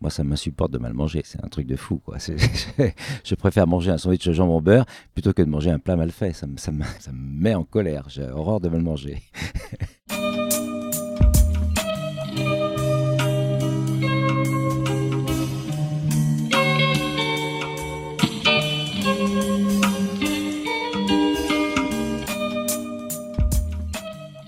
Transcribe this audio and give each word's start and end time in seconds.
moi, 0.00 0.10
ça 0.10 0.24
m'insupporte 0.24 0.70
de 0.70 0.78
mal 0.78 0.94
manger. 0.94 1.20
C'est 1.24 1.44
un 1.44 1.48
truc 1.48 1.66
de 1.66 1.76
fou. 1.76 2.00
Quoi. 2.02 2.16
je 3.24 3.34
préfère 3.34 3.66
manger 3.66 3.90
un 3.90 3.98
sandwich 3.98 4.26
de 4.26 4.32
jambon 4.32 4.62
beurre 4.62 4.86
plutôt 5.12 5.32
que 5.32 5.42
de 5.42 5.48
manger 5.48 5.70
un 5.70 5.78
plat 5.78 5.96
mal 5.96 6.10
fait. 6.10 6.32
Ça, 6.32 6.46
me 6.46 6.82
met 7.12 7.54
en 7.54 7.64
colère. 7.64 8.06
J'ai 8.08 8.26
horreur 8.28 8.60
de 8.60 8.68
mal 8.68 8.80
manger. 8.82 9.22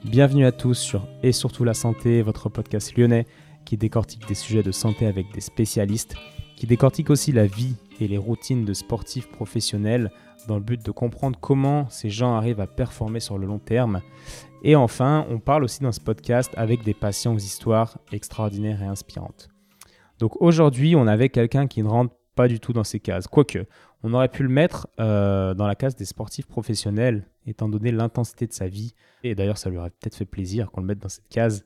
Bienvenue 0.05 0.45
à 0.45 0.53
tous 0.53 0.75
sur 0.75 1.09
Et 1.23 1.33
surtout 1.33 1.65
la 1.65 1.73
santé, 1.73 2.21
votre 2.21 2.51
podcast 2.51 2.95
lyonnais 2.99 3.27
qui 3.73 3.79
décortique 3.79 4.29
des 4.29 4.35
sujets 4.35 4.63
de 4.63 4.71
santé 4.71 5.07
avec 5.07 5.33
des 5.33 5.41
spécialistes, 5.41 6.15
qui 6.57 6.67
décortique 6.67 7.09
aussi 7.09 7.33
la 7.33 7.47
vie 7.47 7.75
et 8.01 8.07
les 8.07 8.19
routines 8.19 8.67
de 8.67 8.75
sportifs 8.75 9.31
professionnels 9.31 10.11
dans 10.47 10.57
le 10.57 10.61
but 10.61 10.85
de 10.85 10.91
comprendre 10.91 11.39
comment 11.41 11.89
ces 11.89 12.11
gens 12.11 12.35
arrivent 12.35 12.61
à 12.61 12.67
performer 12.67 13.19
sur 13.19 13.39
le 13.39 13.47
long 13.47 13.59
terme. 13.59 14.03
Et 14.63 14.77
enfin, 14.77 15.25
on 15.31 15.39
parle 15.39 15.65
aussi 15.65 15.81
dans 15.81 15.91
ce 15.91 16.01
podcast 16.01 16.53
avec 16.55 16.85
des 16.85 16.93
patients 16.93 17.33
aux 17.33 17.39
histoires 17.39 17.97
extraordinaires 18.13 18.83
et 18.83 18.85
inspirantes. 18.85 19.49
Donc 20.19 20.43
aujourd'hui, 20.43 20.95
on 20.95 21.07
avait 21.07 21.31
quelqu'un 21.31 21.67
qui 21.67 21.83
ne 21.83 21.89
rentre 21.89 22.15
pas 22.35 22.49
du 22.49 22.61
tout 22.61 22.75
dans 22.75 22.85
ces 22.85 23.01
cases. 23.01 23.27
Quoique, 23.27 23.65
on 24.03 24.13
aurait 24.13 24.29
pu 24.29 24.43
le 24.43 24.51
mettre 24.51 24.87
euh, 25.01 25.55
dans 25.55 25.67
la 25.67 25.77
case 25.77 25.97
des 25.97 26.05
sportifs 26.05 26.47
professionnels, 26.47 27.27
étant 27.47 27.71
donné 27.71 27.91
l'intensité 27.91 28.47
de 28.47 28.53
sa 28.53 28.69
vie. 28.69 28.93
Et 29.25 29.35
d'ailleurs, 29.35 29.57
ça 29.57 29.71
lui 29.71 29.79
aurait 29.79 29.89
peut-être 29.89 30.17
fait 30.17 30.27
plaisir 30.27 30.71
qu'on 30.71 30.83
le 30.83 30.87
mette 30.89 30.99
dans 30.99 31.09
cette 31.09 31.29
case, 31.31 31.65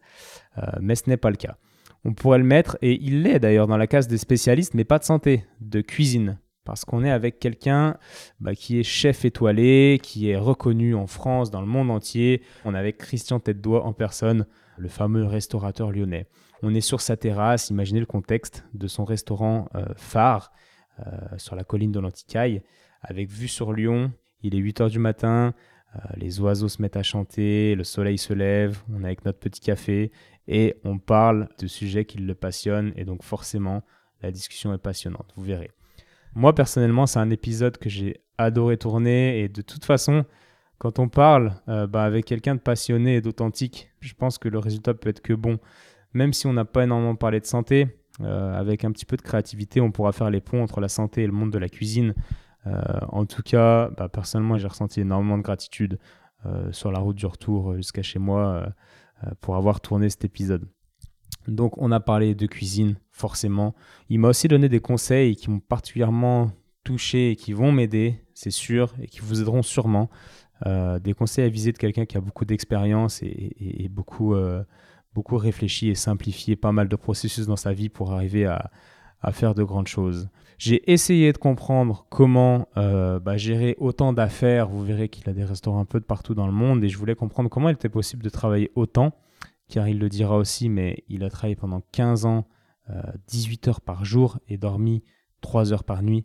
euh, 0.59 0.63
mais 0.81 0.95
ce 0.95 1.11
n'est 1.11 1.17
pas 1.17 1.31
le 1.31 1.37
cas. 1.37 1.57
On 2.09 2.15
pourrait 2.15 2.39
le 2.39 2.45
mettre, 2.45 2.79
et 2.83 3.03
il 3.03 3.25
l'est 3.25 3.41
d'ailleurs 3.41 3.67
dans 3.67 3.77
la 3.77 3.89
case 3.89 4.07
des 4.07 4.17
spécialistes, 4.17 4.75
mais 4.75 4.85
pas 4.85 5.01
de 5.01 5.05
santé, 5.05 5.45
de 5.61 5.81
cuisine. 5.81 6.39
Parce 6.65 6.85
qu'on 6.85 7.03
est 7.03 7.11
avec 7.11 7.41
quelqu'un 7.41 7.97
bah, 8.39 8.55
qui 8.55 8.79
est 8.79 8.85
chef 8.85 9.25
étoilé, 9.25 9.99
qui 10.01 10.31
est 10.31 10.37
reconnu 10.37 10.95
en 10.95 11.09
France, 11.09 11.51
dans 11.51 11.61
le 11.61 11.67
monde 11.67 11.91
entier. 11.91 12.43
On 12.65 12.77
est 12.77 12.79
avec 12.79 12.99
Christian 12.99 13.41
tête 13.41 13.67
en 13.67 13.93
personne, 13.93 14.47
le 14.79 14.87
fameux 14.87 15.25
restaurateur 15.25 15.91
lyonnais. 15.91 16.29
On 16.63 16.77
est 16.77 16.81
sur 16.81 17.01
sa 17.01 17.17
terrasse, 17.17 17.71
imaginez 17.71 17.99
le 17.99 18.07
contexte 18.07 18.65
de 18.73 18.87
son 18.87 19.05
restaurant 19.05 19.69
euh, 19.75 19.87
phare 19.97 20.53
euh, 21.01 21.11
sur 21.39 21.57
la 21.57 21.65
colline 21.65 21.91
de 21.91 21.99
l'Anticaille, 21.99 22.63
avec 23.03 23.31
vue 23.31 23.49
sur 23.49 23.73
Lyon. 23.73 24.13
Il 24.43 24.55
est 24.55 24.59
8 24.59 24.81
h 24.83 24.91
du 24.91 25.01
matin, 25.01 25.55
euh, 25.97 25.99
les 26.17 26.39
oiseaux 26.39 26.69
se 26.69 26.81
mettent 26.81 26.97
à 26.97 27.03
chanter, 27.03 27.75
le 27.75 27.83
soleil 27.83 28.19
se 28.19 28.33
lève, 28.33 28.79
on 28.95 29.03
est 29.03 29.07
avec 29.07 29.25
notre 29.25 29.41
petit 29.41 29.61
café 29.61 30.13
et 30.49 30.77
on 30.85 30.99
parle 30.99 31.49
de 31.59 31.67
sujets 31.67 32.05
qui 32.05 32.19
le 32.19 32.35
passionnent 32.35 32.93
et 32.97 33.05
donc 33.05 33.23
forcément 33.23 33.83
la 34.23 34.31
discussion 34.31 34.73
est 34.73 34.79
passionnante, 34.79 35.33
vous 35.37 35.45
verrez. 35.45 35.71
Moi 36.35 36.55
personnellement 36.55 37.07
c'est 37.07 37.19
un 37.19 37.31
épisode 37.31 37.79
que 37.79 37.89
j'ai 37.89 38.21
adoré 38.39 38.77
tourner 38.77 39.41
et 39.41 39.49
de 39.49 39.63
toute 39.63 39.85
façon 39.85 40.25
quand 40.79 40.99
on 40.99 41.09
parle 41.09 41.55
euh, 41.69 41.87
bah, 41.87 42.05
avec 42.05 42.27
quelqu'un 42.27 42.55
de 42.55 42.61
passionné 42.61 43.17
et 43.17 43.21
d'authentique, 43.21 43.91
je 44.01 44.15
pense 44.15 44.39
que 44.39 44.49
le 44.49 44.59
résultat 44.59 44.95
peut 44.95 45.09
être 45.09 45.23
que 45.23 45.33
bon. 45.33 45.59
Même 46.13 46.33
si 46.33 46.47
on 46.47 46.53
n'a 46.53 46.65
pas 46.65 46.85
énormément 46.85 47.17
parlé 47.17 47.41
de 47.41 47.47
santé, 47.47 47.89
euh, 48.21 48.55
avec 48.59 48.85
un 48.85 48.93
petit 48.93 49.07
peu 49.07 49.17
de 49.17 49.23
créativité, 49.23 49.81
on 49.81 49.91
pourra 49.91 50.13
faire 50.13 50.31
les 50.31 50.41
ponts 50.41 50.63
entre 50.63 50.81
la 50.81 50.89
santé 50.89 51.23
et 51.23 51.27
le 51.27 51.33
monde 51.33 51.51
de 51.51 51.59
la 51.59 51.69
cuisine. 51.69 52.15
Euh, 52.67 52.83
en 53.09 53.25
tout 53.27 53.43
cas, 53.43 53.91
bah, 53.97 54.09
personnellement, 54.09 54.59
j'ai 54.59 54.69
ressenti 54.69 55.01
énormément 55.01 55.39
de 55.39 55.43
gratitude 55.43 55.99
sur 56.71 56.93
la 56.93 57.01
route 57.01 57.17
du 57.17 57.27
retour 57.27 57.75
jusqu'à 57.75 58.03
chez 58.03 58.21
moi 58.21 58.69
pour 59.41 59.57
avoir 59.57 59.81
tourné 59.81 60.11
cet 60.11 60.25
épisode. 60.25 60.69
Donc, 61.49 61.79
on 61.79 61.93
a 61.93 62.01
parlé 62.01 62.35
de 62.35 62.47
cuisine, 62.47 62.97
forcément. 63.13 63.75
Il 64.09 64.19
m'a 64.21 64.29
aussi 64.29 64.49
donné 64.49 64.69
des 64.69 64.81
conseils 64.81 65.37
qui 65.37 65.51
m'ont 65.51 65.61
particulièrement 65.61 66.51
touché 66.85 67.31
et 67.31 67.37
qui 67.37 67.53
vont 67.53 67.73
m'aider, 67.73 68.21
c'est 68.35 68.51
sûr, 68.51 68.95
et 69.01 69.07
qui 69.07 69.21
vous 69.21 69.41
aideront 69.41 69.63
sûrement. 69.63 70.11
des 70.65 71.15
conseils 71.15 71.45
à 71.45 71.49
viser 71.49 71.73
de 71.73 71.79
quelqu'un 71.79 72.07
qui 72.07 72.17
a 72.17 72.21
beaucoup 72.21 72.45
d'expérience 72.45 73.23
et, 73.23 73.89
beaucoup, 73.91 74.35
beaucoup 75.15 75.37
réfléchi 75.37 75.89
et 75.89 75.95
simplifié 75.95 76.57
pas 76.57 76.73
mal 76.73 76.89
de 76.89 76.97
processus 76.97 77.47
dans 77.47 77.57
sa 77.57 77.73
vie 77.73 77.89
pour 77.89 78.13
arriver 78.13 78.47
à, 78.47 78.71
faire 79.33 79.55
de 79.55 79.65
grandes 79.65 79.89
choses. 79.89 80.29
J'ai 80.59 80.91
essayé 80.91 81.33
de 81.33 81.39
comprendre 81.39 82.07
comment 82.09 82.69
euh, 82.77 83.21
bah, 83.21 83.37
gérer 83.37 83.77
autant 83.79 84.13
d'affaires. 84.13 84.69
Vous 84.69 84.83
verrez 84.85 85.09
qu'il 85.09 85.29
a 85.29 85.33
des 85.33 85.45
restaurants 85.45 85.81
un 85.81 85.85
peu 85.85 86.01
de 86.01 86.05
partout 86.05 86.35
dans 86.35 86.47
le 86.47 86.53
monde 86.53 86.83
et 86.83 86.89
je 86.89 86.97
voulais 86.97 87.15
comprendre 87.15 87.51
comment 87.51 87.69
il 87.69 87.75
était 87.75 87.91
possible 87.91 88.23
de 88.23 88.31
travailler 88.31 88.71
autant, 88.75 89.13
car 89.69 89.87
il 89.87 89.99
le 89.99 90.09
dira 90.09 90.37
aussi, 90.37 90.69
mais 90.69 91.05
il 91.09 91.25
a 91.25 91.31
travaillé 91.31 91.57
pendant 91.57 91.83
15 91.93 92.25
ans, 92.25 92.47
18 93.29 93.67
euh, 93.67 93.71
heures 93.71 93.81
par 93.83 94.05
jour 94.05 94.39
et 94.49 94.57
dormi 94.57 95.03
3 95.43 95.75
heures 95.75 95.85
par 95.85 96.03
nuit. 96.03 96.25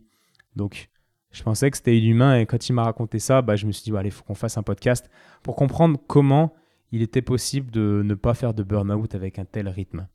Donc 0.56 0.88
je 1.30 1.42
pensais 1.42 1.70
que 1.70 1.76
c'était 1.76 1.98
inhumain 1.98 2.38
et 2.38 2.46
quand 2.46 2.68
il 2.68 2.72
m'a 2.72 2.84
raconté 2.84 3.18
ça, 3.18 3.42
bah, 3.42 3.56
je 3.56 3.66
me 3.66 3.72
suis 3.72 3.84
dit, 3.84 3.96
allez, 3.96 4.08
il 4.08 4.12
faut 4.12 4.24
qu'on 4.24 4.34
fasse 4.34 4.56
un 4.56 4.62
podcast 4.62 5.10
pour 5.42 5.56
comprendre 5.56 5.98
comment 6.06 6.54
il 6.90 7.02
était 7.02 7.22
possible 7.22 7.70
de 7.70 8.02
ne 8.04 8.14
pas 8.14 8.34
faire 8.34 8.54
de 8.54 8.62
burn-out 8.62 9.14
avec 9.14 9.38
un 9.38 9.44
tel 9.44 9.68
rythme. 9.68 10.06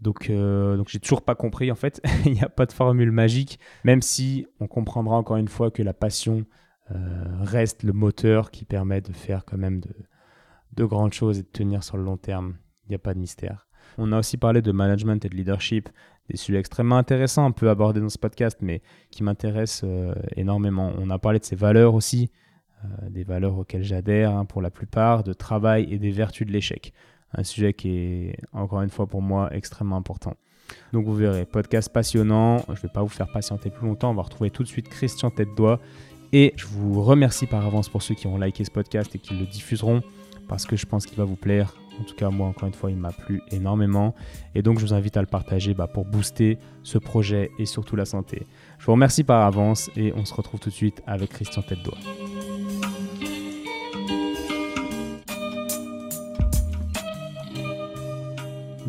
Donc, 0.00 0.28
euh, 0.28 0.76
donc 0.76 0.88
j'ai 0.88 1.00
toujours 1.00 1.22
pas 1.22 1.34
compris 1.34 1.70
en 1.70 1.74
fait. 1.74 2.00
il 2.26 2.32
n'y 2.32 2.42
a 2.42 2.48
pas 2.48 2.66
de 2.66 2.72
formule 2.72 3.10
magique, 3.10 3.58
même 3.84 4.02
si 4.02 4.46
on 4.60 4.66
comprendra 4.66 5.16
encore 5.16 5.36
une 5.36 5.48
fois 5.48 5.70
que 5.70 5.82
la 5.82 5.94
passion 5.94 6.44
euh, 6.90 7.24
reste 7.40 7.82
le 7.82 7.92
moteur 7.92 8.50
qui 8.50 8.64
permet 8.64 9.00
de 9.00 9.12
faire 9.12 9.44
quand 9.44 9.58
même 9.58 9.80
de, 9.80 9.90
de 10.74 10.84
grandes 10.84 11.12
choses 11.12 11.38
et 11.38 11.42
de 11.42 11.48
tenir 11.48 11.82
sur 11.82 11.96
le 11.96 12.04
long 12.04 12.16
terme. 12.16 12.56
Il 12.84 12.90
n'y 12.90 12.94
a 12.94 13.00
pas 13.00 13.14
de 13.14 13.18
mystère. 13.18 13.66
On 13.98 14.12
a 14.12 14.18
aussi 14.18 14.36
parlé 14.36 14.62
de 14.62 14.72
management 14.72 15.24
et 15.24 15.28
de 15.28 15.34
leadership, 15.34 15.88
des 16.28 16.36
sujets 16.36 16.58
extrêmement 16.58 16.96
intéressants, 16.96 17.46
un 17.46 17.52
peu 17.52 17.70
abordés 17.70 18.00
dans 18.00 18.08
ce 18.08 18.18
podcast, 18.18 18.58
mais 18.60 18.82
qui 19.10 19.22
m'intéressent 19.22 19.84
euh, 19.84 20.14
énormément. 20.36 20.92
On 20.98 21.10
a 21.10 21.18
parlé 21.18 21.38
de 21.38 21.44
ses 21.44 21.56
valeurs 21.56 21.94
aussi, 21.94 22.30
euh, 22.84 23.08
des 23.10 23.24
valeurs 23.24 23.58
auxquelles 23.58 23.84
j'adhère 23.84 24.32
hein, 24.32 24.44
pour 24.44 24.60
la 24.60 24.70
plupart, 24.70 25.22
de 25.22 25.32
travail 25.32 25.92
et 25.92 25.98
des 25.98 26.10
vertus 26.10 26.46
de 26.46 26.52
l'échec. 26.52 26.92
Un 27.32 27.44
sujet 27.44 27.72
qui 27.72 27.90
est, 27.90 28.36
encore 28.52 28.82
une 28.82 28.90
fois, 28.90 29.06
pour 29.06 29.22
moi, 29.22 29.48
extrêmement 29.52 29.96
important. 29.96 30.34
Donc 30.92 31.06
vous 31.06 31.14
verrez, 31.14 31.44
podcast 31.44 31.92
passionnant. 31.92 32.58
Je 32.68 32.72
ne 32.72 32.76
vais 32.76 32.88
pas 32.88 33.02
vous 33.02 33.08
faire 33.08 33.30
patienter 33.30 33.70
plus 33.70 33.86
longtemps. 33.86 34.10
On 34.10 34.14
va 34.14 34.22
retrouver 34.22 34.50
tout 34.50 34.62
de 34.62 34.68
suite 34.68 34.88
Christian 34.88 35.30
Tête-Doigt. 35.30 35.80
Et 36.32 36.52
je 36.56 36.66
vous 36.66 37.02
remercie 37.02 37.46
par 37.46 37.64
avance 37.64 37.88
pour 37.88 38.02
ceux 38.02 38.14
qui 38.14 38.26
ont 38.26 38.36
liké 38.36 38.64
ce 38.64 38.70
podcast 38.70 39.14
et 39.14 39.18
qui 39.18 39.34
le 39.34 39.46
diffuseront 39.46 40.02
parce 40.48 40.66
que 40.66 40.76
je 40.76 40.86
pense 40.86 41.06
qu'il 41.06 41.16
va 41.18 41.24
vous 41.24 41.36
plaire. 41.36 41.74
En 42.00 42.04
tout 42.04 42.14
cas, 42.14 42.28
moi, 42.30 42.46
encore 42.46 42.68
une 42.68 42.74
fois, 42.74 42.90
il 42.90 42.96
m'a 42.96 43.12
plu 43.12 43.40
énormément. 43.50 44.14
Et 44.54 44.62
donc, 44.62 44.78
je 44.78 44.84
vous 44.84 44.94
invite 44.94 45.16
à 45.16 45.20
le 45.20 45.26
partager 45.26 45.72
bah, 45.72 45.86
pour 45.86 46.04
booster 46.04 46.58
ce 46.82 46.98
projet 46.98 47.50
et 47.58 47.64
surtout 47.64 47.96
la 47.96 48.04
santé. 48.04 48.46
Je 48.78 48.86
vous 48.86 48.92
remercie 48.92 49.24
par 49.24 49.46
avance 49.46 49.90
et 49.96 50.12
on 50.14 50.24
se 50.24 50.34
retrouve 50.34 50.60
tout 50.60 50.68
de 50.68 50.74
suite 50.74 51.02
avec 51.06 51.30
Christian 51.30 51.62
Tête-Doigt. 51.62 51.98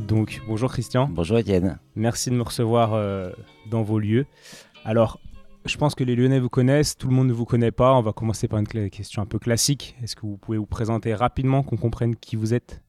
Donc, 0.07 0.41
bonjour 0.47 0.71
Christian. 0.71 1.09
Bonjour 1.11 1.37
Étienne. 1.37 1.79
Merci 1.97 2.29
de 2.29 2.35
me 2.35 2.41
recevoir 2.41 2.93
euh, 2.93 3.29
dans 3.69 3.83
vos 3.83 3.99
lieux. 3.99 4.25
Alors, 4.85 5.19
je 5.65 5.75
pense 5.75 5.95
que 5.95 6.05
les 6.05 6.15
Lyonnais 6.15 6.39
vous 6.39 6.47
connaissent, 6.47 6.95
tout 6.95 7.09
le 7.09 7.13
monde 7.13 7.27
ne 7.27 7.33
vous 7.33 7.43
connaît 7.43 7.71
pas. 7.71 7.93
On 7.93 8.01
va 8.01 8.13
commencer 8.13 8.47
par 8.47 8.57
une 8.57 8.89
question 8.89 9.21
un 9.21 9.25
peu 9.25 9.37
classique. 9.37 9.97
Est-ce 10.01 10.15
que 10.15 10.21
vous 10.21 10.37
pouvez 10.37 10.57
vous 10.57 10.65
présenter 10.65 11.13
rapidement, 11.13 11.61
qu'on 11.61 11.75
comprenne 11.75 12.15
qui 12.15 12.37
vous 12.37 12.53
êtes? 12.53 12.81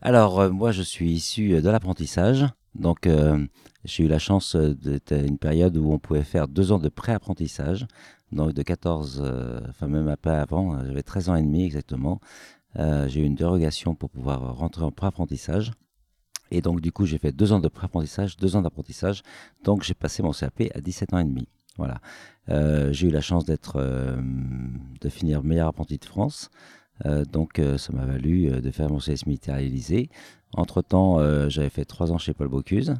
Alors, 0.00 0.40
euh, 0.40 0.48
moi, 0.48 0.72
je 0.72 0.80
suis 0.80 1.10
issu 1.10 1.60
de 1.60 1.68
l'apprentissage. 1.68 2.46
Donc, 2.74 3.06
euh, 3.06 3.38
j'ai 3.84 4.04
eu 4.04 4.08
la 4.08 4.18
chance 4.18 4.56
d'être 4.56 5.12
à 5.12 5.18
une 5.18 5.36
période 5.36 5.76
où 5.76 5.92
on 5.92 5.98
pouvait 5.98 6.24
faire 6.24 6.48
deux 6.48 6.72
ans 6.72 6.78
de 6.78 6.88
pré-apprentissage. 6.88 7.86
Donc, 8.32 8.54
de 8.54 8.62
14, 8.62 9.22
enfin 9.68 9.88
même 9.88 10.08
un 10.08 10.16
peu 10.16 10.30
avant, 10.30 10.82
j'avais 10.86 11.02
13 11.02 11.28
ans 11.28 11.36
et 11.36 11.42
demi 11.42 11.66
exactement. 11.66 12.18
j'ai 12.74 13.20
eu 13.20 13.24
une 13.24 13.34
dérogation 13.34 13.94
pour 13.94 14.08
pouvoir 14.08 14.56
rentrer 14.56 14.84
en 14.84 14.90
pré-apprentissage. 14.90 15.72
Et 16.50 16.60
donc, 16.60 16.80
du 16.80 16.92
coup, 16.92 17.06
j'ai 17.06 17.18
fait 17.18 17.32
deux 17.32 17.52
ans 17.52 17.60
de 17.60 17.68
pré-apprentissage, 17.68 18.36
deux 18.36 18.56
ans 18.56 18.62
d'apprentissage. 18.62 19.22
Donc, 19.64 19.82
j'ai 19.82 19.94
passé 19.94 20.22
mon 20.22 20.32
CAP 20.32 20.62
à 20.74 20.80
17 20.80 21.12
ans 21.14 21.18
et 21.18 21.24
demi. 21.24 21.48
Voilà. 21.76 22.00
Euh, 22.48 22.92
j'ai 22.92 23.08
eu 23.08 23.10
la 23.10 23.20
chance 23.20 23.44
d'être, 23.44 23.76
euh, 23.76 24.16
de 25.00 25.08
finir 25.08 25.42
meilleur 25.42 25.68
apprenti 25.68 25.98
de 25.98 26.04
France. 26.04 26.50
Euh, 27.04 27.24
donc, 27.24 27.60
ça 27.78 27.92
m'a 27.92 28.06
valu 28.06 28.50
de 28.60 28.70
faire 28.70 28.88
mon 28.88 28.98
CS 28.98 29.26
militaire 29.26 29.56
à 29.56 29.60
l'Élysée. 29.60 30.10
Entre-temps, 30.54 31.18
j'avais 31.48 31.68
fait 31.68 31.84
trois 31.84 32.12
ans 32.12 32.18
chez 32.18 32.32
Paul 32.32 32.48
Bocuse. 32.48 32.94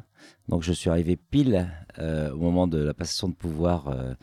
Donc, 0.49 0.63
je 0.63 0.73
suis 0.73 0.89
arrivé 0.89 1.15
pile 1.15 1.67
au 1.99 2.37
moment 2.37 2.67
de 2.67 2.77
la 2.77 2.93
passation 2.93 3.29
de 3.29 3.33
pouvoir 3.33 4.15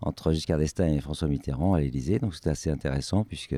entre 0.00 0.32
Giscard 0.32 0.58
d'Estaing 0.58 0.92
et 0.92 1.00
François 1.00 1.28
Mitterrand 1.28 1.74
à 1.74 1.80
l'Élysée. 1.80 2.18
Donc, 2.18 2.34
c'était 2.34 2.50
assez 2.50 2.70
intéressant 2.70 3.24
puisque 3.24 3.56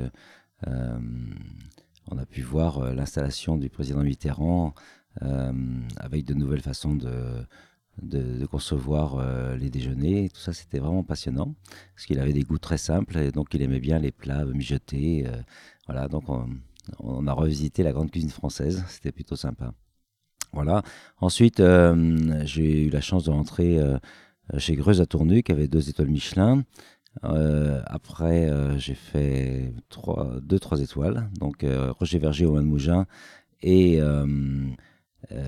on 0.64 2.18
a 2.18 2.26
pu 2.26 2.42
voir 2.42 2.94
l'installation 2.94 3.56
du 3.56 3.70
président 3.70 4.02
Mitterrand 4.02 4.74
avec 5.20 6.24
de 6.24 6.34
nouvelles 6.34 6.60
façons 6.60 6.94
de, 6.94 8.46
concevoir 8.46 9.16
euh, 9.18 9.56
les 9.56 9.70
déjeuners. 9.70 10.28
Tout 10.28 10.40
ça, 10.40 10.52
c'était 10.52 10.78
vraiment 10.78 11.04
passionnant 11.04 11.54
parce 11.94 12.06
qu'il 12.06 12.18
avait 12.18 12.32
des 12.32 12.42
goûts 12.42 12.58
très 12.58 12.78
simples 12.78 13.18
et 13.18 13.30
donc 13.30 13.54
il 13.54 13.62
aimait 13.62 13.80
bien 13.80 13.98
les 13.98 14.12
plats 14.12 14.44
mijotés. 14.44 15.24
Euh, 15.26 15.40
voilà, 15.86 16.08
donc 16.08 16.24
on, 16.98 17.26
a 17.26 17.32
revisité 17.32 17.82
la 17.82 17.92
grande 17.92 18.10
cuisine 18.10 18.30
française. 18.30 18.84
C'était 18.88 19.12
plutôt 19.12 19.36
sympa. 19.36 19.72
Voilà. 20.52 20.82
Ensuite, 21.18 21.60
j'ai 22.44 22.86
eu 22.86 22.90
la 22.90 23.00
chance 23.00 23.24
de 23.24 23.30
rentrer 23.30 23.80
chez 24.56 24.76
Greuze 24.76 25.00
à 25.00 25.06
Tournu, 25.06 25.42
qui 25.42 25.50
avait 25.50 25.66
deux 25.66 25.88
étoiles 25.88 26.10
Michelin. 26.10 26.62
après, 27.22 28.78
j'ai 28.78 28.94
fait 28.94 29.74
deux, 30.42 30.60
trois 30.60 30.80
étoiles. 30.80 31.28
Donc, 31.40 31.66
Roger 31.98 32.20
Verger 32.20 32.46
au 32.46 32.62
Mougin 32.62 33.06
et 33.62 33.98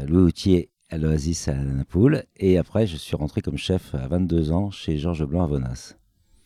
Louis 0.06 0.22
Houtier 0.22 0.70
à 0.90 0.98
l'Oasis 0.98 1.48
à 1.48 1.54
Napoule. 1.54 2.24
Et 2.36 2.58
après, 2.58 2.86
je 2.86 2.96
suis 2.96 3.16
rentré 3.16 3.40
comme 3.40 3.58
chef 3.58 3.94
à 3.94 4.08
22 4.08 4.52
ans 4.52 4.70
chez 4.70 4.98
Georges 4.98 5.24
Blanc 5.24 5.44
à 5.44 5.46
Vonas. 5.46 5.94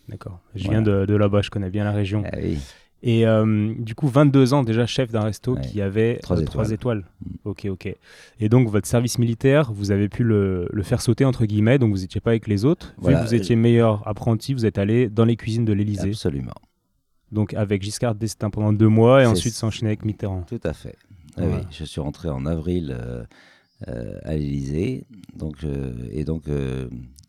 D'accord. 0.08 0.40
Je 0.54 0.68
viens 0.68 0.82
de, 0.82 1.14
là-bas, 1.14 1.42
je 1.42 1.50
connais 1.50 1.70
bien 1.70 1.84
la 1.84 1.92
région. 1.92 2.22
Ah 2.26 2.36
oui. 2.42 2.58
Et 3.02 3.26
euh, 3.26 3.72
du 3.78 3.94
coup, 3.94 4.08
22 4.08 4.52
ans 4.52 4.62
déjà 4.62 4.84
chef 4.84 5.10
d'un 5.10 5.22
resto 5.22 5.56
qui 5.56 5.80
avait 5.80 6.18
3 6.18 6.42
étoiles. 6.42 6.72
étoiles. 6.72 7.04
Ok, 7.44 7.66
ok. 7.70 7.94
Et 8.40 8.48
donc, 8.50 8.68
votre 8.68 8.86
service 8.86 9.18
militaire, 9.18 9.72
vous 9.72 9.90
avez 9.90 10.08
pu 10.10 10.22
le, 10.22 10.68
faire 10.82 11.00
sauter, 11.00 11.24
entre 11.24 11.46
guillemets, 11.46 11.78
donc 11.78 11.92
vous 11.92 12.00
n'étiez 12.00 12.20
pas 12.20 12.30
avec 12.30 12.46
les 12.46 12.64
autres. 12.64 12.94
Vu 13.02 13.14
que 13.14 13.22
vous 13.22 13.34
étiez 13.34 13.56
meilleur 13.56 14.06
apprenti, 14.06 14.52
vous 14.52 14.66
êtes 14.66 14.76
allé 14.76 15.08
dans 15.08 15.24
les 15.24 15.36
cuisines 15.36 15.64
de 15.64 15.72
l'Elysée. 15.72 16.10
Absolument. 16.10 16.52
Donc, 17.32 17.54
avec 17.54 17.82
Giscard 17.82 18.16
d'Estaing 18.16 18.50
pendant 18.50 18.72
deux 18.72 18.88
mois 18.88 19.22
et 19.22 19.26
ensuite 19.26 19.54
s'enchaîner 19.54 19.90
avec 19.90 20.04
Mitterrand. 20.04 20.42
Tout 20.42 20.60
à 20.64 20.72
fait. 20.72 20.96
Ah 21.36 21.42
oui, 21.46 21.62
je 21.70 21.84
suis 21.84 22.00
rentré 22.00 22.28
en 22.28 22.46
avril 22.46 22.96
euh, 22.98 23.24
euh, 23.88 24.18
à 24.24 24.34
l'Elysée. 24.34 25.06
Donc, 25.34 25.64
et 26.12 26.24
donc, 26.24 26.44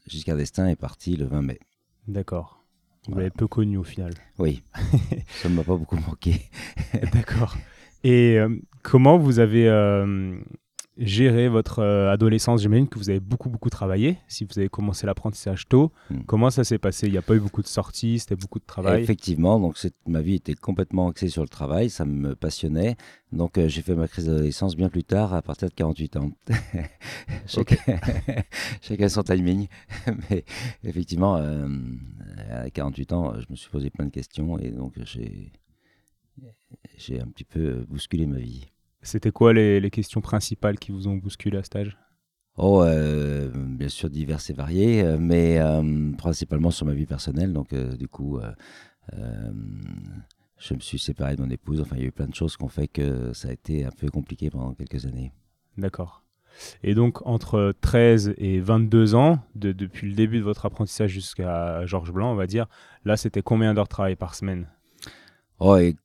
Giscard 0.07 0.37
d'Estaing 0.37 0.67
est 0.67 0.75
parti 0.75 1.15
le 1.15 1.25
20 1.25 1.41
mai. 1.41 1.59
D'accord. 2.07 2.61
Vous 3.07 3.17
l'avez 3.17 3.31
peu 3.31 3.47
connu 3.47 3.77
au 3.77 3.83
final. 3.83 4.13
Oui, 4.37 4.61
ça 5.41 5.49
ne 5.49 5.55
m'a 5.55 5.63
pas 5.63 5.75
beaucoup 5.75 5.95
manqué. 5.95 6.41
D'accord. 7.13 7.57
Et 8.03 8.37
euh, 8.39 8.49
comment 8.83 9.17
vous 9.17 9.39
avez 9.39 9.67
euh, 9.67 10.39
géré 11.01 11.49
votre 11.49 11.79
euh, 11.79 12.11
adolescence 12.11 12.61
J'imagine 12.61 12.87
que 12.87 12.97
vous 12.97 13.09
avez 13.09 13.19
beaucoup, 13.19 13.49
beaucoup 13.49 13.69
travaillé. 13.69 14.17
Si 14.27 14.45
vous 14.45 14.57
avez 14.57 14.69
commencé 14.69 15.05
l'apprentissage 15.05 15.67
tôt, 15.67 15.91
hmm. 16.09 16.21
comment 16.27 16.49
ça 16.49 16.63
s'est 16.63 16.77
passé? 16.77 17.07
Il 17.07 17.11
n'y 17.11 17.17
a 17.17 17.21
pas 17.21 17.35
eu 17.35 17.39
beaucoup 17.39 17.61
de 17.61 17.67
sorties, 17.67 18.19
c'était 18.19 18.35
beaucoup 18.35 18.59
de 18.59 18.65
travail? 18.65 19.01
Effectivement, 19.01 19.59
donc 19.59 19.75
ma 20.07 20.21
vie 20.21 20.35
était 20.35 20.53
complètement 20.53 21.09
axée 21.09 21.29
sur 21.29 21.41
le 21.41 21.49
travail, 21.49 21.89
ça 21.89 22.05
me 22.05 22.35
passionnait. 22.35 22.95
Donc 23.31 23.59
j'ai 23.65 23.81
fait 23.81 23.95
ma 23.95 24.07
crise 24.07 24.25
d'adolescence 24.25 24.75
bien 24.75 24.89
plus 24.89 25.03
tard, 25.03 25.33
à 25.33 25.41
partir 25.41 25.69
de 25.69 25.73
48 25.73 26.17
ans. 26.17 26.31
chacun, 28.81 29.09
son 29.09 29.23
timing. 29.23 29.67
Mais 30.29 30.43
effectivement, 30.83 31.35
à 32.51 32.69
48 32.69 33.13
ans, 33.13 33.33
je 33.39 33.45
me 33.49 33.55
suis 33.55 33.69
posé 33.69 33.89
plein 33.89 34.05
de 34.05 34.11
questions 34.11 34.59
et 34.59 34.71
donc 34.71 34.93
j'ai 36.97 37.19
un 37.19 37.27
petit 37.27 37.45
peu 37.45 37.85
bousculé 37.89 38.25
ma 38.25 38.39
vie. 38.39 38.67
C'était 39.01 39.31
quoi 39.31 39.53
les, 39.53 39.89
questions 39.89 40.21
principales 40.21 40.77
qui 40.77 40.91
vous 40.91 41.07
ont 41.07 41.15
bousculé 41.15 41.57
à 41.57 41.63
stage? 41.63 41.97
Oh, 42.57 42.83
euh, 42.83 43.49
bien 43.53 43.89
sûr, 43.89 44.09
diverses 44.09 44.49
et 44.49 44.53
variées, 44.53 45.01
euh, 45.03 45.17
mais 45.19 45.57
euh, 45.59 46.11
principalement 46.17 46.69
sur 46.69 46.85
ma 46.85 46.93
vie 46.93 47.05
personnelle. 47.05 47.53
Donc, 47.53 47.73
du 47.73 48.07
coup, 48.07 48.39
je 50.57 50.73
me 50.73 50.79
suis 50.79 50.99
séparé 50.99 51.35
de 51.35 51.41
mon 51.41 51.49
épouse. 51.49 51.81
Enfin, 51.81 51.95
il 51.95 52.01
y 52.01 52.05
a 52.05 52.07
eu 52.07 52.11
plein 52.11 52.27
de 52.27 52.35
choses 52.35 52.57
qui 52.57 52.63
ont 52.63 52.69
fait 52.69 52.87
que 52.87 53.33
ça 53.33 53.49
a 53.49 53.51
été 53.51 53.85
un 53.85 53.91
peu 53.91 54.09
compliqué 54.09 54.49
pendant 54.49 54.73
quelques 54.73 55.05
années. 55.05 55.31
D'accord. 55.77 56.23
Et 56.83 56.93
donc, 56.93 57.25
entre 57.25 57.73
13 57.81 58.33
et 58.37 58.59
22 58.59 59.15
ans, 59.15 59.39
depuis 59.55 60.09
le 60.09 60.15
début 60.15 60.37
de 60.37 60.43
votre 60.43 60.65
apprentissage 60.65 61.09
jusqu'à 61.09 61.85
Georges 61.85 62.11
Blanc, 62.11 62.31
on 62.31 62.35
va 62.35 62.45
dire, 62.45 62.67
là, 63.05 63.17
c'était 63.17 63.41
combien 63.41 63.73
d'heures 63.73 63.85
de 63.85 63.89
travail 63.89 64.17
par 64.17 64.35
semaine? 64.35 64.67
Oh, 65.63 65.77
et 65.77 65.95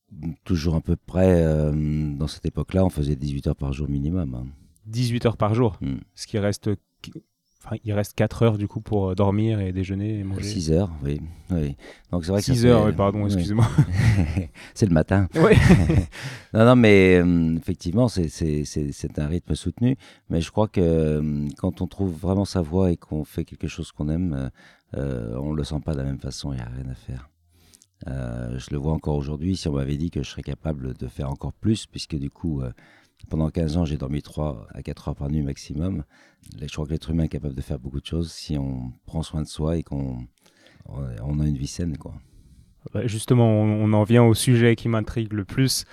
toujours 0.44 0.75
à 0.75 0.82
peu 0.82 0.97
près, 0.97 1.43
euh, 1.43 1.73
dans 2.14 2.26
cette 2.26 2.44
époque-là, 2.44 2.85
on 2.85 2.91
faisait 2.91 3.17
18 3.17 3.47
heures 3.47 3.56
par 3.56 3.73
jour 3.73 3.88
minimum. 3.88 4.50
18 4.85 5.25
hein. 5.25 5.29
heures 5.29 5.37
par 5.38 5.55
jour 5.55 5.79
hmm. 5.81 5.97
Ce 6.14 6.26
qui 6.26 6.38
reste 6.38 6.69
Enfin, 7.64 7.76
il 7.82 7.93
reste 7.94 8.14
4 8.14 8.43
heures 8.43 8.58
du 8.58 8.69
coup 8.69 8.81
pour 8.81 9.11
euh, 9.11 9.14
dormir 9.14 9.58
et 9.61 9.73
déjeuner 9.73 10.20
et 10.20 10.25
manger. 10.25 10.43
6 10.43 10.73
heures, 10.73 10.93
oui. 11.03 11.23
oui. 11.50 11.75
Donc 12.12 12.25
c'est 12.26 12.32
vrai 12.32 12.43
6 12.43 12.67
heures, 12.67 12.85
oui, 12.85 12.93
pardon, 12.93 13.25
excusez-moi. 13.25 13.67
c'est 14.75 14.87
le 14.87 14.93
matin. 14.93 15.26
Oui. 15.35 15.55
non, 16.55 16.67
non, 16.67 16.76
mais 16.76 17.17
euh, 17.17 17.56
effectivement, 17.56 18.08
c'est 18.08 19.19
un 19.19 19.26
rythme 19.26 19.55
soutenu. 19.55 19.97
Mais 20.29 20.43
je 20.43 20.50
crois 20.50 20.69
que 20.69 21.49
quand 21.56 21.81
on 21.81 21.87
trouve 21.87 22.12
vraiment 22.12 22.44
sa 22.44 22.61
voie 22.61 22.93
et 22.93 22.97
qu'on 22.97 23.25
fait 23.25 23.44
quelque 23.44 23.69
chose 23.69 23.91
qu'on 23.91 24.11
aime, 24.11 24.50
on 24.93 25.53
ne 25.53 25.56
le 25.56 25.64
sent 25.64 25.81
pas 25.82 25.94
de 25.94 25.99
la 25.99 26.05
même 26.05 26.20
façon, 26.20 26.53
il 26.53 26.56
n'y 26.56 26.62
a 26.62 26.69
rien 26.69 26.88
à 26.91 26.94
faire. 26.94 27.31
Euh, 28.06 28.58
je 28.58 28.70
le 28.70 28.76
vois 28.76 28.93
encore 28.93 29.16
aujourd'hui. 29.16 29.56
Si 29.56 29.69
on 29.69 29.72
m'avait 29.72 29.96
dit 29.96 30.10
que 30.10 30.22
je 30.22 30.31
serais 30.31 30.43
capable 30.43 30.94
de 30.94 31.06
faire 31.06 31.31
encore 31.31 31.52
plus, 31.52 31.87
puisque 31.87 32.16
du 32.16 32.31
coup, 32.31 32.60
euh, 32.60 32.70
pendant 33.28 33.48
15 33.50 33.76
ans, 33.78 33.84
j'ai 33.84 33.96
dormi 33.96 34.22
3 34.22 34.69
à 34.72 34.82
4 34.82 35.08
heures 35.08 35.16
par 35.16 35.31
nuit 35.31 35.43
maximum. 35.43 36.04
Je 36.60 36.72
crois 36.72 36.87
que 36.87 36.90
l'être 36.90 37.10
humain 37.10 37.25
est 37.25 37.28
capable 37.28 37.54
de 37.54 37.62
faire 37.62 37.78
beaucoup 37.78 38.00
de 38.00 38.06
choses 38.06 38.32
si 38.32 38.58
on 38.58 38.93
prend 39.06 39.22
soin 39.22 39.43
de 39.43 39.48
soi 39.48 39.76
et 39.76 39.82
qu'on 39.82 40.19
on 40.88 41.40
a 41.40 41.46
une 41.46 41.56
vie 41.56 41.66
saine. 41.66 41.96
Quoi. 41.96 42.14
Bah, 42.93 43.06
justement, 43.06 43.48
on, 43.50 43.93
en 43.93 44.04
vient 44.04 44.25
au 44.25 44.34
sujet 44.34 44.76
qui 44.76 44.88
m'intrigue 44.88 45.32
le 45.32 45.44
plus. 45.44 45.84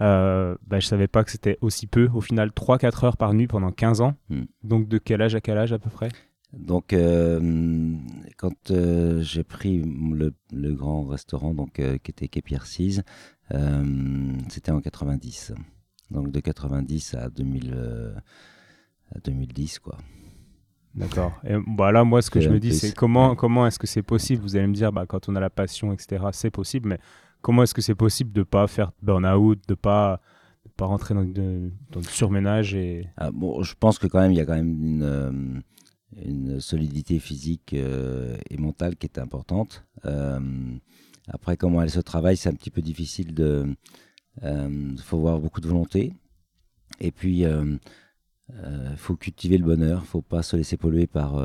Euh, 0.00 0.56
bah, 0.66 0.80
je 0.80 0.86
savais 0.86 1.08
pas 1.08 1.24
que 1.24 1.30
c'était 1.30 1.58
aussi 1.60 1.86
peu. 1.86 2.08
Au 2.14 2.20
final, 2.20 2.50
3-4 2.50 3.04
heures 3.04 3.16
par 3.16 3.34
nuit 3.34 3.46
pendant 3.46 3.72
15 3.72 4.00
ans. 4.00 4.14
Hmm. 4.28 4.44
Donc 4.62 4.88
de 4.88 4.98
quel 4.98 5.22
âge 5.22 5.34
à 5.34 5.40
quel 5.40 5.58
âge 5.58 5.72
à 5.72 5.78
peu 5.78 5.90
près? 5.90 6.08
Donc, 6.52 6.92
euh, 6.92 7.94
quand 8.38 8.70
euh, 8.70 9.20
j'ai 9.22 9.44
pris 9.44 9.82
le, 9.82 10.74
grand 10.74 11.04
restaurant 11.04 11.52
donc, 11.52 11.78
euh, 11.78 11.98
qui 11.98 12.10
était 12.10 12.28
Quai 12.28 12.42
Pierre 12.42 12.66
c'était 12.66 14.70
en 14.70 14.80
90. 14.80 15.52
Donc, 16.10 16.30
de 16.30 16.40
90 16.40 17.14
à, 17.14 17.28
2000, 17.28 17.76
à 19.14 19.18
2010, 19.20 19.78
quoi. 19.78 19.98
D'accord. 20.94 21.38
Et 21.44 21.54
bah 21.66 21.92
là, 21.92 22.02
moi, 22.02 22.22
ce 22.22 22.30
que 22.30 22.40
je 22.40 22.48
me 22.48 22.58
dis, 22.58 22.74
c'est 22.74 22.94
comment, 22.94 23.36
comment 23.36 23.66
est-ce 23.66 23.78
que 23.78 23.86
c'est 23.86 24.02
possible? 24.02 24.42
Vous 24.42 24.56
allez 24.56 24.66
me 24.66 24.74
dire, 24.74 24.90
bah, 24.90 25.04
quand 25.06 25.28
on 25.28 25.36
a 25.36 25.40
la 25.40 25.50
passion, 25.50 25.92
etc., 25.92 26.24
c'est 26.32 26.50
possible, 26.50 26.88
mais 26.88 26.98
comment 27.42 27.62
est-ce 27.62 27.74
que 27.74 27.82
c'est 27.82 27.94
possible 27.94 28.32
de 28.32 28.40
ne 28.40 28.44
pas 28.44 28.66
faire 28.66 28.92
burn-out, 29.02 29.58
de 29.68 29.72
ne 29.72 29.76
pas, 29.76 30.20
pas 30.76 30.86
rentrer 30.86 31.14
dans, 31.14 31.20
le 31.20 32.02
surménage 32.04 32.74
et... 32.74 33.06
Ah, 33.18 33.30
bon, 33.30 33.62
je 33.62 33.74
pense 33.78 33.98
que 33.98 34.06
quand 34.06 34.20
même, 34.20 34.32
il 34.32 34.38
y 34.38 34.40
a 34.40 34.46
quand 34.46 34.56
même 34.56 34.82
une 34.82 35.62
une 36.16 36.60
solidité 36.60 37.18
physique 37.18 37.74
euh, 37.74 38.36
et 38.50 38.56
mentale 38.56 38.96
qui 38.96 39.06
est 39.06 39.18
importante. 39.18 39.84
Euh, 40.04 40.40
après, 41.28 41.56
comment 41.56 41.82
elle 41.82 41.90
se 41.90 42.00
travaille, 42.00 42.36
c'est 42.36 42.48
un 42.48 42.54
petit 42.54 42.70
peu 42.70 42.82
difficile 42.82 43.34
de. 43.34 43.74
Il 44.40 44.46
euh, 44.46 44.96
faut 44.98 45.18
avoir 45.18 45.40
beaucoup 45.40 45.60
de 45.60 45.66
volonté. 45.66 46.14
Et 47.00 47.10
puis, 47.10 47.40
il 47.40 47.78
faut 48.96 49.16
cultiver 49.16 49.58
le 49.58 49.64
bonheur. 49.64 49.98
Il 49.98 50.02
ne 50.02 50.06
faut 50.06 50.22
pas 50.22 50.42
se 50.42 50.56
laisser 50.56 50.76
polluer 50.76 51.06
par 51.06 51.42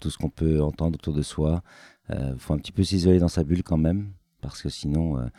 tout 0.00 0.08
ce 0.10 0.16
qu'on 0.16 0.30
peut 0.30 0.62
entendre 0.62 0.94
autour 0.94 1.14
de 1.14 1.22
soi. 1.22 1.62
Il 2.08 2.38
faut 2.38 2.54
un 2.54 2.58
petit 2.58 2.72
peu 2.72 2.84
s'isoler 2.84 3.18
dans 3.18 3.28
sa 3.28 3.44
bulle 3.44 3.62
quand 3.62 3.76
même, 3.76 4.12
parce 4.40 4.62
que 4.62 4.68
sinon, 4.68 5.30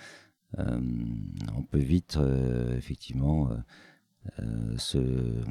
on 0.58 1.64
peut 1.70 1.80
vite, 1.80 2.20
effectivement, 2.78 3.50
se 4.78 5.44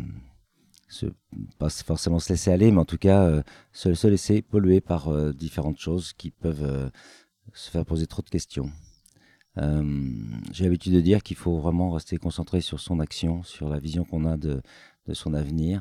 pas 1.59 1.71
forcément 1.71 2.19
se 2.19 2.33
laisser 2.33 2.51
aller, 2.51 2.71
mais 2.71 2.81
en 2.81 2.85
tout 2.85 2.99
cas 2.99 3.25
euh, 3.25 3.43
se, 3.73 3.95
se, 3.95 4.07
laisser 4.07 4.43
polluer 4.43 4.81
par 4.81 5.09
euh, 5.09 5.33
différentes 5.33 5.79
choses 5.79 6.13
qui 6.13 6.31
peuvent 6.31 6.65
euh, 6.65 6.91
se 7.53 7.71
faire 7.71 7.85
poser 7.85 8.07
trop 8.07 8.23
de 8.23 8.31
questions. 8.31 8.71
J'ai 10.53 10.65
l'habitude 10.65 10.95
de 10.95 11.01
dire 11.03 11.23
qu'il 11.23 11.37
faut 11.37 11.59
vraiment 11.59 11.91
rester 11.91 12.17
concentré 12.17 12.63
sur 12.63 12.81
son 12.81 12.99
action, 12.99 13.43
sur 13.43 13.69
la 13.69 13.79
vision 13.79 14.05
qu'on 14.05 14.25
a 14.25 14.39
de, 14.39 14.63
de, 15.07 15.13
son 15.13 15.35
avenir, 15.35 15.81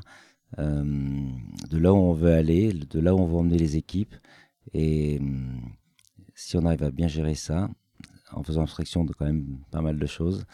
de 0.58 1.78
là 1.78 1.94
où 1.94 1.96
on 1.96 2.12
veut 2.12 2.34
aller, 2.34 2.74
de 2.74 3.00
là 3.00 3.14
où 3.14 3.20
on 3.20 3.26
veut 3.26 3.36
emmener 3.36 3.56
les 3.56 3.78
équipes. 3.78 4.14
Et 4.74 5.18
si 6.34 6.58
on 6.58 6.66
arrive 6.66 6.82
à 6.82 6.90
bien 6.90 7.08
gérer 7.08 7.34
ça, 7.34 7.70
en 8.32 8.42
faisant 8.42 8.62
abstraction 8.62 9.04
de 9.04 9.14
quand 9.14 9.24
même 9.24 9.46
pas 9.70 9.80
mal 9.80 9.98
de 9.98 10.06
choses, 10.06 10.44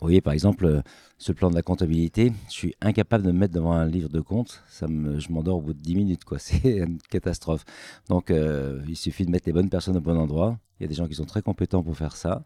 vous 0.00 0.06
voyez, 0.06 0.20
par 0.20 0.32
exemple, 0.32 0.64
euh, 0.64 0.80
ce 1.18 1.32
plan 1.32 1.50
de 1.50 1.56
la 1.56 1.62
comptabilité, 1.62 2.32
je 2.46 2.52
suis 2.52 2.74
incapable 2.80 3.24
de 3.24 3.32
me 3.32 3.38
mettre 3.38 3.54
devant 3.54 3.72
un 3.72 3.86
livre 3.86 4.08
de 4.08 4.20
compte. 4.20 4.62
Ça 4.68 4.86
me, 4.86 5.18
je 5.18 5.32
m'endors 5.32 5.56
au 5.58 5.60
bout 5.60 5.74
de 5.74 5.80
10 5.80 5.96
minutes, 5.96 6.24
quoi. 6.24 6.38
C'est 6.40 6.78
une 6.78 6.98
catastrophe. 7.10 7.64
Donc, 8.08 8.30
euh, 8.30 8.80
il 8.88 8.96
suffit 8.96 9.26
de 9.26 9.30
mettre 9.30 9.48
les 9.48 9.52
bonnes 9.52 9.68
personnes 9.68 9.96
au 9.96 10.00
bon 10.00 10.16
endroit. 10.16 10.60
Il 10.78 10.84
y 10.84 10.86
a 10.86 10.88
des 10.88 10.94
gens 10.94 11.08
qui 11.08 11.16
sont 11.16 11.24
très 11.24 11.42
compétents 11.42 11.82
pour 11.82 11.96
faire 11.96 12.14
ça. 12.14 12.44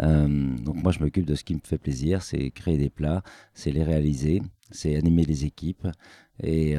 Euh, 0.00 0.56
donc, 0.58 0.76
moi, 0.76 0.92
je 0.92 1.00
m'occupe 1.00 1.26
de 1.26 1.34
ce 1.34 1.42
qui 1.42 1.54
me 1.54 1.60
fait 1.64 1.78
plaisir. 1.78 2.22
C'est 2.22 2.52
créer 2.52 2.78
des 2.78 2.90
plats, 2.90 3.24
c'est 3.52 3.72
les 3.72 3.82
réaliser, 3.82 4.40
c'est 4.70 4.94
animer 4.94 5.24
les 5.24 5.44
équipes. 5.44 5.88
Et 6.40 6.76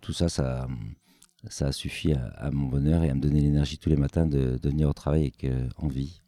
tout 0.00 0.12
ça, 0.12 0.28
ça, 0.28 1.72
suffit 1.72 2.12
à, 2.12 2.26
à, 2.36 2.50
mon 2.50 2.66
bonheur 2.66 3.02
et 3.02 3.10
à 3.10 3.14
me 3.14 3.20
donner 3.20 3.40
l'énergie 3.40 3.78
tous 3.78 3.88
les 3.88 3.96
matins 3.96 4.26
de, 4.26 4.58
de 4.60 4.68
venir 4.68 4.88
au 4.88 4.92
travail 4.92 5.22
avec 5.22 5.46
envie. 5.78 6.21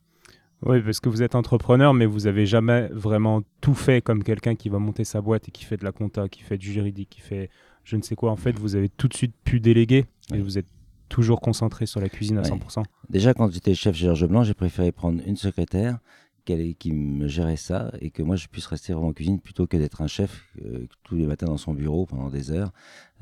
Oui, 0.64 0.80
parce 0.80 1.00
que 1.00 1.08
vous 1.08 1.22
êtes 1.22 1.34
entrepreneur, 1.34 1.92
mais 1.92 2.06
vous 2.06 2.26
avez 2.26 2.46
jamais 2.46 2.88
vraiment 2.92 3.42
tout 3.60 3.74
fait 3.74 4.00
comme 4.00 4.24
quelqu'un 4.24 4.54
qui 4.54 4.70
va 4.70 4.78
monter 4.78 5.04
sa 5.04 5.20
boîte 5.20 5.48
et 5.48 5.50
qui 5.50 5.64
fait 5.64 5.76
de 5.76 5.84
la 5.84 5.92
compta, 5.92 6.28
qui 6.28 6.42
fait 6.42 6.56
du 6.56 6.72
juridique, 6.72 7.10
qui 7.10 7.20
fait 7.20 7.50
je 7.84 7.96
ne 7.96 8.02
sais 8.02 8.16
quoi. 8.16 8.30
En 8.30 8.36
fait, 8.36 8.58
vous 8.58 8.76
avez 8.76 8.88
tout 8.88 9.08
de 9.08 9.14
suite 9.14 9.34
pu 9.44 9.60
déléguer 9.60 10.06
et 10.32 10.40
vous 10.40 10.56
êtes 10.56 10.66
toujours 11.10 11.40
concentré 11.40 11.84
sur 11.84 12.00
la 12.00 12.08
cuisine 12.08 12.38
à 12.38 12.42
100%. 12.42 12.82
Déjà, 13.10 13.34
quand 13.34 13.52
j'étais 13.52 13.74
chef 13.74 13.94
Georges 13.94 14.26
Blanc, 14.26 14.42
j'ai 14.42 14.54
préféré 14.54 14.90
prendre 14.90 15.20
une 15.26 15.36
secrétaire 15.36 15.98
qui 16.44 16.92
me 16.92 17.26
gérait 17.26 17.56
ça 17.56 17.90
et 18.00 18.10
que 18.10 18.22
moi 18.22 18.36
je 18.36 18.48
puisse 18.48 18.66
rester 18.66 18.92
vraiment 18.92 19.08
en 19.08 19.12
cuisine 19.12 19.40
plutôt 19.40 19.66
que 19.66 19.76
d'être 19.78 20.02
un 20.02 20.06
chef 20.06 20.46
euh, 20.62 20.86
tous 21.02 21.16
les 21.16 21.26
matins 21.26 21.46
dans 21.46 21.56
son 21.56 21.72
bureau 21.72 22.04
pendant 22.04 22.28
des 22.28 22.50
heures 22.50 22.70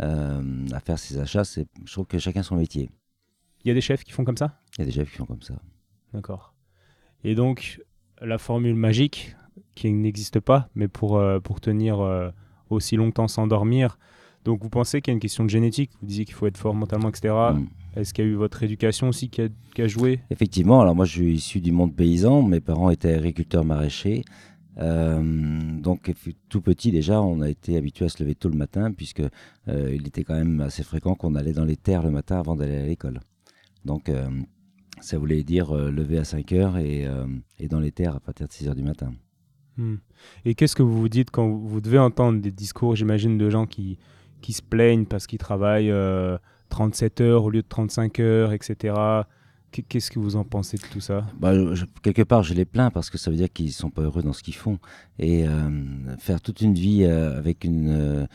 euh, 0.00 0.66
à 0.72 0.80
faire 0.80 0.98
ses 0.98 1.18
achats. 1.18 1.44
Je 1.44 1.92
trouve 1.92 2.06
que 2.06 2.18
chacun 2.18 2.42
son 2.42 2.56
métier. 2.56 2.90
Il 3.64 3.68
y 3.68 3.70
a 3.70 3.74
des 3.74 3.80
chefs 3.80 4.02
qui 4.02 4.10
font 4.10 4.24
comme 4.24 4.36
ça? 4.36 4.60
Il 4.76 4.80
y 4.80 4.82
a 4.82 4.86
des 4.86 4.92
chefs 4.92 5.10
qui 5.10 5.18
font 5.18 5.26
comme 5.26 5.42
ça. 5.42 5.54
D'accord. 6.12 6.51
Et 7.24 7.34
donc, 7.34 7.80
la 8.20 8.38
formule 8.38 8.74
magique, 8.74 9.36
qui 9.74 9.90
n'existe 9.92 10.40
pas, 10.40 10.68
mais 10.74 10.88
pour, 10.88 11.16
euh, 11.16 11.40
pour 11.40 11.60
tenir 11.60 12.00
aussi 12.68 12.96
longtemps 12.96 13.28
sans 13.28 13.46
dormir, 13.46 13.98
donc 14.44 14.62
vous 14.62 14.68
pensez 14.68 15.00
qu'il 15.00 15.12
y 15.12 15.14
a 15.14 15.14
une 15.14 15.20
question 15.20 15.44
de 15.44 15.50
génétique 15.50 15.90
Vous 16.00 16.06
disiez 16.06 16.24
qu'il 16.24 16.34
faut 16.34 16.46
être 16.46 16.56
fort 16.56 16.74
mentalement, 16.74 17.08
etc. 17.08 17.34
Est-ce 17.94 18.12
qu'il 18.14 18.24
y 18.24 18.28
a 18.28 18.30
eu 18.30 18.34
votre 18.34 18.62
éducation 18.62 19.08
aussi 19.08 19.28
qui 19.28 19.42
a, 19.42 19.86
joué? 19.86 20.20
Effectivement, 20.30 20.80
alors 20.80 20.94
moi 20.94 21.04
je 21.04 21.12
suis 21.12 21.34
issu 21.34 21.60
du 21.60 21.72
monde 21.72 21.94
paysan, 21.94 22.42
mes 22.42 22.60
parents 22.60 22.90
étaient 22.90 23.14
agriculteurs 23.14 23.64
maraîchers. 23.64 24.24
Euh, 24.78 25.20
donc 25.78 26.10
tout 26.48 26.62
petit 26.62 26.90
déjà, 26.90 27.20
on 27.20 27.42
a 27.42 27.50
été 27.50 27.76
habitué 27.76 28.06
à 28.06 28.08
se 28.08 28.22
lever 28.22 28.34
tôt 28.34 28.48
le 28.48 28.56
matin 28.56 28.90
puisque 28.90 29.20
euh, 29.68 29.94
il 29.94 30.06
était 30.06 30.24
quand 30.24 30.34
même 30.34 30.60
assez 30.60 30.82
fréquent 30.82 31.14
qu'on 31.14 31.34
allait 31.34 31.52
dans 31.52 31.66
les 31.66 31.76
terres 31.76 32.02
le 32.02 32.10
matin 32.10 32.38
avant 32.38 32.56
d'aller 32.56 32.78
à 32.78 32.86
l'école. 32.86 33.20
Donc 33.84 34.08
euh, 34.08 34.28
ça 35.02 35.18
voulait 35.18 35.42
dire 35.42 35.74
lever 35.74 36.18
à 36.18 36.24
5 36.24 36.52
heures 36.52 36.78
et, 36.78 37.06
et, 37.58 37.68
dans 37.68 37.80
les 37.80 37.92
terres 37.92 38.16
à 38.16 38.20
partir 38.20 38.46
de 38.46 38.52
6 38.52 38.68
heures 38.68 38.74
du 38.74 38.82
matin. 38.82 39.12
Hmm. 39.76 39.96
Et 40.44 40.54
qu'est-ce 40.54 40.76
que 40.76 40.82
vous 40.82 40.98
vous 40.98 41.08
dites 41.08 41.30
quand 41.30 41.48
vous 41.48 41.80
devez 41.80 41.98
entendre 41.98 42.40
des 42.40 42.50
discours, 42.50 42.96
j'imagine, 42.96 43.38
de 43.38 43.50
gens 43.50 43.66
qui, 43.66 43.98
qui 44.40 44.52
se 44.52 44.62
plaignent 44.62 45.06
parce 45.06 45.26
qu'ils 45.26 45.38
travaillent 45.38 45.92
37 46.68 47.20
heures 47.20 47.44
au 47.44 47.50
lieu 47.50 47.62
de 47.62 47.68
35 47.68 48.20
heures, 48.20 48.52
etc. 48.52 48.94
Qu'est-ce 49.88 50.10
que 50.10 50.18
vous 50.18 50.36
en 50.36 50.44
pensez 50.44 50.76
de 50.76 50.82
tout 50.82 51.00
ça? 51.00 51.24
Bah, 51.38 51.52
Quelque 52.02 52.22
part, 52.22 52.42
je 52.42 52.52
les 52.52 52.66
plains 52.66 52.90
parce 52.90 53.08
que 53.08 53.16
ça 53.16 53.30
veut 53.30 53.36
dire 53.36 53.50
qu'ils 53.50 53.66
ne 53.66 53.70
sont 53.70 53.90
pas 53.90 54.02
heureux 54.02 54.22
dans 54.22 54.34
ce 54.34 54.42
qu'ils 54.42 54.54
font. 54.54 54.78
Et 55.18 55.46
euh, 55.48 55.70
faire 56.18 56.40
toute 56.42 56.60
une 56.60 56.74
vie 56.74 57.04
euh, 57.04 57.38
avec 57.38 57.64
une, 57.64 57.90
euh, 57.90 58.26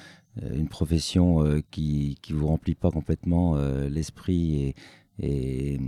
une 0.55 0.67
profession 0.67 1.43
qui 1.69 2.17
ne 2.29 2.35
vous 2.35 2.47
remplit 2.47 2.75
pas 2.75 2.89
complètement 2.89 3.55
l'esprit 3.89 4.63
et, 4.63 4.75
et, 5.19 5.79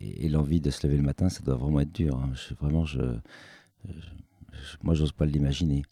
et, 0.00 0.28
l'envie 0.28 0.60
de 0.60 0.70
se 0.70 0.86
lever 0.86 0.96
le 0.96 1.02
matin, 1.02 1.28
ça 1.28 1.42
doit 1.42 1.56
vraiment 1.56 1.80
être 1.80 1.92
dur. 1.92 2.16
Hein. 2.16 2.30
Je, 2.34 2.54
vraiment, 2.54 2.84
je, 2.84 3.02
je 3.84 4.76
moi, 4.82 4.94
j'ose 4.94 5.12
pas 5.12 5.26
l'imaginer. 5.26 5.82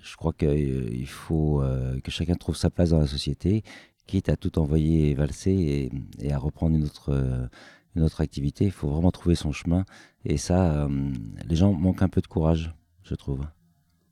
Je 0.00 0.16
crois 0.16 0.32
qu'il 0.32 1.06
faut 1.06 1.62
que 2.02 2.10
chacun 2.10 2.34
trouve 2.34 2.56
sa 2.56 2.70
place 2.70 2.90
dans 2.90 2.98
la 2.98 3.06
société 3.06 3.62
quitte 4.06 4.28
à 4.28 4.36
tout 4.36 4.58
envoyer 4.58 5.14
valser 5.14 5.90
et, 6.20 6.32
à 6.32 6.38
reprendre 6.38 6.76
une 6.76 6.84
autre, 6.84 7.10
euh, 7.10 7.46
une 7.96 8.02
autre 8.02 8.20
activité. 8.20 8.64
Il 8.66 8.70
faut 8.70 8.88
vraiment 8.88 9.10
trouver 9.10 9.34
son 9.34 9.52
chemin. 9.52 9.84
Et 10.24 10.36
ça, 10.36 10.84
euh, 10.84 11.12
les 11.48 11.56
gens 11.56 11.72
manquent 11.72 12.02
un 12.02 12.08
peu 12.08 12.20
de 12.20 12.26
courage, 12.26 12.74
je 13.02 13.14
trouve. 13.14 13.40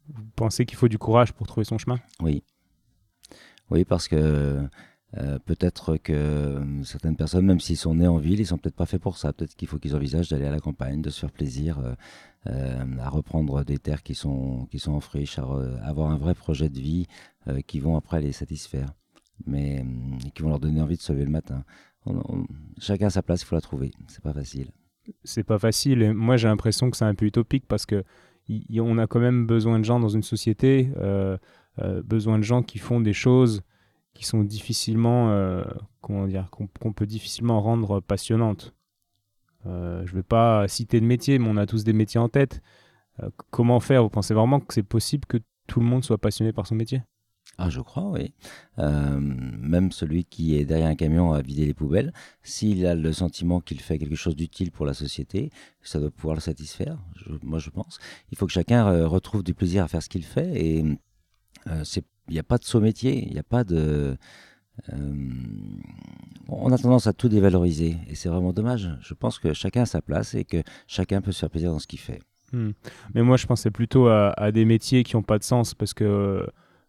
Vous 0.08 0.24
pensez 0.36 0.66
qu'il 0.66 0.76
faut 0.76 0.88
du 0.88 0.98
courage 0.98 1.32
pour 1.32 1.46
trouver 1.46 1.64
son 1.64 1.78
chemin? 1.78 2.00
Oui. 2.20 2.42
Oui, 3.70 3.84
parce 3.84 4.08
que 4.08 4.66
euh, 5.18 5.38
peut-être 5.38 5.96
que 5.96 6.62
certaines 6.84 7.16
personnes, 7.16 7.46
même 7.46 7.60
s'ils 7.60 7.76
sont 7.76 7.94
nés 7.94 8.06
en 8.06 8.18
ville, 8.18 8.40
ils 8.40 8.46
sont 8.46 8.58
peut-être 8.58 8.76
pas 8.76 8.86
faits 8.86 9.00
pour 9.00 9.16
ça. 9.18 9.32
Peut-être 9.32 9.54
qu'il 9.56 9.68
faut 9.68 9.78
qu'ils 9.78 9.96
envisagent 9.96 10.28
d'aller 10.28 10.46
à 10.46 10.50
la 10.50 10.60
campagne, 10.60 11.02
de 11.02 11.10
se 11.10 11.20
faire 11.20 11.32
plaisir, 11.32 11.78
à 12.46 13.08
reprendre 13.08 13.64
des 13.64 13.78
terres 13.78 14.02
qui 14.02 14.14
sont, 14.14 14.66
qui 14.70 14.78
sont 14.78 14.92
en 14.92 15.00
friche, 15.00 15.38
à 15.38 15.42
avoir 15.82 16.10
un 16.10 16.16
vrai 16.16 16.34
projet 16.34 16.68
de 16.68 16.80
vie 16.80 17.06
qui 17.66 17.80
vont 17.80 17.96
après 17.96 18.20
les 18.20 18.32
satisfaire 18.32 18.94
mais 19.46 19.84
qui 20.34 20.42
vont 20.42 20.48
leur 20.48 20.60
donner 20.60 20.80
envie 20.80 20.96
de 20.96 21.02
se 21.02 21.12
lever 21.12 21.24
le 21.24 21.30
matin. 21.30 21.64
chacun 22.78 23.06
a 23.06 23.10
sa 23.10 23.22
place, 23.22 23.42
il 23.42 23.46
faut 23.46 23.54
la 23.54 23.60
trouver. 23.60 23.90
C'est 24.08 24.22
pas 24.22 24.32
facile. 24.32 24.70
C'est 25.24 25.44
pas 25.44 25.58
facile. 25.58 26.02
Et 26.02 26.12
moi, 26.12 26.36
j'ai 26.36 26.48
l'impression 26.48 26.90
que 26.90 26.96
c'est 26.96 27.04
un 27.04 27.14
peu 27.14 27.26
utopique 27.26 27.66
parce 27.66 27.86
que 27.86 28.04
on 28.78 28.98
a 28.98 29.06
quand 29.06 29.20
même 29.20 29.46
besoin 29.46 29.78
de 29.78 29.84
gens 29.84 30.00
dans 30.00 30.08
une 30.08 30.24
société, 30.24 30.90
euh, 30.96 31.38
euh, 31.78 32.02
besoin 32.02 32.38
de 32.38 32.42
gens 32.42 32.62
qui 32.62 32.78
font 32.78 33.00
des 33.00 33.12
choses 33.12 33.62
qui 34.20 34.26
sont 34.26 34.44
difficilement, 34.44 35.30
euh, 35.30 35.64
comment 36.02 36.26
dire, 36.26 36.50
qu'on 36.50 36.92
peut 36.92 37.06
difficilement 37.06 37.62
rendre 37.62 38.00
passionnantes. 38.00 38.74
je 39.64 39.70
ne 39.70 40.14
vais 40.14 40.22
pas 40.22 40.68
citer 40.68 41.00
de 41.00 41.06
métier, 41.06 41.38
mais 41.38 41.48
on 41.48 41.56
a 41.56 41.64
tous 41.64 41.84
des 41.84 41.94
métiers 41.94 42.20
en 42.20 42.28
tête. 42.28 42.60
comment 43.50 43.80
faire? 43.80 44.02
Vous 44.02 44.10
pensez 44.10 44.34
vraiment 44.34 44.60
que 44.60 44.74
c'est 44.74 44.82
possible 44.82 45.24
que 45.26 45.38
tout 45.66 45.80
le 45.80 45.86
monde 45.86 46.04
soit 46.04 46.18
passionné 46.18 46.52
par 46.52 46.66
son 46.66 46.74
métier? 46.74 47.00
Ah, 47.56 47.70
je 47.70 47.80
crois, 47.80 48.10
oui. 48.10 48.34
Euh, 48.78 49.18
même 49.18 49.90
celui 49.90 50.24
qui 50.24 50.56
est 50.56 50.66
derrière 50.66 50.88
un 50.88 50.96
camion 50.96 51.32
à 51.32 51.40
vider 51.40 51.64
les 51.64 51.74
poubelles, 51.74 52.12
s'il 52.42 52.84
a 52.84 52.94
le 52.94 53.12
sentiment 53.14 53.60
qu'il 53.60 53.80
fait 53.80 53.98
quelque 53.98 54.16
chose 54.16 54.36
d'utile 54.36 54.70
pour 54.70 54.84
la 54.84 54.92
société, 54.92 55.50
ça 55.80 55.98
doit 55.98 56.10
pouvoir 56.10 56.34
le 56.34 56.42
satisfaire, 56.42 56.98
moi 57.42 57.58
je 57.58 57.70
pense. 57.70 57.98
Il 58.32 58.36
faut 58.36 58.46
que 58.46 58.52
chacun 58.52 58.86
euh, 58.86 59.08
retrouve 59.08 59.42
du 59.42 59.54
plaisir 59.54 59.84
à 59.84 59.88
faire 59.88 60.02
ce 60.02 60.10
qu'il 60.10 60.24
fait 60.24 60.52
et 60.54 60.84
euh, 61.66 61.84
il 62.30 62.34
n'y 62.34 62.38
a 62.38 62.44
pas 62.44 62.58
de 62.58 62.64
saut 62.64 62.80
métier, 62.80 63.26
il 63.26 63.32
n'y 63.32 63.38
a 63.38 63.42
pas 63.42 63.64
de... 63.64 64.16
on 66.48 66.72
a 66.72 66.78
tendance 66.78 67.06
à 67.06 67.12
tout 67.12 67.28
dévaloriser 67.28 67.96
et 68.08 68.14
c'est 68.14 68.28
vraiment 68.28 68.52
dommage. 68.52 68.88
Je 69.00 69.14
pense 69.14 69.38
que 69.38 69.52
chacun 69.52 69.82
a 69.82 69.86
sa 69.86 70.00
place 70.00 70.34
et 70.34 70.44
que 70.44 70.62
chacun 70.86 71.20
peut 71.20 71.32
se 71.32 71.40
faire 71.40 71.50
plaisir 71.50 71.72
dans 71.72 71.80
ce 71.80 71.86
qu'il 71.86 71.98
fait. 71.98 72.20
Hmm. 72.52 72.70
Mais 73.14 73.22
moi 73.22 73.36
je 73.36 73.46
pensais 73.46 73.70
plutôt 73.70 74.08
à, 74.08 74.52
des 74.52 74.64
métiers 74.64 75.02
qui 75.02 75.16
n'ont 75.16 75.22
pas 75.22 75.38
de 75.38 75.44
sens 75.44 75.74
parce 75.74 75.92
que 75.92 76.46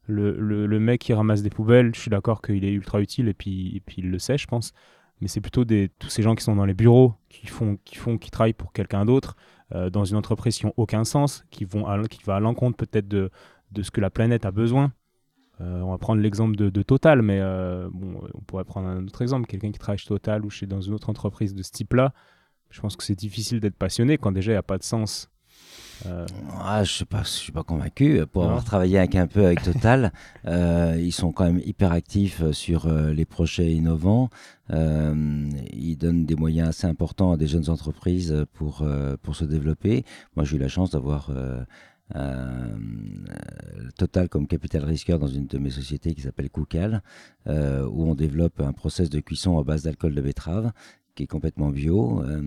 le, 0.08 0.66
le, 0.66 0.80
mec 0.80 1.02
qui 1.02 1.14
ramasse 1.14 1.42
des 1.42 1.50
poubelles, 1.50 1.94
je 1.96 2.00
suis 2.00 2.10
d'accord 2.10 2.42
qu'il 2.42 2.64
est 2.66 2.72
ultra 2.72 3.02
utile 3.02 3.28
et 3.28 3.34
puis, 3.34 3.76
et 3.76 3.80
puis 3.80 3.98
il 4.00 4.12
le 4.12 4.20
sait, 4.20 4.38
je 4.38 4.48
pense. 4.48 4.74
Mais 5.22 5.28
c'est 5.28 5.42
plutôt 5.42 5.66
des, 5.66 5.90
tous 6.00 6.10
ces 6.10 6.24
gens 6.24 6.36
qui 6.36 6.44
sont 6.44 6.56
dans 6.56 6.66
les 6.66 6.74
bureaux, 6.74 7.14
qui 7.30 7.48
font, 7.48 7.78
qui 7.86 7.96
font, 7.96 8.18
qui 8.18 8.32
travaillent 8.32 8.54
pour 8.54 8.74
quelqu'un 8.74 9.06
d'autre, 9.06 9.36
euh, 9.74 9.90
dans 9.90 10.04
une 10.04 10.18
entreprise 10.18 10.58
qui 10.58 10.66
n'ont 10.66 10.74
aucun 10.78 11.04
sens, 11.04 11.46
qui 11.52 11.64
vont, 11.64 11.86
qui 12.10 12.24
va 12.24 12.36
à 12.36 12.40
l'encontre 12.40 12.76
peut-être 12.76 13.08
de, 13.08 13.30
de 13.72 13.84
ce 13.84 13.92
que 13.92 14.02
la 14.02 14.10
planète 14.10 14.46
a 14.46 14.52
besoin. 14.52 14.92
Euh, 15.62 15.82
on 15.82 15.92
va 15.92 15.98
prendre 15.98 16.22
l'exemple 16.22 16.56
de, 16.56 16.70
de, 16.70 16.82
Total, 16.82 17.22
mais 17.22 17.40
euh, 17.40 17.88
bon, 17.94 18.20
on 18.34 18.42
pourrait 18.42 18.64
prendre 18.64 18.88
un 18.88 19.06
autre 19.06 19.22
exemple, 19.22 19.48
quelqu'un 19.48 19.72
qui 19.72 19.80
travaille 19.80 20.00
chez 20.00 20.08
Total 20.08 20.44
ou 20.44 20.50
chez 20.50 20.66
dans 20.66 20.82
une 20.82 20.94
autre 20.94 21.10
entreprise 21.10 21.54
de 21.54 21.62
ce 21.62 21.72
type-là. 21.72 22.14
Je 22.70 22.82
pense 22.82 22.96
que 22.96 23.04
c'est 23.04 23.16
difficile 23.16 23.60
d'être 23.60 23.76
passionné 23.76 24.18
quand 24.18 24.32
déjà 24.32 24.52
il 24.52 24.56
n'y 24.56 24.60
a 24.60 24.64
pas 24.64 24.78
de 24.78 24.84
sens 24.84 25.30
euh, 26.08 26.26
ah, 26.60 26.84
je 26.84 27.04
ne 27.04 27.24
suis, 27.24 27.52
pas 27.52 27.64
convaincu. 27.64 28.26
Pour 28.32 28.44
avoir 28.44 28.64
travaillé 28.64 28.98
avec, 28.98 29.16
un 29.16 29.28
peu 29.28 29.46
avec 29.46 29.62
Total, 29.62 30.12
euh, 30.48 30.98
ils 31.00 31.12
sont 31.12 31.32
quand 31.32 31.46
même 31.46 31.62
hyper 31.64 31.92
actifs 31.92 32.42
euh, 32.42 32.54
sur 32.54 32.90
les 32.90 33.26
projets 33.26 33.72
innovants. 33.72 34.30
ils 34.70 35.96
donnent 35.98 36.26
des 36.26 36.36
moyens 36.36 36.70
assez 36.70 36.88
importants 36.88 37.34
à 37.34 37.38
des 37.38 37.48
jeunes 37.48 37.70
entreprises 37.70 38.46
pour, 38.54 38.86
pour 39.22 39.36
se 39.36 39.46
développer. 39.46 40.06
Moi, 40.36 40.46
j'ai 40.46 40.56
eu 40.56 40.60
la 40.60 40.70
chance 40.70 40.92
d'avoir 40.92 41.30
Total 43.98 44.30
comme 44.30 44.48
capital 44.48 44.84
risqueur 44.84 45.20
dans 45.20 45.28
une 45.28 45.48
de 45.48 45.58
mes 45.58 45.70
sociétés 45.70 46.14
qui 46.14 46.22
s'appelle 46.22 46.50
Koucal, 46.50 47.04
où 47.48 48.10
on 48.10 48.16
développe 48.16 48.60
un 48.62 48.74
process 48.74 49.10
de 49.10 49.20
cuisson 49.20 49.60
à 49.60 49.64
base 49.64 49.84
d'alcool 49.84 50.16
de 50.16 50.22
betterave 50.22 50.72
qui 51.16 51.24
est 51.24 51.28
complètement 51.28 51.70
bio. 51.70 52.24
Euh, 52.24 52.42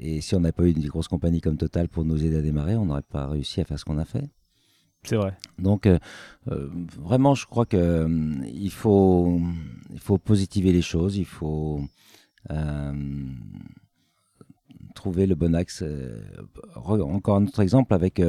et 0.00 0.20
si 0.20 0.34
on 0.34 0.40
n'avait 0.40 0.52
pas 0.52 0.64
eu 0.64 0.72
une 0.72 0.86
grosse 0.86 1.08
compagnie 1.08 1.40
comme 1.40 1.56
Total 1.56 1.88
pour 1.88 2.04
nous 2.04 2.24
aider 2.24 2.36
à 2.36 2.42
démarrer, 2.42 2.76
on 2.76 2.86
n'aurait 2.86 3.02
pas 3.02 3.26
réussi 3.26 3.60
à 3.60 3.64
faire 3.64 3.78
ce 3.78 3.84
qu'on 3.84 3.98
a 3.98 4.04
fait. 4.04 4.30
C'est 5.02 5.16
vrai. 5.16 5.36
Donc, 5.58 5.86
euh, 5.86 5.98
euh, 6.50 6.70
vraiment, 6.98 7.34
je 7.34 7.46
crois 7.46 7.66
qu'il 7.66 8.50
il 8.52 8.70
faut, 8.70 9.38
il 9.92 10.00
faut 10.00 10.16
positiver 10.18 10.72
les 10.72 10.82
choses, 10.82 11.16
il 11.16 11.26
faut 11.26 11.82
trouver 14.94 15.26
le 15.26 15.34
bon 15.34 15.54
axe. 15.54 15.84
encore 16.76 17.36
un 17.36 17.46
autre 17.46 17.60
exemple 17.60 17.94
avec 17.94 18.20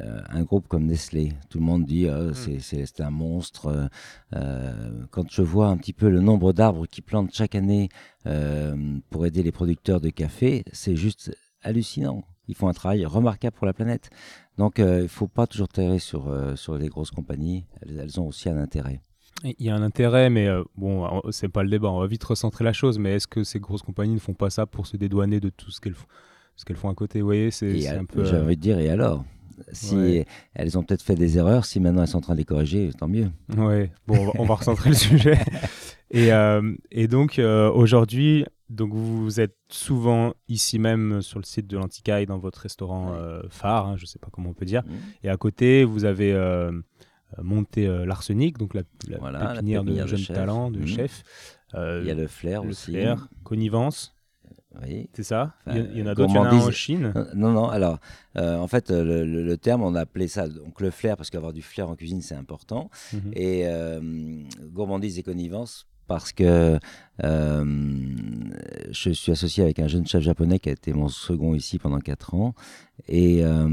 euh, 0.00 0.22
un 0.30 0.42
groupe 0.42 0.66
comme 0.66 0.86
Nestlé. 0.86 1.32
Tout 1.50 1.58
le 1.58 1.64
monde 1.64 1.84
dit 1.84 2.08
oh, 2.08 2.32
c'est 2.32 3.00
un 3.00 3.10
monstre. 3.10 3.90
Euh, 4.34 5.06
quand 5.10 5.30
je 5.30 5.42
vois 5.42 5.68
un 5.68 5.76
petit 5.76 5.92
peu 5.92 6.08
le 6.08 6.20
nombre 6.20 6.52
d'arbres 6.52 6.86
qu'ils 6.86 7.04
plantent 7.04 7.34
chaque 7.34 7.54
année 7.54 7.88
euh, 8.26 8.98
pour 9.10 9.26
aider 9.26 9.42
les 9.42 9.52
producteurs 9.52 10.00
de 10.00 10.10
café, 10.10 10.64
c'est 10.72 10.96
juste 10.96 11.36
hallucinant. 11.62 12.24
Ils 12.48 12.54
font 12.54 12.68
un 12.68 12.72
travail 12.74 13.04
remarquable 13.04 13.56
pour 13.56 13.66
la 13.66 13.74
planète. 13.74 14.10
Donc 14.58 14.74
il 14.78 14.84
ne 14.84 15.06
faut 15.06 15.28
pas 15.28 15.46
toujours 15.46 15.68
tirer 15.68 15.98
sur, 15.98 16.32
sur 16.56 16.76
les 16.76 16.88
grosses 16.88 17.10
compagnies. 17.10 17.64
Elles, 17.82 18.20
ont 18.20 18.28
aussi 18.28 18.48
un 18.48 18.58
intérêt. 18.58 19.00
Il 19.44 19.66
y 19.66 19.70
a 19.70 19.74
un 19.74 19.82
intérêt, 19.82 20.30
mais 20.30 20.48
bon, 20.76 21.22
c'est 21.30 21.48
pas 21.48 21.62
le 21.62 21.68
débat. 21.68 21.90
On 21.90 22.00
va 22.00 22.06
vite 22.06 22.24
recentrer 22.24 22.64
la 22.64 22.72
chose. 22.72 22.98
Mais 22.98 23.14
est-ce 23.14 23.26
que 23.26 23.44
ces 23.44 23.60
grosses 23.60 23.82
compagnies 23.82 24.14
ne 24.14 24.18
font 24.18 24.34
pas 24.34 24.50
ça 24.50 24.66
pour 24.66 24.86
se 24.86 24.96
dédouaner 24.96 25.38
de 25.38 25.50
tout 25.50 25.70
ce 25.70 25.80
qu'elles 25.80 25.94
font, 25.94 26.06
ce 26.56 26.64
qu'elles 26.64 26.76
font 26.76 26.88
à 26.88 26.94
côté? 26.94 27.20
Vous 27.20 27.26
voyez, 27.26 27.50
c'est 27.50 27.86
un 27.88 28.06
peu. 28.06 28.24
J'ai 28.24 28.38
envie 28.38 28.56
de 28.56 28.62
dire, 28.62 28.78
et 28.78 28.88
alors? 28.88 29.24
Si 29.72 30.24
elles 30.54 30.78
ont 30.78 30.82
peut-être 30.82 31.02
fait 31.02 31.14
des 31.14 31.38
erreurs, 31.38 31.64
si 31.64 31.78
maintenant 31.78 32.02
elles 32.02 32.08
sont 32.08 32.18
en 32.18 32.22
train 32.22 32.34
de 32.34 32.38
les 32.38 32.44
corriger, 32.44 32.90
tant 32.98 33.06
mieux. 33.06 33.30
Oui, 33.56 33.90
bon, 34.06 34.32
on 34.36 34.44
va 34.44 34.54
recentrer 34.54 34.90
le 34.90 34.96
sujet. 34.96 35.38
Et, 36.10 36.32
euh, 36.32 36.74
et 36.92 37.08
donc 37.08 37.40
euh, 37.40 37.68
aujourd'hui, 37.72 38.44
donc 38.70 38.92
vous 38.94 39.40
êtes 39.40 39.56
souvent 39.68 40.34
ici 40.48 40.78
même 40.78 41.22
sur 41.22 41.40
le 41.40 41.44
site 41.44 41.66
de 41.66 41.76
l'Anticaille 41.76 42.26
dans 42.26 42.38
votre 42.38 42.60
restaurant 42.60 43.14
euh, 43.14 43.42
phare, 43.50 43.88
hein, 43.88 43.96
je 43.96 44.02
ne 44.02 44.06
sais 44.06 44.20
pas 44.20 44.28
comment 44.30 44.50
on 44.50 44.54
peut 44.54 44.64
dire. 44.64 44.84
Mmh. 44.84 44.90
Et 45.24 45.28
à 45.28 45.36
côté, 45.36 45.82
vous 45.82 46.04
avez 46.04 46.32
monté 47.42 47.86
l'arsenic, 48.06 48.58
donc 48.58 48.74
la, 48.74 48.82
pépinière 49.54 49.84
de 49.84 50.06
jeunes 50.06 50.26
talents, 50.26 50.70
de 50.70 50.80
mmh. 50.80 50.86
chef. 50.86 51.24
Il 51.74 52.04
y 52.04 52.10
a 52.10 52.14
le 52.14 52.26
flair 52.26 52.62
le 52.62 52.70
aussi. 52.70 52.92
Flair, 52.92 53.28
connivence. 53.42 54.14
Oui. 54.82 55.08
C'est 55.12 55.22
ça? 55.22 55.54
Enfin, 55.66 55.78
Il 55.78 55.98
y, 55.98 56.02
en 56.02 56.06
a 56.06 56.14
d'autres, 56.14 56.30
il 56.30 56.36
y 56.36 56.38
en 56.38 56.70
Chine? 56.70 57.12
Euh, 57.14 57.24
Non, 57.34 57.52
non, 57.52 57.68
alors, 57.68 57.98
euh, 58.36 58.56
en 58.56 58.66
fait, 58.66 58.90
euh, 58.90 59.04
le, 59.04 59.24
le- 59.24 59.42
le 59.44 59.56
terme, 59.56 59.82
on 59.82 59.94
a 59.94 60.00
appelé 60.00 60.28
ça 60.28 60.48
donc 60.48 60.80
le 60.80 60.90
flair, 60.90 61.16
parce 61.16 61.30
qu'avoir 61.30 61.52
du 61.52 61.62
flair 61.62 61.88
en 61.88 61.94
cuisine, 61.94 62.22
c'est 62.22 62.34
important. 62.34 62.90
Mhm. 63.12 63.32
Et 63.34 63.62
euh, 63.66 64.00
gourmandise 64.72 65.18
et 65.18 65.22
connivence, 65.22 65.86
parce 66.06 66.32
que 66.32 66.78
euh, 67.22 67.64
je 68.90 69.10
suis 69.10 69.32
associé 69.32 69.62
avec 69.62 69.78
un 69.78 69.88
jeune 69.88 70.06
chef 70.06 70.22
japonais 70.22 70.58
qui 70.58 70.68
a 70.68 70.72
été 70.72 70.92
mon 70.92 71.08
second 71.08 71.54
ici 71.54 71.78
pendant 71.78 71.98
4 71.98 72.34
ans. 72.34 72.54
Et 73.08 73.44
euh, 73.44 73.68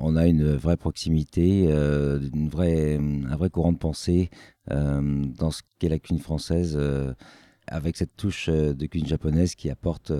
on 0.00 0.16
a 0.16 0.26
une 0.26 0.54
vraie 0.54 0.76
proximité, 0.76 1.66
euh, 1.68 2.20
une 2.34 2.48
vraie, 2.48 2.96
un 2.96 3.36
vrai 3.36 3.50
courant 3.50 3.72
de 3.72 3.78
pensée 3.78 4.30
dans 4.70 5.50
ce 5.50 5.62
qu'est 5.78 5.88
la 5.88 5.98
cuisine 5.98 6.22
française, 6.22 6.78
avec 7.66 7.96
cette 7.96 8.14
touche 8.16 8.50
de 8.50 8.86
cuisine 8.86 9.08
japonaise 9.08 9.54
qui 9.54 9.70
apporte 9.70 10.12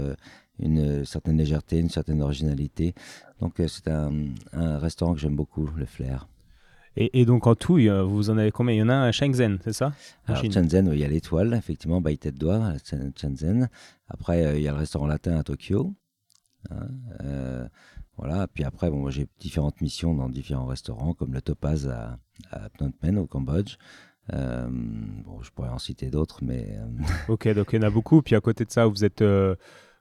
une 0.58 1.04
certaine 1.04 1.37
légèreté, 1.37 1.78
une 1.78 1.90
certaine 1.90 2.23
originalité. 2.23 2.94
Donc 3.42 3.61
c'est 3.66 3.88
un 3.88 4.78
restaurant 4.78 5.12
que 5.12 5.20
j'aime 5.20 5.37
beaucoup, 5.37 5.68
le 5.76 5.85
Flair. 5.85 6.28
Et, 7.00 7.21
et 7.21 7.25
donc 7.25 7.47
en 7.47 7.55
tout, 7.55 7.78
vous 8.07 8.31
en 8.31 8.38
avez 8.38 8.50
combien? 8.50 8.75
Il 8.75 8.78
y 8.78 8.83
en 8.83 8.88
a 8.88 8.95
un 8.95 9.02
à 9.05 9.12
Shenzhen, 9.12 9.59
c'est 9.62 9.73
ça? 9.73 9.93
Alors. 10.26 10.43
Shenzhen, 10.43 10.90
il 10.93 10.99
y 10.99 11.05
a 11.05 11.09
l'étoile, 11.09 11.55
effectivement, 11.55 12.00
by 12.00 12.19
Tête 12.19 12.35
d'Oie, 12.37 12.73
Shenzhen. 13.17 13.69
Après, 14.09 14.45
euh, 14.45 14.57
il 14.59 14.62
y 14.64 14.69
a 14.69 14.73
le 14.73 14.78
restaurant 14.78 15.07
latin 15.07 15.38
à 15.38 15.45
Tokyo. 15.45 15.95
Hein, 16.71 16.88
euh, 17.23 17.69
voilà. 18.17 18.49
Puis 18.49 18.64
après, 18.64 18.90
bon, 18.90 19.09
j'ai 19.11 19.28
différentes 19.38 19.81
missions 19.81 20.12
dans 20.12 20.28
différents 20.28 20.67
restaurants, 20.67 21.14
comme 21.14 21.33
le 21.33 21.40
Topaz 21.40 21.87
à, 21.88 22.19
à 22.50 22.69
Phnom 22.71 22.90
Penh, 22.90 23.17
au 23.19 23.26
Cambodge. 23.26 23.76
Euh, 24.35 24.67
bon, 24.69 25.40
je 25.43 25.50
pourrais 25.52 25.69
en 25.71 25.78
citer 25.78 26.11
d'autres, 26.11 26.40
mais 26.43 26.76
euh, 26.81 27.05
Ok, 27.33 27.49
donc 27.55 27.69
il 27.73 27.76
y 27.76 27.78
en 27.78 27.87
a 27.87 27.90
beaucoup. 27.90 28.23
Puis 28.23 28.35
à 28.35 28.40
côté 28.40 28.64
de 28.64 28.71
ça, 28.73 28.87
vous 28.87 29.05
êtes, 29.05 29.23
euh, 29.23 29.55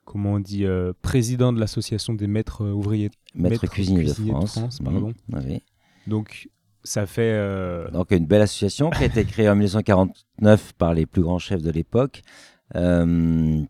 comment 0.03 0.33
on 0.33 0.39
dit, 0.39 0.65
euh, 0.65 0.93
président 1.03 1.53
de 1.53 1.59
l'association 1.59 2.13
des 2.15 2.27
maîtres 2.27 2.65
ouvriers. 2.65 3.11
maître, 3.35 3.51
Maître 3.61 3.67
cuisinier, 3.67 4.03
cuisinier 4.05 4.31
de 4.31 4.33
de 4.33 4.39
France. 4.39 4.51
France, 4.53 4.81
Mhm, 4.81 4.85
pardon. 4.85 5.13
oui. 5.47 5.61
Donc 6.07 6.49
euh, 7.17 7.89
Donc 7.91 8.11
une 8.11 8.25
belle 8.25 8.41
association 8.41 8.89
qui 8.89 9.03
a 9.03 9.05
été 9.05 9.25
créée 9.25 9.49
en 9.49 9.55
1949 9.55 10.73
par 10.73 10.93
les 10.93 11.05
plus 11.05 11.21
grands 11.21 11.39
chefs 11.39 11.61
de 11.61 11.71
l'époque. 11.71 12.21
Euh, 12.75 13.63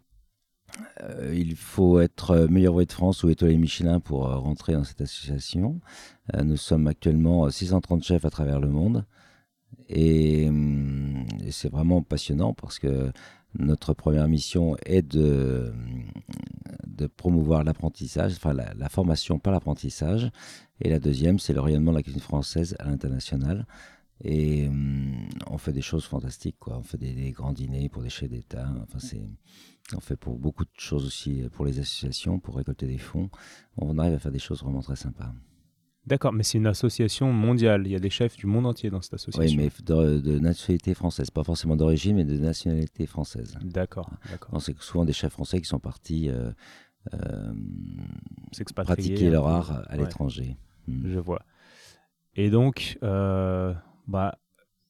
euh, 1.01 1.33
il 1.35 1.55
faut 1.55 1.99
être 1.99 2.47
meilleur 2.49 2.73
ouvrier 2.73 2.87
de 2.87 2.91
France 2.91 3.23
ou 3.23 3.29
étoilé 3.29 3.57
Michelin 3.57 3.99
pour 3.99 4.27
rentrer 4.27 4.73
dans 4.73 4.83
cette 4.83 5.01
association. 5.01 5.79
Nous 6.43 6.57
sommes 6.57 6.87
actuellement 6.87 7.45
euh, 7.45 7.49
630 7.49 8.03
chefs 8.03 8.25
à 8.25 8.29
travers 8.29 8.59
le 8.59 8.69
monde. 8.69 9.05
Et, 9.89 10.47
hum, 10.49 11.25
et 11.43 11.51
c'est 11.51 11.71
vraiment 11.71 12.01
passionnant 12.01 12.53
parce 12.53 12.79
que 12.79 13.11
notre 13.57 13.93
première 13.93 14.27
mission 14.27 14.75
est 14.85 15.01
de, 15.01 15.73
de 16.85 17.07
promouvoir 17.07 17.63
l'apprentissage, 17.63 18.33
enfin 18.33 18.53
la, 18.53 18.73
la 18.75 18.89
formation 18.89 19.39
par 19.39 19.53
l'apprentissage. 19.53 20.29
Et 20.81 20.89
la 20.89 20.99
deuxième, 20.99 21.39
c'est 21.39 21.53
le 21.53 21.61
rayonnement 21.61 21.91
de 21.91 21.97
la 21.97 22.03
cuisine 22.03 22.21
française 22.21 22.75
à 22.79 22.85
l'international. 22.89 23.65
Et 24.23 24.67
hum, 24.67 25.27
on 25.47 25.57
fait 25.57 25.73
des 25.73 25.81
choses 25.81 26.05
fantastiques, 26.05 26.57
quoi. 26.59 26.77
On 26.77 26.83
fait 26.83 26.97
des, 26.97 27.13
des 27.13 27.31
grands 27.31 27.53
dîners 27.53 27.89
pour 27.89 28.01
des 28.03 28.09
chefs 28.09 28.29
d'État. 28.29 28.67
Enfin, 28.83 28.99
c'est, 28.99 29.21
on 29.95 29.99
fait 29.99 30.15
pour 30.17 30.39
beaucoup 30.39 30.65
de 30.65 30.69
choses 30.77 31.05
aussi 31.05 31.43
pour 31.51 31.65
les 31.65 31.79
associations, 31.79 32.39
pour 32.39 32.55
récolter 32.57 32.87
des 32.87 32.97
fonds. 32.97 33.29
On 33.77 33.97
arrive 33.99 34.15
à 34.15 34.19
faire 34.19 34.31
des 34.31 34.39
choses 34.39 34.61
vraiment 34.63 34.81
très 34.81 34.95
sympas. 34.95 35.33
D'accord, 36.07 36.31
mais 36.31 36.43
c'est 36.43 36.57
une 36.57 36.67
association 36.67 37.33
mondiale. 37.33 37.83
Il 37.85 37.91
y 37.91 37.95
a 37.95 37.99
des 37.99 38.09
chefs 38.09 38.37
du 38.37 38.45
monde 38.45 38.65
entier 38.65 38.89
dans 38.89 39.01
cette 39.01 39.15
association. 39.15 39.57
Oui, 39.61 39.69
mais 39.77 39.83
de, 39.85 40.19
de 40.19 40.39
nationalité 40.39 40.93
française, 40.93 41.29
pas 41.29 41.43
forcément 41.43 41.75
d'origine, 41.75 42.15
mais 42.15 42.23
de 42.23 42.37
nationalité 42.37 43.05
française. 43.05 43.57
D'accord, 43.61 44.09
d'accord. 44.31 44.61
C'est 44.61 44.79
souvent 44.81 45.03
des 45.03 45.11
chefs 45.13 45.33
français 45.33 45.59
qui 45.59 45.67
sont 45.67 45.79
partis 45.79 46.29
euh, 46.29 46.51
euh, 47.13 47.53
pratiquer 48.73 49.29
leur 49.29 49.43
peu. 49.43 49.49
art 49.49 49.83
à 49.89 49.97
Ouais. 49.97 50.03
l'étranger. 50.03 50.55
Mm. 50.87 51.11
Je 51.13 51.19
vois. 51.19 51.41
Et 52.35 52.49
donc, 52.49 52.97
euh, 53.03 53.73
bah, 54.07 54.37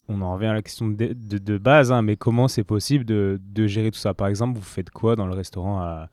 on 0.08 0.22
en 0.22 0.34
revient 0.36 0.48
à 0.48 0.54
la 0.54 0.62
question 0.62 0.88
de, 0.88 0.96
de- 1.14 1.38
de 1.38 1.58
base, 1.58 1.92
hein, 1.92 2.02
mais 2.02 2.18
comment 2.18 2.48
c'est 2.48 2.64
possible 2.64 3.06
de, 3.06 3.40
de 3.44 3.68
gérer 3.68 3.92
tout 3.92 4.00
ça? 4.00 4.14
Par 4.14 4.28
exemple, 4.28 4.58
vous 4.58 4.66
faites 4.66 4.90
quoi 4.90 5.16
dans 5.16 5.28
le 5.28 5.34
restaurant 5.34 5.80
à- 5.82 6.10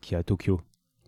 qui 0.00 0.14
est 0.14 0.18
à 0.18 0.22
Tokyo? 0.22 0.60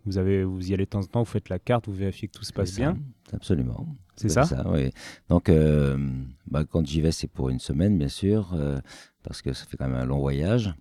Vous, 0.05 0.17
avez, 0.17 0.43
vous 0.43 0.71
y 0.71 0.73
allez 0.73 0.85
de 0.85 0.89
temps 0.89 1.01
en 1.01 1.05
temps, 1.05 1.19
vous 1.23 1.31
faites 1.31 1.49
la 1.49 1.59
carte, 1.59 1.87
vous 1.87 1.93
vérifiez 1.93 2.27
que 2.27 2.33
tout 2.37 2.43
se 2.45 2.53
passe 2.53 2.73
bien? 2.73 2.97
ça, 3.29 3.35
Absolument. 3.37 3.87
C'est 4.15 4.29
à 4.37 4.43
ça, 4.43 4.63
fait 4.63 4.69
oui. 4.69 4.91
Donc, 5.29 5.49
euh, 5.49 5.97
bah, 6.47 6.63
quand 6.65 6.85
j'y 6.85 7.01
vais, 7.01 7.11
c'est 7.11 7.27
pour 7.27 7.49
une 7.49 7.59
semaine, 7.59 7.97
bien 7.97 8.07
sûr, 8.09 8.53
euh, 8.53 8.79
parce 9.23 9.41
que 9.41 9.53
ça 9.53 9.65
fait 9.65 9.77
quand 9.77 9.87
même 9.87 9.97
un 9.99 10.05
long 10.05 10.19
voyage. 10.19 10.73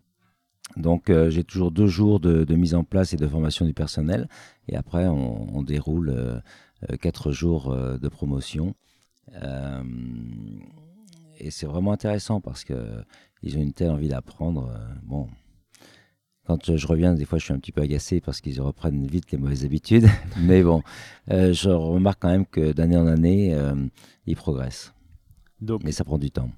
Donc, 0.76 1.10
euh, 1.10 1.30
j'ai 1.30 1.44
toujours 1.44 1.70
deux 1.70 1.86
jours 1.86 2.20
de, 2.20 2.44
de 2.44 2.54
mise 2.54 2.74
en 2.74 2.84
place 2.84 3.12
et 3.12 3.16
de 3.16 3.26
formation 3.26 3.64
du 3.64 3.74
personnel. 3.74 4.28
Et 4.68 4.76
après, 4.76 5.06
on, 5.06 5.56
on 5.56 5.62
déroule 5.62 6.10
quatre 7.00 7.32
jours 7.32 7.70
euh, 7.72 7.98
de 7.98 8.08
promotion. 8.08 8.74
Euh, 9.34 9.82
et 11.38 11.50
c'est 11.50 11.66
vraiment 11.66 11.92
intéressant 11.92 12.40
parce 12.40 12.64
que 12.64 13.02
ils 13.42 13.56
ont 13.56 13.60
une 13.60 13.72
telle 13.72 13.90
envie 13.90 14.08
d'apprendre. 14.08 14.68
euh, 14.70 14.94
bon. 15.02 15.28
Quand 16.44 16.74
je 16.76 16.86
reviens, 16.86 17.12
des 17.12 17.26
fois, 17.26 17.38
je 17.38 17.44
suis 17.44 17.52
un 17.52 17.58
petit 17.58 17.72
peu 17.72 17.82
agacé 17.82 18.22
parce 18.22 18.40
qu'ils 18.40 18.60
reprennent 18.62 19.06
vite 19.06 19.30
les 19.32 19.38
mauvaises 19.38 19.64
habitudes. 19.66 20.06
Mais 20.40 20.62
bon, 20.62 20.82
euh, 21.30 21.52
je 21.52 21.68
remarque 21.68 22.22
quand 22.22 22.30
même 22.30 22.46
que 22.46 22.72
d'année 22.72 22.96
en 22.96 23.06
année, 23.06 23.54
euh, 23.54 23.74
ils 24.26 24.34
progressent. 24.36 24.94
Donc, 25.60 25.82
Mais 25.84 25.92
ça 25.92 26.04
prend 26.04 26.16
du 26.18 26.30
temps. 26.30 26.50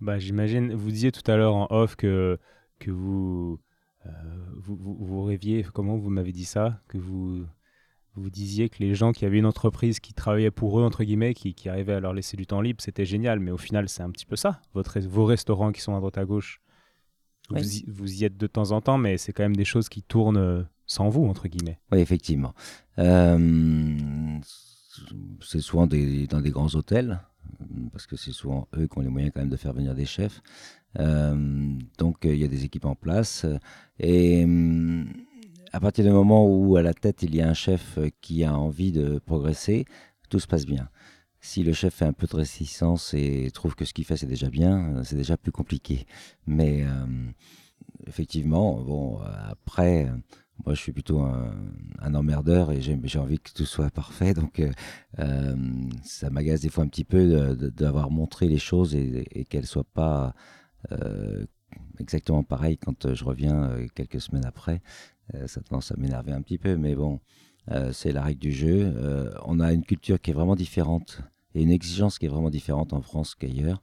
bah, 0.00 0.18
j'imagine, 0.18 0.74
vous 0.74 0.90
disiez 0.90 1.12
tout 1.12 1.28
à 1.30 1.36
l'heure 1.36 1.54
en 1.54 1.66
off 1.70 1.96
que, 1.96 2.38
que 2.78 2.90
vous, 2.90 3.58
euh, 4.04 4.10
vous, 4.58 4.76
vous, 4.76 4.96
vous 5.00 5.22
rêviez, 5.24 5.62
comment 5.72 5.96
vous 5.96 6.10
m'avez 6.10 6.32
dit 6.32 6.44
ça? 6.44 6.82
Que 6.88 6.98
vous, 6.98 7.46
vous 8.14 8.30
disiez 8.30 8.68
que 8.68 8.78
les 8.80 8.94
gens 8.94 9.12
qui 9.12 9.24
avaient 9.24 9.38
une 9.38 9.46
entreprise 9.46 9.98
qui 10.00 10.12
travaillait 10.12 10.50
pour 10.50 10.78
eux, 10.78 10.82
entre 10.84 11.02
guillemets, 11.04 11.32
qui, 11.34 11.54
qui 11.54 11.68
arrivaient 11.68 11.94
à 11.94 12.00
leur 12.00 12.12
laisser 12.12 12.36
du 12.36 12.46
temps 12.46 12.60
libre, 12.60 12.80
c'était 12.82 13.06
génial. 13.06 13.40
Mais 13.40 13.50
au 13.50 13.56
final, 13.56 13.88
c'est 13.88 14.02
un 14.02 14.10
petit 14.10 14.26
peu 14.26 14.36
ça. 14.36 14.60
Votre, 14.74 15.00
vos 15.00 15.24
restaurants 15.24 15.72
qui 15.72 15.80
sont 15.80 15.94
à 15.96 15.98
droite 15.98 16.18
à 16.18 16.24
gauche, 16.24 16.60
Oui. 17.50 17.60
vous, 17.62 17.76
y, 17.76 17.84
vous 17.88 18.20
y 18.22 18.24
êtes 18.24 18.36
de 18.36 18.46
temps 18.46 18.70
en 18.72 18.80
temps, 18.82 18.98
mais 18.98 19.16
c'est 19.16 19.32
quand 19.32 19.42
même 19.44 19.56
des 19.56 19.64
choses 19.64 19.88
qui 19.88 20.02
tournent 20.02 20.36
euh, 20.36 20.62
sans 20.86 21.08
vous, 21.08 21.24
entre 21.24 21.48
guillemets. 21.48 21.78
Oui, 21.90 21.98
effectivement. 22.00 22.52
Euh, 22.98 24.38
c'est 25.40 25.60
souvent 25.60 25.86
des- 25.86 26.26
dans 26.26 26.40
des 26.40 26.50
grands 26.50 26.74
hôtels, 26.74 27.20
parce 27.92 28.06
que 28.06 28.16
c'est 28.16 28.32
souvent 28.32 28.68
eux 28.76 28.86
qui 28.88 28.98
ont 28.98 29.02
les 29.02 29.08
moyens 29.08 29.32
quand 29.34 29.40
même 29.40 29.48
de 29.50 29.56
faire 29.56 29.72
venir 29.72 29.94
des 29.94 30.04
chefs. 30.06 30.42
Euh, 30.98 31.74
donc 31.98 32.18
il 32.24 32.36
y 32.36 32.44
a 32.44 32.48
des 32.48 32.64
équipes 32.66 32.84
en 32.84 32.94
place. 32.94 33.46
Et 33.98 34.44
à 35.72 35.80
partir 35.80 36.04
du 36.04 36.10
moment 36.10 36.46
où 36.46 36.76
à 36.76 36.82
la 36.82 36.94
tête 36.94 37.22
il 37.22 37.34
y 37.34 37.40
a 37.40 37.48
un 37.48 37.54
chef 37.54 37.98
euh, 37.98 38.08
qui 38.20 38.44
a 38.44 38.56
envie 38.56 38.92
de 38.92 39.18
progresser, 39.18 39.86
tout 40.28 40.38
se 40.38 40.46
passe 40.46 40.66
bien. 40.66 40.88
Si 41.40 41.64
le 41.64 41.72
chef 41.72 41.94
fait 41.94 42.04
un 42.04 42.12
peu 42.12 42.26
de 42.26 42.36
réticence 42.36 43.14
et 43.14 43.50
trouve 43.52 43.74
que 43.74 43.84
ce 43.84 43.94
qu'il 43.94 44.04
fait 44.04 44.16
c'est 44.16 44.26
déjà 44.26 44.50
bien, 44.50 44.96
euh, 44.96 45.04
c'est 45.04 45.16
déjà 45.16 45.36
plus 45.36 45.50
compliqué. 45.50 46.06
Mais 46.46 46.84
euh, 46.84 47.06
effectivement, 48.06 48.80
bon, 48.82 49.18
après, 49.48 50.12
moi 50.64 50.74
je 50.74 50.80
suis 50.80 50.92
plutôt 50.92 51.20
un, 51.20 52.14
emmerdeur 52.14 52.70
et 52.70 52.82
j'ai 52.82 53.18
envie 53.18 53.38
que 53.38 53.50
tout 53.52 53.64
soit 53.64 53.90
parfait. 53.90 54.34
Donc 54.34 54.62
ça 56.04 56.30
m'agace 56.30 56.60
des 56.60 56.68
fois 56.68 56.84
un 56.84 56.88
petit 56.88 57.04
peu 57.04 57.56
d'avoir 57.56 58.10
montré 58.10 58.46
les 58.48 58.58
choses 58.58 58.94
et, 58.94 59.46
qu'elles 59.48 59.66
soient 59.66 59.84
pas 59.84 60.34
exactement 61.98 62.42
pareilles 62.42 62.78
quand 62.78 63.14
je 63.14 63.24
reviens 63.24 63.86
quelques 63.94 64.20
semaines 64.20 64.46
après. 64.46 64.82
Euh, 65.34 65.46
ça 65.46 65.60
tendance 65.60 65.92
à 65.92 65.96
m'énerver 65.96 66.32
un 66.32 66.42
petit 66.42 66.58
peu, 66.58 66.76
mais 66.76 66.94
bon, 66.94 67.20
euh, 67.70 67.92
c'est 67.92 68.12
la 68.12 68.22
règle 68.22 68.40
du 68.40 68.52
jeu. 68.52 68.92
Euh, 68.96 69.32
on 69.44 69.60
a 69.60 69.72
une 69.72 69.84
culture 69.84 70.20
qui 70.20 70.30
est 70.30 70.34
vraiment 70.34 70.56
différente 70.56 71.20
et 71.54 71.62
une 71.62 71.70
exigence 71.70 72.18
qui 72.18 72.26
est 72.26 72.30
vraiment 72.30 72.50
différente 72.50 72.92
en 72.92 73.02
France 73.02 73.34
qu'ailleurs. 73.34 73.82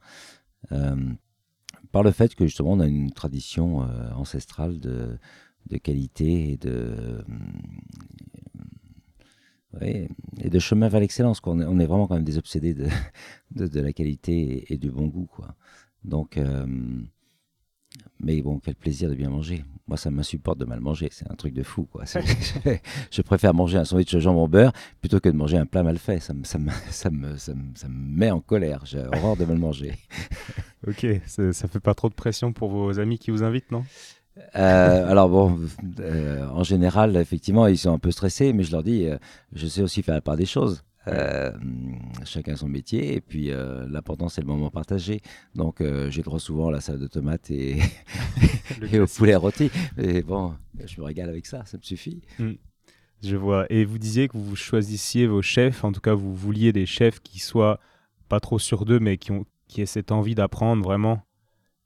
Par 1.91 2.03
le 2.03 2.11
fait 2.11 2.35
que 2.35 2.45
justement 2.45 2.73
on 2.73 2.79
a 2.79 2.87
une 2.87 3.11
tradition 3.11 3.79
ancestrale 4.15 4.79
de, 4.79 5.17
qualité 5.81 6.51
et 6.51 6.57
de, 6.57 7.23
chemin 10.59 10.89
vers 10.89 10.99
l'excellence. 10.99 11.39
On 11.45 11.79
est, 11.79 11.85
vraiment 11.85 12.07
quand 12.07 12.15
même 12.15 12.23
des 12.23 12.37
obsédés 12.37 12.73
de, 12.73 12.89
la 13.81 13.93
qualité 13.93 14.71
et, 14.71 14.77
du 14.77 14.91
bon 14.91 15.07
goût. 15.07 15.27
Quoi. 15.27 15.55
Donc, 16.03 16.39
mais 18.19 18.41
bon, 18.41 18.59
quel 18.59 18.75
plaisir 18.75 19.09
de 19.09 19.15
bien 19.15 19.29
manger. 19.29 19.63
Moi, 19.87 19.97
ça 19.97 20.11
m'insupporte 20.11 20.59
de 20.59 20.65
mal 20.65 20.79
manger. 20.81 21.09
C'est 21.11 21.29
un 21.31 21.35
truc 21.35 21.53
de 21.53 21.63
fou. 21.63 21.87
Quoi. 21.91 22.03
Je 23.11 23.21
préfère 23.21 23.53
manger 23.53 23.77
un 23.79 23.85
sandwich 23.85 24.13
de 24.13 24.19
jambon 24.19 24.47
beurre 24.47 24.71
plutôt 25.01 25.19
que 25.19 25.29
de 25.29 25.35
manger 25.35 25.57
un 25.57 25.65
plat 25.65 25.81
mal 25.81 25.97
fait. 25.97 26.19
Ça 26.19 26.33
me, 26.33 26.43
ça 26.43 26.59
me, 26.59 26.69
ça 26.91 27.09
me, 27.09 27.37
ça 27.37 27.53
me, 27.55 27.75
ça 27.75 27.87
me 27.87 28.17
met 28.17 28.29
en 28.29 28.39
colère. 28.39 28.85
J'ai 28.85 28.99
horreur 28.99 29.35
de 29.35 29.45
mal 29.45 29.57
manger. 29.57 29.93
Ok, 30.87 31.05
ça, 31.25 31.51
ça 31.51 31.67
fait 31.67 31.81
pas 31.81 31.93
trop 31.93 32.07
de 32.07 32.13
pression 32.13 32.53
pour 32.53 32.69
vos 32.69 33.01
amis 33.01 33.19
qui 33.19 33.31
vous 33.31 33.43
invitent, 33.43 33.69
non? 33.69 33.83
Euh, 34.55 35.09
alors 35.09 35.29
bon, 35.29 35.59
euh, 35.99 36.47
en 36.47 36.63
général, 36.63 37.17
effectivement, 37.17 37.67
ils 37.67 37.77
sont 37.77 37.93
un 37.93 37.99
peu 37.99 38.11
stressés, 38.11 38.53
mais 38.53 38.63
je 38.63 38.71
leur 38.71 38.83
dis, 38.83 39.05
euh, 39.05 39.17
je 39.53 39.67
sais 39.67 39.81
aussi 39.81 40.01
faire 40.01 40.15
la 40.15 40.21
part 40.21 40.37
des 40.37 40.45
choses. 40.45 40.83
Euh, 41.07 41.51
chacun 42.25 42.57
son 42.57 42.67
métier 42.67 43.15
et 43.15 43.21
puis 43.21 43.51
euh, 43.51 43.87
l'important 43.89 44.27
c'est 44.27 44.41
le 44.41 44.47
moment 44.47 44.69
partagé. 44.69 45.21
Donc 45.55 45.79
euh, 45.79 46.11
j'ai 46.11 46.21
droit 46.23 46.39
souvent 46.39 46.67
à 46.67 46.71
la 46.71 46.81
salade 46.81 47.01
de 47.01 47.07
tomates 47.07 47.49
et, 47.51 47.79
et 48.91 48.99
au 48.99 49.07
poulet 49.07 49.35
rôti. 49.35 49.71
Et 49.97 50.21
bon 50.21 50.55
je 50.83 50.99
me 50.99 51.05
régale 51.05 51.29
avec 51.29 51.45
ça 51.45 51.63
ça 51.65 51.77
me 51.77 51.83
suffit. 51.83 52.21
Mm. 52.37 52.51
je 53.23 53.35
vois. 53.37 53.65
Et 53.69 53.85
vous 53.85 53.97
disiez 53.97 54.27
que 54.27 54.37
vous 54.37 54.55
choisissiez 54.57 55.25
vos 55.25 55.41
chefs. 55.41 55.83
En 55.85 55.93
tout 55.93 56.01
cas 56.01 56.13
vous 56.13 56.35
vouliez 56.35 56.73
des 56.73 56.85
chefs 56.85 57.21
qui 57.21 57.39
soient 57.39 57.79
pas 58.27 58.41
trop 58.41 58.59
sur 58.59 58.83
d'eux 58.83 58.99
mais 58.99 59.17
qui 59.17 59.31
ont 59.31 59.45
qui 59.67 59.81
aient 59.81 59.85
cette 59.85 60.11
envie 60.11 60.35
d'apprendre 60.35 60.83
vraiment. 60.83 61.21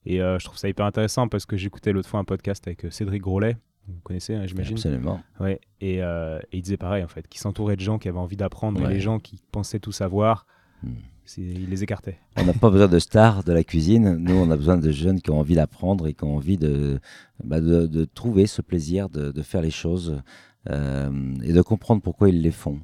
Et 0.05 0.17
je 0.17 0.43
trouve 0.43 0.57
ça 0.57 0.67
hyper 0.67 0.85
intéressant 0.85 1.27
parce 1.29 1.45
que 1.45 1.55
j'écoutais 1.55 1.93
l'autre 1.93 2.09
fois 2.09 2.19
un 2.19 2.25
podcast 2.25 2.67
avec 2.67 2.85
Cédric 2.91 3.21
Grolet 3.21 3.57
vous 3.87 3.99
connaissez, 4.03 4.35
hein, 4.35 4.45
j'imagine. 4.45 4.75
Absolument. 4.75 5.21
Ouais. 5.39 5.59
Euh, 5.81 6.39
et, 6.51 6.57
il 6.57 6.61
disait 6.61 6.77
pareil, 6.77 7.03
en 7.03 7.07
fait, 7.07 7.27
qu'il 7.27 7.41
s'entourait 7.41 7.75
de 7.75 7.81
gens 7.81 7.99
qui 7.99 8.07
avaient 8.07 8.19
envie 8.19 8.37
d'apprendre, 8.37 8.89
et 8.89 8.93
les 8.93 8.99
gens 8.99 9.19
qui 9.19 9.41
pensaient 9.51 9.79
tout 9.79 9.91
savoir, 9.91 10.45
hmm. 10.83 10.93
il 11.37 11.69
les 11.69 11.83
écartait. 11.83 12.17
On 12.37 12.45
n'a 12.45 12.53
pas 12.53 12.69
besoin 12.69 12.87
de 12.87 12.99
stars 12.99 13.43
de 13.43 13.51
la 13.51 13.63
cuisine. 13.63 14.15
Nous, 14.17 14.35
on 14.35 14.49
a 14.51 14.57
besoin 14.57 14.77
de 14.77 14.91
jeunes 14.91 15.21
qui 15.21 15.31
ont 15.31 15.39
envie 15.39 15.55
d'apprendre 15.55 16.07
et 16.07 16.13
qui 16.13 16.23
ont 16.23 16.35
envie 16.35 16.57
de, 16.57 16.99
bah, 17.43 17.59
de, 17.59 18.05
trouver 18.05 18.47
ce 18.47 18.61
plaisir 18.61 19.09
de, 19.09 19.41
faire 19.41 19.61
les 19.61 19.71
choses 19.71 20.21
euh, 20.69 21.35
et 21.43 21.51
de 21.51 21.61
comprendre 21.61 22.01
pourquoi 22.01 22.29
ils 22.29 22.41
les 22.41 22.51
font. 22.51 22.79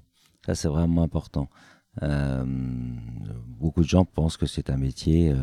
Ça, 0.46 0.56
c'est 0.56 0.68
vraiment 0.68 1.04
important. 1.04 1.50
Euh, 2.02 2.46
beaucoup 3.48 3.82
de 3.82 3.88
gens 3.88 4.06
pensent 4.06 4.38
que 4.38 4.46
c'est 4.46 4.70
un 4.70 4.78
métier 4.78 5.34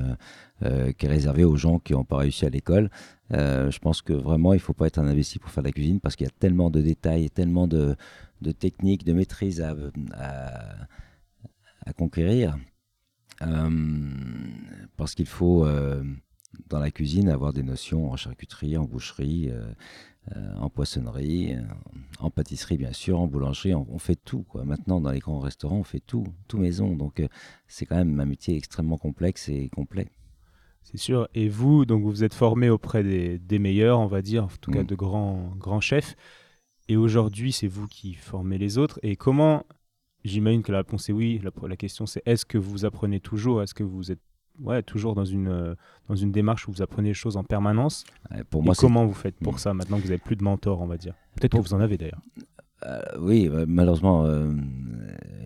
qui 0.61 1.07
est 1.07 1.09
réservé 1.09 1.45
aux 1.45 1.57
gens 1.57 1.79
qui 1.79 1.93
n'ont 1.93 2.05
pas 2.05 2.17
réussi 2.17 2.47
à 2.47 2.51
l'école. 2.51 2.91
Euh, 3.33 3.71
je 3.71 3.79
pense 3.79 4.03
que 4.03 4.13
vraiment, 4.13 4.53
il 4.53 4.57
ne 4.57 4.63
faut 4.63 4.73
pas 4.73 4.87
être 4.87 4.99
un 4.99 5.07
investi 5.07 5.39
pour 5.39 5.51
faire 5.51 5.63
de 5.63 5.69
la 5.69 5.73
cuisine 5.73 6.01
parce 6.01 6.17
qu'il 6.17 6.27
y 6.27 6.31
a 6.31 6.35
tellement 6.39 6.71
de 6.71 6.81
détails, 6.81 7.31
tellement 7.31 7.67
de, 7.67 7.97
techniques, 8.59 9.05
de 9.05 9.13
maîtrise 9.13 9.61
à, 9.61 9.75
conquérir. 11.97 12.57
Euh, 13.43 13.69
parce 14.97 15.15
qu'il 15.15 15.27
faut, 15.27 15.67
euh, 15.67 16.03
dans 16.69 16.79
la 16.79 16.91
cuisine, 16.91 17.29
avoir 17.29 17.53
des 17.53 17.63
notions 17.63 18.11
en 18.11 18.17
charcuterie, 18.17 18.77
en 18.77 18.85
boucherie, 18.85 19.51
en 20.59 20.71
poissonnerie, 20.71 21.55
en 22.19 22.31
pâtisserie, 22.31 22.79
bien 22.79 22.93
sûr, 22.93 23.21
en 23.21 23.27
boulangerie. 23.27 23.75
On, 23.75 23.99
fait 23.99 24.17
tout. 24.17 24.45
Maintenant, 24.65 25.01
dans 25.01 25.13
les 25.13 25.21
grands 25.21 25.39
restaurants, 25.39 25.79
on 25.79 25.85
fait 25.85 26.01
tout, 26.01 26.25
tout 26.49 26.59
maison. 26.59 26.97
Donc, 26.97 27.23
c'est 27.69 27.87
quand 27.87 27.97
même 27.97 28.19
un 28.19 28.25
métier 28.25 28.57
extrêmement 28.57 28.99
complexe 28.99 29.49
et 29.49 29.69
complet. 29.69 30.09
C'est 30.87 30.99
sûr. 30.99 31.29
Et 31.35 31.49
vous, 31.49 31.85
donc 31.85 32.05
vous 32.05 32.23
êtes 32.23 32.35
formé 32.35 32.71
auprès 32.71 33.03
des, 33.03 33.59
meilleurs, 33.59 33.99
on 33.99 34.07
va 34.07 34.23
dire, 34.23 34.45
en 34.45 34.51
tout 34.61 34.71
cas 34.71 34.83
mm. 34.83 34.87
de 34.87 34.95
grands, 34.95 35.53
grands 35.59 35.81
chefs. 35.81 36.15
Et 36.89 36.97
aujourd'hui, 36.97 37.51
c'est 37.51 37.67
vous 37.67 37.89
qui 37.89 38.15
formez 38.15 38.57
les 38.57 38.79
autres. 38.79 39.01
Et 39.03 39.17
comment, 39.17 39.65
j'imagine 40.25 40.63
que 40.63 40.71
la 40.71 40.79
réponse 40.79 41.09
est 41.09 41.13
oui, 41.13 41.41
la, 41.43 41.51
la 41.69 41.77
question 41.77 42.07
c'est 42.07 42.23
est-ce 42.25 42.47
que 42.47 42.57
vous 42.57 42.85
apprenez 42.85 43.19
toujours? 43.19 43.63
Est-ce 43.63 43.75
que 43.75 43.83
vous 43.83 44.13
êtes 44.13 44.21
ouais, 44.61 44.85
toujours 44.85 45.17
dans 45.17 45.25
une, 45.25 45.75
dans 46.09 46.15
une 46.15 46.31
démarche 46.31 46.69
où 46.69 46.73
vous 46.73 46.83
apprenez 46.83 47.09
les 47.09 47.15
choses 47.15 47.37
en 47.37 47.43
permanence? 47.43 48.05
Pour 48.51 48.63
moi, 48.63 48.75
Comment 48.79 49.07
vous 49.07 49.13
faites 49.13 49.37
pour 49.41 49.55
mm. 49.55 49.59
ça 49.59 49.75
maintenant 49.75 49.97
que 49.97 50.03
vous 50.03 50.11
n'avez 50.11 50.23
plus 50.23 50.37
de 50.37 50.45
mentor, 50.45 50.81
on 50.81 50.87
va 50.87 50.99
dire? 50.99 51.15
Peut-être 51.35 51.57
que 51.57 51.63
vous 51.63 51.75
en 51.75 51.81
avez 51.81 51.99
d'ailleurs. 51.99 52.23
Euh, 52.85 53.01
oui, 53.19 53.49
euh, 53.49 53.65
malheureusement, 53.67 54.25
euh, 54.25 54.53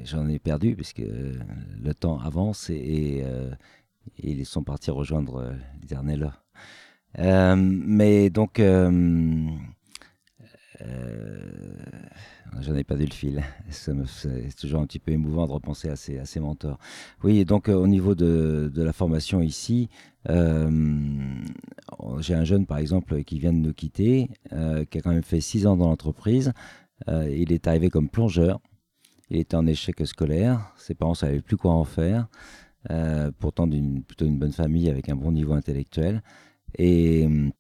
j'en 0.05 0.29
ai 0.29 0.39
perdu 0.39 0.75
puisque 0.75 1.03
le 1.03 1.95
temps 1.95 2.19
avance 2.19 2.69
et, 2.69 2.75
et 2.79 3.25
ils 4.19 4.47
sont 4.47 4.63
partis 4.63 4.91
rejoindre 4.91 5.37
euh, 5.37 5.53
l'Éternel. 5.81 6.33
Euh, 7.19 7.57
mais 7.57 8.31
donc, 8.31 8.61
euh, 8.61 9.49
j'en 12.61 12.75
ai 12.75 12.85
perdu 12.85 13.07
le 13.07 13.13
fil. 13.13 13.43
C'est 13.69 14.57
toujours 14.57 14.81
un 14.81 14.87
petit 14.87 14.99
peu 14.99 15.13
émouvant 15.13 15.47
de 15.47 15.53
repenser 15.53 15.89
à 15.89 15.97
ces, 15.97 16.19
à 16.19 16.25
ces 16.25 16.41
mentors. 16.41 16.79
Oui, 17.25 17.45
donc 17.45 17.69
au 17.69 17.89
niveau 17.89 18.15
de, 18.15 18.71
de, 18.73 18.83
la 18.83 18.93
formation 18.93 19.43
ici, 19.43 19.89
j'ai 20.29 20.35
un 20.35 21.45
jeune 22.45 22.67
par 22.67 22.79
exemple 22.79 23.25
qui 23.25 23.39
vient 23.39 23.53
de 23.53 23.59
nous 23.59 23.75
quitter, 23.75 24.31
qui 24.51 24.99
a 24.99 25.01
quand 25.03 25.13
même 25.13 25.25
fait 25.25 25.41
six 25.41 25.67
ans 25.67 25.77
dans 25.77 25.89
l'entreprise. 25.89 26.53
il 27.09 27.53
est 27.53 27.67
arrivé 27.67 27.91
comme 27.91 28.09
plongeur. 28.09 28.61
Il 29.31 29.39
était 29.39 29.57
en 29.57 29.67
échec 29.67 30.07
scolaire. 30.07 30.73
Ses 30.77 30.95
parents 30.95 31.13
ne 31.13 31.17
savaient 31.17 31.41
plus 31.41 31.57
quoi 31.57 31.73
en 31.73 31.85
faire. 31.85 32.29
Euh, 32.89 33.31
pourtant 33.39 33.67
d'une 33.67 34.03
plutôt 34.03 34.25
une 34.25 34.39
bonne 34.39 34.53
famille 34.53 34.89
avec 34.89 35.11
un 35.11 35.17
bon 35.17 35.33
niveau 35.33 35.53
intellectuel. 35.53 36.23
Et 36.77 37.27
hum, 37.27 37.53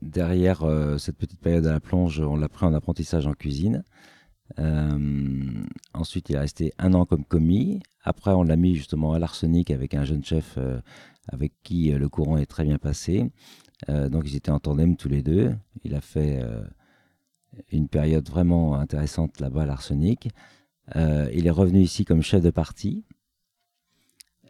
derrière 0.00 0.62
euh, 0.62 0.96
cette 0.98 1.18
petite 1.18 1.40
période 1.40 1.66
à 1.66 1.72
la 1.72 1.80
plonge, 1.80 2.20
on 2.20 2.36
l'a 2.36 2.48
pris 2.48 2.64
en 2.64 2.72
apprentissage 2.72 3.26
en 3.26 3.34
cuisine. 3.34 3.84
Euh, 4.58 5.64
ensuite, 5.92 6.30
il 6.30 6.36
est 6.36 6.38
resté 6.38 6.72
un 6.78 6.94
an 6.94 7.04
comme 7.04 7.24
commis. 7.24 7.82
Après, 8.02 8.32
on 8.32 8.44
l'a 8.44 8.56
mis 8.56 8.74
justement 8.74 9.12
à 9.12 9.18
l'arsenic 9.18 9.70
avec 9.70 9.94
un 9.94 10.04
jeune 10.04 10.24
chef 10.24 10.58
avec 11.28 11.52
qui 11.62 11.90
le 11.90 12.08
courant 12.08 12.36
est 12.36 12.46
très 12.46 12.64
bien 12.64 12.78
passé. 12.78 13.30
donc, 13.88 14.24
ils 14.26 14.36
étaient 14.36 14.50
en 14.50 14.60
tandem 14.60 14.96
tous 14.96 15.08
les 15.08 15.22
deux. 15.22 15.54
Il 15.84 15.94
a 15.94 16.02
fait 16.02 16.42
une 17.72 17.88
période 17.88 18.28
vraiment 18.28 18.76
intéressante 18.76 19.40
là-bas 19.40 19.62
à 19.62 19.66
l'arsenic. 19.66 20.28
il 20.94 21.46
est 21.46 21.50
revenu 21.50 21.80
ici 21.80 22.04
comme 22.04 22.22
chef 22.22 22.42
de 22.42 22.50
partie. 22.50 23.04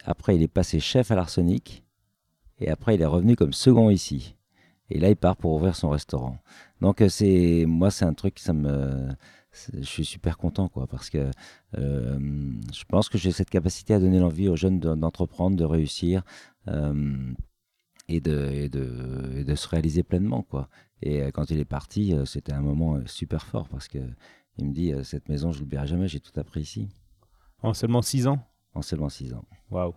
Après, 0.05 0.35
il 0.35 0.41
est 0.41 0.47
passé 0.47 0.79
chef 0.79 1.11
à 1.11 1.15
l'arsenic. 1.15 1.83
Et 2.59 2.69
après, 2.69 2.95
il 2.95 3.01
est 3.01 3.05
revenu 3.05 3.35
comme 3.35 3.53
second 3.53 3.89
ici. 3.89 4.35
Et 4.89 4.99
là, 4.99 5.09
il 5.09 5.15
part 5.15 5.35
pour 5.35 5.53
ouvrir 5.53 5.75
son 5.75 5.89
restaurant. 5.89 6.37
Donc, 6.81 7.01
euh, 7.01 7.09
c'est 7.09 7.65
moi, 7.67 7.89
c'est 7.91 8.05
un 8.05 8.13
truc, 8.13 8.39
ça 8.39 8.53
me, 8.53 9.09
je 9.73 9.81
suis 9.81 10.05
super 10.05 10.37
content, 10.37 10.69
quoi, 10.69 10.85
parce 10.87 11.09
que 11.09 11.31
euh, 11.77 12.19
je 12.73 12.83
pense 12.85 13.09
que 13.09 13.17
j'ai 13.17 13.31
cette 13.31 13.49
capacité 13.49 13.93
à 13.95 13.99
donner 13.99 14.19
l'envie 14.19 14.47
aux 14.47 14.55
jeunes 14.55 14.79
d'entreprendre, 14.79 15.57
de 15.57 15.65
réussir 15.65 16.23
euh, 16.67 17.33
et, 18.07 18.21
de, 18.21 18.67
de, 18.67 19.43
de, 19.43 19.55
se 19.55 19.67
réaliser 19.67 20.03
pleinement, 20.03 20.43
quoi. 20.43 20.69
Et 21.01 21.19
quand 21.33 21.49
il 21.49 21.59
est 21.59 21.65
parti, 21.65 22.15
c'était 22.25 22.53
un 22.53 22.61
moment 22.61 22.99
super 23.05 23.45
fort 23.45 23.67
parce 23.67 23.87
que 23.87 23.99
il 24.57 24.65
me 24.65 24.73
dit 24.73 24.93
cette 25.03 25.27
maison, 25.27 25.51
je 25.51 25.57
ne 25.57 25.63
l'oublierai 25.63 25.85
jamais, 25.85 26.07
j'ai 26.07 26.21
tout 26.21 26.39
appris 26.39 26.61
ici. 26.61 26.87
En 27.61 27.73
seulement 27.73 28.01
six 28.01 28.27
ans? 28.27 28.39
En 28.75 28.81
seulement 28.81 29.09
6 29.09 29.33
ans. 29.33 29.45
Waouh, 29.71 29.93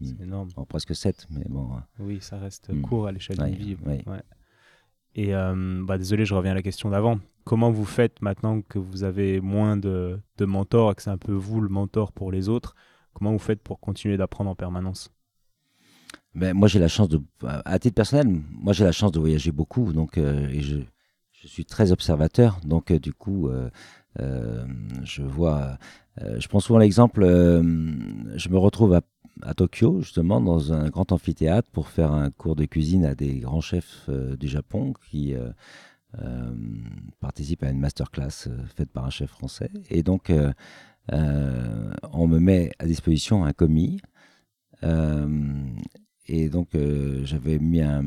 hmm. 0.00 0.06
c'est 0.06 0.20
énorme. 0.22 0.48
En 0.56 0.64
presque 0.64 0.94
7, 0.94 1.26
mais 1.30 1.44
bon. 1.48 1.68
Hein. 1.74 1.84
Oui, 1.98 2.18
ça 2.20 2.38
reste 2.38 2.72
hmm. 2.72 2.80
court 2.80 3.06
à 3.06 3.12
l'échelle 3.12 3.38
d'une 3.38 3.54
vie. 3.54 3.76
Ouais. 3.84 4.22
Et 5.14 5.34
euh, 5.34 5.82
bah, 5.84 5.98
désolé, 5.98 6.24
je 6.24 6.34
reviens 6.34 6.52
à 6.52 6.54
la 6.54 6.62
question 6.62 6.90
d'avant. 6.90 7.18
Comment 7.44 7.70
vous 7.70 7.84
faites 7.84 8.22
maintenant 8.22 8.62
que 8.62 8.78
vous 8.78 9.02
avez 9.02 9.40
moins 9.40 9.76
de, 9.76 10.20
de 10.38 10.44
mentors 10.44 10.92
et 10.92 10.94
que 10.94 11.02
c'est 11.02 11.10
un 11.10 11.18
peu 11.18 11.32
vous 11.32 11.60
le 11.60 11.68
mentor 11.68 12.12
pour 12.12 12.30
les 12.30 12.48
autres 12.48 12.74
Comment 13.12 13.32
vous 13.32 13.38
faites 13.38 13.60
pour 13.60 13.80
continuer 13.80 14.16
d'apprendre 14.16 14.50
en 14.50 14.54
permanence? 14.54 15.10
Ben, 16.34 16.54
Moi, 16.54 16.68
j'ai 16.68 16.78
la 16.78 16.88
chance 16.88 17.08
de. 17.08 17.20
À 17.42 17.78
titre 17.78 17.96
personnel, 17.96 18.28
moi, 18.50 18.72
j'ai 18.72 18.84
la 18.84 18.92
chance 18.92 19.10
de 19.10 19.18
voyager 19.18 19.50
beaucoup. 19.50 19.92
Donc, 19.92 20.16
euh, 20.16 20.48
et 20.48 20.60
je, 20.60 20.78
je, 21.32 21.48
suis 21.48 21.64
très 21.64 21.90
observateur. 21.90 22.60
Donc, 22.64 22.92
euh, 22.92 23.00
du 23.00 23.12
coup, 23.12 23.50
je 24.16 25.22
vois 25.22 25.58
euh, 25.60 25.76
je 26.38 26.48
prends 26.48 26.60
souvent 26.60 26.78
l'exemple, 26.78 27.22
euh, 27.22 27.62
je 28.36 28.48
me 28.48 28.58
retrouve 28.58 28.94
à, 29.42 29.54
Tokyo, 29.54 30.02
justement, 30.02 30.40
dans 30.40 30.74
un 30.74 30.90
grand 30.90 31.12
amphithéâtre 31.12 31.70
pour 31.70 31.88
faire 31.88 32.12
un 32.12 32.30
cours 32.30 32.56
de 32.56 32.66
cuisine 32.66 33.06
à 33.06 33.14
des 33.14 33.38
grands 33.38 33.62
chefs 33.62 34.04
euh, 34.10 34.36
du 34.36 34.48
Japon 34.48 34.92
qui 35.10 35.34
participent 37.20 37.62
à 37.62 37.70
une 37.70 37.78
masterclass 37.78 38.48
faite 38.74 38.90
par 38.90 39.04
un 39.04 39.10
chef 39.10 39.30
français. 39.30 39.70
Et 39.90 40.02
donc, 40.02 40.32
on 41.12 42.26
me 42.26 42.38
met 42.38 42.72
à 42.80 42.84
disposition 42.84 43.44
un 43.44 43.52
commis. 43.52 44.00
et 44.82 46.48
donc, 46.48 46.70
j'avais 47.22 47.60
mis 47.60 47.80
un, 47.80 48.02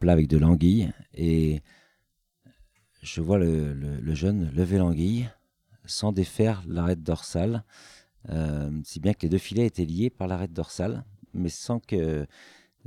plat 0.00 0.12
avec 0.12 0.26
de 0.26 0.36
l'anguille 0.36 0.90
et 1.14 1.62
je 3.02 3.20
vois 3.20 3.38
le 3.38 4.14
jeune 4.14 4.50
lever 4.50 4.78
l'anguille 4.78 5.28
sans 5.88 6.12
défaire 6.12 6.62
l'arête 6.66 7.02
dorsale, 7.02 7.64
euh, 8.30 8.70
si 8.84 9.00
bien 9.00 9.14
que 9.14 9.22
les 9.22 9.28
deux 9.28 9.38
filets 9.38 9.66
étaient 9.66 9.84
liés 9.84 10.10
par 10.10 10.28
l'arête 10.28 10.52
dorsale, 10.52 11.04
mais 11.34 11.48
sans 11.48 11.80
que 11.80 12.26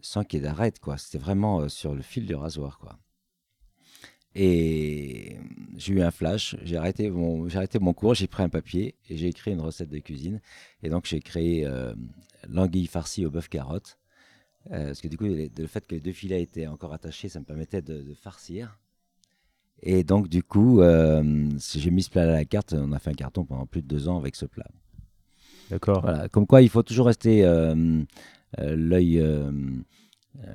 sans 0.01 0.23
qu'il 0.23 0.39
y 0.39 0.43
ait 0.43 0.45
d'arête 0.45 0.79
quoi. 0.79 0.97
C'était 0.97 1.17
vraiment 1.17 1.61
euh, 1.61 1.69
sur 1.69 1.93
le 1.95 2.01
fil 2.01 2.25
du 2.25 2.35
rasoir 2.35 2.79
quoi. 2.79 2.99
Et 4.33 5.37
j'ai 5.75 5.93
eu 5.93 6.01
un 6.01 6.11
flash, 6.11 6.55
j'ai 6.63 6.77
arrêté 6.77 7.09
mon 7.09 7.93
cours, 7.93 8.13
j'ai 8.15 8.27
pris 8.27 8.43
un 8.43 8.49
papier 8.49 8.95
et 9.09 9.17
j'ai 9.17 9.27
écrit 9.27 9.51
une 9.51 9.61
recette 9.61 9.89
de 9.89 9.99
cuisine. 9.99 10.41
Et 10.83 10.89
donc 10.89 11.05
j'ai 11.05 11.19
créé 11.19 11.65
euh, 11.65 11.93
l'anguille 12.47 12.87
farcie 12.87 13.25
au 13.25 13.31
bœuf 13.31 13.49
carotte. 13.49 13.99
parce 14.69 15.01
que 15.01 15.07
du 15.07 15.17
coup, 15.17 15.25
le 15.25 15.67
fait 15.67 15.85
que 15.85 15.95
les 15.95 16.01
deux 16.01 16.13
filets 16.13 16.41
étaient 16.43 16.67
encore 16.67 16.93
attachés, 16.93 17.29
ça 17.29 17.39
me 17.39 17.45
permettait 17.45 17.81
de 17.81 18.13
farcir. 18.13 18.80
Et 19.83 20.03
donc, 20.03 20.27
du 20.27 20.43
coup, 20.43 20.81
euh, 20.81 21.49
j'ai 21.75 21.91
mis 21.91 22.03
ce 22.03 22.09
plat 22.09 22.23
à 22.23 22.27
la 22.27 22.45
carte. 22.45 22.73
On 22.73 22.91
a 22.91 22.99
fait 22.99 23.09
un 23.09 23.15
carton 23.15 23.45
pendant 23.45 23.65
plus 23.65 23.81
de 23.81 23.87
deux 23.87 24.07
ans 24.07 24.17
avec 24.17 24.35
ce 24.35 24.45
plat. 24.45 24.67
D'accord. 25.69 26.01
Voilà. 26.01 26.29
Comme 26.29 26.45
quoi, 26.45 26.61
il 26.61 26.69
faut 26.69 26.83
toujours 26.83 27.07
rester 27.07 27.43
euh, 27.43 28.03
euh, 28.59 28.75
l'œil 28.75 29.23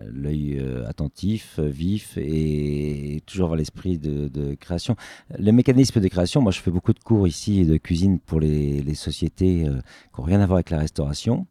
l'œil 0.06 0.58
attentif, 0.86 1.60
vif 1.60 2.16
et, 2.16 3.22
toujours 3.26 3.44
avoir 3.44 3.58
l'esprit 3.58 3.98
de, 3.98 4.54
création. 4.54 4.96
Les 5.38 5.52
mécanismes 5.52 6.00
de 6.00 6.08
création, 6.08 6.40
moi 6.40 6.50
je 6.50 6.60
fais 6.60 6.70
beaucoup 6.70 6.94
de 6.94 6.98
cours 6.98 7.28
ici 7.28 7.66
de 7.66 7.76
cuisine 7.76 8.18
pour 8.18 8.40
les, 8.40 8.80
les 8.80 8.94
sociétés 8.94 9.66
qui 9.66 10.20
n'ont 10.20 10.24
rien 10.24 10.40
à 10.40 10.46
voir 10.46 10.56
avec 10.56 10.70
la 10.70 10.78
restauration, 10.78 11.46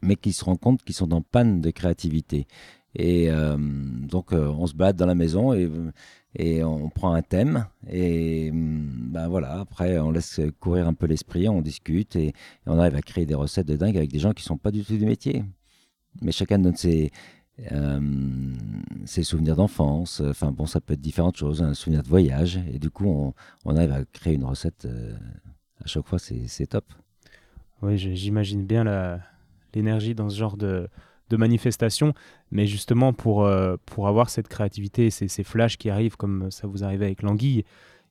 mais 0.00 0.14
qui 0.14 0.32
se 0.32 0.44
rendent 0.44 0.60
compte 0.60 0.84
qu'ils 0.84 0.94
sont 0.94 1.12
en 1.12 1.22
panne 1.22 1.60
de 1.60 1.70
créativité. 1.70 2.46
Et 2.94 3.28
donc 4.08 4.32
on 4.32 4.66
se 4.66 4.74
balade 4.74 4.96
dans 4.96 5.06
la 5.06 5.14
maison 5.14 5.52
et 5.52 5.70
et 6.36 6.62
on 6.62 6.88
prend 6.90 7.12
un 7.14 7.22
thème 7.22 7.66
et 7.88 8.50
ben 8.52 9.28
voilà. 9.28 9.60
Après 9.60 9.98
on 9.98 10.12
laisse 10.12 10.40
courir 10.60 10.86
un 10.86 10.94
peu 10.94 11.06
l'esprit 11.06 11.48
on 11.48 11.60
discute 11.60 12.14
et, 12.16 12.32
on 12.66 12.78
arrive 12.78 12.94
à 12.94 13.02
créer 13.02 13.26
des 13.26 13.34
recettes 13.34 13.66
de 13.66 13.76
dingue 13.76 13.96
avec 13.96 14.10
des 14.12 14.20
gens 14.20 14.32
qui 14.32 14.44
sont 14.44 14.56
pas 14.56 14.70
du 14.70 14.84
tout 14.84 14.96
du 14.96 15.06
métier. 15.06 15.44
Mais 16.22 16.32
chacun 16.32 16.58
donne 16.58 16.76
ses 16.76 17.10
euh, 17.72 18.00
ses 19.06 19.24
souvenirs 19.24 19.56
d'enfance. 19.56 20.22
Enfin 20.24 20.52
bon 20.52 20.66
ça 20.66 20.80
peut 20.80 20.94
être 20.94 21.00
différentes 21.00 21.36
choses 21.36 21.62
un 21.62 21.74
souvenir 21.74 22.02
de 22.02 22.08
voyage. 22.08 22.60
Et 22.72 22.78
du 22.78 22.90
coup 22.90 23.06
on, 23.06 23.34
on 23.64 23.76
arrive 23.76 23.92
à 23.92 24.04
créer 24.04 24.34
une 24.34 24.44
recette 24.44 24.84
euh, 24.84 25.16
à 25.82 25.86
chaque 25.86 26.06
fois 26.06 26.18
c'est 26.20 26.66
top. 26.66 26.84
Oui 27.82 27.98
j'imagine 27.98 28.64
bien 28.64 29.18
l'énergie 29.74 30.14
dans 30.14 30.30
ce 30.30 30.38
genre 30.38 30.56
de 30.56 30.88
de 31.30 31.36
manifestation, 31.36 32.12
mais 32.50 32.66
justement 32.66 33.12
pour, 33.12 33.44
euh, 33.44 33.76
pour 33.86 34.08
avoir 34.08 34.28
cette 34.28 34.48
créativité, 34.48 35.10
ces, 35.10 35.28
ces 35.28 35.44
flashs 35.44 35.76
qui 35.78 35.88
arrivent 35.88 36.16
comme 36.16 36.50
ça 36.50 36.66
vous 36.66 36.84
arrivait 36.84 37.06
avec 37.06 37.22
l'anguille, 37.22 37.64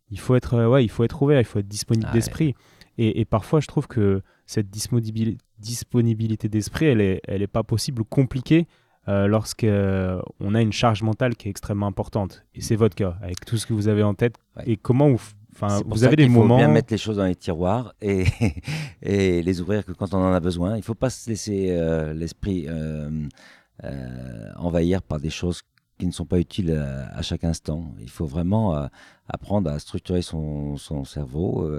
il 0.10 0.20
faut 0.20 0.36
être, 0.36 0.56
euh, 0.56 0.68
ouais, 0.68 0.84
il 0.84 0.90
faut 0.90 1.04
être 1.04 1.22
ouvert, 1.22 1.40
il 1.40 1.46
faut 1.46 1.60
être 1.60 1.68
disponible 1.68 2.08
ah 2.10 2.14
d'esprit. 2.14 2.56
Et, 2.98 3.22
et, 3.22 3.26
parfois, 3.26 3.60
je 3.60 3.68
trouve 3.68 3.88
que 3.88 4.22
cette 4.46 4.70
disponibilité 4.70 6.50
d'esprit, 6.50 6.86
elle 6.88 6.98
n'est 6.98 7.22
elle 7.28 7.42
est 7.42 7.48
pas 7.48 7.64
possible 7.64 8.02
ou 8.02 8.06
compliquée 8.06 8.68
euh, 9.08 9.28
lorsqu'on 9.28 10.56
a 10.56 10.62
une 10.62 10.74
charge 10.74 11.02
mentale 11.02 11.36
qui 11.36 11.48
est 11.48 11.52
extrêmement 11.52 11.88
importante. 11.88 12.46
Et 12.54 12.62
c'est 12.62 12.76
votre 12.76 12.96
cas, 12.96 13.18
avec 13.22 13.46
tout 13.46 13.58
ce 13.58 13.66
que 13.66 13.74
vous 13.74 13.88
avez 13.88 14.04
en 14.04 14.14
tête. 14.14 14.36
Et 14.66 14.78
comment 14.78 15.10
vous 15.10 15.18
Enfin, 15.62 15.82
vous 15.86 16.04
avez 16.04 16.16
des 16.16 16.28
moments. 16.30 16.58
Il 16.58 16.62
faut 16.62 16.66
bien 16.66 16.74
mettre 16.74 16.94
les 16.94 16.98
choses 16.98 17.18
dans 17.18 17.26
les 17.26 17.36
tiroirs 17.36 17.94
et, 18.02 18.26
et 19.02 19.42
les 19.42 19.62
ouvrir 19.62 19.86
que 19.86 19.92
quand 19.92 20.14
on 20.14 20.18
en 20.18 20.34
a 20.34 20.40
besoin. 20.40 20.76
Il 20.76 20.80
ne 20.80 20.84
faut 20.84 20.96
pas 20.96 21.10
se 21.10 21.30
laisser 21.30 21.72
euh, 21.72 22.14
l'esprit 22.14 22.66
euh, 22.68 23.10
euh, 23.84 24.52
envahir 24.56 25.02
par 25.02 25.20
des 25.20 25.30
choses 25.30 25.62
qui 25.98 26.08
ne 26.08 26.12
sont 26.12 26.26
pas 26.26 26.40
utiles 26.40 26.72
à, 26.72 27.22
chaque 27.22 27.44
instant. 27.44 27.94
Il 28.00 28.10
faut 28.10 28.26
vraiment 28.26 28.88
apprendre 29.28 29.70
à 29.70 29.80
structurer 29.80 30.22
son, 30.22 30.78
son 30.78 31.04
cerveau 31.04 31.70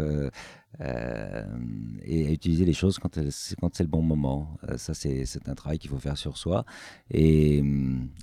et 0.80 2.26
à 2.26 2.30
utiliser 2.30 2.64
les 2.64 2.72
choses 2.72 2.98
quand, 2.98 3.14
c'est 3.14 3.82
le 3.82 3.88
bon 3.88 4.02
moment. 4.02 4.56
ça, 4.76 4.94
c'est 4.94 5.48
un 5.48 5.54
travail 5.54 5.78
qu'il 5.78 5.90
faut 5.90 5.98
faire 5.98 6.16
sur 6.16 6.36
soi. 6.38 6.64
Et, 7.10 7.62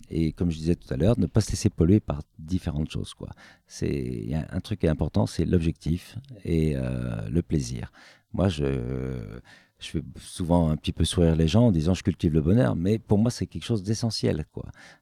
et, 0.09 0.31
comme 0.33 0.49
je 0.49 0.57
disais 0.57 0.75
tout 0.75 0.91
à 0.93 0.97
l'heure, 0.97 1.19
ne 1.19 1.27
pas 1.27 1.41
se 1.41 1.51
laisser 1.51 1.69
polluer 1.69 1.99
par 1.99 2.21
différentes 2.39 2.89
choses. 2.89 3.13
Quoi. 3.13 3.29
C'est 3.67 4.27
un 4.49 4.59
truc 4.59 4.79
qui 4.79 4.85
est 4.87 4.89
important, 4.89 5.27
c'est 5.27 5.45
l'objectif 5.45 6.17
et 6.43 6.75
le 6.75 7.41
plaisir. 7.41 7.91
Moi, 8.33 8.49
je 8.49 9.39
je 9.79 9.89
fais 9.89 10.01
souvent 10.19 10.69
un 10.69 10.75
petit 10.75 10.91
peu 10.91 11.03
sourire 11.03 11.35
les 11.35 11.47
gens 11.47 11.67
en 11.67 11.71
disant 11.71 11.93
je 11.93 12.01
cultive 12.01 12.33
le 12.33 12.41
bonheur, 12.41 12.75
mais 12.75 12.97
pour 12.97 13.19
moi 13.19 13.29
c'est 13.29 13.45
quelque 13.45 13.63
chose 13.63 13.83
d'essentiel. 13.83 14.45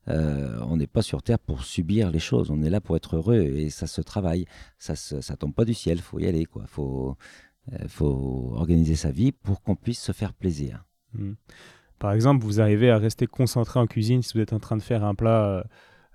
Euh, 0.10 0.60
on 0.68 0.76
n'est 0.78 0.88
pas 0.88 1.02
sur 1.02 1.24
Terre 1.24 1.40
pour 1.40 1.64
subir 1.64 2.12
les 2.12 2.20
choses, 2.20 2.52
on 2.52 2.62
est 2.62 2.70
là 2.70 2.82
pour 2.82 2.98
être 2.98 3.16
heureux 3.16 3.40
et 3.40 3.70
ça 3.70 3.88
se 3.88 4.02
travaille. 4.02 4.46
Ça 4.78 4.96
ça 4.96 5.38
tombe 5.38 5.54
pas 5.54 5.66
du 5.66 5.74
ciel, 5.74 6.00
faut 6.02 6.20
y 6.20 6.28
aller. 6.28 6.46
quoi. 6.46 6.66
Faut, 6.68 7.16
euh, 7.74 7.88
faut 7.88 8.52
organiser 8.54 8.96
sa 8.96 9.12
vie 9.12 9.32
pour 9.32 9.62
qu'on 9.62 9.76
puisse 9.76 10.02
se 10.02 10.12
faire 10.12 10.34
plaisir. 10.34 10.86
Mmh. 11.14 11.34
Par 12.00 12.12
exemple, 12.12 12.44
vous 12.44 12.60
arrivez 12.60 12.90
à 12.90 12.98
rester 12.98 13.28
concentré 13.28 13.80
en 13.80 13.88
cuisine 13.88 14.22
si 14.22 14.34
vous 14.34 14.42
êtes 14.42 14.54
en 14.54 14.60
train 14.60 14.78
de 14.78 14.82
faire 14.82 15.04
un 15.04 15.16
plat 15.16 15.46
euh, 15.46 15.64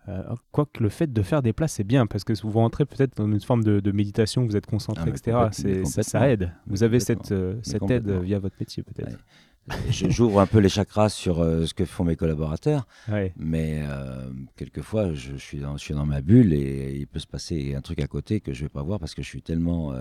euh, 0.08 0.22
quoique 0.50 0.82
le 0.82 0.88
fait 0.88 1.12
de 1.12 1.22
faire 1.22 1.42
des 1.42 1.52
plats, 1.52 1.68
c'est 1.68 1.84
bien 1.84 2.06
parce 2.06 2.24
que 2.24 2.32
vous 2.42 2.50
rentrez 2.58 2.84
peut-être 2.86 3.16
dans 3.16 3.30
une 3.30 3.40
forme 3.40 3.62
de, 3.62 3.92
méditation, 3.92 4.44
vous 4.44 4.56
êtes 4.56 4.66
concentré, 4.66 5.12
ah, 5.32 5.50
etc. 5.50 5.84
ça, 5.84 6.30
aide. 6.30 6.52
Vous 6.66 6.82
avez 6.82 7.00
cette, 7.00 7.32
euh, 7.32 7.58
cette 7.62 7.88
aide 7.90 8.10
via 8.10 8.38
votre 8.38 8.56
métier 8.58 8.82
peut-être. 8.82 9.18
J'ouvre 9.90 10.40
un 10.40 10.46
peu 10.46 10.58
les 10.58 10.70
chakras 10.70 11.10
sur 11.10 11.40
euh, 11.40 11.66
ce 11.66 11.74
que 11.74 11.84
font 11.84 12.02
mes 12.02 12.16
collaborateurs, 12.16 12.88
mais 13.36 13.82
quelquefois 14.56 15.12
je, 15.12 15.36
suis 15.36 15.58
dans, 15.58 15.76
je 15.76 15.84
suis 15.84 15.94
dans 15.94 16.06
ma 16.06 16.22
bulle 16.22 16.54
et 16.54 16.96
il 16.96 17.06
peut 17.06 17.20
se 17.20 17.26
passer 17.26 17.74
un 17.74 17.80
truc 17.80 18.00
à 18.00 18.06
côté 18.06 18.40
que 18.40 18.52
je 18.52 18.62
ne 18.62 18.64
vais 18.64 18.72
pas 18.72 18.82
voir 18.82 18.98
parce 18.98 19.14
que 19.14 19.22
je 19.22 19.28
suis 19.28 19.42
tellement. 19.42 19.94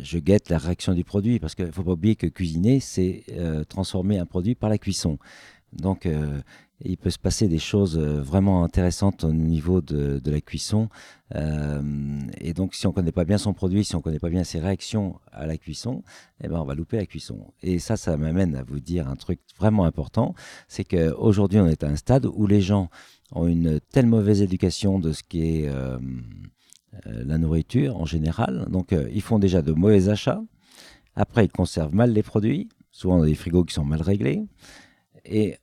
Je 0.00 0.18
guette 0.18 0.48
la 0.48 0.58
réaction 0.58 0.92
du 0.92 1.04
produit 1.04 1.38
parce 1.38 1.54
qu'il 1.54 1.66
ne 1.66 1.70
faut 1.70 1.84
pas 1.84 1.92
oublier 1.92 2.16
que 2.16 2.26
cuisiner, 2.26 2.80
c'est 2.80 3.24
transformer 3.68 4.18
un 4.18 4.26
produit 4.26 4.54
par 4.54 4.70
la 4.70 4.78
cuisson. 4.78 5.18
Donc, 5.72 6.06
il 6.84 6.98
peut 6.98 7.10
se 7.10 7.18
passer 7.18 7.48
des 7.48 7.58
choses 7.58 7.98
euh, 7.98 8.20
vraiment 8.20 8.62
intéressantes 8.62 9.24
au 9.24 9.32
niveau 9.32 9.80
de, 9.80 10.20
la 10.24 10.40
cuisson. 10.40 10.88
Euh, 11.34 12.20
et 12.38 12.52
donc, 12.52 12.74
si 12.74 12.86
on 12.86 12.90
ne 12.90 12.94
connaît 12.94 13.12
pas 13.12 13.24
bien 13.24 13.38
son 13.38 13.54
produit, 13.54 13.84
si 13.84 13.94
on 13.94 13.98
ne 13.98 14.02
connaît 14.02 14.18
pas 14.18 14.28
bien 14.28 14.44
ses 14.44 14.60
réactions 14.60 15.18
à 15.32 15.46
la 15.46 15.56
cuisson, 15.56 16.02
eh 16.42 16.48
ben, 16.48 16.60
on 16.60 16.64
va 16.64 16.74
louper 16.74 16.98
la 16.98 17.06
cuisson. 17.06 17.52
Et 17.62 17.78
ça, 17.78 17.96
ça 17.96 18.16
m'amène 18.16 18.54
à 18.56 18.62
vous 18.62 18.80
dire 18.80 19.08
un 19.08 19.16
truc 19.16 19.40
vraiment 19.58 19.84
important, 19.84 20.34
c'est 20.68 20.84
qu'aujourd'hui, 20.84 21.60
on 21.60 21.66
est 21.66 21.82
à 21.82 21.88
un 21.88 21.96
stade 21.96 22.26
où 22.26 22.46
les 22.46 22.60
gens 22.60 22.90
ont 23.32 23.46
une 23.46 23.80
telle 23.80 24.06
mauvaise 24.06 24.42
éducation 24.42 24.98
de 24.98 25.12
ce 25.12 25.22
qui 25.22 25.42
est 25.42 25.68
euh, 25.68 25.98
la 27.04 27.38
nourriture 27.38 27.96
en 27.96 28.06
général. 28.06 28.66
Donc, 28.70 28.94
ils 29.12 29.22
font 29.22 29.38
déjà 29.38 29.62
de 29.62 29.72
mauvais 29.72 30.08
achats. 30.08 30.42
Après, 31.14 31.44
ils 31.44 31.52
conservent 31.52 31.94
mal 31.94 32.12
les 32.12 32.22
produits, 32.22 32.68
souvent 32.90 33.18
dans 33.18 33.24
des 33.24 33.34
frigos 33.34 33.64
qui 33.64 33.74
sont 33.74 33.84
mal 33.84 34.02
réglés. 34.02 34.42
Et 35.24 35.56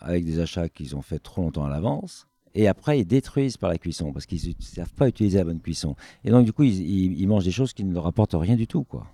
avec 0.00 0.24
des 0.24 0.40
achats 0.40 0.68
qu'ils 0.68 0.96
ont 0.96 1.02
fait 1.02 1.18
trop 1.18 1.42
longtemps 1.42 1.64
à 1.64 1.68
l'avance. 1.68 2.26
Et 2.54 2.66
après, 2.66 3.00
ils 3.00 3.04
détruisent 3.04 3.56
par 3.56 3.70
la 3.70 3.78
cuisson 3.78 4.12
parce 4.12 4.26
qu'ils 4.26 4.48
ne 4.48 4.62
savent 4.62 4.92
pas 4.94 5.08
utiliser 5.08 5.38
la 5.38 5.44
bonne 5.44 5.60
cuisson. 5.60 5.96
Et 6.24 6.30
donc, 6.30 6.44
du 6.44 6.52
coup, 6.52 6.64
ils, 6.64 7.26
mangent 7.26 7.44
des 7.44 7.50
choses 7.50 7.72
qui 7.72 7.84
ne 7.84 7.92
leur 7.92 8.06
apportent 8.06 8.34
rien 8.34 8.56
du 8.56 8.66
tout. 8.66 8.84
quoi. 8.84 9.06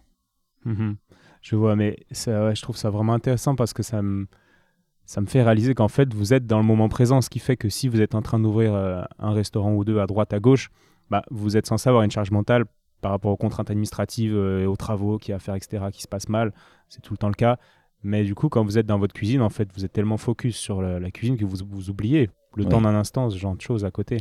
Mhm. 0.64 0.96
Je 1.42 1.56
vois, 1.56 1.76
mais 1.76 1.98
je 2.10 2.62
trouve 2.62 2.76
ça 2.76 2.90
vraiment 2.90 3.12
intéressant 3.12 3.54
parce 3.54 3.74
que 3.74 3.82
ça 3.82 4.00
me, 4.00 4.26
ça 5.04 5.20
me 5.20 5.26
fait 5.26 5.42
réaliser 5.42 5.74
qu'en 5.74 5.88
fait, 5.88 6.14
vous 6.14 6.32
êtes 6.32 6.46
dans 6.46 6.58
le 6.58 6.64
moment 6.64 6.88
présent, 6.88 7.20
ce 7.20 7.28
qui 7.28 7.38
fait 7.38 7.56
que 7.56 7.68
si 7.68 7.88
vous 7.88 8.00
êtes 8.00 8.14
en 8.14 8.22
train 8.22 8.38
d'ouvrir 8.38 8.72
euh, 8.72 9.02
un 9.18 9.32
restaurant 9.32 9.74
ou 9.74 9.84
deux 9.84 9.98
à 9.98 10.06
droite, 10.06 10.32
à 10.32 10.40
gauche, 10.40 10.70
bah, 11.10 11.22
vous 11.30 11.56
êtes 11.56 11.66
censé 11.66 11.88
avoir 11.88 12.04
une 12.04 12.10
charge 12.10 12.30
mentale 12.30 12.64
par 13.00 13.10
rapport 13.10 13.32
aux 13.32 13.36
contraintes 13.36 13.70
administratives 13.70 14.34
euh, 14.34 14.62
et 14.62 14.66
aux 14.66 14.76
travaux 14.76 15.18
qu'il 15.18 15.30
y 15.30 15.32
a 15.32 15.36
à 15.36 15.38
faire, 15.38 15.54
etc., 15.54 15.84
qui 15.92 16.02
se 16.02 16.08
passent 16.08 16.28
mal. 16.28 16.52
C'est 16.88 17.02
tout 17.02 17.12
le 17.12 17.18
temps 17.18 17.28
le 17.28 17.34
cas. 17.34 17.58
Mais 18.02 18.24
du 18.24 18.34
coup, 18.34 18.48
quand 18.48 18.62
vous 18.64 18.78
êtes 18.78 18.86
dans 18.86 18.98
votre 18.98 19.14
cuisine, 19.14 19.40
en 19.40 19.48
fait, 19.48 19.68
vous 19.74 19.84
êtes 19.84 19.92
tellement 19.92 20.18
focus 20.18 20.56
sur 20.56 20.82
la, 20.82 21.10
cuisine 21.10 21.36
que 21.36 21.44
vous, 21.44 21.58
vous 21.66 21.90
oubliez 21.90 22.28
le 22.54 22.66
temps 22.66 22.82
d'un 22.82 22.94
instant, 22.94 23.30
ce 23.30 23.38
genre 23.38 23.56
de 23.56 23.62
choses 23.62 23.84
à 23.84 23.90
côté. 23.90 24.18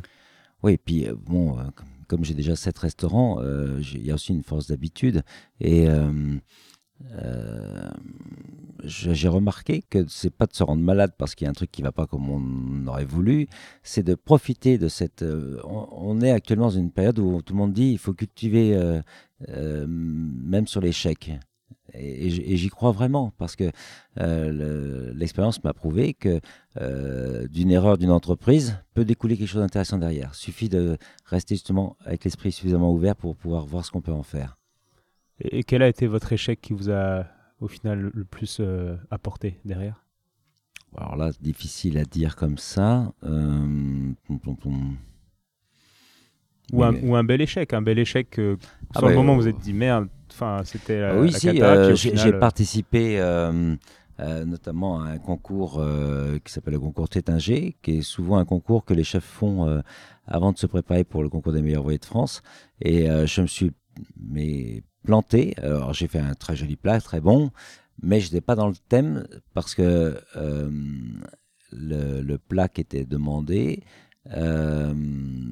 Oui, 0.64 0.74
et 0.74 0.78
puis 0.78 1.08
euh, 1.08 1.16
bon, 1.16 1.60
euh, 1.60 1.64
comme, 2.08 2.24
j'ai 2.24 2.34
déjà 2.34 2.56
sept 2.56 2.78
restaurants, 2.80 3.42
euh, 3.42 3.82
il 3.94 4.06
y 4.06 4.12
a 4.12 4.14
aussi 4.16 4.32
une 4.32 4.44
force 4.44 4.68
d'habitude. 4.68 5.24
Et 5.60 5.88
j'ai 8.84 9.28
remarqué 9.28 9.84
que 9.90 10.06
c'est 10.08 10.30
pas 10.30 10.46
de 10.46 10.54
se 10.54 10.64
rendre 10.64 10.82
malade 10.82 11.14
parce 11.18 11.36
qu'il 11.36 11.46
y 11.46 11.48
a 11.48 11.52
un 11.52 11.54
truc 11.54 11.72
qui 11.72 11.82
va 11.82 11.92
pas 11.92 12.06
comme 12.06 12.30
on 12.30 12.88
aurait 12.88 13.06
voulu, 13.06 13.48
c'est 13.82 14.04
de 14.04 14.16
profiter 14.16 14.78
de 14.78 14.88
cette. 14.88 15.24
on, 15.64 16.22
est 16.22 16.32
actuellement 16.32 16.66
dans 16.66 16.78
une 16.78 16.92
période 16.92 17.20
où 17.20 17.42
tout 17.42 17.54
le 17.54 17.60
monde 17.60 17.74
dit 17.74 17.92
il 17.92 17.98
faut 17.98 18.14
cultiver 18.14 18.78
même 19.48 20.68
sur 20.68 20.82
l'échec. 20.82 21.32
Et, 21.94 22.58
j'y 22.58 22.70
crois 22.70 22.92
vraiment 22.92 23.34
parce 23.38 23.56
que 23.56 23.72
euh, 24.20 25.12
l'expérience 25.16 25.64
m'a 25.64 25.74
prouvé 25.74 26.14
que 26.14 26.40
euh, 26.82 27.48
d'une 27.48 27.72
erreur 27.72 27.98
d'une 27.98 28.12
entreprise 28.12 28.78
peut 28.94 29.06
découler 29.06 29.38
quelque 29.38 29.48
chose 29.48 29.62
d'intéressant 29.62 29.98
derrière. 29.98 30.34
Suffit 30.34 30.70
de 30.70 30.98
rester 31.26 31.56
justement 31.56 31.98
avec 32.06 32.24
l'esprit 32.24 32.52
suffisamment 32.52 32.92
ouvert 32.92 33.16
pour 33.16 33.36
pouvoir 33.36 33.66
voir 33.66 33.86
ce 33.86 33.92
qu'on 33.92 34.02
peut 34.02 34.14
en 34.14 34.24
faire. 34.24 34.58
Et 35.44 35.64
quel 35.64 35.82
a 35.82 35.88
été 35.88 36.08
votre 36.08 36.32
échec 36.34 36.62
qui 36.62 36.74
vous 36.74 36.90
a 36.90 37.26
au 37.60 37.68
final 37.68 38.12
le 38.14 38.26
plus 38.26 38.58
euh, 38.60 38.96
apporté 39.12 39.60
derrière? 39.66 40.06
Alors 40.98 41.16
là, 41.16 41.32
difficile 41.42 41.98
à 41.98 42.06
dire 42.06 42.36
comme 42.36 42.58
ça. 42.58 43.14
Ou, 46.72 46.84
un, 46.84 46.96
ou, 47.04 47.16
un, 47.16 47.24
bel 47.24 47.42
échec, 47.42 47.74
un 47.74 47.82
bel 47.82 48.00
échec 48.00 48.40
ah 48.40 49.00
sur 49.00 49.10
le 49.10 49.16
moment 49.16 49.34
où 49.34 49.38
vous 49.38 49.48
êtes 49.48 49.60
dit 49.60 49.74
merde, 49.74 50.08
Enfin, 50.34 50.62
c'était 50.66 51.00
la, 51.00 51.20
oui, 51.20 51.32
si, 51.32 51.62
euh, 51.62 51.96
j'ai 51.96 52.34
participé 52.34 53.20
euh, 53.20 53.76
euh, 54.20 54.46
notamment 54.46 55.02
à 55.02 55.10
un 55.10 55.18
concours 55.20 55.84
qui 56.44 56.52
s'appelle 56.52 56.74
le 56.74 56.80
concours 56.80 57.08
Tétinger, 57.08 57.76
qui 57.84 58.00
est 58.00 58.02
souvent 58.02 58.38
un 58.38 58.46
concours 58.46 58.84
que 58.84 58.96
les 58.96 59.04
chefs 59.04 59.24
font 59.24 59.82
avant 60.26 60.52
de 60.52 60.58
se 60.58 60.66
préparer 60.66 61.04
pour 61.04 61.22
le 61.22 61.30
concours 61.30 61.54
des 61.54 61.62
meilleurs 61.62 61.84
voyers 61.84 62.00
de 62.00 62.06
France. 62.06 62.42
Et 62.82 63.06
je 63.06 63.42
me 63.42 63.48
suis 63.48 63.72
mais 64.20 64.84
planté. 65.04 65.54
Alors 65.58 65.94
j'ai 65.94 66.08
fait 66.08 66.20
un 66.20 66.34
très 66.34 66.56
joli 66.56 66.76
plat, 66.76 67.00
très 67.02 67.22
bon, 67.22 67.52
mais 68.02 68.20
je 68.20 68.26
n'étais 68.26 68.42
pas 68.42 68.56
dans 68.56 68.68
le 68.68 68.76
thème 68.90 69.28
parce 69.54 69.76
que 69.76 70.20
le, 71.72 72.22
le, 72.22 72.38
plat 72.38 72.68
qui 72.68 72.82
était 72.82 73.06
demandé, 73.06 73.84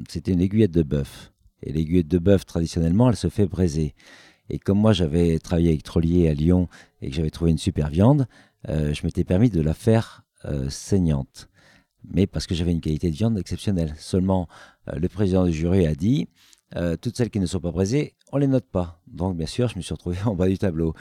c'était 0.10 0.32
une 0.32 0.42
aiguillette 0.42 0.72
de 0.72 0.84
bœuf. 0.84 1.32
Et 1.64 1.72
l'aiguillette 1.72 2.08
de 2.08 2.18
bœuf, 2.18 2.46
traditionnellement, 2.46 3.10
elle 3.10 3.16
se 3.16 3.30
fait 3.30 3.46
braiser. 3.46 3.94
Et 4.50 4.58
comme 4.58 4.80
moi, 4.80 4.94
j'avais 4.94 5.38
travaillé 5.40 5.70
avec 5.70 5.84
Trollier 5.84 6.28
à 6.28 6.34
Lyon 6.34 6.68
et 7.02 7.10
que 7.10 7.16
j'avais 7.16 7.30
trouvé 7.30 7.52
une 7.52 7.58
super 7.58 7.90
viande, 7.90 8.28
euh, 8.68 8.94
je 8.94 9.06
m'étais 9.06 9.24
permis 9.24 9.50
de 9.50 9.62
la 9.62 9.74
faire 9.74 10.24
saignante. 10.70 11.50
Mais 12.04 12.26
parce 12.26 12.48
que 12.48 12.56
j'avais 12.56 12.72
une 12.72 12.82
qualité 12.82 13.12
de 13.12 13.16
viande 13.16 13.38
exceptionnelle. 13.38 13.94
Seulement, 14.00 14.48
le 14.92 15.08
président 15.08 15.46
du 15.46 15.54
jury 15.54 15.86
a 15.86 15.94
dit 15.94 16.30
toutes 17.00 17.16
celles 17.16 17.30
qui 17.30 17.40
ne 17.40 17.46
sont 17.46 17.60
pas 17.60 17.72
présées, 17.72 18.16
on 18.32 18.38
les 18.38 18.48
note 18.48 18.66
pas. 18.66 19.02
Donc, 19.08 19.38
bien 19.38 19.46
sûr, 19.46 19.68
je 19.68 19.78
me 19.78 19.82
suis 19.82 19.94
retrouvé 19.94 20.18
en 20.26 20.36
bas 20.36 20.48
du 20.48 20.58
tableau. 20.58 20.94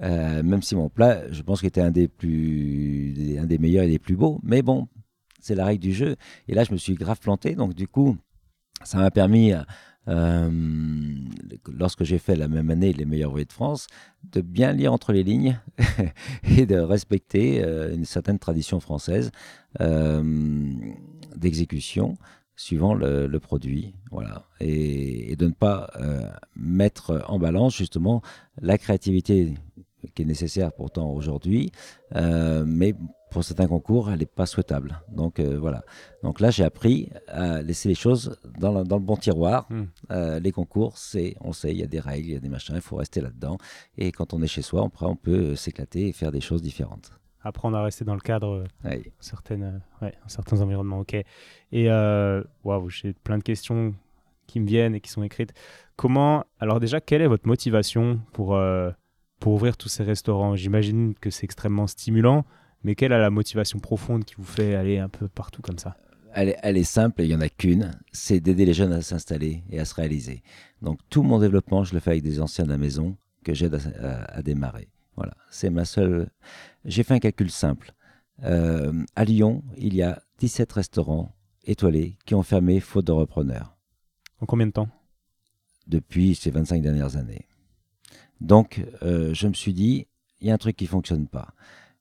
même 0.00 0.62
si 0.62 0.74
mon 0.74 0.88
plat, 0.88 1.30
je 1.30 1.42
pense 1.42 1.60
qu'il 1.60 1.68
était 1.68 1.80
un 1.80 1.90
des, 1.90 2.08
plus, 2.08 3.36
un 3.38 3.46
des 3.46 3.58
meilleurs 3.58 3.84
et 3.84 3.88
des 3.88 3.98
plus 3.98 4.16
beaux. 4.16 4.40
Mais 4.42 4.62
bon, 4.62 4.88
c'est 5.40 5.54
la 5.54 5.64
règle 5.64 5.82
du 5.82 5.92
jeu. 5.92 6.16
Et 6.48 6.54
là, 6.54 6.64
je 6.64 6.72
me 6.72 6.76
suis 6.76 6.94
grave 6.94 7.18
planté. 7.20 7.54
Donc, 7.54 7.74
du 7.74 7.88
coup, 7.88 8.16
ça 8.84 8.98
m'a 8.98 9.10
permis, 9.10 9.52
euh, 10.08 10.50
lorsque 11.70 12.04
j'ai 12.04 12.18
fait 12.18 12.36
la 12.36 12.48
même 12.48 12.70
année 12.70 12.92
les 12.92 13.04
meilleurs 13.04 13.30
voyages 13.30 13.48
de 13.48 13.52
France, 13.52 13.86
de 14.32 14.40
bien 14.40 14.72
lire 14.72 14.92
entre 14.92 15.12
les 15.12 15.22
lignes 15.22 15.60
et 16.56 16.64
de 16.64 16.78
respecter 16.78 17.62
euh, 17.62 17.94
une 17.94 18.04
certaine 18.04 18.38
tradition 18.38 18.80
française 18.80 19.30
euh, 19.80 20.72
d'exécution 21.36 22.16
suivant 22.58 22.92
le, 22.92 23.38
produit, 23.38 23.94
voilà, 24.10 24.44
et, 24.60 25.34
de 25.36 25.46
ne 25.46 25.52
pas 25.52 25.90
mettre 26.56 27.24
en 27.28 27.38
balance 27.38 27.74
justement 27.74 28.20
la 28.60 28.76
créativité 28.76 29.54
qui 30.14 30.22
est 30.22 30.26
nécessaire 30.26 30.72
pourtant 30.72 31.10
aujourd'hui, 31.10 31.72
mais 32.12 32.94
pour 33.30 33.44
certains 33.44 33.66
concours, 33.66 34.10
elle 34.10 34.20
n'est 34.20 34.26
pas 34.26 34.46
souhaitable. 34.46 35.02
Donc 35.10 35.38
euh, 35.38 35.58
voilà. 35.58 35.84
Donc 36.22 36.40
là, 36.40 36.50
j'ai 36.50 36.64
appris 36.64 37.10
à 37.28 37.62
laisser 37.62 37.88
les 37.88 37.94
choses 37.94 38.36
dans 38.58 38.72
le, 38.72 38.84
bon 38.84 39.16
tiroir. 39.16 39.66
Hmm. 39.70 39.84
Euh, 40.10 40.40
les 40.40 40.52
concours, 40.52 40.96
c'est, 40.96 41.36
on 41.40 41.52
sait, 41.52 41.72
il 41.72 41.78
y 41.78 41.82
a 41.82 41.86
des 41.86 42.00
règles, 42.00 42.28
il 42.28 42.32
y 42.32 42.36
a 42.36 42.40
des 42.40 42.48
machins, 42.48 42.74
il 42.74 42.80
faut 42.80 42.96
rester 42.96 43.20
là-dedans. 43.20 43.58
Et 43.96 44.12
quand 44.12 44.32
on 44.34 44.42
est 44.42 44.46
chez 44.46 44.62
soi, 44.62 44.82
on, 44.82 45.06
on 45.06 45.16
peut 45.16 45.56
s'éclater 45.56 46.08
et 46.08 46.12
faire 46.12 46.32
des 46.32 46.40
choses 46.40 46.62
différentes. 46.62 47.12
Apprendre 47.48 47.76
à 47.76 47.82
rester 47.82 48.04
dans 48.04 48.14
le 48.14 48.20
cadre, 48.20 48.64
euh, 48.84 48.98
certaines, 49.20 49.80
certains 50.26 50.60
environnements. 50.60 51.00
Ok. 51.00 51.16
Et 51.72 51.88
waouh, 51.88 52.88
j'ai 52.88 53.12
plein 53.12 53.38
de 53.38 53.42
questions 53.42 53.94
qui 54.46 54.60
me 54.60 54.66
viennent 54.66 54.94
et 54.94 55.00
qui 55.00 55.10
sont 55.10 55.22
écrites. 55.22 55.52
Comment, 55.96 56.44
alors 56.60 56.80
déjà, 56.80 57.00
quelle 57.00 57.22
est 57.22 57.26
votre 57.26 57.46
motivation 57.46 58.20
pour 58.32 58.58
pour 59.40 59.52
ouvrir 59.52 59.76
tous 59.76 59.88
ces 59.88 60.02
restaurants? 60.02 60.56
J'imagine 60.56 61.14
que 61.14 61.30
c'est 61.30 61.44
extrêmement 61.44 61.86
stimulant 61.86 62.44
mais 62.84 62.94
quelle 62.94 63.12
est 63.12 63.18
la 63.18 63.30
motivation 63.30 63.78
profonde 63.78 64.24
qui 64.24 64.34
vous 64.36 64.44
fait 64.44 64.74
aller 64.74 64.98
un 64.98 65.08
peu 65.08 65.28
partout 65.28 65.62
comme 65.62 65.78
ça? 65.78 65.96
Elle 66.34 66.50
est, 66.50 66.56
elle 66.62 66.76
est, 66.76 66.84
simple, 66.84 67.22
il 67.22 67.28
n'y 67.28 67.34
en 67.34 67.40
a 67.40 67.48
qu'une, 67.48 67.92
c'est 68.12 68.38
d'aider 68.38 68.64
les 68.64 68.74
jeunes 68.74 68.92
à 68.92 69.00
s'installer 69.00 69.64
et 69.70 69.80
à 69.80 69.84
se 69.84 69.94
réaliser. 69.94 70.42
Donc 70.82 71.00
tout 71.08 71.22
mon 71.22 71.38
développement, 71.38 71.84
je 71.84 71.94
le 71.94 72.00
fais 72.00 72.10
avec 72.10 72.22
des 72.22 72.40
anciens 72.40 72.64
de 72.64 72.70
la 72.70 72.78
maison 72.78 73.16
que 73.44 73.54
j'aide 73.54 73.80
à, 74.00 74.42
démarrer. 74.42 74.88
Voilà, 75.18 75.34
c'est 75.50 75.68
ma 75.68 75.84
seule... 75.84 76.30
J'ai 76.84 77.02
fait 77.02 77.14
un 77.14 77.18
calcul 77.18 77.50
simple. 77.50 77.92
Euh, 78.44 78.92
à 79.16 79.24
Lyon, 79.24 79.64
il 79.76 79.96
y 79.96 80.02
a 80.02 80.22
17 80.38 80.72
restaurants 80.74 81.34
étoilés 81.64 82.16
qui 82.24 82.36
ont 82.36 82.44
fermé 82.44 82.78
faute 82.78 83.06
de 83.06 83.10
repreneurs. 83.10 83.76
En 84.40 84.46
combien 84.46 84.68
de 84.68 84.72
temps? 84.72 84.88
Depuis 85.88 86.36
ces 86.36 86.52
25 86.52 86.82
dernières 86.82 87.16
années. 87.16 87.48
Donc, 88.40 88.80
euh, 89.02 89.34
je 89.34 89.48
me 89.48 89.54
suis 89.54 89.72
dit, 89.72 90.06
il 90.40 90.46
y 90.46 90.52
a 90.52 90.54
un 90.54 90.58
truc 90.58 90.76
qui 90.76 90.84
ne 90.84 90.90
fonctionne 90.90 91.26
pas. 91.26 91.52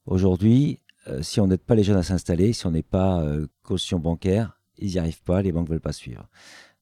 Aujourd'hui, 0.06 0.80
euh, 1.08 1.24
si 1.24 1.42
on 1.42 1.48
n'aide 1.48 1.64
pas 1.64 1.74
les 1.74 1.84
jeunes 1.84 1.98
à 1.98 2.04
s'installer, 2.04 2.54
si 2.54 2.68
on 2.68 2.72
n'est 2.72 2.84
pas 2.84 3.26
caution 3.64 3.98
bancaire, 3.98 4.62
ils 4.78 4.92
n'y 4.92 5.00
arrivent 5.00 5.24
pas, 5.24 5.42
les 5.42 5.52
banques 5.52 5.70
ne 5.70 5.74
veulent 5.74 5.82
pas 5.82 5.92
suivre. 5.92 6.30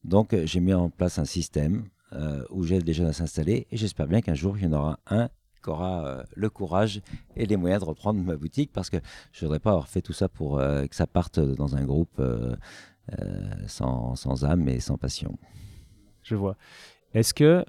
Donc 0.03 0.35
j'ai 0.43 0.59
mis 0.59 0.73
en 0.73 0.89
place 0.89 1.17
un 1.17 1.23
système 1.23 1.87
où 2.49 2.63
j'aide 2.65 2.85
les 2.85 2.93
jeunes 2.93 3.07
à 3.07 3.13
s'installer 3.13 3.67
et 3.71 3.77
j'espère 3.77 4.07
bien 4.07 4.21
qu'un 4.21 4.35
jour 4.35 4.57
il 4.57 4.65
y 4.65 4.67
en 4.67 4.73
aura 4.73 4.99
un 5.07 5.29
qui 5.65 5.69
aura 5.71 6.23
le 6.35 6.49
courage 6.49 7.01
et 7.35 7.45
les 7.45 7.57
moyens 7.57 7.81
de 7.81 7.87
reprendre 7.87 8.21
ma 8.21 8.35
boutique 8.35 8.71
parce 8.71 8.89
que 8.89 8.97
je 9.31 9.43
ne 9.43 9.47
voudrais 9.47 9.59
pas 9.59 9.71
avoir 9.71 9.87
fait 9.87 10.01
tout 10.01 10.13
ça 10.13 10.29
pour 10.29 10.57
que 10.57 10.95
ça 10.95 11.07
parte 11.07 11.39
dans 11.39 11.75
un 11.75 11.83
groupe 11.83 12.21
sans, 13.67 14.15
sans, 14.15 14.45
âme 14.45 14.69
et 14.69 14.79
sans 14.79 14.97
passion. 14.97 15.37
Je 16.23 16.35
vois. 16.35 16.55
Est-ce 17.13 17.33
que 17.33 17.65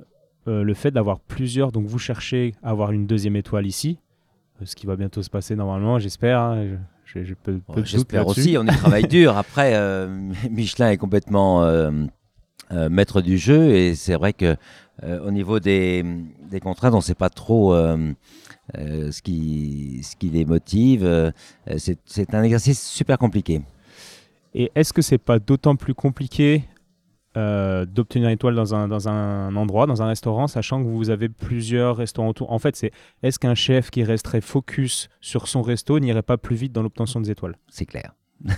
le 0.47 0.75
fait 0.75 0.91
d'avoir 0.91 1.21
plusieurs, 1.21 1.73
donc 1.73 1.87
vous 1.87 1.99
cherchez 1.99 2.55
à 2.63 2.71
avoir 2.71 2.93
une 2.93 3.07
deuxième 3.07 3.37
étoile 3.37 3.67
ici, 3.67 3.99
ce 4.65 4.75
qui 4.75 4.87
va 4.87 4.97
bientôt 4.97 5.23
se 5.23 5.31
passer 5.31 5.55
normalement, 5.55 5.99
j'espère. 5.99 6.41
Hein. 6.41 6.79
j'espère 7.85 8.27
aussi, 8.27 8.57
on 8.59 8.65
y 8.65 8.77
travaille 8.77 9.07
dur. 9.07 9.37
Après, 9.37 9.73
euh, 9.75 10.09
Michelin 10.51 10.91
est 10.91 10.97
complètement 10.97 11.63
euh, 11.65 11.91
euh, 12.73 12.89
maître 12.89 13.21
du 13.21 13.39
jeu 13.39 13.75
et 13.75 13.95
c'est 13.95 14.15
vrai 14.15 14.33
que 14.33 14.57
au 15.03 15.31
niveau 15.31 15.61
des, 15.61 16.05
des, 16.51 16.61
contraintes, 16.61 16.95
on 16.95 16.99
ne 16.99 17.03
sait 17.03 17.15
pas 17.15 17.31
trop 17.31 17.75
ce, 17.75 19.23
qui, 19.23 20.01
ce 20.03 20.17
qui 20.17 20.31
les 20.31 20.45
motive. 20.45 21.33
c'est 21.77 22.35
un 22.35 22.43
exercice 22.43 22.83
super 22.89 23.19
compliqué. 23.19 23.61
Et 24.59 24.73
est-ce 24.75 24.95
que 24.95 25.03
c'est 25.03 25.19
pas 25.19 25.39
d'autant 25.39 25.77
plus 25.77 25.95
compliqué 25.95 26.65
euh, 27.37 27.85
d'obtenir 27.85 28.29
une 28.29 28.35
étoile 28.35 28.55
dans 28.55 28.75
un, 28.75 28.89
dans 28.89 29.11
un 29.11 29.55
endroit, 29.55 29.87
dans 29.87 30.01
un 30.01 30.07
restaurant, 30.07 30.47
sachant 30.47 30.83
que 30.83 30.89
vous 30.89 31.11
avez 31.11 31.29
plusieurs 31.29 31.99
restaurants 31.99 32.31
autour? 32.31 32.51
En 32.51 32.59
fait, 32.59 32.75
c'est 32.75 32.91
est-ce 33.23 33.39
qu'un 33.39 33.55
chef 33.55 33.91
qui 33.91 34.03
resterait 34.03 34.41
focus 34.41 35.11
sur 35.21 35.47
son 35.47 35.61
resto 35.61 36.01
n'irait 36.01 36.23
pas 36.23 36.39
plus 36.39 36.57
vite 36.57 36.73
dans 36.73 36.83
l'obtention 36.83 37.21
des 37.21 37.31
étoiles? 37.31 37.59
C'est 37.69 37.85
clair. 37.85 38.15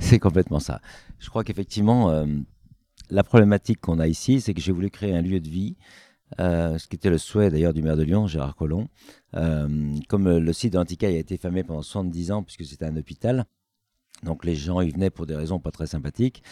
c'est 0.00 0.18
complètement 0.18 0.58
ça. 0.58 0.80
Je 1.20 1.30
crois 1.30 1.44
qu'effectivement, 1.44 2.10
euh, 2.10 2.26
la 3.12 3.22
problématique 3.22 3.80
qu'on 3.80 3.98
a 3.98 4.06
ici, 4.06 4.40
c'est 4.40 4.54
que 4.54 4.60
j'ai 4.60 4.72
voulu 4.72 4.90
créer 4.90 5.14
un 5.14 5.22
lieu 5.22 5.38
de 5.38 5.48
vie, 5.48 5.76
euh, 6.40 6.78
ce 6.78 6.88
qui 6.88 6.96
était 6.96 7.10
le 7.10 7.18
souhait 7.18 7.50
d'ailleurs 7.50 7.74
du 7.74 7.82
maire 7.82 7.96
de 7.96 8.02
Lyon, 8.02 8.26
Gérard 8.26 8.56
Collomb. 8.56 8.88
comme 9.32 10.28
le 10.28 10.52
site 10.52 10.72
de 10.72 10.78
l'Anticaille 10.78 11.16
a 11.16 11.18
été 11.18 11.36
fermé 11.36 11.62
pendant 11.62 11.82
70 11.82 12.32
ans, 12.32 12.42
puisque 12.42 12.64
c'était 12.64 12.86
un 12.86 12.96
hôpital, 12.96 13.44
donc 14.22 14.44
les 14.44 14.54
gens 14.54 14.80
y 14.80 14.90
venaient 14.90 15.10
pour 15.10 15.26
des 15.26 15.34
raisons 15.34 15.58
pas 15.58 15.70
très 15.70 15.86
sympathiques. 15.86 16.42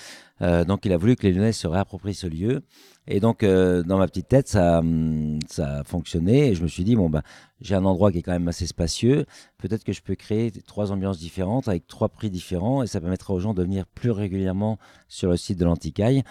Euh, 0.42 0.64
donc 0.64 0.84
il 0.84 0.92
a 0.92 0.96
voulu 0.96 1.16
que 1.16 1.26
les 1.26 1.32
Lyonnais 1.32 1.52
se 1.52 1.66
réapproprient 1.66 2.14
ce 2.14 2.26
lieu. 2.26 2.62
Et 3.06 3.20
donc 3.20 3.42
euh, 3.42 3.82
dans 3.82 3.98
ma 3.98 4.06
petite 4.06 4.28
tête, 4.28 4.48
ça, 4.48 4.80
hum, 4.80 5.38
ça 5.48 5.78
a 5.78 5.84
fonctionné. 5.84 6.48
Et 6.48 6.54
je 6.54 6.62
me 6.62 6.68
suis 6.68 6.84
dit, 6.84 6.96
bon, 6.96 7.08
ben, 7.10 7.22
j'ai 7.60 7.74
un 7.74 7.84
endroit 7.84 8.10
qui 8.10 8.18
est 8.18 8.22
quand 8.22 8.32
même 8.32 8.48
assez 8.48 8.66
spacieux. 8.66 9.26
Peut-être 9.58 9.84
que 9.84 9.92
je 9.92 10.02
peux 10.02 10.16
créer 10.16 10.50
trois 10.50 10.90
ambiances 10.92 11.18
différentes 11.18 11.68
avec 11.68 11.86
trois 11.86 12.08
prix 12.08 12.30
différents. 12.30 12.82
Et 12.82 12.86
ça 12.86 13.00
permettra 13.00 13.34
aux 13.34 13.40
gens 13.40 13.54
de 13.54 13.62
venir 13.62 13.86
plus 13.86 14.10
régulièrement 14.10 14.78
sur 15.08 15.30
le 15.30 15.36
site 15.36 15.58
de 15.58 15.64
l'Anticaille 15.64 16.22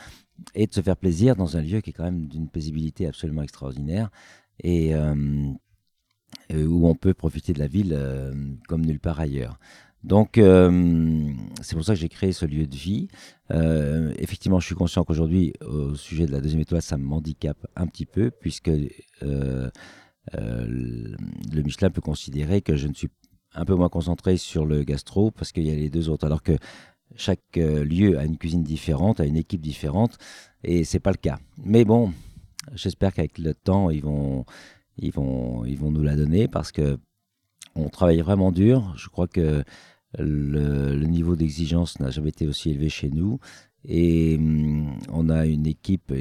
et 0.55 0.67
de 0.67 0.73
se 0.73 0.81
faire 0.81 0.97
plaisir 0.97 1.35
dans 1.35 1.57
un 1.57 1.61
lieu 1.61 1.81
qui 1.81 1.89
est 1.91 1.93
quand 1.93 2.03
même 2.03 2.27
d'une 2.27 2.47
paisibilité 2.47 3.07
absolument 3.07 3.43
extraordinaire. 3.43 4.09
Et 4.61 4.93
hum, 4.93 5.57
où 6.53 6.87
on 6.87 6.95
peut 6.95 7.13
profiter 7.13 7.53
de 7.53 7.59
la 7.59 7.67
ville 7.67 7.93
euh, 7.95 8.33
comme 8.67 8.85
nulle 8.85 8.99
part 8.99 9.19
ailleurs. 9.19 9.59
Donc, 10.03 10.37
euh, 10.37 11.33
c'est 11.61 11.75
pour 11.75 11.83
ça 11.83 11.93
que 11.93 11.99
j'ai 11.99 12.09
créé 12.09 12.31
ce 12.31 12.45
lieu 12.45 12.65
de 12.67 12.75
vie. 12.75 13.09
Euh, 13.51 14.13
effectivement, 14.17 14.59
je 14.59 14.65
suis 14.65 14.75
conscient 14.75 15.03
qu'aujourd'hui, 15.03 15.53
au 15.65 15.95
sujet 15.95 16.25
de 16.25 16.31
la 16.31 16.39
deuxième 16.39 16.61
étoile, 16.61 16.81
ça 16.81 16.97
me 16.97 17.11
handicape 17.11 17.67
un 17.75 17.85
petit 17.87 18.05
peu, 18.05 18.31
puisque 18.31 18.71
euh, 19.23 19.69
le 20.33 21.61
Michelin 21.61 21.89
peut 21.89 22.01
considérer 22.01 22.61
que 22.61 22.75
je 22.75 22.87
ne 22.87 22.93
suis 22.93 23.09
un 23.55 23.65
peu 23.65 23.75
moins 23.75 23.89
concentré 23.89 24.37
sur 24.37 24.65
le 24.65 24.83
gastro, 24.83 25.31
parce 25.31 25.51
qu'il 25.51 25.63
y 25.63 25.71
a 25.71 25.75
les 25.75 25.89
deux 25.89 26.07
autres, 26.07 26.25
alors 26.25 26.43
que 26.43 26.57
chaque 27.15 27.55
lieu 27.55 28.17
a 28.19 28.23
une 28.23 28.37
cuisine 28.37 28.63
différente, 28.63 29.19
a 29.19 29.25
une 29.25 29.35
équipe 29.37 29.61
différente, 29.61 30.17
et 30.63 30.83
c'est 30.85 30.99
pas 30.99 31.11
le 31.11 31.17
cas. 31.17 31.39
Mais 31.65 31.83
bon, 31.83 32.13
j'espère 32.73 33.13
qu'avec 33.13 33.37
le 33.37 33.53
temps, 33.53 33.89
ils 33.89 34.03
vont, 34.03 34.45
ils 34.97 35.11
vont, 35.11 35.65
ils 35.65 35.77
vont 35.77 35.91
nous 35.91 36.03
la 36.03 36.15
donner, 36.15 36.47
parce 36.47 36.71
que 36.71 36.99
on 37.85 37.89
travaille 37.89 38.21
vraiment 38.21 38.51
dur. 38.51 38.93
Je 38.97 39.09
crois 39.09 39.27
que 39.27 39.63
le, 40.17 41.05
niveau 41.05 41.35
d'exigence 41.35 41.99
n'a 41.99 42.09
jamais 42.09 42.29
été 42.29 42.47
aussi 42.47 42.69
élevé 42.71 42.89
chez 42.89 43.09
nous. 43.09 43.39
Et 43.85 44.35
hum, 44.37 44.97
on 45.09 45.29
a 45.29 45.45
une 45.45 45.65
équipe, 45.65 46.13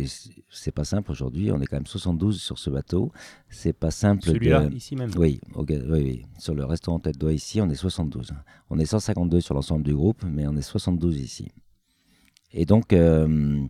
c'est 0.48 0.70
pas 0.70 0.84
simple 0.84 1.10
aujourd'hui, 1.10 1.50
on 1.50 1.60
est 1.60 1.66
quand 1.66 1.76
même 1.76 1.86
72 1.86 2.40
sur 2.40 2.58
ce 2.58 2.70
bateau. 2.70 3.10
C'est 3.48 3.72
pas 3.72 3.90
simple. 3.90 4.22
Celui-là, 4.22 4.68
ici 4.72 4.94
même 4.94 5.10
oui, 5.16 5.40
oui, 5.56 6.24
sur 6.38 6.54
le 6.54 6.64
restaurant 6.64 7.00
Tête 7.00 7.18
d'Oie 7.18 7.32
ici, 7.32 7.60
on 7.60 7.68
est 7.68 7.74
72. 7.74 8.32
On 8.70 8.78
est 8.78 8.86
152 8.86 9.40
sur 9.40 9.54
l'ensemble 9.54 9.82
du 9.82 9.94
groupe, 9.94 10.22
mais 10.24 10.46
on 10.46 10.56
est 10.56 10.62
72 10.62 11.18
ici. 11.18 11.50
Et 12.52 12.64
donc, 12.64 12.92
euh, 12.92 13.66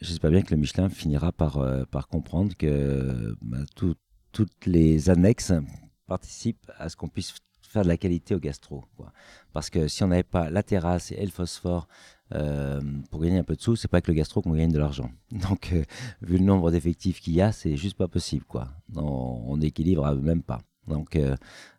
j'espère 0.00 0.30
bien 0.30 0.42
que 0.42 0.52
le 0.52 0.60
Michelin 0.60 0.88
finira 0.88 1.32
par, 1.32 1.58
euh, 1.58 1.84
par 1.90 2.08
comprendre 2.08 2.56
que 2.56 3.36
bah, 3.40 3.64
toutes 3.76 4.66
les 4.66 5.10
annexes 5.10 5.52
participent 6.10 6.72
à 6.76 6.88
ce 6.88 6.96
qu'on 6.96 7.06
puisse 7.06 7.32
faire 7.62 7.82
de 7.82 7.88
la 7.88 7.96
qualité 7.96 8.34
au 8.34 8.40
gastro. 8.40 8.84
Quoi. 8.96 9.12
Parce 9.52 9.70
que 9.70 9.86
si 9.86 10.02
on 10.02 10.08
n'avait 10.08 10.24
pas 10.24 10.50
la 10.50 10.64
terrasse 10.64 11.12
et 11.12 11.24
le 11.24 11.30
phosphore 11.30 11.86
euh, 12.34 12.80
pour 13.10 13.22
gagner 13.22 13.38
un 13.38 13.44
peu 13.44 13.54
de 13.54 13.60
sous, 13.60 13.76
c'est 13.76 13.88
pas 13.88 14.00
que 14.00 14.10
le 14.10 14.16
gastro 14.16 14.42
qu'on 14.42 14.54
gagne 14.54 14.72
de 14.72 14.78
l'argent. 14.78 15.10
Donc, 15.30 15.70
euh, 15.72 15.84
vu 16.20 16.36
le 16.38 16.44
nombre 16.44 16.72
d'effectifs 16.72 17.20
qu'il 17.20 17.34
y 17.34 17.40
a, 17.40 17.52
c'est 17.52 17.76
juste 17.76 17.96
pas 17.96 18.08
possible. 18.08 18.44
Quoi. 18.44 18.68
On, 18.96 19.56
n'équilibre 19.56 20.12
même 20.16 20.42
pas. 20.42 20.60
Donc, 20.88 21.14
euh, 21.14 21.36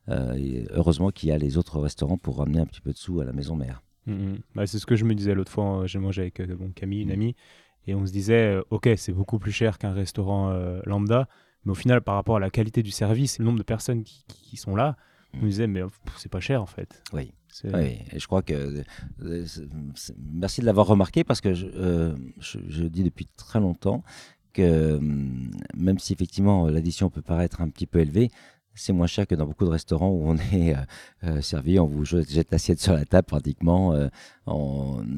heureusement 0.07 1.11
qu'il 1.11 1.27
y 1.27 1.31
a 1.33 1.37
les 1.37 1.57
autres 1.57 1.79
restaurants 1.79 2.17
pour 2.17 2.37
ramener 2.37 2.59
un 2.59 2.65
petit 2.65 2.81
peu 2.81 2.93
de 2.93 2.97
sous 2.97 3.19
à 3.19 3.25
la 3.25 3.33
maison 3.33 3.57
mère. 3.57 3.83
Mmh, 4.05 4.13
mmh. 4.13 4.37
Bah, 4.55 4.65
c'est 4.65 4.79
ce 4.79 4.85
que 4.85 4.95
je 4.95 5.03
me 5.03 5.13
disais 5.13 5.33
l'autre 5.33 5.51
fois. 5.51 5.85
J'ai 5.87 5.99
mangé 5.99 6.21
avec 6.21 6.41
bon, 6.53 6.71
Camille, 6.71 7.01
une 7.01 7.09
mmh. 7.09 7.19
amie, 7.19 7.35
et 7.87 7.95
on 7.95 8.05
se 8.05 8.13
disait, 8.13 8.57
ok, 8.69 8.89
c'est 8.95 9.11
beaucoup 9.11 9.39
plus 9.39 9.51
cher 9.51 9.77
qu'un 9.77 9.91
restaurant 9.91 10.53
lambda, 10.85 11.27
mais 11.65 11.71
au 11.71 11.75
final, 11.75 12.01
par 12.01 12.15
rapport 12.15 12.37
à 12.37 12.39
la 12.39 12.49
qualité 12.49 12.83
du 12.83 12.91
service 12.91 13.35
et 13.35 13.39
le 13.39 13.45
nombre 13.45 13.59
de 13.59 13.63
personnes 13.63 14.03
qui, 14.03 14.57
sont 14.57 14.75
là, 14.75 14.97
On 15.33 15.45
disait, 15.45 15.67
mais 15.67 15.81
c'est 16.17 16.31
pas 16.31 16.39
cher 16.39 16.61
en 16.61 16.65
fait. 16.65 17.01
Oui. 17.13 17.33
Oui, 17.65 17.99
et 18.11 18.17
je 18.17 18.25
crois 18.27 18.41
que. 18.41 18.81
merci 20.31 20.61
de 20.61 20.65
l'avoir 20.65 20.87
remarqué 20.87 21.25
parce 21.25 21.41
que 21.41 21.53
je, 21.53 22.15
je, 22.39 22.83
dis 22.83 23.03
depuis 23.03 23.27
très 23.35 23.59
longtemps 23.59 24.03
que 24.53 24.97
même 25.75 25.99
si 25.99 26.13
effectivement 26.13 26.67
l'addition 26.67 27.09
peut 27.09 27.21
paraître 27.21 27.59
un 27.59 27.69
petit 27.69 27.87
peu 27.87 27.99
élevée, 27.99 28.31
c'est 28.73 28.93
moins 28.93 29.07
cher 29.07 29.27
que 29.27 29.35
dans 29.35 29.45
beaucoup 29.45 29.65
de 29.65 29.69
restaurants 29.69 30.09
où 30.09 30.23
on 30.29 30.37
est 30.53 30.75
euh, 30.75 30.79
euh, 31.23 31.41
servi, 31.41 31.79
on 31.79 31.85
vous 31.85 32.05
jette 32.05 32.51
l'assiette 32.51 32.79
sur 32.79 32.93
la 32.93 33.05
table 33.05 33.25
pratiquement, 33.25 33.93
euh, 33.93 34.07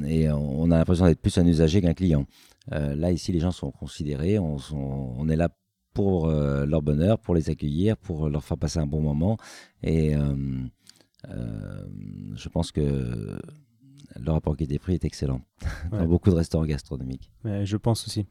et 0.07 0.29
on 0.31 0.71
a 0.71 0.77
l'impression 0.77 1.05
d'être 1.05 1.21
plus 1.21 1.37
un 1.37 1.45
usager 1.45 1.81
qu'un 1.81 1.93
client. 1.93 2.25
là, 2.69 3.11
ici, 3.11 3.31
les 3.31 3.39
gens 3.39 3.51
sont 3.51 3.71
considérés, 3.71 4.39
on, 4.39 5.27
est 5.29 5.35
là 5.35 5.49
pour 5.93 6.27
leur 6.29 6.81
bonheur, 6.81 7.19
pour 7.19 7.35
les 7.35 7.49
accueillir, 7.49 7.97
pour 7.97 8.29
leur 8.29 8.43
faire 8.43 8.57
passer 8.57 8.79
un 8.79 8.87
bon 8.87 9.01
moment, 9.01 9.37
et 9.83 10.13
je 11.25 12.49
pense 12.49 12.71
que 12.71 13.39
le 14.15 14.31
rapport 14.31 14.55
qualité-prix 14.55 14.95
est 14.95 15.05
excellent 15.05 15.41
dans 15.91 16.05
beaucoup 16.05 16.29
de 16.29 16.35
restaurants 16.35 16.65
gastronomiques. 16.65 17.31
je 17.43 17.77
pense 17.77 18.07
aussi. 18.07 18.25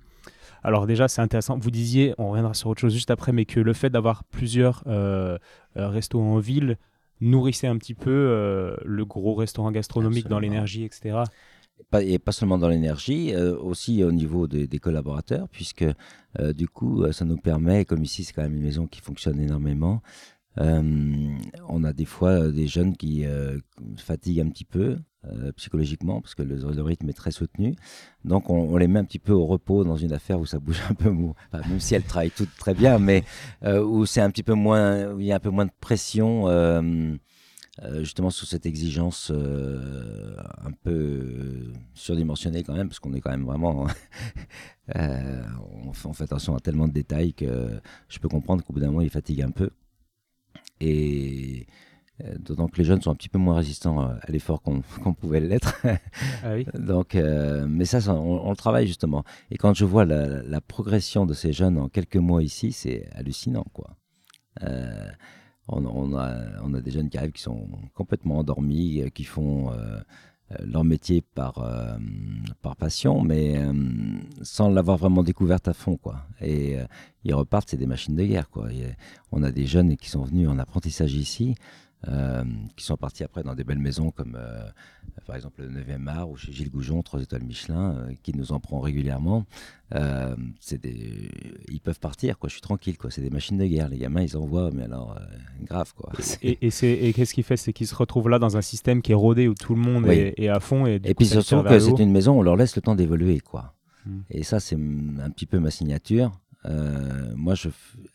Alors 0.62 0.86
déjà, 0.86 1.08
c'est 1.08 1.20
intéressant. 1.20 1.58
Vous 1.58 1.70
disiez, 1.70 2.14
on 2.18 2.30
reviendra 2.30 2.54
sur 2.54 2.68
autre 2.70 2.80
chose 2.80 2.92
juste 2.92 3.10
après, 3.10 3.32
mais 3.32 3.44
que 3.44 3.60
le 3.60 3.72
fait 3.72 3.90
d'avoir 3.90 4.24
plusieurs 4.24 4.84
euh, 4.86 5.38
euh, 5.76 5.88
restos 5.88 6.20
en 6.20 6.38
ville 6.38 6.78
nourrissait 7.20 7.66
un 7.66 7.76
petit 7.78 7.94
peu 7.94 8.10
euh, 8.10 8.76
le 8.84 9.04
gros 9.04 9.34
restaurant 9.34 9.70
gastronomique 9.70 10.28
dans 10.28 10.38
l'énergie, 10.38 10.84
etc. 10.84 11.22
et 12.00 12.18
pas 12.18 12.32
seulement 12.32 12.58
dans 12.58 12.68
l'énergie, 12.68 13.34
aussi 13.36 14.02
au 14.04 14.12
niveau 14.12 14.46
des 14.46 14.78
collaborateurs, 14.78 15.48
puisque 15.48 15.84
du 16.54 16.68
coup, 16.68 17.10
ça 17.12 17.24
nous 17.24 17.36
permet, 17.36 17.84
comme 17.84 18.02
ici, 18.02 18.24
c'est 18.24 18.32
quand 18.32 18.42
même 18.42 18.54
une 18.54 18.62
maison 18.62 18.86
qui 18.86 19.00
fonctionne 19.00 19.40
énormément, 19.40 20.02
on 20.56 21.84
a 21.84 21.92
des 21.92 22.04
fois 22.04 22.48
des 22.48 22.66
jeunes 22.66 22.96
qui 22.96 23.24
fatiguent 23.96 24.40
un 24.40 24.48
petit 24.48 24.64
peu, 24.64 24.98
euh, 25.24 25.52
psychologiquement, 25.52 26.20
parce 26.20 26.34
que 26.34 26.42
le, 26.42 26.82
rythme 26.82 27.08
est 27.08 27.12
très 27.12 27.30
soutenu. 27.30 27.76
Donc 28.24 28.50
on, 28.50 28.76
les 28.76 28.88
met 28.88 28.98
un 28.98 29.04
petit 29.04 29.20
peu 29.20 29.32
au 29.32 29.46
repos 29.46 29.84
dans 29.84 29.96
une 29.96 30.12
affaire 30.12 30.40
où 30.40 30.46
ça 30.46 30.58
bouge 30.58 30.80
un 30.90 30.94
peu, 30.94 31.10
mou, 31.10 31.34
même 31.52 31.78
si 31.78 31.94
elles 31.94 32.02
travaillent 32.02 32.32
toutes 32.32 32.56
très 32.56 32.74
bien, 32.74 32.98
mais 32.98 33.22
euh, 33.62 33.84
où 33.84 34.04
c'est 34.04 34.20
un 34.20 34.30
petit 34.30 34.42
peu 34.42 34.54
moins, 34.54 35.12
où 35.12 35.20
il 35.20 35.26
y 35.26 35.32
a 35.32 35.36
un 35.36 35.40
peu 35.40 35.50
moins 35.50 35.66
de 35.66 35.70
pression. 35.80 36.48
Euh, 37.80 38.00
justement 38.00 38.28
sous 38.28 38.44
cette 38.44 38.66
exigence 38.66 39.30
un 39.30 40.72
peu 40.84 41.72
surdimensionnée 41.94 42.62
quand 42.62 42.74
même, 42.74 42.88
parce 42.88 43.00
qu'on 43.00 43.14
est 43.14 43.20
quand 43.20 43.30
même 43.30 43.44
vraiment... 43.44 43.86
on, 44.94 45.92
fait, 45.92 46.06
on, 46.06 46.12
fait, 46.12 46.24
attention 46.24 46.54
à 46.54 46.60
tellement 46.60 46.86
de 46.88 46.92
détails 46.92 47.32
que 47.32 47.80
je 48.08 48.18
peux 48.18 48.28
comprendre 48.28 48.62
qu'au 48.62 48.74
bout 48.74 48.80
d'un 48.80 48.88
moment, 48.88 49.00
il 49.00 49.10
fatigue 49.10 49.42
un 49.42 49.50
peu. 49.50 49.70
Et, 50.80 51.66
euh, 52.24 52.36
d'autant 52.38 52.68
que 52.68 52.76
les 52.76 52.84
jeunes 52.84 53.00
sont 53.00 53.10
un 53.10 53.14
petit 53.14 53.28
peu 53.28 53.38
moins 53.38 53.56
résistants 53.56 54.02
euh, 54.02 54.14
à 54.20 54.30
l'effort 54.30 54.62
qu'on 54.62 55.14
pouvait 55.14 55.40
l'être. 55.40 55.74
Ah 56.44 56.56
Donc, 56.78 57.14
euh, 57.14 57.66
mais 57.68 57.84
ça, 57.84 57.98
on, 58.12 58.50
le 58.50 58.56
travaille 58.56 58.86
justement. 58.86 59.24
Et 59.50 59.56
quand 59.56 59.74
je 59.74 59.84
vois 59.84 60.04
la, 60.04 60.60
progression 60.60 61.26
de 61.26 61.34
ces 61.34 61.52
jeunes 61.52 61.78
en 61.78 61.88
quelques 61.88 62.16
mois 62.16 62.42
ici, 62.42 62.72
c'est 62.72 63.08
hallucinant, 63.12 63.64
quoi. 63.72 63.96
On, 65.72 66.14
a, 66.16 66.80
des 66.80 66.90
jeunes 66.90 67.08
qui 67.08 67.18
arrivent 67.18 67.32
qui 67.32 67.42
sont 67.42 67.68
complètement 67.94 68.38
endormis, 68.38 69.10
qui 69.14 69.24
font 69.24 69.70
leur 70.60 70.84
métier 70.84 71.22
par, 71.34 71.66
par 72.60 72.76
passion, 72.76 73.22
mais 73.22 73.58
sans 74.42 74.68
l'avoir 74.68 74.98
vraiment 74.98 75.22
découverte 75.22 75.68
à 75.68 75.72
fond, 75.72 75.96
quoi. 75.96 76.26
Et 76.40 76.76
ils 77.24 77.34
repartent, 77.34 77.70
c'est 77.70 77.76
des 77.76 77.86
machines 77.86 78.16
de 78.16 78.24
guerre, 78.24 78.50
quoi. 78.50 78.68
on 79.30 79.42
a 79.42 79.50
des 79.50 79.66
jeunes 79.66 79.96
qui 79.96 80.10
sont 80.10 80.24
venus 80.24 80.48
en 80.48 80.58
apprentissage 80.58 81.14
ici. 81.14 81.54
Euh, 82.08 82.42
qui 82.76 82.84
sont 82.84 82.96
partis 82.96 83.22
après 83.22 83.44
dans 83.44 83.54
des 83.54 83.62
belles 83.62 83.78
maisons 83.78 84.10
comme 84.10 84.36
euh, 84.36 84.66
par 85.24 85.36
exemple 85.36 85.62
le 85.62 85.68
9e 85.68 86.08
art 86.08 86.28
ou 86.28 86.36
chez 86.36 86.50
Gilles 86.50 86.70
Goujon, 86.70 87.00
3 87.00 87.22
étoiles 87.22 87.44
Michelin, 87.44 87.94
euh, 87.94 88.12
qui 88.24 88.36
nous 88.36 88.50
en 88.50 88.58
prend 88.58 88.80
régulièrement. 88.80 89.44
Des... 89.92 91.30
Ils 91.68 91.80
peuvent 91.80 92.00
partir, 92.00 92.38
quoi. 92.38 92.48
je 92.48 92.54
suis 92.54 92.60
tranquille, 92.60 92.98
quoi. 92.98 93.10
c'est 93.10 93.20
des 93.20 93.30
machines 93.30 93.58
de 93.58 93.66
guerre. 93.66 93.88
Les 93.88 93.98
gamins, 93.98 94.22
ils 94.22 94.36
envoient, 94.36 94.70
mais 94.72 94.84
alors, 94.84 95.16
grave. 95.62 95.92
Quoi. 95.94 96.10
Et, 96.42 96.58
et 96.62 97.12
qu'est-ce 97.12 97.34
qu'il 97.34 97.44
fait? 97.44 97.56
C'est 97.56 97.72
qu'ils 97.72 97.86
se 97.86 97.94
retrouvent 97.94 98.30
là 98.30 98.38
dans 98.40 98.56
un 98.56 98.62
système 98.62 99.00
qui 99.00 99.12
est 99.12 99.16
rodé 99.16 99.46
où 99.46 99.54
tout 99.54 99.74
le 99.74 99.80
monde 99.80 100.06
est, 100.08 100.48
à 100.48 100.60
fond. 100.60 100.86
Et, 100.86 100.98
et 101.04 101.14
puis 101.14 101.26
surtout 101.26 101.62
que 101.62 101.78
c'est 101.78 101.98
une 101.98 102.10
maison, 102.10 102.38
on 102.38 102.42
leur 102.42 102.56
laisse 102.56 102.74
le 102.74 102.82
temps 102.82 102.96
d'évoluer. 102.96 103.40
quoi. 103.40 103.74
Hmm. 104.06 104.20
Et 104.30 104.42
ça, 104.42 104.60
c'est 104.60 104.76
un 104.76 105.30
petit 105.30 105.46
peu 105.46 105.60
ma 105.60 105.70
signature. 105.70 106.32
Euh, 106.64 107.32
moi, 107.34 107.54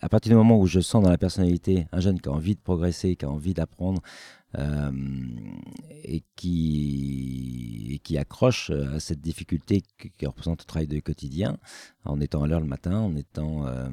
à 0.02 0.10
partir 0.10 0.32
du 0.32 0.36
moment 0.36 0.60
où 0.60 0.68
je 0.68 0.80
sens 0.80 1.04
dans 1.04 1.10
la 1.10 1.18
personnalité 1.18 1.88
un 1.92 2.00
jeune 2.00 2.20
qui 2.20 2.30
a 2.30 2.32
envie 2.32 2.56
de 2.56 2.62
progresser, 2.62 3.16
qui 3.16 3.26
a 3.26 3.30
envie 3.30 3.54
d'apprendre 3.54 4.02
euh, 4.58 4.92
et, 6.04 6.24
qui, 6.36 8.18
accroche 8.18 8.70
à 8.70 9.00
cette 9.00 9.22
difficulté 9.22 9.84
qui, 10.18 10.26
représente 10.26 10.62
le 10.62 10.66
travail 10.66 10.88
de 10.88 11.00
quotidien, 11.00 11.58
en 12.06 12.20
étant 12.22 12.44
à 12.44 12.48
l'heure 12.48 12.62
le 12.62 12.68
matin, 12.68 12.98
en 12.98 13.16
étant 13.16 13.68
euh, 13.68 13.90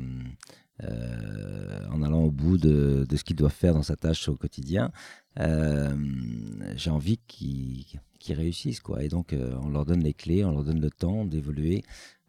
en 1.90 2.02
allant 2.02 2.22
au 2.22 2.30
bout 2.30 2.58
de, 2.58 3.06
ce 3.14 3.24
qu'il 3.24 3.36
doit 3.36 3.50
faire 3.50 3.74
dans 3.74 3.82
sa 3.82 3.96
tâche 3.96 4.28
au 4.28 4.36
quotidien, 4.36 4.92
j'ai 5.36 6.90
envie 6.90 7.18
qu'ils 7.26 7.98
réussissent. 8.30 8.80
Quoi. 8.80 9.02
Et 9.02 9.08
donc, 9.08 9.34
on 9.62 9.68
leur 9.68 9.84
donne 9.84 10.02
les 10.02 10.14
clés, 10.14 10.44
on 10.44 10.52
leur 10.52 10.64
donne 10.64 10.80
le 10.80 10.90
temps 10.90 11.24
d'évoluer. 11.24 11.82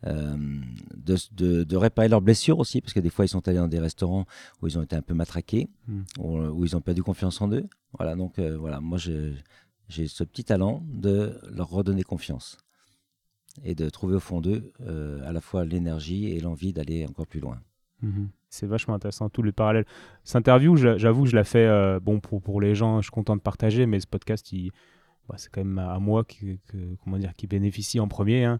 Euh, 0.08 0.36
de, 0.96 1.64
de, 1.64 1.78
réparer 1.78 2.08
leurs 2.08 2.22
blessures 2.22 2.60
aussi, 2.60 2.82
parce 2.82 2.94
que 2.94 3.00
des 3.00 3.10
fois 3.10 3.26
ils 3.26 3.30
sont 3.30 3.48
allés 3.48 3.58
dans 3.58 3.68
des 3.68 3.80
restaurants 3.80 4.26
où 4.62 4.68
ils 4.68 4.78
ont 4.78 4.82
été 4.82 4.96
un 4.96 5.02
peu 5.02 5.14
matraqués, 5.14 5.68
hmm. 5.88 6.02
où, 6.20 6.64
ils 6.64 6.76
ont 6.76 6.82
perdu 6.82 7.04
confiance 7.04 7.42
en 7.42 7.52
eux. 7.52 7.68
Voilà, 7.98 8.16
donc 8.16 8.40
euh, 8.40 8.58
voilà, 8.58 8.80
moi 8.80 8.98
j'ai 8.98 10.08
ce 10.08 10.24
petit 10.24 10.44
talent 10.44 10.84
de 10.88 11.40
leur 11.52 11.70
redonner 11.70 12.04
confiance 12.04 12.58
et 13.64 13.76
de 13.76 13.88
trouver 13.90 14.16
au 14.16 14.20
fond 14.20 14.42
d'eux 14.42 14.72
euh, 14.82 15.28
à 15.28 15.32
la 15.32 15.42
fois 15.42 15.64
l'énergie 15.64 16.32
et 16.32 16.40
l'envie 16.40 16.74
d'aller 16.74 17.06
encore 17.06 17.28
plus 17.28 17.40
loin. 17.40 17.60
Mhm. 18.02 18.30
C'est 18.50 18.68
vachement 18.68 18.96
intéressant, 18.96 19.30
tous 19.30 19.44
les 19.44 19.52
parallèles. 19.52 19.86
Cette 20.24 20.38
interview, 20.38 20.76
j'avoue, 20.76 21.26
je 21.26 21.36
la 21.36 21.44
fais 21.44 22.00
bon, 22.00 22.20
pour, 22.20 22.42
pour 22.42 22.62
les 22.62 22.74
gens, 22.74 23.02
je 23.02 23.06
suis 23.06 23.12
content 23.12 23.36
de 23.36 23.42
partager, 23.42 23.86
mais 23.86 24.00
ce 24.00 24.08
podcast, 24.08 24.54
bah, 25.28 25.36
c'est 25.38 25.52
quand 25.52 25.64
même 25.64 25.80
à 25.80 26.00
moi 26.00 26.24
qui, 26.24 26.60
comment 27.04 27.18
dire, 27.18 27.34
qui 27.36 27.48
bénéficie 27.48 28.00
en 28.00 28.08
premier. 28.08 28.46
Hein. 28.46 28.60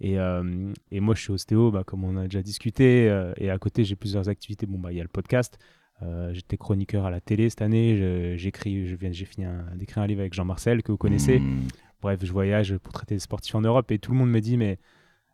Et, 0.00 0.18
euh, 0.18 0.72
et, 0.90 1.00
moi, 1.00 1.14
je 1.14 1.22
suis 1.22 1.32
ostéo, 1.32 1.70
bah, 1.70 1.84
comme 1.84 2.04
on 2.04 2.16
a 2.16 2.24
déjà 2.24 2.42
discuté. 2.42 3.08
Euh, 3.08 3.32
et 3.36 3.50
à 3.50 3.58
côté, 3.58 3.84
j'ai 3.84 3.96
plusieurs 3.96 4.28
activités. 4.28 4.66
Bon, 4.66 4.78
bah, 4.78 4.92
il 4.92 4.96
y 4.96 5.00
a 5.00 5.04
le 5.04 5.08
podcast. 5.08 5.58
Euh, 6.02 6.32
j'étais 6.32 6.56
chroniqueur 6.56 7.06
à 7.06 7.10
la 7.10 7.20
télé 7.20 7.48
cette 7.48 7.62
année. 7.62 8.36
J'écris, 8.36 8.86
je 8.86 8.96
viens, 8.96 9.12
j'ai 9.12 9.24
fini 9.24 9.46
d'écrire 9.76 10.02
un 10.02 10.06
livre 10.06 10.20
avec 10.20 10.34
Jean 10.34 10.44
Marcel 10.44 10.82
que 10.82 10.90
vous 10.90 10.98
connaissez. 10.98 11.38
Mmh. 11.38 11.68
Bref, 12.02 12.20
je 12.22 12.32
voyage 12.32 12.76
pour 12.78 12.92
traiter 12.92 13.14
des 13.14 13.20
sportifs 13.20 13.54
en 13.54 13.60
Europe 13.60 13.90
et 13.90 13.98
tout 13.98 14.12
le 14.12 14.18
monde 14.18 14.30
me 14.30 14.40
dit 14.40 14.56
mais 14.56 14.78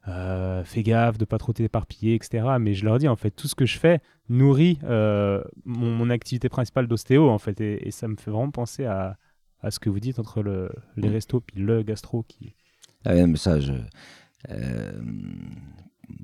fais 0.05 0.83
gaffe 0.83 1.19
de 1.19 1.25
pas 1.25 1.39
trop 1.39 1.53
t'éparpiller, 1.53 2.15
etc. 2.15 2.45
Mais 2.61 2.75
je 2.75 2.85
leur 2.85 2.99
dis 2.99 3.09
en 3.09 3.17
fait 3.17 3.31
tout 3.31 3.49
ce 3.49 3.55
que 3.55 3.67
je 3.67 3.79
fais 3.79 4.01
nourrit 4.29 4.79
mon, 5.65 6.11
activité 6.11 6.49
principale 6.49 6.87
d'ostéo 6.87 7.31
en 7.31 7.39
fait 7.39 7.61
et, 7.61 7.91
ça 7.91 8.07
me 8.07 8.17
fait 8.17 8.31
vraiment 8.31 8.51
penser 8.51 8.85
à, 8.85 9.17
à 9.61 9.71
ce 9.71 9.81
que 9.81 9.89
vous 9.89 9.99
dites 9.99 10.19
entre 10.19 10.43
le, 10.43 10.71
les 10.97 11.09
mmh. 11.09 11.13
restos 11.13 11.41
puis 11.41 11.59
le 11.59 11.83
gastro 11.83 12.23
qui. 12.23 12.55
Ah, 13.05 13.15
mais 13.27 13.37
ça, 13.37 13.59
je, 13.61 13.73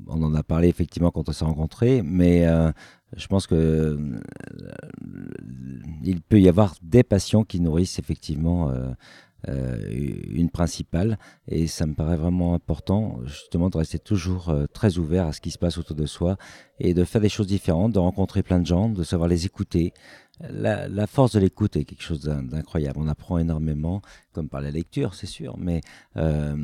on 0.09 0.23
en 0.23 0.35
a 0.35 0.43
parlé 0.43 0.69
effectivement 0.69 1.11
quand 1.11 1.29
on 1.29 1.33
s'est 1.33 1.45
rencontrés, 1.45 2.03
mais 2.03 2.47
euh, 2.47 2.71
je 3.17 3.27
pense 3.27 3.47
que 3.47 3.55
euh, 3.55 4.19
il 6.03 6.21
peut 6.23 6.41
y 6.41 6.49
avoir 6.49 6.75
des 6.83 7.03
passions 7.03 7.45
qui 7.45 7.61
nourrissent 7.61 7.99
effectivement 7.99 8.73
une 9.47 10.51
principale, 10.51 11.19
et 11.47 11.69
ça 11.69 11.87
me 11.87 11.95
paraît 11.95 12.17
vraiment 12.17 12.55
important 12.55 13.21
justement 13.27 13.71
de 13.71 13.77
rester 13.77 14.01
toujours 14.01 14.53
très 14.73 14.99
ouvert 14.99 15.27
à 15.27 15.33
ce 15.33 15.41
qui 15.41 15.53
se 15.53 15.59
passe 15.59 15.79
autour 15.79 15.95
de 15.95 16.07
soi 16.07 16.37
et 16.81 16.95
de 16.95 17.05
faire 17.05 17.21
des 17.21 17.29
choses 17.29 17.47
différentes, 17.47 17.93
de 17.93 18.01
rencontrer 18.01 18.43
plein 18.43 18.59
de 18.59 18.67
gens, 18.67 18.89
de 18.89 19.05
savoir 19.05 19.29
les 19.29 19.47
écouter, 19.47 19.93
la, 20.41 21.07
force 21.07 21.33
de 21.33 21.41
l'écoute 21.41 21.77
est 21.77 21.85
quelque 21.85 22.03
chose 22.03 22.23
d'incroyable. 22.23 22.99
On 22.99 23.09
apprend 23.09 23.39
énormément, 23.39 24.03
comme 24.33 24.49
par 24.49 24.61
la 24.61 24.71
lecture, 24.71 25.15
c'est 25.15 25.27
sûr, 25.27 25.57
mais 25.59 25.81
euh, 26.17 26.57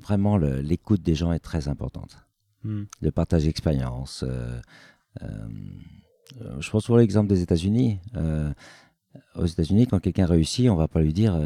vraiment 0.00 0.36
l'écoute 0.36 1.02
des 1.02 1.14
gens 1.14 1.32
est 1.32 1.38
très 1.38 1.68
importante. 1.68 2.18
Hmm. 2.64 2.84
Le 3.00 3.10
partage 3.10 3.44
d'expériences. 3.44 4.24
Euh, 4.26 4.60
euh, 5.22 5.48
je 6.58 6.68
prends 6.68 6.80
souvent 6.80 6.98
l'exemple 6.98 7.28
des 7.28 7.42
États-Unis. 7.42 8.00
aux 9.34 9.46
États-Unis, 9.46 9.86
quand 9.86 10.00
quelqu'un 10.00 10.26
réussit, 10.26 10.68
on 10.68 10.76
va 10.76 10.88
pas 10.88 11.00
lui 11.00 11.12
dire 11.12 11.38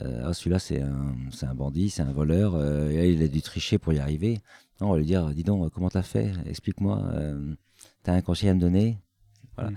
ah, 0.00 0.32
celui-là 0.32 0.58
c'est 0.58 0.80
un, 0.80 1.14
un, 1.42 1.54
bandit, 1.54 1.90
c'est 1.90 2.02
un 2.02 2.12
voleur, 2.12 2.60
et 2.90 3.12
il 3.12 3.22
a 3.22 3.28
dû 3.28 3.42
tricher 3.42 3.78
pour 3.78 3.92
y 3.92 3.98
arriver. 3.98 4.40
Non, 4.80 4.88
on 4.88 4.92
va 4.92 4.98
lui 4.98 5.06
dire 5.06 5.26
dis 5.30 5.44
donc, 5.44 5.72
comment 5.72 5.88
t'as 5.88 6.02
fait? 6.02 6.32
Explique-moi. 6.46 7.12
t'as 8.02 8.14
un 8.14 8.22
conseil 8.22 8.48
à 8.48 8.54
me 8.54 8.60
donner? 8.60 8.98
Voilà. 9.56 9.70
Hmm 9.70 9.76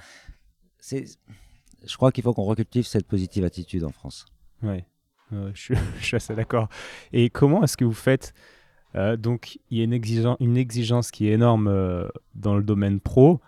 je 0.92 1.98
crois 1.98 2.12
qu'il 2.12 2.24
faut 2.24 2.34
qu'on 2.34 2.44
recultive 2.44 2.86
cette 2.86 3.08
positive 3.08 3.44
attitude 3.44 3.84
en 3.84 3.92
France. 3.92 4.26
Oui, 4.64 4.84
je, 5.54 5.76
suis 6.02 6.16
assez 6.16 6.36
d'accord. 6.36 6.70
Et 7.14 7.30
comment 7.30 7.64
est-ce 7.64 7.78
que 7.78 7.86
vous 7.86 7.94
faites 7.94 8.34
euh, 8.96 9.18
Donc, 9.18 9.60
il 9.70 9.78
y 9.78 9.82
a 9.82 9.84
une, 9.84 9.94
exigence, 9.94 10.38
une 10.40 10.58
exigence 10.58 11.12
qui 11.12 11.28
est 11.28 11.34
énorme 11.34 11.68
euh, 11.68 12.08
dans 12.36 12.56
le 12.56 12.64
domaine 12.64 13.00
pro. 13.00 13.40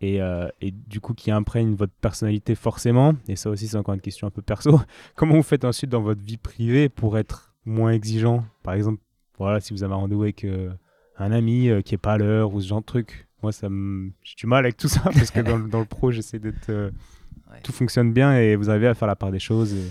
et, 0.00 0.20
euh, 0.20 0.48
et, 0.60 0.70
du 0.70 1.00
coup 1.00 1.14
qui 1.14 1.30
imprègne 1.30 1.74
votre 1.74 1.94
personnalité 1.94 2.54
forcément. 2.54 3.14
Et 3.28 3.36
ça 3.36 3.50
aussi, 3.50 3.68
c'est 3.68 3.76
encore 3.76 3.94
une 3.94 4.00
question 4.00 4.26
un 4.26 4.30
peu 4.30 4.42
perso. 4.42 4.80
Comment 5.16 5.34
vous 5.34 5.42
faites 5.42 5.64
ensuite 5.64 5.90
dans 5.90 6.02
votre 6.02 6.22
vie 6.22 6.38
privée 6.38 6.88
pour 6.88 7.18
être 7.18 7.54
moins 7.64 7.92
exigeant? 7.92 8.44
Par 8.62 8.74
exemple, 8.74 9.00
voilà, 9.38 9.60
si 9.60 9.72
vous 9.72 9.82
avez 9.82 9.92
un 9.92 9.96
rendez-vous 9.96 10.22
avec 10.22 10.44
euh, 10.44 10.70
un 11.18 11.32
ami 11.32 11.68
euh, 11.68 11.80
qui 11.80 11.94
est 11.94 11.98
pas 11.98 12.14
à 12.14 12.18
l'heure 12.18 12.54
ou 12.54 12.60
ce 12.60 12.68
genre 12.68 12.80
de 12.80 12.86
truc. 12.86 13.23
Moi, 13.44 13.52
ça 13.52 13.68
me... 13.68 14.10
j'ai 14.22 14.36
du 14.36 14.46
mal 14.46 14.64
avec 14.64 14.78
tout 14.78 14.88
ça 14.88 15.00
parce 15.04 15.30
que 15.30 15.40
dans, 15.40 15.58
dans 15.58 15.80
le 15.80 15.84
pro, 15.84 16.10
j'essaie 16.10 16.38
d'être. 16.38 16.70
Ouais. 16.70 17.60
Tout 17.62 17.72
fonctionne 17.72 18.10
bien 18.10 18.38
et 18.38 18.56
vous 18.56 18.70
arrivez 18.70 18.86
à 18.86 18.94
faire 18.94 19.06
la 19.06 19.16
part 19.16 19.30
des 19.30 19.38
choses. 19.38 19.74
Et... 19.74 19.90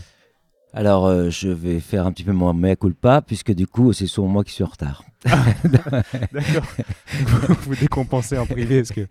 Alors, 0.74 1.06
euh, 1.06 1.30
je 1.30 1.50
vais 1.50 1.80
faire 1.80 2.08
un 2.08 2.12
petit 2.12 2.24
peu 2.24 2.32
mon 2.32 2.52
mea 2.52 2.76
culpa, 2.76 3.22
puisque 3.22 3.52
du 3.52 3.68
coup, 3.68 3.94
c'est 3.94 4.08
souvent 4.08 4.28
moi 4.28 4.44
qui 4.44 4.54
suis 4.54 4.64
en 4.64 4.68
retard. 4.68 5.04
D'accord. 5.24 6.66
vous, 7.12 7.56
vous 7.62 7.76
décompensez 7.76 8.40
en 8.40 8.48
privé, 8.48 8.80
est-ce 8.80 8.92
que... 8.92 9.06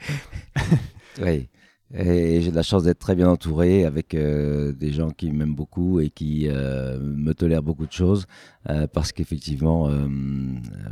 oui. 1.23 1.49
Et 1.95 2.41
j'ai 2.41 2.51
de 2.51 2.57
la 2.57 2.63
chance 2.63 2.85
d'être 2.85 2.99
très 2.99 3.15
bien 3.15 3.29
entouré 3.29 3.85
avec 3.85 4.15
euh, 4.15 4.73
des 4.73 4.93
gens 4.93 5.11
qui 5.11 5.31
m'aiment 5.31 5.55
beaucoup 5.55 6.01
et 6.01 6.09
qui 6.09 6.49
euh, 6.49 6.99
me 6.99 7.35
tolèrent 7.35 7.63
beaucoup 7.63 7.87
de 7.87 7.93
choses, 7.93 8.27
euh, 8.71 8.87
parce 8.87 9.13
qu'effectivement, 9.13 9.91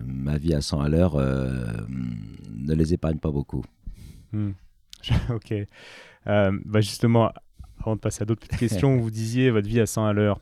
ma 0.07 0.37
vie 0.37 0.53
à 0.55 0.61
100 0.61 0.81
à 0.81 0.89
l'heure 0.89 1.17
ne 1.17 2.75
les 2.75 2.93
épargne 2.93 3.19
pas 3.19 3.31
beaucoup. 3.31 3.65
Hmm. 4.33 4.51
ok. 5.31 5.55
bah 6.27 6.81
justement, 6.81 7.33
avant 7.81 7.97
de 7.97 8.01
passer 8.01 8.23
à 8.23 8.27
d'autres 8.27 8.47
petites 8.47 8.61
questions, 8.61 8.97
vous 9.01 9.11
disiez 9.11 9.51
votre 9.51 9.69
vie 9.69 9.81
à 9.81 9.87
100 9.87 10.05
à 10.05 10.13
l'heure 10.13 10.41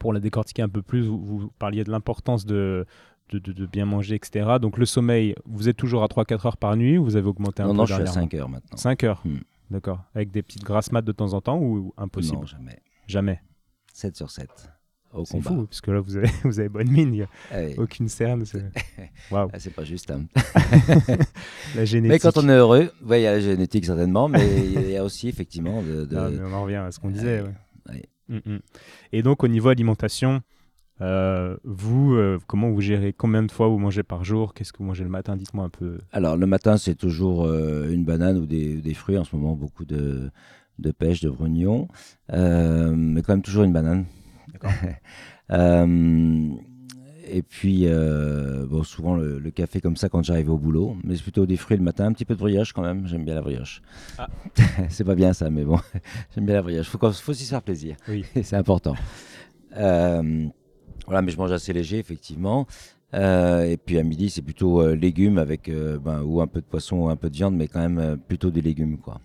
pour 0.00 0.12
la 0.12 0.20
décortiquer 0.20 0.62
un 0.62 0.68
peu 0.68 0.82
plus, 0.82 1.06
vous, 1.06 1.18
vous 1.24 1.50
parliez 1.58 1.84
de 1.84 1.90
l'importance 1.90 2.44
de, 2.44 2.84
de, 3.30 3.38
de, 3.38 3.52
de, 3.52 3.66
bien 3.66 3.86
manger, 3.86 4.16
etc. 4.16 4.56
Donc 4.60 4.76
le 4.76 4.86
sommeil, 4.86 5.34
vous 5.46 5.68
êtes 5.68 5.76
toujours 5.76 6.02
à 6.02 6.06
3-4 6.06 6.46
heures 6.46 6.56
par 6.56 6.76
nuit 6.76 6.98
ou 6.98 7.04
vous 7.04 7.16
avez 7.16 7.28
augmenté 7.28 7.62
un 7.62 7.66
non, 7.66 7.72
peu 7.72 7.78
Non, 7.78 7.86
je 7.86 7.94
suis 7.94 8.02
à 8.02 8.06
5 8.06 8.34
heures 8.34 8.48
maintenant. 8.48 8.76
5 8.76 9.04
heures 9.04 9.22
Hmm. 9.24 9.38
D'accord. 9.70 10.02
Avec 10.14 10.30
des 10.30 10.42
petites 10.42 10.64
grasses 10.64 10.92
mat 10.92 11.02
de 11.02 11.12
temps 11.12 11.32
en 11.34 11.40
temps 11.40 11.58
ou 11.58 11.92
impossible 11.96 12.36
Non, 12.38 12.46
jamais. 12.46 12.78
Jamais. 13.06 13.40
7 13.92 14.16
sur 14.16 14.30
7. 14.30 14.48
Au 15.12 15.24
C'est 15.24 15.32
combat. 15.38 15.50
fou, 15.50 15.66
parce 15.66 15.80
que 15.80 15.90
là, 15.90 16.00
vous 16.00 16.16
avez, 16.16 16.28
vous 16.44 16.60
avez 16.60 16.68
bonne 16.68 16.90
mine. 16.90 17.14
Il 17.14 17.18
y 17.18 17.22
a 17.22 17.28
Ah 17.50 17.60
aucune 17.78 18.08
cerne. 18.08 18.44
C'est 18.44 18.62
Waouh. 19.30 19.48
Ah, 19.52 19.58
c'est 19.58 19.70
pas 19.74 19.84
juste. 19.84 20.10
hein. 20.10 20.26
La 21.74 21.84
génétique. 21.84 22.10
Mais 22.12 22.18
quand 22.18 22.36
on 22.36 22.48
est 22.48 22.52
heureux, 22.56 22.90
ouais, 23.04 23.20
il 23.20 23.24
y 23.24 23.26
a 23.26 23.32
la 23.32 23.40
génétique 23.40 23.84
certainement, 23.86 24.28
mais 24.28 24.46
il 24.66 24.90
y 24.90 24.96
a 24.96 25.04
aussi 25.04 25.28
effectivement 25.28 25.82
de. 25.82 26.04
de- 26.04 26.14
Non, 26.14 26.30
mais 26.30 26.40
on 26.44 26.52
en 26.52 26.62
revient 26.64 26.76
à 26.76 26.90
ce 26.90 26.98
qu'on 27.00 27.10
disait. 27.10 27.40
ouais. 27.42 27.54
ouais. 27.88 28.08
Mm, 28.28 28.36
mm. 28.44 28.58
Et 29.12 29.22
donc, 29.22 29.42
au 29.44 29.48
niveau 29.48 29.70
alimentation, 29.70 30.42
euh, 31.00 31.56
vous, 31.64 32.14
euh, 32.14 32.38
comment 32.46 32.70
vous 32.70 32.80
gérez 32.80 33.12
Combien 33.12 33.42
de 33.42 33.50
fois 33.52 33.68
vous 33.68 33.78
mangez 33.78 34.02
par 34.02 34.24
jour? 34.24 34.54
Qu'est-ce 34.54 34.72
que 34.72 34.78
vous 34.78 34.84
mangez 34.84 35.04
le 35.04 35.10
matin? 35.10 35.36
Dites-moi 35.36 35.64
un 35.64 35.68
peu. 35.70 35.98
Alors 36.12 36.36
le 36.36 36.46
matin, 36.46 36.76
c'est 36.76 36.94
toujours 36.94 37.44
euh, 37.46 37.88
une 37.90 38.04
banane 38.04 38.36
ou 38.38 38.46
des, 38.46 38.76
des 38.80 38.94
fruits. 38.94 39.18
En 39.18 39.24
ce 39.24 39.34
moment, 39.36 39.54
beaucoup 39.54 39.84
de, 39.84 40.30
de 40.78 40.90
pêche, 40.90 41.20
de 41.20 41.30
brugnons, 41.30 41.88
mais 42.32 43.22
quand 43.22 43.32
même 43.34 43.42
toujours 43.42 43.64
une 43.64 43.72
banane. 43.72 44.06
D'accord. 44.52 44.72
Et 47.30 47.42
puis, 47.42 47.86
bon, 47.86 48.82
souvent 48.84 49.14
le, 49.14 49.38
le 49.38 49.50
café 49.50 49.80
comme 49.82 49.96
ça 49.96 50.08
quand 50.08 50.22
j'arrive 50.22 50.48
au 50.50 50.56
boulot, 50.56 50.96
mais 51.04 51.14
c'est 51.14 51.22
plutôt 51.22 51.44
des 51.44 51.56
fruits 51.58 51.76
le 51.76 51.82
matin, 51.82 52.06
un 52.06 52.12
petit 52.12 52.24
peu 52.24 52.34
de 52.34 52.38
brioche 52.38 52.72
quand 52.72 52.80
même. 52.82 53.06
J'aime 53.06 53.24
bien 53.26 53.34
la 53.34 53.42
brioche. 53.42 53.82
Ah. 54.18 54.28
c'est 54.88 55.04
pas 55.04 55.14
bien 55.14 55.34
ça, 55.34 55.50
mais 55.50 55.62
bon, 55.64 55.78
j'aime 56.34 56.46
bien 56.46 56.54
la 56.54 56.62
brioche. 56.62 56.86
Faut, 56.88 56.96
qu'on- 56.98 57.12
faut 57.12 57.32
aussi 57.32 57.44
se 57.44 57.50
faire 57.50 57.60
plaisir. 57.62 57.96
Oui. 58.08 58.24
c'est 58.42 58.56
important. 58.56 58.94
Euh, 59.76 60.46
voilà, 61.06 61.22
mais 61.22 61.30
je 61.30 61.38
mange 61.38 61.52
assez 61.52 61.72
léger, 61.72 61.98
effectivement. 61.98 62.66
Euh, 63.14 63.62
et 63.64 63.76
puis 63.78 63.98
à 63.98 64.02
midi, 64.02 64.28
c'est 64.28 64.42
plutôt 64.42 64.82
euh, 64.82 64.94
légumes 64.94 65.38
avec 65.38 65.68
euh, 65.68 65.98
ben, 65.98 66.22
ou 66.22 66.40
un 66.42 66.46
peu 66.46 66.60
de 66.60 66.66
poisson 66.66 66.96
ou 66.96 67.08
un 67.08 67.16
peu 67.16 67.30
de 67.30 67.34
viande, 67.34 67.56
mais 67.56 67.66
quand 67.68 67.80
même 67.80 68.18
plutôt 68.28 68.50
des 68.50 68.60
légumes, 68.60 68.98
quoi. 68.98 69.20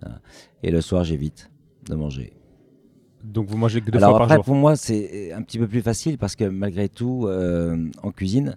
Voilà. 0.00 0.20
Et 0.62 0.70
le 0.70 0.80
soir, 0.80 1.04
j'évite 1.04 1.50
de 1.88 1.94
manger. 1.94 2.32
Donc, 3.22 3.48
vous 3.48 3.58
mangez 3.58 3.80
que 3.82 3.90
deux 3.90 3.98
Alors 3.98 4.10
fois 4.10 4.16
après, 4.24 4.28
par 4.28 4.36
jour? 4.36 4.44
pour 4.46 4.54
moi, 4.54 4.76
c'est 4.76 5.32
un 5.32 5.42
petit 5.42 5.58
peu 5.58 5.66
plus 5.68 5.82
facile 5.82 6.16
parce 6.18 6.36
que 6.36 6.44
malgré 6.44 6.88
tout, 6.88 7.28
en 8.02 8.10
cuisine, 8.12 8.56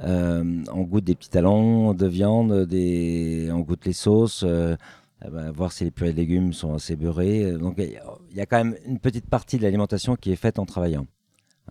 on 0.00 0.82
goûte 0.82 1.04
des 1.04 1.14
petits 1.14 1.30
talons 1.30 1.94
de 1.94 2.06
viande, 2.06 2.66
des... 2.66 3.48
on 3.52 3.60
goûte 3.60 3.86
les 3.86 3.92
sauces, 3.94 4.44
ben, 4.44 5.50
voir 5.52 5.72
si 5.72 5.84
les 5.84 5.90
purées 5.90 6.12
de 6.12 6.18
légumes 6.18 6.52
sont 6.52 6.74
assez 6.74 6.94
beurrées. 6.94 7.52
Donc 7.52 7.74
il 7.78 7.90
y 7.92 7.96
a- 7.96 8.02
il 8.30 8.36
y 8.36 8.40
a 8.40 8.46
quand 8.46 8.58
même 8.62 8.76
une 8.86 8.98
petite 8.98 9.26
partie 9.26 9.56
de 9.56 9.62
l'alimentation 9.62 10.14
qui 10.14 10.30
est 10.30 10.36
faite 10.36 10.58
en 10.58 10.66
travaillant. 10.66 11.06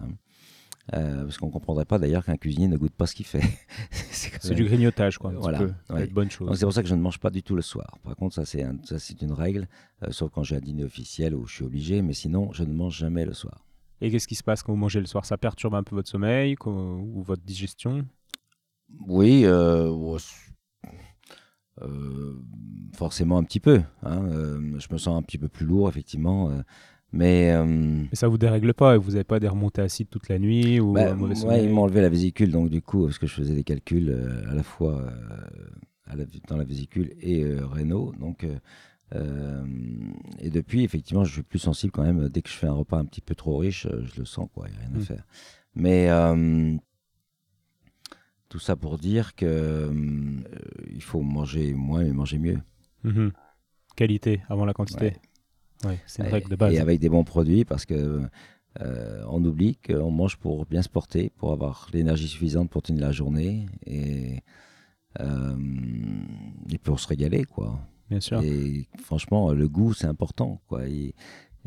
hein. 0.02 0.08
Euh, 0.94 1.24
parce 1.24 1.38
qu'on 1.38 1.48
ne 1.48 1.52
comprendrait 1.52 1.86
pas 1.86 2.00
d'ailleurs 2.00 2.26
qu'un 2.26 2.38
cuisinier 2.38 2.68
ne 2.68 2.76
goûte 2.78 2.94
pas 2.94 3.06
ce 3.06 3.16
qu'il 3.16 3.26
fait. 3.26 3.44
c'est 3.92 4.50
même- 4.50 4.56
du 4.58 4.66
grignotage, 4.66 5.18
quoi. 5.18 5.32
Voilà, 5.32 5.60
peu. 5.60 5.74
ouais. 5.94 6.08
Bonne 6.08 6.32
chose. 6.32 6.58
c'est 6.58 6.66
pour 6.66 6.74
ça 6.74 6.82
que 6.82 6.90
je 6.90 6.96
ne 6.96 7.02
mange 7.02 7.20
pas 7.20 7.30
du 7.30 7.44
tout 7.44 7.56
le 7.56 7.62
soir. 7.62 7.98
Par 8.04 8.16
contre, 8.16 8.36
ça 8.36 8.46
c'est 8.46 8.64
un- 8.64 8.78
une 9.22 9.32
règle, 9.32 9.68
euh, 10.04 10.12
sauf 10.12 10.32
quand 10.32 10.44
j'ai 10.44 10.56
un 10.56 10.60
dîner 10.60 10.84
officiel 10.84 11.36
où 11.36 11.46
je 11.46 11.56
suis 11.56 11.64
obligé, 11.64 12.02
mais 12.02 12.14
sinon 12.14 12.52
je 12.52 12.64
ne 12.64 12.74
mange 12.74 12.98
jamais 12.98 13.26
le 13.26 13.34
soir. 13.34 13.64
Et 14.02 14.10
qu'est-ce 14.10 14.28
qui 14.28 14.36
se 14.36 14.44
passe 14.44 14.64
quand 14.64 14.74
vous 14.74 14.80
mangez 14.80 15.00
le 15.00 15.06
soir? 15.06 15.26
Ça 15.26 15.38
perturbe 15.38 15.76
un 15.76 15.84
peu 15.84 15.96
votre 15.96 16.10
sommeil 16.10 16.56
ou 16.66 17.22
votre 17.22 17.44
digestion? 17.44 18.06
Oui, 19.08 19.44
euh, 19.46 19.90
euh, 21.82 22.36
forcément 22.96 23.38
un 23.38 23.44
petit 23.44 23.60
peu. 23.60 23.82
hein, 24.04 24.28
je 24.80 24.88
me 24.92 24.98
sens 24.98 25.18
un 25.18 25.22
petit 25.22 25.38
peu 25.38 25.48
plus 25.48 25.66
lourd, 25.66 25.88
effectivement. 25.88 26.52
Mais 27.14 27.52
euh, 27.52 27.66
Mais 27.66 28.08
ça 28.16 28.28
vous 28.28 28.38
dérègle 28.38 28.74
pas 28.74 28.96
et 28.96 28.98
Vous 28.98 29.12
n'avez 29.12 29.24
pas 29.24 29.40
des 29.40 29.48
remontées 29.48 29.82
acides 29.82 30.10
toute 30.10 30.30
la 30.30 30.40
nuit 30.40 30.80
ou 30.80 30.94
bah, 30.94 31.12
un 31.12 31.16
mauvais 31.16 31.44
ouais, 31.46 31.64
ils 31.64 31.70
m'ont 31.70 31.84
enlevé 31.84 32.02
la 32.02 32.10
vésicule, 32.10 32.52
donc 32.52 32.70
du 32.70 32.82
coup, 32.82 33.06
parce 33.06 33.18
que 33.18 33.28
je 33.28 33.34
faisais 33.34 33.54
des 33.56 33.64
calculs 33.64 34.10
euh, 34.10 34.50
à 34.50 34.56
la 34.56 34.64
fois 34.64 35.02
euh, 35.02 35.12
à 36.06 36.16
la- 36.16 36.26
dans 36.48 36.58
la 36.58 36.64
vésicule 36.64 37.14
et 37.22 37.44
euh, 37.44 37.66
rénaux. 37.68 38.14
Donc, 38.20 38.46
et 40.40 40.50
depuis, 40.50 40.84
effectivement, 40.86 41.26
je 41.26 41.34
suis 41.34 41.44
plus 41.44 41.60
sensible 41.60 41.92
quand 41.92 42.04
même. 42.04 42.30
Dès 42.30 42.42
que 42.42 42.50
je 42.50 42.54
fais 42.56 42.68
un 42.68 42.72
repas 42.74 42.98
un 42.98 43.04
petit 43.06 43.20
peu 43.22 43.36
trop 43.36 43.58
riche, 43.58 43.86
je 43.90 44.20
le 44.20 44.26
sens, 44.26 44.48
quoi. 44.54 44.68
Il 44.70 44.72
n'y 44.72 44.78
a 44.78 44.82
rien 44.88 44.90
Mm. 44.98 45.02
à 45.02 45.06
faire. 45.06 45.26
Mais 45.76 46.80
tout 48.50 48.60
ça 48.60 48.76
pour 48.76 48.98
dire 48.98 49.36
que 49.36 49.90
il 50.90 51.02
faut 51.02 51.22
manger 51.22 51.74
moins, 51.74 52.04
mais 52.04 52.12
manger 52.14 52.38
mieux. 52.38 52.60
Mhm. 53.04 53.32
Qualité 53.96 54.42
avant 54.50 54.66
la 54.66 54.74
quantité. 54.74 55.06
Ouais, 55.06 55.16
c'est 56.06 56.22
une 56.24 56.30
Et- 56.30 56.32
règle 56.32 56.50
de 56.50 56.56
base. 56.56 56.74
Et 56.74 56.80
avec 56.80 57.00
des 57.00 57.10
bons 57.10 57.24
produits, 57.24 57.66
parce 57.66 57.86
que 57.86 58.22
euh, 58.80 59.24
on 59.30 59.44
oublie 59.44 59.76
qu'on 59.78 60.12
mange 60.12 60.38
pour 60.38 60.66
bien 60.66 60.82
se 60.82 60.90
porter, 60.90 61.32
pour 61.38 61.52
avoir 61.52 61.90
l'énergie 61.94 62.28
suffisante 62.28 62.70
pour 62.70 62.82
tenir 62.82 63.02
la 63.02 63.12
journée 63.12 63.66
et, 63.86 64.40
euh, 65.20 65.56
et 66.72 66.78
pour 66.78 67.00
se 67.00 67.08
régaler, 67.08 67.44
quoi. 67.44 67.80
Bien 68.10 68.20
sûr. 68.20 68.42
Et 68.42 68.88
franchement, 69.04 69.52
le 69.52 69.68
goût, 69.68 69.94
c'est 69.94 70.08
important, 70.08 70.62
quoi. 70.68 70.88
Et, 70.88 71.14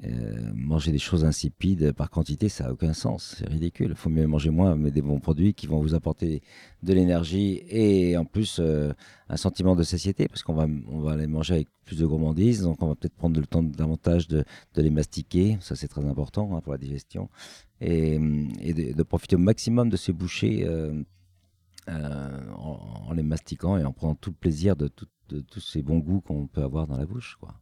euh, 0.03 0.53
manger 0.55 0.91
des 0.91 0.99
choses 0.99 1.25
insipides 1.25 1.93
par 1.93 2.11
quantité, 2.11 2.49
ça 2.49 2.65
n'a 2.65 2.73
aucun 2.73 2.93
sens. 2.93 3.37
C'est 3.39 3.49
ridicule. 3.49 3.91
Il 3.91 3.97
faut 3.97 4.11
mieux 4.11 4.27
manger 4.27 4.51
moins, 4.51 4.75
mais 4.75 4.91
des 4.91 5.03
bons 5.03 5.21
produits 5.21 5.55
qui 5.55 5.69
vont 5.69 5.81
vous 5.81 5.95
apporter 5.95 6.43
de 6.83 6.93
l'énergie 6.93 7.63
et 7.69 8.17
en 8.17 8.25
plus 8.25 8.59
euh, 8.59 8.93
un 9.29 9.37
sentiment 9.37 9.77
de 9.77 9.85
satiété, 9.85 10.27
parce 10.27 10.43
qu'on 10.43 10.55
va, 10.55 10.67
on 10.89 10.99
va 10.99 11.17
les 11.17 11.29
manger 11.29 11.55
avec 11.55 11.69
plus 11.85 11.97
de 11.97 12.07
gourmandise. 12.07 12.63
Donc, 12.63 12.83
on 12.83 12.89
va 12.89 12.97
peut-être 12.97 13.15
prendre 13.15 13.39
le 13.39 13.47
temps 13.47 13.63
davantage 13.63 14.27
de, 14.27 14.45
de 14.75 14.83
les 14.83 14.91
mastiquer. 14.91 15.59
Ça, 15.61 15.77
c'est 15.77 15.89
très 15.89 16.05
important 16.05 16.57
hein, 16.57 16.61
pour 16.61 16.73
la 16.73 16.79
digestion. 16.79 17.29
Et, 17.81 18.19
de, 18.19 19.03
profiter 19.05 19.37
au 19.37 19.41
maximum 19.41 19.91
de 19.91 19.97
ces 19.97 20.13
bouchées 20.13 20.65
euh, 20.67 21.05
en, 21.89 23.13
les 23.13 23.23
mastiquant 23.23 23.77
et 23.77 23.85
en 23.85 23.93
prenant 23.93 24.15
tout 24.17 24.31
le 24.31 24.37
plaisir 24.37 24.75
de, 24.75 24.91
de 25.29 25.41
tous 25.41 25.61
ces 25.61 25.83
bons 25.83 25.99
goûts 25.99 26.21
qu'on 26.21 26.49
peut 26.49 26.63
avoir 26.63 26.89
dans 26.89 26.97
la 26.97 27.07
bouche, 27.07 27.37
quoi. 27.41 27.55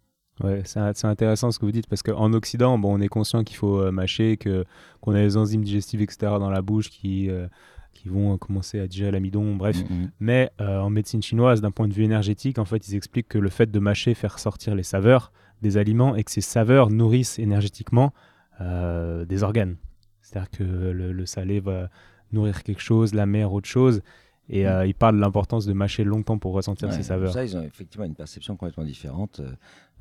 Ouais, 0.43 0.63
c'est 0.65 1.05
intéressant 1.07 1.51
ce 1.53 1.59
que 1.59 1.65
vous 1.65 1.73
dites 1.73 1.87
parce 1.87 2.03
qu'en 2.03 2.33
Occident, 2.33 2.79
bon, 2.79 2.97
on 2.97 3.01
est 3.01 3.09
conscient 3.09 3.45
qu'il 3.45 3.57
faut 3.57 3.81
euh, 3.81 3.91
mâcher, 3.93 4.37
que 4.37 4.65
qu'on 5.01 5.15
a 5.15 5.21
les 5.21 5.37
enzymes 5.37 5.63
digestives, 5.63 6.03
etc. 6.03 6.19
dans 6.39 6.51
la 6.51 6.63
bouche 6.63 6.91
qui 6.91 7.31
euh, 7.31 7.47
qui 7.93 8.09
vont 8.09 8.35
euh, 8.35 8.37
commencer 8.39 8.81
à 8.81 8.87
digérer 8.87 9.11
l'amidon. 9.13 9.55
Bref, 9.57 9.77
Mhm. 9.89 10.11
Mais 10.19 10.51
euh, 10.61 10.79
en 10.81 10.91
médecine 10.91 11.23
chinoise, 11.23 11.61
d'un 11.61 11.71
point 11.71 11.87
de 11.89 11.93
vue 11.95 12.05
énergétique, 12.05 12.59
en 12.59 12.65
fait, 12.65 12.89
ils 12.89 12.97
expliquent 12.97 13.29
que 13.29 13.39
le 13.39 13.51
fait 13.51 13.71
de 13.71 13.79
mâcher 13.79 14.15
fait 14.15 14.27
ressortir 14.29 14.75
les 14.75 14.83
saveurs 14.83 15.31
des 15.61 15.77
aliments 15.77 16.17
et 16.17 16.25
que 16.25 16.31
ces 16.31 16.41
saveurs 16.41 16.91
nourrissent 16.91 17.39
énergétiquement 17.39 18.13
euh, 18.61 19.25
des 19.25 19.43
organes. 19.43 19.77
C'est-à-dire 20.23 20.51
que 20.51 20.65
le, 20.65 21.13
le 21.13 21.27
salé 21.27 21.61
va 21.61 21.89
nourrir 22.33 22.63
quelque 22.63 22.81
chose, 22.81 23.15
la 23.15 23.27
mer 23.27 23.53
autre 23.53 23.69
chose. 23.69 24.01
Et 24.49 24.67
euh, 24.67 24.85
ils 24.87 24.95
parlent 24.95 25.17
de 25.17 25.21
l'importance 25.21 25.67
de 25.67 25.73
mâcher 25.73 26.03
longtemps 26.05 26.37
pour 26.39 26.53
ressentir 26.53 26.89
Ouais, 26.89 26.95
ces 26.95 27.03
saveurs. 27.05 27.33
Ça, 27.33 27.45
ils 27.45 27.57
ont 27.57 27.63
effectivement 27.63 28.05
une 28.07 28.15
perception 28.15 28.57
complètement 28.57 28.85
différente. 28.85 29.41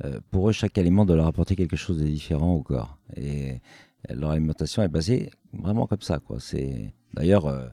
Euh, 0.04 0.20
pour 0.32 0.50
eux, 0.50 0.52
chaque 0.52 0.78
aliment 0.78 1.06
doit 1.06 1.16
leur 1.16 1.28
apporter 1.28 1.56
quelque 1.56 1.76
chose 1.76 2.00
de 2.00 2.06
différent 2.06 2.54
au 2.54 2.64
corps. 2.64 2.98
Et 3.16 3.52
euh, 4.10 4.16
leur 4.16 4.32
alimentation 4.32 4.82
est 4.82 4.88
basée 4.88 5.30
vraiment 5.54 5.86
comme 5.88 6.02
ça. 6.02 6.20
C'est 6.40 6.94
d'ailleurs 7.14 7.46
euh, 7.46 7.68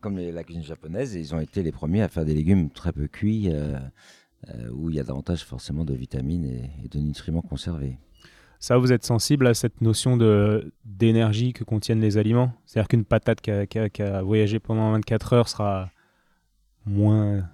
comme 0.00 0.16
les- 0.18 0.32
la 0.32 0.44
cuisine 0.44 0.62
japonaise, 0.62 1.14
ils 1.14 1.34
ont 1.34 1.40
été 1.40 1.62
les 1.62 1.72
premiers 1.72 2.02
à 2.02 2.08
faire 2.08 2.24
des 2.24 2.34
légumes 2.34 2.70
très 2.70 2.92
peu 2.92 3.06
cuits, 3.08 3.48
où 4.72 4.90
il 4.90 4.96
y 4.96 5.00
a 5.00 5.04
davantage 5.04 5.44
forcément 5.44 5.84
de 5.84 5.94
vitamines 5.94 6.44
et, 6.44 6.88
de 6.88 6.98
nutriments 6.98 7.42
conservés. 7.42 7.96
Ça, 8.58 8.76
vous 8.76 8.92
êtes 8.92 9.04
sensible 9.04 9.46
à 9.46 9.54
cette 9.54 9.80
notion 9.80 10.16
de 10.16 10.72
d'énergie 10.84 11.52
que 11.52 11.62
contiennent 11.64 12.00
les 12.00 12.18
aliments? 12.18 12.52
C'est-à-dire 12.66 12.88
qu'une 12.88 13.04
patate 13.04 13.40
qui 13.40 13.50
a, 13.52 13.66
qui 13.66 14.02
a- 14.02 14.22
voyagé 14.22 14.58
pendant 14.58 14.90
24 14.92 15.32
heures 15.32 15.48
sera 15.48 15.90
moins 16.86 17.48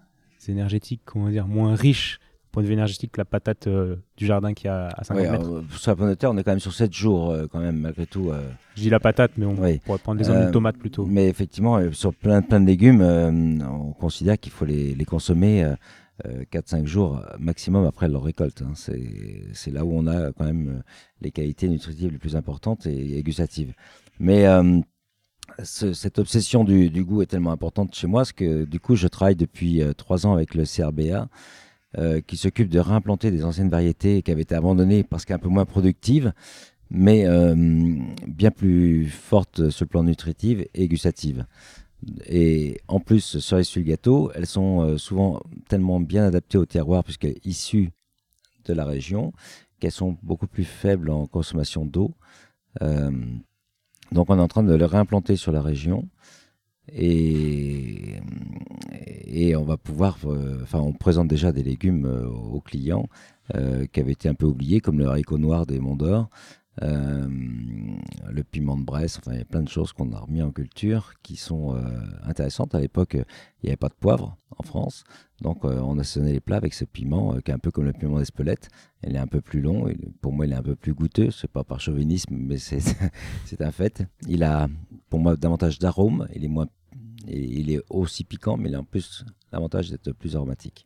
énergétique, 0.49 1.03
comment 1.05 1.28
dire, 1.28 1.47
moins 1.47 1.74
riche 1.74 2.20
point 2.59 2.63
de 2.63 2.69
vue 2.69 2.75
énergétique 2.75 3.17
la 3.17 3.25
patate 3.25 3.69
du 4.17 4.27
jardin 4.27 4.53
qui 4.55 4.69
a 4.69 4.89
à 4.89 5.05
50 5.05 5.31
mètres. 5.31 5.65
sur 5.77 5.91
la 5.93 5.97
pomme 5.97 6.09
de 6.09 6.15
terre, 6.15 6.31
on 6.31 6.37
est 6.37 6.43
quand 6.43 6.51
même 6.51 6.61
sur 6.61 6.73
7 6.73 6.93
jours 6.93 7.35
quand 7.53 7.61
même 7.61 7.79
malgré 7.79 8.07
tout. 8.07 8.33
Je 8.75 8.83
dis 8.83 8.91
la 8.91 9.01
patate, 9.01 9.33
mais 9.37 9.47
on 9.47 9.55
pourrait 9.55 9.81
prendre 10.03 10.21
des 10.21 10.29
de 10.29 10.51
tomates 10.51 10.77
plutôt. 10.77 11.07
Mais 11.07 11.29
effectivement, 11.29 11.81
sur 11.93 12.15
plein, 12.15 12.43
plein 12.43 12.61
de 12.61 12.67
légumes, 12.67 13.01
on 13.01 13.93
considère 13.93 14.39
qu'il 14.39 14.53
faut 14.53 14.65
les, 14.65 14.95
les 14.95 15.05
consommer 15.05 15.73
4-5 16.27 16.87
jours 16.87 17.23
maximum 17.39 17.87
après 17.87 18.09
leur 18.09 18.23
récolte. 18.23 18.63
Hein. 18.63 18.73
C'est 18.75 19.71
là 19.71 19.85
où 19.85 19.93
on 19.93 20.07
a 20.07 20.33
quand 20.33 20.45
même 20.45 20.83
les 21.21 21.31
qualités 21.31 21.69
nutritives 21.69 22.13
les 22.13 22.19
plus 22.19 22.37
importantes 22.37 22.87
et, 22.87 23.23
gustatives. 23.23 23.73
Mais 24.19 24.47
cette 25.63 26.19
obsession 26.19 26.65
du, 26.65 27.05
goût 27.05 27.23
est 27.23 27.27
tellement 27.27 27.53
importante 27.53 27.95
chez 27.95 28.07
moi, 28.07 28.21
parce 28.21 28.33
que 28.33 28.65
du 28.65 28.81
coup, 28.81 28.97
je 28.97 29.09
travaille 29.09 29.37
depuis 29.37 29.83
euh, 29.83 29.93
trois 29.93 30.27
ans 30.27 30.33
avec 30.33 30.55
le 30.55 30.65
CRBA, 30.65 31.29
euh, 31.97 32.20
qui 32.20 32.36
s'occupe 32.36 32.68
de 32.68 32.78
réimplanter 32.78 33.30
des 33.30 33.45
anciennes 33.45 33.70
variétés 33.70 34.20
qui 34.22 34.30
avaient 34.30 34.43
été 34.43 34.55
abandonnées 34.55 35.05
parce 35.05 35.24
qu'un 35.24 35.39
peu 35.39 35.49
moins 35.49 35.64
productives, 35.64 36.32
mais 36.91 37.26
euh, 37.26 37.55
bien 38.26 38.51
plus 38.51 39.07
fortes 39.07 39.70
sur 39.70 39.84
le 39.84 39.89
plan 39.89 40.03
nutritif 40.03 40.61
et 40.74 40.89
gustatif. 40.89 41.39
Et 42.26 42.80
en 42.89 43.01
plus, 43.01 43.39
sur 43.39 43.57
les 43.57 43.64
le 43.76 43.82
gâteau, 43.82 44.30
elles 44.34 44.47
sont 44.47 44.97
souvent 44.99 45.41
tellement 45.68 45.99
bien 45.99 46.24
adaptées 46.24 46.59
au 46.59 46.66
terroir, 46.66 47.03
puisqu'elles 47.03 47.34
sont 47.34 47.49
issues 47.49 47.91
de 48.66 48.72
la 48.72 48.84
région, 48.84 49.32
qu'elles 49.80 49.91
sont 49.91 50.16
beaucoup 50.22 50.47
plus 50.47 50.64
faibles 50.64 51.11
en 51.11 51.26
consommation 51.26 51.84
d'eau. 51.84 52.14
Donc 52.80 54.30
on 54.30 54.39
est 54.39 54.43
en 54.43 54.49
train 54.49 54.62
de 54.62 54.74
le 54.74 54.84
réimplanter 54.84 55.34
sur 55.36 55.51
la 55.51 55.61
région 55.61 56.09
et, 56.95 58.20
et 59.28 59.57
on 59.57 59.64
va 59.64 59.76
pouvoir, 59.76 60.18
euh, 60.24 60.61
enfin 60.62 60.80
on 60.80 60.93
présente 60.93 61.28
déjà 61.28 61.53
des 61.53 61.62
légumes 61.62 62.07
euh, 62.07 62.26
aux 62.28 62.61
clients 62.61 63.09
euh, 63.55 63.86
qui 63.86 64.01
avaient 64.01 64.12
été 64.12 64.28
un 64.28 64.34
peu 64.34 64.47
oubliés 64.47 64.80
comme 64.80 64.99
le 64.99 65.07
haricot 65.07 65.39
noir 65.39 65.66
des 65.66 65.78
Monts 65.78 65.97
d'Or, 65.97 66.28
le 66.80 68.43
piment 68.45 68.76
de 68.76 68.84
Bresse, 68.84 69.18
enfin 69.18 69.32
il 69.32 69.39
y 69.39 69.43
a 69.43 69.45
plein 69.45 69.62
de 69.62 69.68
choses 69.68 69.93
qu'on 69.93 70.12
a 70.12 70.18
remis 70.20 70.43
en 70.43 70.53
culture 70.53 71.14
qui 71.24 71.34
sont 71.34 71.76
intéressantes. 72.22 72.72
À 72.76 72.78
l'époque, 72.78 73.14
il 73.14 73.64
n'y 73.64 73.70
avait 73.70 73.76
pas 73.76 73.89
de 73.89 73.97
poivre 73.99 74.36
en 74.57 74.62
France, 74.62 75.03
donc 75.41 75.64
on 75.64 75.99
a 75.99 76.05
sonné 76.05 76.30
les 76.30 76.39
plats 76.39 76.59
avec 76.59 76.74
ce 76.74 76.84
piment 76.84 77.36
qui 77.41 77.51
est 77.51 77.55
un 77.55 77.59
peu 77.59 77.72
comme 77.72 77.84
le 77.84 77.93
piment 77.93 78.20
d'Espelette. 78.20 78.68
Il 79.05 79.16
est 79.16 79.18
un 79.18 79.26
peu 79.26 79.41
plus 79.41 79.61
long, 79.61 79.93
pour 80.20 80.32
moi 80.32 80.47
il 80.47 80.53
est 80.53 80.57
un 80.57 80.62
peu 80.62 80.76
plus 80.76 80.95
goûteux, 80.95 81.32
c'est 81.32 81.51
pas 81.51 81.64
par 81.64 81.80
chauvinisme, 81.80 82.36
mais 82.36 82.59
c'est 82.59 82.80
un 83.61 83.72
fait. 83.72 84.05
Il 84.28 84.45
a 84.45 84.68
pour 85.11 85.18
moi 85.18 85.34
davantage 85.34 85.80
d'arôme, 85.80 86.28
il 86.32 86.45
est 86.45 86.49
moins, 86.49 86.68
il 87.31 87.70
est 87.70 87.81
aussi 87.91 88.24
piquant, 88.24 88.57
mais 88.57 88.68
il 88.68 88.74
a 88.74 88.81
en 88.81 88.85
plus 88.85 89.24
l'avantage 89.53 89.91
d'être 89.91 90.12
plus 90.12 90.37
aromatique. 90.37 90.85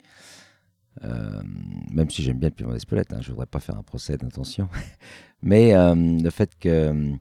Euh, 1.05 1.43
même 1.91 2.11
si 2.11 2.23
j'aime 2.23 2.39
bien 2.39 2.51
le 2.51 2.55
piment 2.55 2.73
d'Espelette, 2.73 3.13
hein, 3.13 3.21
je 3.21 3.29
ne 3.29 3.33
voudrais 3.33 3.47
pas 3.47 3.61
faire 3.61 3.77
un 3.77 3.83
procès 3.83 4.17
d'intention. 4.17 4.69
Mais 5.43 5.75
euh, 5.75 5.95
le 5.95 6.31
fait 6.31 6.59
que 6.59 7.17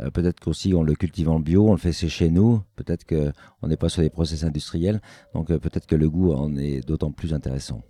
euh, 0.00 0.10
peut-être 0.10 0.38
qu'aussi 0.38 0.74
on 0.74 0.82
le 0.82 0.94
cultive 0.94 1.30
en 1.30 1.40
bio, 1.40 1.66
on 1.68 1.72
le 1.72 1.78
fait 1.78 1.92
chez 1.92 2.28
nous, 2.28 2.62
peut-être 2.76 3.06
qu'on 3.06 3.68
n'est 3.68 3.78
pas 3.78 3.88
sur 3.88 4.02
des 4.02 4.10
process 4.10 4.44
industriels, 4.44 5.00
donc 5.32 5.48
peut-être 5.48 5.86
que 5.86 5.96
le 5.96 6.10
goût 6.10 6.32
en 6.32 6.56
est 6.56 6.86
d'autant 6.86 7.10
plus 7.10 7.32
intéressant. 7.32 7.82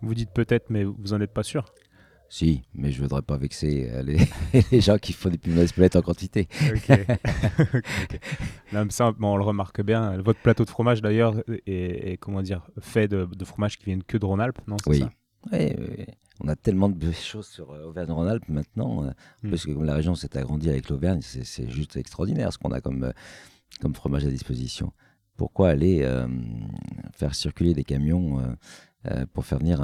Vous 0.00 0.14
dites 0.14 0.30
peut-être, 0.30 0.70
mais 0.70 0.84
vous 0.84 1.08
n'en 1.08 1.20
êtes 1.20 1.34
pas 1.34 1.42
sûr 1.42 1.66
si, 2.30 2.62
mais 2.74 2.92
je 2.92 3.00
voudrais 3.00 3.22
pas 3.22 3.38
vexer 3.38 3.88
euh, 3.90 4.02
les, 4.02 4.80
gens 4.80 4.98
qui 4.98 5.14
font 5.14 5.30
des 5.30 5.38
piments 5.38 5.56
d'Espelette 5.56 5.96
en 5.96 6.02
quantité. 6.02 6.46
ok. 6.74 7.00
ça, 8.90 9.14
on 9.18 9.36
le 9.36 9.44
remarque 9.44 9.80
bien. 9.82 10.18
Votre 10.18 10.40
plateau 10.40 10.64
de 10.64 10.70
fromage, 10.70 11.00
d'ailleurs, 11.00 11.36
est, 11.66 12.18
comment 12.20 12.42
dire, 12.42 12.66
fait 12.80 13.08
de, 13.08 13.26
fromage 13.44 13.78
qui 13.78 13.86
viennent 13.86 14.02
que 14.02 14.18
de 14.18 14.26
Rhône-Alpes, 14.26 14.60
non 14.66 14.76
oui. 14.86 15.04
oui. 15.52 15.74
On 16.40 16.48
a 16.48 16.54
tellement 16.54 16.90
de 16.90 17.12
choses 17.12 17.48
sur 17.48 17.72
euh, 17.72 17.86
Auvergne-Rhône-Alpes 17.86 18.48
maintenant, 18.48 19.04
euh, 19.04 19.10
hmm. 19.42 19.50
parce 19.50 19.64
que 19.64 19.72
comme 19.72 19.84
la 19.84 19.94
région 19.94 20.14
s'est 20.14 20.36
agrandie 20.36 20.68
avec 20.68 20.90
l'Auvergne, 20.90 21.20
c'est 21.22 21.70
juste 21.70 21.96
extraordinaire 21.96 22.52
ce 22.52 22.58
qu'on 22.58 22.72
a 22.72 22.82
comme, 22.82 23.10
comme 23.80 23.94
fromage 23.94 24.26
à 24.26 24.30
disposition. 24.30 24.92
Pourquoi 25.36 25.70
aller 25.70 26.04
faire 27.12 27.32
circuler 27.32 27.72
des 27.72 27.84
camions 27.84 28.42
pour 29.32 29.46
faire 29.46 29.58
venir 29.58 29.80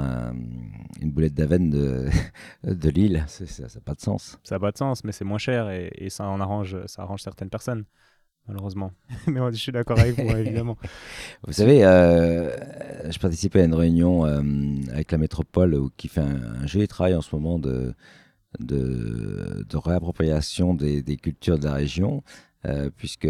une 1.01 1.11
boulette 1.11 1.33
d'Aven 1.33 1.69
de, 1.69 2.09
de 2.63 2.89
Lille. 2.89 3.23
Ça 3.27 3.63
n'a 3.63 3.81
pas 3.83 3.93
de 3.93 4.01
sens. 4.01 4.39
Ça 4.43 4.55
n'a 4.55 4.59
pas 4.59 4.71
de 4.71 4.77
sens, 4.77 5.03
mais 5.03 5.11
c'est 5.11 5.25
moins 5.25 5.37
cher 5.37 5.69
et, 5.69 6.09
ça, 6.09 6.27
en 6.27 6.39
arrange, 6.39 6.77
ça 6.85 7.03
arrange 7.03 7.21
certaines 7.21 7.49
personnes, 7.49 7.85
malheureusement. 8.47 8.91
mais 9.27 9.39
je 9.51 9.57
suis 9.57 9.71
d'accord 9.71 9.99
avec 9.99 10.19
vous, 10.19 10.35
évidemment. 10.35 10.77
Vous 11.47 11.53
savez, 11.53 11.85
euh, 11.85 13.09
je 13.09 13.17
participais 13.19 13.61
à 13.61 13.65
une 13.65 13.73
réunion 13.73 14.25
euh, 14.25 14.41
avec 14.91 15.11
la 15.11 15.17
métropole 15.17 15.77
qui 15.97 16.07
fait 16.07 16.21
un, 16.21 16.65
joli 16.67 16.87
travail 16.87 17.15
en 17.15 17.21
ce 17.21 17.33
moment 17.35 17.59
de, 17.59 17.93
de, 18.59 19.77
réappropriation 19.77 20.73
des, 20.73 21.01
des, 21.01 21.17
cultures 21.17 21.59
de 21.59 21.65
la 21.65 21.73
région. 21.73 22.23
puisque 22.97 23.29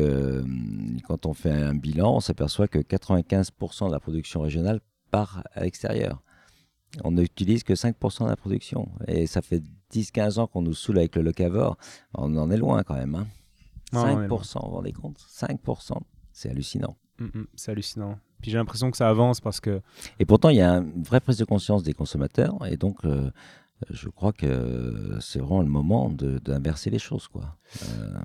quand 1.08 1.26
on 1.26 1.34
fait 1.34 1.52
un 1.52 1.76
bilan, 1.76 2.16
on 2.16 2.20
s'aperçoit 2.22 2.68
que 2.68 2.80
95% 2.80 3.88
de 3.88 3.92
la 3.92 4.00
production 4.00 4.42
régionale 4.42 4.80
à 5.54 5.64
l'extérieur. 5.64 6.22
On 7.04 7.12
n'utilise 7.12 7.64
que 7.64 7.74
5% 7.74 8.24
de 8.24 8.30
la 8.30 8.36
production. 8.36 8.90
Et 9.08 9.28
ça 9.28 9.42
fait 9.42 9.62
10-15 9.94 10.40
ans 10.40 10.48
qu'on 10.48 10.62
nous 10.62 10.74
saoule 10.74 11.00
avec 11.00 11.16
le 11.16 11.24
locavore. 11.24 11.78
On 12.14 12.36
en 12.38 12.50
est 12.52 12.58
loin 12.58 12.84
quand 12.84 12.96
même. 12.96 13.16
Hein. 13.16 13.28
5%, 13.92 14.30
vous 14.64 14.70
vous 14.70 14.76
rendez 14.76 14.94
compte? 14.94 15.18
5%. 15.18 15.98
C'est 16.32 16.50
hallucinant. 16.50 16.98
Mm, 17.20 17.26
mm, 17.26 17.48
c'est 17.56 17.72
hallucinant. 17.72 18.18
Puis 18.42 18.52
j'ai 18.52 18.58
l'impression 18.58 18.92
que 18.92 18.98
ça 18.98 19.10
avance 19.10 19.42
parce 19.42 19.60
que. 19.60 19.82
Et 20.20 20.26
pourtant, 20.26 20.50
il 20.50 20.58
y 20.58 20.62
a 20.62 20.76
une 20.76 21.04
vraie 21.04 21.20
prise 21.22 21.38
de 21.38 21.46
conscience 21.46 21.84
des 21.84 21.94
consommateurs. 21.94 22.56
Et 22.68 22.78
donc, 22.78 23.06
euh, 23.06 23.32
je 23.90 24.10
crois 24.10 24.34
que 24.34 25.18
c'est 25.22 25.40
vraiment 25.40 25.62
le 25.62 25.70
moment 25.70 26.10
d'inverser 26.10 26.90
les 26.90 27.00
choses. 27.00 27.28
quoi. 27.28 27.58
Euh, 27.84 28.20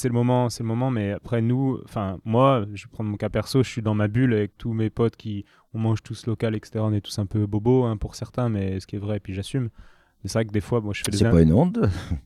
c'est 0.00 0.08
le 0.08 0.14
moment, 0.14 0.48
c'est 0.48 0.62
le 0.62 0.68
moment. 0.68 0.90
Mais 0.90 1.12
après, 1.12 1.42
nous, 1.42 1.78
enfin, 1.84 2.18
moi, 2.24 2.64
je 2.72 2.84
vais 2.84 2.90
prendre 2.90 3.10
mon 3.10 3.16
cas 3.16 3.28
perso, 3.28 3.62
je 3.62 3.68
suis 3.68 3.82
dans 3.82 3.94
ma 3.94 4.08
bulle 4.08 4.32
avec 4.32 4.56
tous 4.56 4.72
mes 4.72 4.90
potes 4.90 5.16
qui, 5.16 5.44
on 5.74 5.78
mange 5.78 6.02
tous 6.02 6.26
local, 6.26 6.54
etc. 6.56 6.78
On 6.78 6.92
est 6.92 7.00
tous 7.00 7.18
un 7.18 7.26
peu 7.26 7.46
bobos 7.46 7.84
hein, 7.84 7.96
pour 7.96 8.14
certains, 8.14 8.48
mais 8.48 8.80
ce 8.80 8.86
qui 8.86 8.96
est 8.96 8.98
vrai, 8.98 9.18
et 9.18 9.20
puis 9.20 9.34
j'assume. 9.34 9.68
Mais 10.22 10.28
c'est 10.28 10.38
vrai 10.38 10.44
que 10.46 10.52
des 10.52 10.60
fois, 10.60 10.80
moi, 10.80 10.92
je 10.94 11.02
fais 11.04 11.10
des. 11.10 11.18
C'est 11.18 11.30
pas 11.30 11.42
une 11.42 11.52
honte 11.52 11.78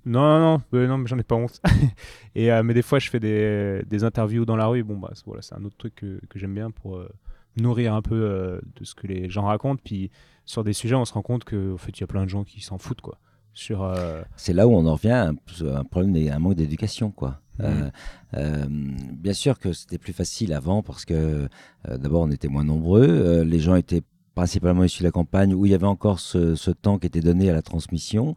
Non, 0.05 0.21
non, 0.21 0.41
non, 0.41 0.63
euh, 0.75 0.87
non 0.87 0.99
mais 0.99 1.07
j'en 1.07 1.19
ai 1.19 1.23
pas 1.25 1.37
honte. 1.37 1.61
et, 2.35 2.53
euh, 2.53 2.63
mais 2.63 2.75
des 2.75 2.83
fois, 2.83 2.99
je 2.99 3.11
fais 3.11 3.21
des, 3.21 3.83
des, 3.89 4.05
interviews 4.05 4.45
dans 4.45 4.57
la 4.57 4.67
rue. 4.67 4.83
Bon, 4.83 4.97
bah, 4.97 5.13
voilà, 5.27 5.43
c'est 5.43 5.55
un 5.55 5.65
autre 5.65 5.77
truc 5.77 5.97
que, 5.97 6.21
que 6.29 6.39
j'aime 6.39 6.55
bien 6.55 6.71
pour 6.71 6.97
euh, 6.97 7.09
nourrir 7.57 7.95
un 7.95 8.03
peu 8.03 8.61
de 8.77 8.85
ce 8.85 8.95
que 8.95 9.07
les 9.07 9.31
gens 9.31 9.45
racontent. 9.45 9.81
Puis 9.85 10.11
sur 10.45 10.65
des 10.65 10.73
sujets, 10.73 10.97
on 10.97 11.05
se 11.05 11.13
rend 11.13 11.23
compte 11.23 11.45
qu'en 11.45 11.77
fait, 11.77 11.91
il 11.91 12.01
y 12.01 12.05
a 12.05 12.09
plein 12.09 12.25
de 12.25 12.31
gens 12.31 12.45
qui 12.45 12.61
s'en 12.61 12.79
foutent, 12.79 13.01
quoi. 13.01 13.19
Sur, 13.57 13.89
C'est 14.35 14.53
là 14.53 14.67
où 14.67 14.73
on 14.75 14.85
en 14.85 14.95
revient 14.95 15.11
à 15.11 15.29
un, 15.29 15.37
un 15.77 15.85
problème, 15.85 16.17
un 16.17 16.39
manque 16.41 16.57
d'éducation, 16.57 17.13
quoi. 17.13 17.41
Euh, 17.61 17.91
euh, 18.37 18.65
bien 18.69 19.33
sûr 19.33 19.59
que 19.59 19.73
c'était 19.73 19.99
plus 19.99 20.13
facile 20.13 20.53
avant 20.53 20.83
parce 20.83 21.05
que 21.05 21.49
euh, 21.89 21.99
d'abord 21.99 22.23
on 22.23 22.31
était 22.31 22.49
moins 22.49 22.65
nombreux, 22.65 23.43
les 23.43 23.61
gens 23.61 23.77
étaient 23.77 24.03
principalement 24.35 24.83
issus 24.83 25.03
de 25.03 25.09
la 25.09 25.13
campagne 25.13 25.55
où 25.55 25.65
il 25.65 25.71
y 25.71 25.75
avait 25.75 25.87
encore 25.87 26.19
ce, 26.19 26.57
ce 26.57 26.73
temps 26.73 26.99
qui 26.99 27.07
était 27.07 27.21
donné 27.21 27.51
à 27.51 27.53
la 27.53 27.63
transmission 27.63 28.35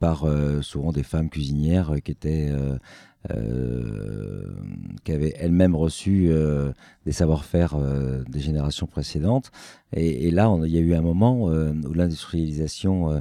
par 0.00 0.26
souvent 0.62 0.90
des 0.90 1.04
femmes 1.04 1.30
cuisinières 1.30 1.94
qui 2.04 2.10
étaient 2.10 2.52
qui 5.04 5.12
avaient 5.12 5.34
elles-mêmes 5.38 5.76
reçu 5.76 6.32
des 7.06 7.12
savoir-faire 7.12 7.76
des 8.28 8.40
générations 8.40 8.88
précédentes. 8.88 9.52
Et, 9.92 10.26
et 10.26 10.30
là, 10.32 10.52
il 10.64 10.72
y 10.72 10.78
a 10.78 10.80
eu 10.80 10.94
un 10.94 11.02
moment 11.02 11.44
où 11.44 11.92
l'industrialisation 11.94 13.10
a 13.12 13.20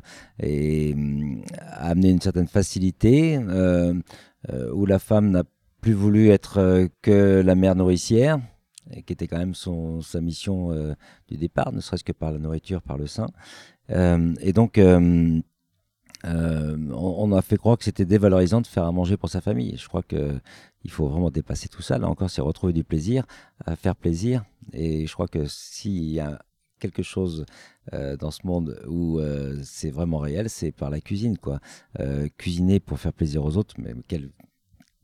amené 1.78 2.10
une 2.10 2.22
certaine 2.22 2.47
facilité. 2.47 3.39
Euh, 4.50 4.72
où 4.72 4.86
la 4.86 5.00
femme 5.00 5.32
n'a 5.32 5.44
plus 5.82 5.94
voulu 5.94 6.30
être 6.30 6.60
euh, 6.60 6.88
que 7.02 7.42
la 7.44 7.56
mère 7.56 7.76
nourricière, 7.76 8.40
qui 9.06 9.12
était 9.14 9.28
quand 9.28 9.40
même 9.40 9.56
son, 9.56 10.02
sa 10.02 10.22
mission 10.22 10.72
euh, 10.72 10.94
du 11.28 11.36
départ, 11.38 11.74
ne 11.74 11.82
serait-ce 11.82 12.04
que 12.04 12.14
par 12.14 12.32
la 12.32 12.40
nourriture, 12.40 12.82
par 12.82 12.98
le 12.98 13.08
sein. 13.08 13.28
et 13.90 14.54
donc, 14.54 14.80
on, 14.80 15.42
a 16.24 17.42
fait 17.42 17.58
croire 17.58 17.78
que 17.78 17.84
c'était 17.84 18.06
dévalorisant 18.06 18.62
de 18.62 18.68
faire 18.68 18.86
à 18.86 18.92
manger 18.92 19.18
pour 19.18 19.30
sa 19.30 19.42
famille. 19.42 19.76
Je 19.78 19.88
crois 19.88 20.04
que 20.04 20.40
il 20.84 20.92
faut 20.92 21.08
vraiment 21.08 21.32
dépasser 21.32 21.68
tout 21.68 21.82
ça. 21.82 21.98
Là 21.98 22.08
encore, 22.08 22.30
c'est 22.30 22.42
retrouver 22.42 22.72
du 22.74 22.84
plaisir, 22.86 23.26
à 23.66 23.76
faire 23.76 23.96
plaisir. 23.96 24.46
Et 24.72 25.06
je 25.06 25.14
crois 25.14 25.28
que 25.28 25.46
s'il 25.48 26.12
y 26.12 26.20
a 26.22 26.40
quelque 26.80 27.04
chose 27.04 27.46
dans 27.92 28.32
ce 28.32 28.46
monde 28.46 28.82
où 28.88 29.20
c'est 29.64 29.92
vraiment 29.92 30.20
réel, 30.20 30.50
c'est 30.50 30.72
par 30.72 30.90
la 30.90 31.00
cuisine, 31.00 31.38
quoi. 31.38 31.60
cuisiner 32.38 32.80
pour 32.80 33.00
faire 33.00 33.14
plaisir 33.14 33.44
aux 33.46 33.58
autres, 33.58 33.76
mais 33.78 33.94
quel... 34.08 34.32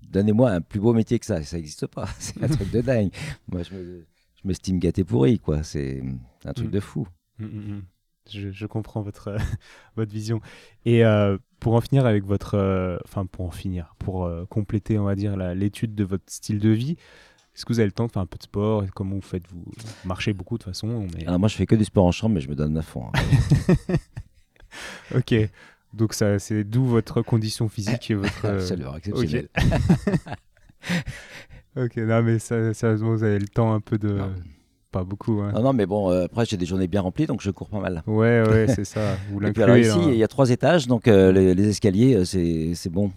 donnez-moi 0.01 0.51
un 0.51 0.61
plus 0.61 0.79
beau 0.79 0.93
métier 0.93 1.19
que 1.19 1.25
ça, 1.25 1.41
ça 1.43 1.57
n'existe 1.57 1.87
pas. 1.87 2.07
c'est 2.19 2.43
un 2.43 2.47
truc 2.47 2.71
de 2.71 2.81
dingue. 2.81 3.11
Moi, 3.47 3.63
je, 3.63 3.73
me, 3.73 4.05
je 4.35 4.47
m'estime 4.47 4.79
gâté 4.79 5.03
pourri, 5.03 5.39
quoi. 5.39 5.63
C'est 5.63 6.03
un 6.45 6.53
truc 6.53 6.67
mm. 6.67 6.71
de 6.71 6.79
fou. 6.79 7.07
Mm, 7.39 7.45
mm, 7.45 7.83
je, 8.31 8.65
comprends 8.65 9.01
votre, 9.01 9.35
votre 9.95 10.11
vision. 10.11 10.41
Et 10.85 11.03
pour 11.59 11.75
en 11.75 11.81
finir 11.81 12.05
avec 12.05 12.25
votre, 12.25 12.99
enfin 13.05 13.25
pour 13.25 13.45
en 13.45 13.51
finir, 13.51 13.95
pour 13.99 14.29
compléter, 14.49 14.99
on 14.99 15.05
va 15.05 15.15
dire, 15.15 15.37
l'étude 15.37 15.95
de 15.95 16.03
votre 16.03 16.25
style 16.27 16.59
de 16.59 16.69
vie, 16.69 16.97
Est-ce 17.55 17.65
que 17.65 17.73
vous 17.73 17.79
avez 17.79 17.85
le 17.87 17.91
temps 17.91 18.07
de 18.07 18.11
faire 18.11 18.21
un 18.21 18.25
peu 18.25 18.37
de 18.37 18.43
sport? 18.43 18.83
Comment 18.95 19.15
vous 19.15 19.21
faites 19.21 19.43
Vous 19.49 19.63
marchez 20.05 20.33
beaucoup 20.33 20.57
de 20.57 20.63
toute 20.63 20.73
façon. 20.73 21.05
Alors 21.27 21.39
moi, 21.39 21.47
je 21.49 21.55
fais 21.55 21.65
que 21.67 21.75
du 21.75 21.85
sport 21.85 22.05
en 22.05 22.11
chambre, 22.11 22.35
mais 22.35 22.41
je 22.41 22.49
me 22.49 22.55
donne 22.55 22.77
à 22.77 22.81
fond. 22.81 23.05
hein. 23.13 23.95
Ok. 25.15 25.35
Donc 25.93 26.13
ça, 26.15 26.39
c'est 26.39 26.63
d'où 26.63 26.83
votre 26.85 27.21
condition 27.21 27.69
physique 27.69 28.09
et 28.09 28.15
votre. 28.15 28.45
euh, 28.45 28.55
Absolument 28.55 28.95
exceptionnel. 28.97 29.49
Ok, 31.75 31.97
non 31.97 32.21
mais 32.21 32.37
ça- 32.39 32.73
sérieusement, 32.73 33.15
vous 33.15 33.23
avez 33.23 33.39
le 33.39 33.47
temps 33.47 33.73
un 33.73 33.79
peu 33.79 33.97
de. 33.97 34.09
Non. 34.09 34.31
Pas 34.91 35.03
beaucoup. 35.03 35.39
Hein. 35.41 35.51
Non, 35.55 35.63
non, 35.63 35.73
mais 35.73 35.87
bon, 35.87 36.11
euh, 36.11 36.25
après, 36.25 36.45
j'ai 36.45 36.55
des 36.55 36.67
journées 36.67 36.87
bien 36.87 37.01
remplies, 37.01 37.25
donc 37.25 37.41
je 37.41 37.49
cours 37.49 37.67
pas 37.67 37.79
mal. 37.79 38.03
Ouais, 38.05 38.43
ouais, 38.47 38.67
c'est 38.67 38.85
ça. 38.85 39.17
Vous 39.31 39.41
Et 39.41 39.51
puis 39.51 39.63
alors 39.63 39.77
ici, 39.77 39.97
il 40.09 40.15
y 40.17 40.23
a 40.23 40.27
trois 40.27 40.51
étages, 40.51 40.85
donc 40.85 41.07
euh, 41.07 41.31
les, 41.31 41.55
les 41.55 41.69
escaliers, 41.69 42.23
c'est 42.25 42.89
bon 42.91 43.11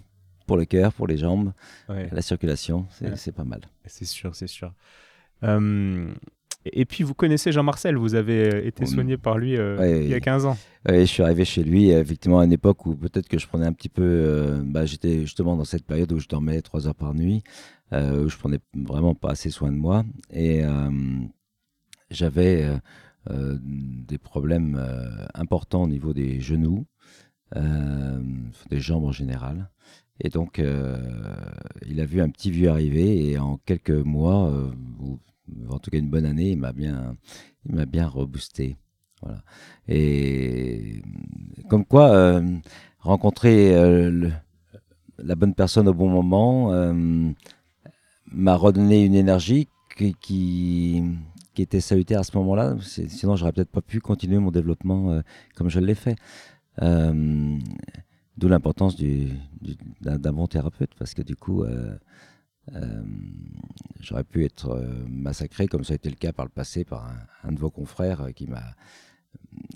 pour 0.47 0.57
le 0.57 0.65
cœur, 0.65 0.91
pour 0.93 1.05
les 1.07 1.17
jambes, 1.17 1.53
Ouais, 1.89 2.09
la 2.11 2.21
circulation, 2.23 2.87
c'est 2.89 3.11
Ouais. 3.27 3.33
pas 3.33 3.43
mal. 3.43 3.61
c'est 3.85 4.05
sûr, 4.05 4.35
c'est 4.35 4.47
sûr. 4.47 4.73
Euh, 5.43 6.11
et 6.65 6.85
puis 6.85 7.03
vous 7.03 7.13
connaissez 7.13 7.51
Jean-Marcel, 7.51 7.95
vous 7.95 8.15
avez 8.15 8.55
euh, 8.55 8.65
été 8.65 8.83
Oui. 8.85 8.89
soigné 8.89 9.17
par 9.17 9.37
lui 9.37 9.55
euh, 9.55 9.77
Ouais, 9.77 10.03
il 10.03 10.09
y 10.09 10.13
a 10.13 10.15
ouais. 10.15 10.21
15 10.21 10.45
ans. 10.45 10.57
Ouais, 10.89 11.01
je 11.01 11.05
suis 11.05 11.21
arrivé 11.23 11.45
chez 11.45 11.63
lui, 11.63 11.89
effectivement, 11.91 12.39
à 12.39 12.45
une 12.45 12.51
époque 12.53 12.85
où 12.87 12.95
peut-être 12.95 13.27
que 13.27 13.37
je 13.37 13.47
prenais 13.47 13.65
un 13.67 13.73
petit 13.73 13.89
peu. 13.89 14.01
euh, 14.03 14.61
bah, 14.65 14.85
J'étais 14.85 15.21
justement 15.21 15.55
dans 15.55 15.65
cette 15.65 15.85
période 15.85 16.11
où 16.11 16.19
je 16.19 16.27
dormais 16.27 16.61
trois 16.61 16.87
heures 16.87 16.95
par 16.95 17.13
nuit, 17.13 17.43
où 17.91 18.27
je 18.27 18.37
prenais 18.37 18.59
vraiment 18.73 19.13
pas 19.15 19.29
assez 19.31 19.49
soin 19.51 19.71
de 19.71 19.77
moi. 19.77 20.03
Et 20.31 20.61
j'avais 22.09 22.67
des 23.29 24.17
problèmes 24.17 24.81
importants 25.33 25.83
au 25.83 25.87
niveau 25.87 26.13
des 26.13 26.39
genoux, 26.41 26.85
des 27.55 28.79
jambes 28.79 29.05
en 29.05 29.11
général. 29.11 29.69
Et 30.19 30.29
donc, 30.29 30.59
euh, 30.59 30.97
il 31.85 32.01
a 32.01 32.05
vu 32.05 32.21
un 32.21 32.29
petit 32.29 32.51
vieux 32.51 32.69
arriver 32.69 33.29
et 33.29 33.37
en 33.37 33.57
quelques 33.65 33.91
mois, 33.91 34.49
euh, 34.49 34.71
ou 34.99 35.19
en 35.69 35.79
tout 35.79 35.91
cas 35.91 35.97
une 35.97 36.09
bonne 36.09 36.25
année, 36.25 36.51
il 36.51 36.57
m'a 36.57 36.73
bien, 36.73 37.15
il 37.65 37.75
m'a 37.75 37.85
bien 37.85 38.07
reboosté. 38.07 38.77
Voilà. 39.21 39.43
Et 39.87 41.01
comme 41.69 41.85
quoi, 41.85 42.09
euh, 42.11 42.41
rencontrer 42.99 43.73
la 45.19 45.35
bonne 45.35 45.53
personne 45.53 45.87
au 45.87 45.93
bon 45.93 46.09
moment 46.09 46.71
m'a 48.31 48.55
redonné 48.55 49.05
une 49.05 49.15
énergie 49.15 49.69
qui, 49.95 50.15
qui, 50.19 51.03
était 51.57 51.79
salutaire 51.79 52.19
à 52.19 52.23
ce 52.23 52.37
moment-là. 52.37 52.75
Sinon, 52.81 53.35
j'aurais 53.35 53.51
peut-être 53.51 53.71
pas 53.71 53.81
pu 53.81 53.99
continuer 53.99 54.37
mon 54.37 54.51
développement 54.51 55.21
comme 55.55 55.69
je 55.69 55.79
l'ai 55.79 55.95
fait. 55.95 56.15
D'où 58.37 58.47
l'importance 58.47 58.95
du, 58.95 59.29
du- 59.61 59.75
d'un 60.01 60.31
bon 60.33 60.47
thérapeute, 60.47 60.93
parce 60.99 61.13
que 61.13 61.23
du 61.23 61.35
coup, 61.35 61.63
euh, 61.63 61.97
euh, 62.75 63.01
j'aurais 63.99 64.23
pu 64.23 64.45
être 64.45 64.69
euh, 64.69 65.05
massacré, 65.09 65.67
comme 65.67 65.83
ça 65.83 65.93
a 65.93 65.95
été 65.95 66.09
le 66.09 66.15
cas 66.15 66.33
par 66.33 66.45
le 66.45 66.51
passé, 66.51 66.85
par 66.85 67.05
un, 67.05 67.17
un 67.49 67.51
de 67.51 67.59
vos 67.59 67.71
confrères 67.71 68.27
qui 68.35 68.45
m'a, 68.45 68.75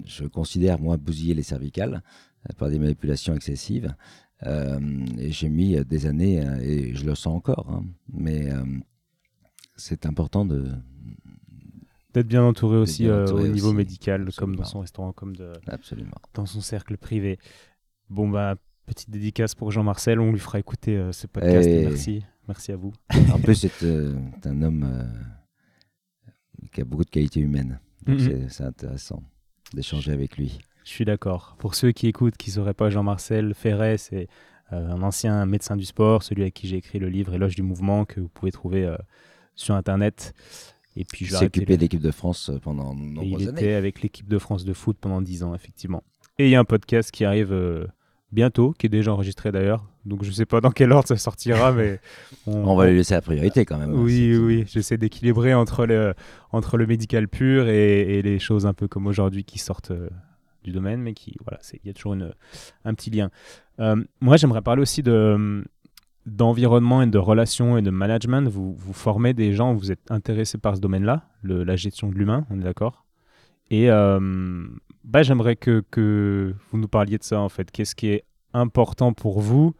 je 0.05 0.25
considère, 0.25 0.79
moi, 0.79 0.97
bousillé 0.97 1.33
les 1.33 1.43
cervicales 1.43 2.03
par 2.57 2.69
des 2.69 2.79
manipulations 2.79 3.33
excessives. 3.33 3.95
Euh, 4.43 4.79
et 5.17 5.31
j'ai 5.31 5.49
mis 5.49 5.83
des 5.85 6.05
années, 6.05 6.43
et 6.61 6.95
je 6.95 7.05
le 7.05 7.15
sens 7.15 7.35
encore, 7.35 7.67
hein, 7.69 7.83
mais 8.11 8.49
c'est 9.75 10.05
important 10.05 10.45
de, 10.45 10.67
D'être 12.13 12.27
bien 12.27 12.43
entouré 12.43 12.75
aussi 12.77 13.03
bien 13.03 13.13
euh, 13.13 13.31
au 13.31 13.47
niveau 13.47 13.71
médical, 13.71 14.29
comme 14.35 14.55
dans 14.57 14.65
son 14.65 14.81
restaurant, 14.81 15.13
comme 15.13 15.33
de, 15.35 15.53
absolument. 15.67 16.17
dans 16.33 16.45
son 16.45 16.59
cercle 16.59 16.97
privé. 16.97 17.39
Bon, 18.11 18.27
bah, 18.27 18.55
petite 18.85 19.09
dédicace 19.09 19.55
pour 19.55 19.71
Jean-Marcel, 19.71 20.19
on 20.19 20.31
lui 20.33 20.39
fera 20.39 20.59
écouter 20.59 20.97
euh, 20.97 21.11
ce 21.13 21.27
podcast. 21.27 21.65
et 21.67 21.81
Et- 21.81 21.85
Merci, 21.85 22.25
merci 22.47 22.71
à 22.73 22.75
vous. 22.75 22.91
En 23.33 23.39
plus, 23.39 23.55
c'est 23.55 23.83
euh, 23.83 24.13
un 24.43 24.61
homme 24.61 24.83
euh, 24.83 26.31
qui 26.73 26.81
a 26.81 26.85
beaucoup 26.85 27.05
de 27.05 27.09
qualités 27.09 27.39
humaines. 27.39 27.79
Mhm. 28.07 28.49
c'est- 28.49 28.63
intéressant 28.63 29.23
d'échanger 29.73 30.11
avec 30.11 30.35
lui. 30.37 30.59
Je 30.83 30.89
suis 30.89 31.05
d'accord. 31.05 31.55
Pour 31.59 31.75
ceux 31.75 31.91
qui 31.93 32.07
écoutent, 32.07 32.35
qui 32.35 32.49
ne 32.49 32.55
sauraient 32.55 32.73
pas 32.73 32.89
Jean-Marcel 32.89 33.53
Ferret, 33.53 33.97
c'est 33.97 34.27
euh, 34.73 34.89
un 34.89 35.01
ancien 35.03 35.45
médecin 35.45 35.77
du 35.77 35.85
sport, 35.85 36.23
celui 36.23 36.41
avec 36.41 36.53
qui 36.55 36.67
j'ai 36.67 36.77
écrit 36.77 36.99
le 36.99 37.07
livre 37.07 37.33
Éloge 37.33 37.55
du 37.55 37.61
mouvement 37.61 38.03
que 38.03 38.19
vous 38.19 38.27
pouvez 38.29 38.51
trouver 38.51 38.93
sur 39.55 39.75
Internet. 39.75 40.33
Et 40.97 41.05
puis 41.05 41.25
Il 41.25 41.29
je 41.29 41.35
s'est 41.37 41.45
occupé 41.45 41.77
de 41.77 41.81
l'équipe 41.81 42.01
de 42.01 42.11
France 42.11 42.51
pendant 42.63 42.93
de 42.95 42.99
Et 42.99 43.03
il 43.05 43.13
nombreuses 43.13 43.47
années. 43.49 43.61
était 43.61 43.73
avec 43.73 44.01
l'équipe 44.01 44.27
de 44.27 44.37
France 44.39 44.65
de 44.65 44.73
foot 44.73 44.97
pendant 44.99 45.21
10 45.21 45.43
ans, 45.43 45.53
effectivement. 45.55 46.03
Et 46.39 46.47
il 46.47 46.51
y 46.51 46.55
a 46.55 46.59
un 46.59 46.65
podcast 46.65 47.11
qui 47.11 47.23
arrive 47.23 47.53
bientôt, 48.31 48.73
qui 48.77 48.85
est 48.85 48.89
déjà 48.89 49.13
enregistré 49.13 49.51
d'ailleurs. 49.51 49.85
Donc 50.05 50.23
je 50.23 50.29
ne 50.29 50.33
sais 50.33 50.45
pas 50.45 50.61
dans 50.61 50.71
quel 50.71 50.91
ordre 50.91 51.07
ça 51.07 51.17
sortira, 51.17 51.71
mais 51.71 51.99
On 52.47 52.75
va 52.75 52.87
lui 52.89 52.97
laisser 52.97 53.13
la 53.13 53.21
priorité 53.21 53.65
quand 53.65 53.77
même. 53.77 53.91
hein, 53.91 53.97
Oui, 53.97 54.35
oui, 54.37 54.63
j'essaie 54.67 54.97
d'équilibrer 54.97 55.53
entre 55.53 55.85
le, 55.85 56.13
entre 56.51 56.77
le 56.77 56.87
médical 56.87 57.27
pur 57.27 57.67
et, 57.67 58.17
et 58.17 58.21
les 58.21 58.39
choses 58.39 58.65
un 58.65 58.73
peu 58.73 58.87
comme 58.87 59.05
aujourd'hui 59.07 59.43
qui 59.43 59.59
sortent 59.59 59.91
euh, 59.91 60.09
du 60.63 60.71
domaine, 60.71 61.01
mais 61.01 61.13
qui, 61.13 61.35
voilà, 61.43 61.59
il 61.73 61.87
y 61.87 61.89
a 61.89 61.93
toujours 61.93 62.13
une, 62.13 62.33
un 62.85 62.93
petit 62.93 63.09
lien. 63.09 63.29
Euh, 63.79 63.95
moi, 64.21 64.37
j'aimerais 64.37 64.61
parler 64.61 64.81
aussi 64.81 65.03
de 65.03 65.63
d'environnement 66.27 67.01
et 67.01 67.07
de 67.07 67.17
relations 67.17 67.79
et 67.79 67.81
de 67.81 67.89
management. 67.89 68.47
Vous, 68.47 68.75
vous 68.75 68.93
formez 68.93 69.33
des 69.33 69.53
gens, 69.53 69.73
vous 69.73 69.91
êtes 69.91 70.11
intéressé 70.11 70.59
par 70.59 70.75
ce 70.75 70.81
domaine-là, 70.81 71.23
la 71.43 71.75
gestion 71.75 72.09
de 72.09 72.13
l'humain, 72.13 72.45
on 72.51 72.59
est 72.59 72.63
d'accord 72.63 73.05
Et 73.71 73.89
euh, 73.89 74.19
bah, 75.03 75.23
j'aimerais 75.23 75.55
que, 75.55 75.83
que 75.91 76.53
vous 76.69 76.77
nous 76.77 76.87
parliez 76.87 77.17
de 77.17 77.23
ça, 77.23 77.39
en 77.39 77.49
fait. 77.49 77.71
Qu'est-ce 77.71 77.95
qui 77.95 78.07
est 78.07 78.23
important 78.53 79.13
pour 79.13 79.39
vous 79.39 79.75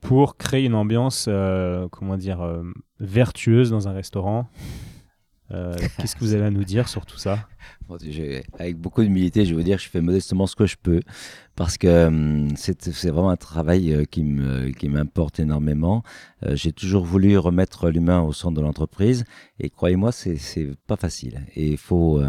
pour 0.00 0.36
créer 0.36 0.64
une 0.64 0.74
ambiance, 0.74 1.26
euh, 1.28 1.88
comment 1.90 2.16
dire, 2.16 2.40
euh, 2.40 2.62
vertueuse 3.00 3.70
dans 3.70 3.88
un 3.88 3.92
restaurant? 3.92 4.48
Euh, 5.50 5.74
Qu'est-ce 5.98 6.14
que 6.14 6.20
vous 6.20 6.34
avez 6.34 6.44
à 6.44 6.50
nous 6.50 6.64
dire 6.64 6.88
sur 6.88 7.06
tout 7.06 7.18
ça? 7.18 7.48
Bon, 7.88 7.96
avec 8.58 8.76
beaucoup 8.76 9.02
d'humilité, 9.02 9.44
je 9.44 9.50
vais 9.50 9.56
vous 9.56 9.62
dire 9.62 9.78
que 9.78 9.82
je 9.82 9.88
fais 9.88 10.00
modestement 10.00 10.46
ce 10.46 10.56
que 10.56 10.66
je 10.66 10.76
peux 10.80 11.00
parce 11.56 11.78
que 11.78 12.06
hum, 12.06 12.54
c'est 12.56 13.08
vraiment 13.08 13.30
un 13.30 13.36
travail 13.36 13.94
euh, 13.94 14.04
qui 14.04 14.88
m'importe 14.88 15.40
énormément. 15.40 16.02
Euh, 16.44 16.54
j'ai 16.54 16.72
toujours 16.72 17.04
voulu 17.04 17.38
remettre 17.38 17.88
l'humain 17.88 18.20
au 18.20 18.32
centre 18.32 18.56
de 18.56 18.60
l'entreprise 18.60 19.24
et 19.58 19.70
croyez-moi, 19.70 20.12
c'est 20.12 20.38
pas 20.86 20.96
facile. 20.96 21.46
Et 21.54 21.68
il 21.68 21.78
faut 21.78 22.20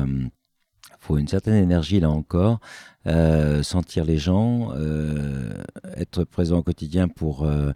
faut 0.99 1.17
une 1.17 1.27
certaine 1.27 1.55
énergie 1.55 1.99
là 1.99 2.09
encore, 2.09 2.59
euh, 3.07 3.63
sentir 3.63 4.03
les 4.03 4.17
gens, 4.17 4.71
euh, 4.75 5.53
être 5.95 6.25
présent 6.25 6.57
au 6.57 6.63
quotidien 6.63 7.07
pour 7.07 7.45
euh, 7.45 7.71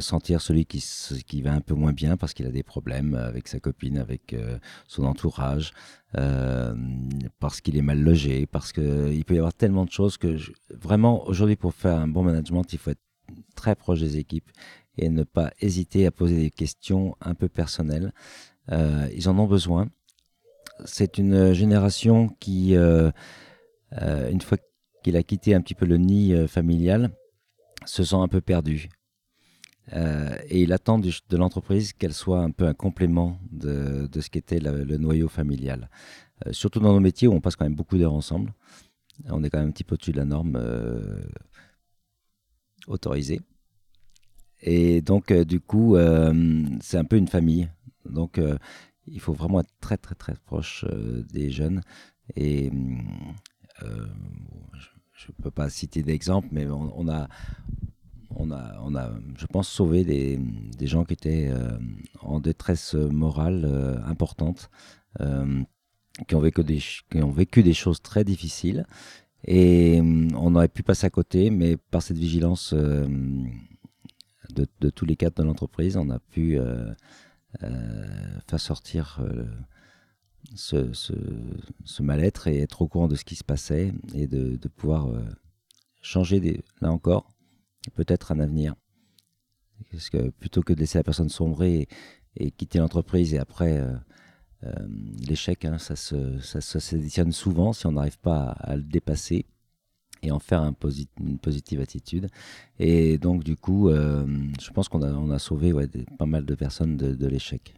sentir 0.00 0.40
celui 0.40 0.64
qui, 0.64 1.42
va 1.42 1.52
un 1.52 1.60
peu 1.60 1.74
moins 1.74 1.92
bien 1.92 2.16
parce 2.16 2.32
qu'il 2.32 2.46
a 2.46 2.52
des 2.52 2.62
problèmes 2.62 3.14
avec 3.16 3.48
sa 3.48 3.58
copine, 3.58 3.98
avec 3.98 4.36
son 4.86 5.04
entourage, 5.04 5.72
parce 6.12 7.60
qu'il 7.60 7.76
est 7.76 7.82
mal 7.82 8.00
logé, 8.00 8.46
parce 8.46 8.72
qu'il 8.72 9.24
peut 9.24 9.34
y 9.34 9.38
avoir 9.38 9.52
tellement 9.52 9.84
de 9.84 9.90
choses 9.90 10.16
que 10.16 10.36
vraiment 10.70 11.26
aujourd'hui 11.26 11.56
pour 11.56 11.74
faire 11.74 11.98
un 11.98 12.06
bon 12.06 12.22
management, 12.22 12.72
il 12.72 12.78
faut 12.78 12.90
être 12.90 13.02
très 13.56 13.74
proche 13.74 13.98
des 13.98 14.16
équipes 14.16 14.48
et 14.96 15.08
ne 15.08 15.24
pas 15.24 15.50
hésiter 15.60 16.06
à 16.06 16.12
poser 16.12 16.36
des 16.36 16.50
questions 16.52 17.16
un 17.20 17.34
peu 17.34 17.48
personnelles. 17.48 18.12
Ils 18.70 19.28
en 19.28 19.36
ont 19.40 19.48
besoin. 19.48 19.88
C'est 20.84 21.18
une 21.18 21.52
génération 21.52 22.28
qui, 22.40 22.76
euh, 22.76 23.10
euh, 24.00 24.30
une 24.30 24.40
fois 24.40 24.58
qu'il 25.02 25.16
a 25.16 25.22
quitté 25.22 25.54
un 25.54 25.60
petit 25.60 25.74
peu 25.74 25.86
le 25.86 25.98
nid 25.98 26.34
euh, 26.34 26.48
familial, 26.48 27.10
se 27.86 28.02
sent 28.02 28.16
un 28.16 28.28
peu 28.28 28.40
perdu. 28.40 28.88
Et 29.92 30.62
il 30.62 30.72
attend 30.72 30.98
de 30.98 31.36
l'entreprise 31.36 31.92
qu'elle 31.92 32.14
soit 32.14 32.40
un 32.40 32.50
peu 32.50 32.66
un 32.66 32.72
complément 32.72 33.38
de, 33.52 34.08
de 34.10 34.20
ce 34.22 34.30
qu'était 34.30 34.58
le, 34.58 34.96
noyau 34.96 35.28
familial. 35.28 35.90
Surtout 36.52 36.80
dans 36.80 36.94
nos 36.94 37.00
métiers 37.00 37.28
où 37.28 37.34
on 37.34 37.42
passe 37.42 37.54
quand 37.54 37.66
même 37.66 37.74
beaucoup 37.74 37.98
d'heures 37.98 38.14
ensemble. 38.14 38.54
On 39.28 39.44
est 39.44 39.50
quand 39.50 39.58
même 39.58 39.68
un 39.68 39.72
petit 39.72 39.84
peu 39.84 39.94
au-dessus 39.94 40.12
de 40.12 40.16
la 40.16 40.24
norme 40.24 40.58
autorisée. 42.86 43.42
Et 44.62 45.02
donc, 45.02 45.30
du 45.30 45.60
coup, 45.60 45.96
c'est 46.80 46.96
un 46.96 47.04
peu 47.04 47.18
une 47.18 47.28
famille. 47.28 47.68
Donc, 48.06 48.40
il 49.06 49.20
faut 49.20 49.32
vraiment 49.32 49.60
être 49.60 49.72
très, 49.80 49.96
très, 49.96 50.14
très 50.14 50.34
proche 50.34 50.84
euh, 50.88 51.22
des 51.32 51.50
jeunes. 51.50 51.80
Et 52.36 52.70
euh, 53.82 54.06
je 55.12 55.26
ne 55.28 55.42
peux 55.42 55.50
pas 55.50 55.68
citer 55.68 56.02
d'exemple, 56.02 56.48
mais 56.52 56.66
on, 56.66 57.08
a, 57.08 57.28
on 58.30 58.50
a, 58.50 58.80
on 58.82 58.94
a, 58.94 59.10
je 59.36 59.46
pense, 59.46 59.68
sauvé 59.68 60.04
des, 60.04 60.38
des 60.38 60.86
gens 60.86 61.04
qui 61.04 61.12
étaient 61.14 61.48
euh, 61.50 61.78
en 62.20 62.40
détresse 62.40 62.94
morale 62.94 64.02
importante, 64.06 64.70
qui, 66.26 66.34
ont 66.34 66.40
vécu 66.40 66.64
des, 66.64 66.78
qui 66.78 67.22
ont 67.22 67.30
vécu 67.30 67.62
des 67.62 67.74
choses 67.74 68.02
très 68.02 68.24
difficiles. 68.24 68.86
Et 69.46 70.00
on 70.02 70.54
aurait 70.54 70.68
pu 70.68 70.82
passer 70.82 71.06
à 71.06 71.10
côté, 71.10 71.50
mais 71.50 71.76
par 71.76 72.02
cette 72.02 72.16
vigilance 72.18 72.72
de, 72.74 73.06
de 74.80 74.90
tous 74.90 75.04
les 75.04 75.16
cadres 75.16 75.36
de 75.36 75.42
l'entreprise, 75.42 75.96
on 75.96 76.10
a 76.10 76.18
pu 76.18 76.58
faire 77.60 78.60
sortir 78.60 79.20
euh, 79.20 79.46
ce, 80.54 82.02
mal-être 82.02 82.48
et 82.48 82.60
être 82.60 82.82
au 82.82 82.88
courant 82.88 83.08
de 83.08 83.16
ce 83.16 83.24
qui 83.24 83.36
se 83.36 83.44
passait 83.44 83.92
et 84.14 84.26
de, 84.26 84.68
pouvoir 84.68 85.08
euh, 85.08 85.24
changer, 86.02 86.62
là 86.80 86.90
encore, 86.90 87.30
peut-être 87.94 88.32
un 88.32 88.40
avenir. 88.40 88.74
Plutôt 90.38 90.62
que 90.62 90.72
de 90.72 90.80
laisser 90.80 90.98
la 90.98 91.04
personne 91.04 91.28
sombrer 91.28 91.88
et, 92.36 92.50
quitter 92.50 92.78
l'entreprise 92.78 93.34
et 93.34 93.38
après 93.38 93.82
l'échec, 95.18 95.64
hein, 95.64 95.78
ça, 95.78 95.94
se, 95.94 96.38
ça, 96.38 96.80
souvent 97.30 97.72
si 97.72 97.86
on 97.86 97.92
n'arrive 97.92 98.18
pas 98.18 98.50
à, 98.60 98.76
le 98.76 98.82
dépasser 98.82 99.46
et 100.26 100.30
en 100.30 100.38
faire 100.38 100.62
un 100.62 100.74
une 101.20 101.38
positive 101.38 101.80
attitude. 101.80 102.28
Et 102.78 103.18
donc, 103.18 103.44
du 103.44 103.56
coup, 103.56 103.90
je 103.90 104.70
pense 104.72 104.88
qu'on 104.88 105.02
a, 105.02 105.12
on 105.12 105.30
a 105.30 105.38
sauvé 105.38 105.72
ouais, 105.72 105.88
pas 106.18 106.26
mal 106.26 106.44
de 106.44 106.54
personnes 106.54 106.96
de, 106.96 107.26
l'échec. 107.26 107.74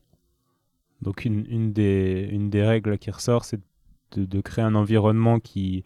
Donc, 1.03 1.25
une, 1.25 1.45
une, 1.49 1.73
des, 1.73 2.29
une 2.31 2.51
des 2.51 2.63
règles 2.63 2.99
qui 2.99 3.11
ressort, 3.11 3.45
c'est 3.45 3.61
de, 4.13 4.25
de, 4.25 4.41
créer 4.41 4.65
un 4.65 4.75
environnement 4.75 5.41
qui, 5.41 5.85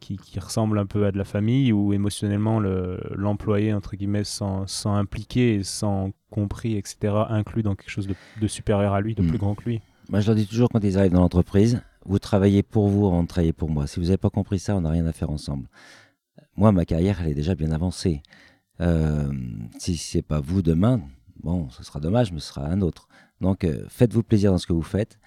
qui, 0.00 0.18
qui, 0.18 0.38
ressemble 0.38 0.78
un 0.78 0.86
peu 0.86 1.06
à 1.06 1.12
de 1.12 1.18
la 1.18 1.24
famille, 1.24 1.72
où 1.72 1.92
émotionnellement 1.92 2.60
l'employé, 2.60 3.72
entre 3.72 3.96
guillemets, 3.96 4.24
sans, 4.24 4.66
sans 4.66 4.94
impliquer, 4.94 5.62
sans 5.62 6.10
compris, 6.30 6.76
etc., 6.76 7.14
inclus 7.28 7.62
dans 7.62 7.74
quelque 7.74 7.90
chose 7.90 8.06
de, 8.06 8.14
de 8.40 8.46
supérieur 8.46 8.92
à 8.92 9.00
lui, 9.00 9.14
de 9.14 9.22
hmm. 9.22 9.28
plus 9.28 9.38
grand 9.38 9.54
que 9.54 9.64
lui. 9.64 9.80
Moi, 10.10 10.20
je 10.20 10.26
leur 10.26 10.36
dis 10.36 10.46
toujours 10.46 10.68
quand 10.68 10.84
ils 10.84 10.98
arrivent 10.98 11.12
dans 11.12 11.22
l'entreprise, 11.22 11.80
vous 12.04 12.18
travaillez 12.18 12.62
pour 12.62 12.88
vous 12.88 13.06
avant 13.06 13.22
de 13.22 13.28
travailler 13.28 13.52
pour 13.52 13.70
moi. 13.70 13.86
Si 13.86 13.98
vous 13.98 14.06
n'avez 14.06 14.18
pas 14.18 14.30
compris 14.30 14.58
ça, 14.58 14.76
on 14.76 14.82
n'a 14.82 14.90
rien 14.90 15.06
à 15.06 15.12
faire 15.12 15.30
ensemble. 15.30 15.68
Moi, 16.56 16.72
ma 16.72 16.84
carrière, 16.84 17.20
elle 17.20 17.30
est 17.30 17.34
déjà 17.34 17.54
bien 17.54 17.72
avancée. 17.72 18.22
Euh, 18.80 19.32
si 19.78 19.96
c'est 19.96 20.22
pas 20.22 20.40
vous 20.40 20.62
demain, 20.62 21.00
bon, 21.42 21.68
ce 21.70 21.82
sera 21.84 22.00
dommage, 22.00 22.32
mais 22.32 22.40
ce 22.40 22.48
sera 22.48 22.66
un 22.66 22.80
autre. 22.80 23.08
Donc, 23.40 23.64
euh, 23.64 23.84
faites-vous 23.88 24.22
plaisir 24.22 24.52
dans 24.52 24.58
ce 24.58 24.66
que 24.66 24.72
vous 24.72 24.82
faites, 24.82 25.18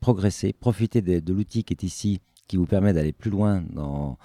progressez, 0.00 0.52
profitez 0.52 1.02
de, 1.02 1.32
l'outil 1.32 1.64
qui 1.64 1.72
est 1.72 1.82
ici, 1.82 2.20
qui 2.48 2.56
vous 2.56 2.66
permet 2.66 2.92
d'aller 2.92 3.12
plus 3.12 3.30
loin 3.30 3.62
dans, 3.70 4.18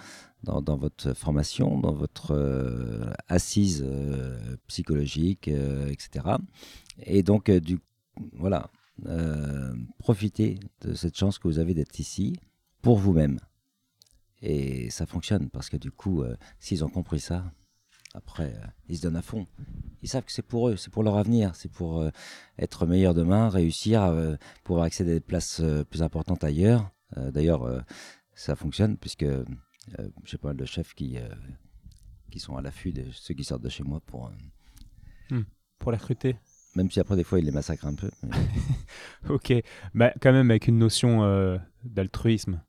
dans, 0.44 0.78
votre 0.78 1.14
formation, 1.14 1.80
dans 1.80 1.94
votre 1.94 2.32
euh, 2.32 3.12
assise 3.28 3.84
euh, 3.86 4.58
psychologique, 4.68 5.48
etc. 5.48 6.38
Et 7.04 7.24
donc, 7.24 7.52
voilà, 8.34 8.70
euh, 9.06 9.74
profitez 10.00 10.60
de 10.82 10.94
cette 10.94 11.16
chance 11.16 11.38
que 11.38 11.48
vous 11.48 11.60
avez 11.60 11.74
d'être 11.74 12.00
ici 12.00 12.36
pour 12.82 12.98
vous-même. 12.98 13.40
Et 14.42 14.90
ça 14.90 15.06
fonctionne 15.06 15.50
parce 15.50 15.70
que 15.70 15.78
du 15.78 15.92
coup, 15.92 16.24
euh, 16.24 16.36
s'ils 16.60 16.84
ont 16.84 16.90
compris 16.90 17.20
ça, 17.20 17.52
après, 18.14 18.54
euh, 18.56 18.68
ils 18.88 18.98
se 18.98 19.04
donnent 19.04 19.16
à 19.16 19.22
fond. 19.22 19.48
Ils 20.02 20.10
savent 20.10 20.24
que 20.24 20.32
c'est 20.32 20.46
pour 20.46 20.70
eux, 20.70 20.78
c'est 20.78 20.92
pour 20.92 21.04
leur 21.04 21.18
avenir, 21.18 21.56
c'est 21.56 21.72
pour 21.72 22.08
être 22.58 22.86
meilleur 22.86 23.14
demain, 23.14 23.50
réussir, 23.50 24.14
pouvoir 24.64 24.86
accéder 24.86 25.12
à 25.12 25.14
des 25.16 25.20
places 25.20 25.62
plus 25.90 26.04
importantes 26.04 26.44
ailleurs. 26.44 26.92
D'ailleurs, 27.16 27.84
ça 28.34 28.56
fonctionne 28.56 28.96
puisque 28.98 29.26
j'ai 30.24 30.38
pas 30.38 30.50
mal 30.50 30.58
de 30.58 30.66
chefs 30.66 30.94
qui, 30.94 31.18
qui 32.32 32.40
sont 32.40 32.56
à 32.56 32.62
l'affût 32.62 32.94
de 32.94 33.06
ceux 33.12 33.34
qui 33.34 33.44
sortent 33.44 33.64
de 33.64 33.70
chez 33.70 33.84
moi 33.84 34.00
pour, 34.02 34.32
hmm. 35.32 35.44
pour 35.80 35.92
les 35.92 35.98
recruter. 35.98 36.38
Même 36.78 36.92
si 36.92 37.00
après, 37.00 37.16
des 37.16 37.24
fois, 37.24 37.40
il 37.40 37.46
les 37.46 37.52
massacre 37.52 37.88
un 37.88 37.96
peu. 37.96 38.12
ok, 39.30 39.52
bah, 39.96 40.14
quand 40.22 40.32
même 40.32 40.52
avec 40.52 40.68
une 40.68 40.78
notion 40.78 41.24
euh, 41.24 41.58
d'altruisme. 41.84 42.62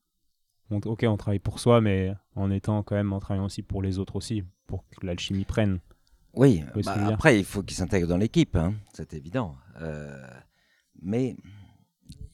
ok, 0.71 1.05
on 1.07 1.19
travaille 1.19 1.41
pour 1.41 1.61
soi, 1.61 1.83
mais 1.83 2.15
en 2.35 2.51
étant 2.51 2.83
quand 2.83 2.95
même 2.95 3.13
en 3.13 3.21
travaillant 3.21 3.45
aussi 3.45 3.63
pour 3.63 3.83
les 3.83 3.99
autres 3.99 4.17
aussi, 4.17 4.45
pour 4.67 4.83
que 4.89 5.05
l'alchimie 5.05 5.45
prenne. 5.45 5.81
Oui, 6.33 6.65
bah, 6.87 6.95
après, 7.09 7.39
il 7.39 7.45
faut 7.45 7.63
qu'ils 7.63 7.77
s'intègrent 7.77 8.09
dans 8.09 8.17
l'équipe, 8.17 8.57
hein, 8.57 8.73
c'est 8.95 9.13
évident. 9.13 9.57
Euh, 9.83 10.27
mais 11.03 11.37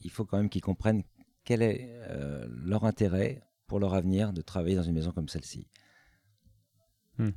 il 0.03 0.11
faut 0.11 0.25
quand 0.25 0.37
même 0.37 0.51
qu'ils 0.51 0.63
comprennent 0.63 1.03
quel 1.43 1.61
est 1.61 1.91
euh, 2.09 2.47
leur 2.65 2.85
intérêt 2.85 3.43
pour 3.67 3.81
leur 3.81 3.95
avenir 3.95 4.33
de 4.33 4.43
travailler 4.43 4.77
dans 4.77 4.85
une 4.85 4.95
maison 4.95 5.11
comme 5.11 5.29
celle-ci. 5.29 5.67
Hmm 7.19 7.31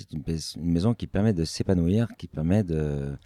c'est 0.00 0.12
une, 0.56 0.72
maison 0.72 0.94
qui 0.94 1.06
permet 1.06 1.32
de 1.32 1.44
s'épanouir, 1.44 2.08
qui 2.16 2.26
permet 2.26 2.64
de, 2.64 3.16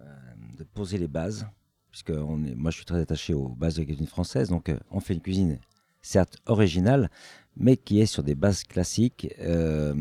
euh, 0.00 0.64
poser 0.74 0.98
les 0.98 1.08
bases. 1.08 1.46
Puisque 1.90 2.10
moi, 2.10 2.72
je 2.72 2.76
suis 2.76 2.84
très 2.84 3.00
attaché 3.00 3.34
aux 3.34 3.50
bases 3.50 3.76
de 3.76 3.82
la 3.82 3.86
cuisine 3.86 4.06
française. 4.06 4.48
Donc, 4.48 4.68
euh, 4.68 4.78
on 4.90 4.98
fait 4.98 5.14
une 5.14 5.20
cuisine, 5.20 5.60
certes 6.02 6.38
originale, 6.46 7.08
mais 7.56 7.76
qui 7.76 8.00
est 8.00 8.06
sur 8.06 8.24
des 8.24 8.34
bases 8.34 8.64
classiques 8.64 9.32
euh, 9.38 9.94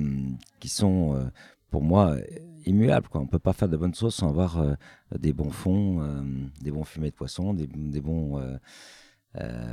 qui 0.59 0.69
sont, 0.69 1.29
pour 1.69 1.83
moi, 1.83 2.17
immuables. 2.65 3.07
Quoi. 3.09 3.21
On 3.21 3.25
ne 3.25 3.29
peut 3.29 3.37
pas 3.37 3.53
faire 3.53 3.69
de 3.69 3.77
bonnes 3.77 3.93
sauces 3.93 4.15
sans 4.15 4.29
avoir 4.29 4.75
des 5.15 5.33
bons 5.33 5.51
fonds, 5.51 6.25
des 6.61 6.71
bons 6.71 6.83
fumés 6.83 7.11
de 7.11 7.15
poisson, 7.15 7.53
des, 7.53 7.67
des 7.67 8.01
bons 8.01 8.41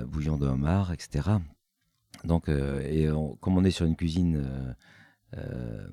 bouillons 0.07 0.37
de 0.37 0.47
homard, 0.47 0.93
etc. 0.93 1.31
Donc, 2.25 2.51
et 2.51 3.09
comme 3.41 3.57
on 3.57 3.65
est 3.65 3.71
sur 3.71 3.87
une 3.87 3.97
cuisine 3.97 4.45
euh, 5.37 5.87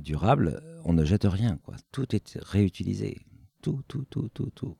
durable, 0.00 0.62
on 0.84 0.92
ne 0.92 1.04
jette 1.04 1.24
rien. 1.24 1.58
Quoi. 1.64 1.76
Tout 1.92 2.14
est 2.14 2.38
réutilisé. 2.40 3.18
Tout, 3.62 3.82
tout, 3.88 4.04
tout, 4.08 4.28
tout, 4.32 4.50
tout. 4.54 4.76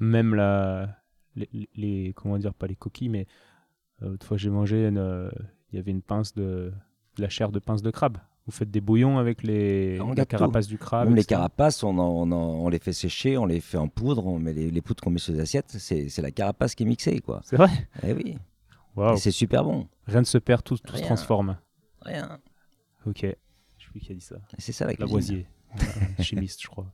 Même 0.00 0.34
la, 0.34 0.96
les, 1.36 2.12
comment 2.16 2.38
dire, 2.38 2.54
pas 2.54 2.66
les 2.66 2.76
coquilles, 2.76 3.10
mais 3.10 3.26
euh, 4.02 4.16
fois 4.22 4.36
j'ai 4.36 4.50
mangé, 4.50 4.90
euh, 4.92 5.30
il 5.70 5.76
y 5.76 5.78
avait 5.78 5.90
une 5.90 6.02
pince 6.02 6.34
de, 6.34 6.72
la 7.18 7.28
chair 7.28 7.50
de 7.50 7.58
pince 7.58 7.82
de 7.82 7.90
crabe. 7.90 8.18
Vous 8.46 8.52
faites 8.52 8.70
des 8.70 8.80
bouillons 8.82 9.18
avec 9.18 9.42
les, 9.42 9.96
la 9.96 10.26
carapace 10.26 10.66
du 10.66 10.76
crabe 10.76 11.06
Même 11.08 11.16
les 11.16 11.24
carapaces, 11.24 11.82
on, 11.82 11.96
on, 11.96 12.68
les 12.68 12.78
fait 12.78 12.92
sécher, 12.92 13.38
on 13.38 13.46
les 13.46 13.60
fait 13.60 13.78
en 13.78 13.88
poudre, 13.88 14.26
on 14.26 14.38
met 14.38 14.52
les, 14.52 14.82
poudres 14.82 15.02
qu'on 15.02 15.10
met 15.10 15.18
sur 15.18 15.32
les 15.32 15.40
assiettes, 15.40 15.70
c'est 15.78 16.18
la 16.18 16.30
carapace 16.30 16.74
qui 16.74 16.82
est 16.82 16.86
mixée. 16.86 17.20
quoi. 17.20 17.40
C'est 17.44 17.56
vrai? 17.56 17.70
Eh 18.02 18.12
oui. 18.12 18.36
C'est 19.16 19.30
super 19.30 19.64
bon. 19.64 19.88
Rien 20.06 20.20
ne 20.20 20.26
se 20.26 20.38
perd, 20.38 20.62
tout, 20.62 20.76
tout 20.76 20.96
se 20.96 21.02
transforme. 21.02 21.56
Rien. 22.02 22.38
Ok. 23.06 23.20
Je 23.20 23.84
sais 23.84 23.90
plus 23.90 24.00
qui 24.00 24.12
a 24.12 24.14
dit 24.14 24.20
ça. 24.20 24.36
C'est 24.58 24.72
ça 24.72 24.86
la 24.86 24.94
Lavoisier, 24.94 25.46
chimiste, 26.20 26.62
je 26.62 26.68
crois. 26.68 26.92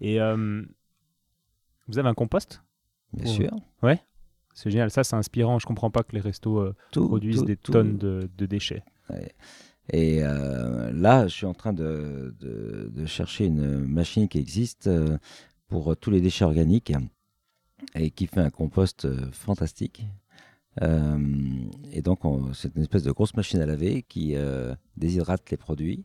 Et 0.00 0.20
euh, 0.20 0.62
vous 1.88 1.98
avez 1.98 2.08
un 2.08 2.14
compost? 2.14 2.62
Bien 3.12 3.26
sûr. 3.26 3.50
Ouais. 3.82 4.00
C'est 4.54 4.70
génial. 4.70 4.90
Ça, 4.90 5.04
c'est 5.04 5.16
inspirant. 5.16 5.58
Je 5.58 5.66
comprends 5.66 5.90
pas 5.90 6.02
que 6.02 6.14
les 6.14 6.20
restos 6.20 6.58
euh, 6.58 6.74
produisent 6.92 7.44
des 7.44 7.56
tonnes 7.56 7.96
de, 7.96 8.46
déchets. 8.46 8.82
Et 9.90 10.22
euh, 10.22 10.92
là, 10.92 11.26
je 11.26 11.34
suis 11.34 11.46
en 11.46 11.54
train 11.54 11.72
de, 11.72 12.34
de, 12.40 13.06
chercher 13.06 13.46
une 13.46 13.78
machine 13.86 14.28
qui 14.28 14.38
existe 14.38 14.90
pour 15.68 15.96
tous 15.96 16.10
les 16.10 16.20
déchets 16.20 16.44
organiques 16.44 16.92
et 17.94 18.10
qui 18.10 18.26
fait 18.26 18.40
un 18.40 18.50
compost 18.50 19.08
fantastique. 19.32 20.04
Euh, 20.82 21.18
et 21.92 22.02
donc, 22.02 22.20
c'est 22.54 22.74
une 22.74 22.82
espèce 22.82 23.02
de 23.02 23.12
grosse 23.12 23.34
machine 23.34 23.60
à 23.60 23.66
laver 23.66 24.02
qui 24.02 24.34
euh, 24.34 24.74
déshydrate 24.96 25.50
les 25.50 25.56
produits. 25.56 26.04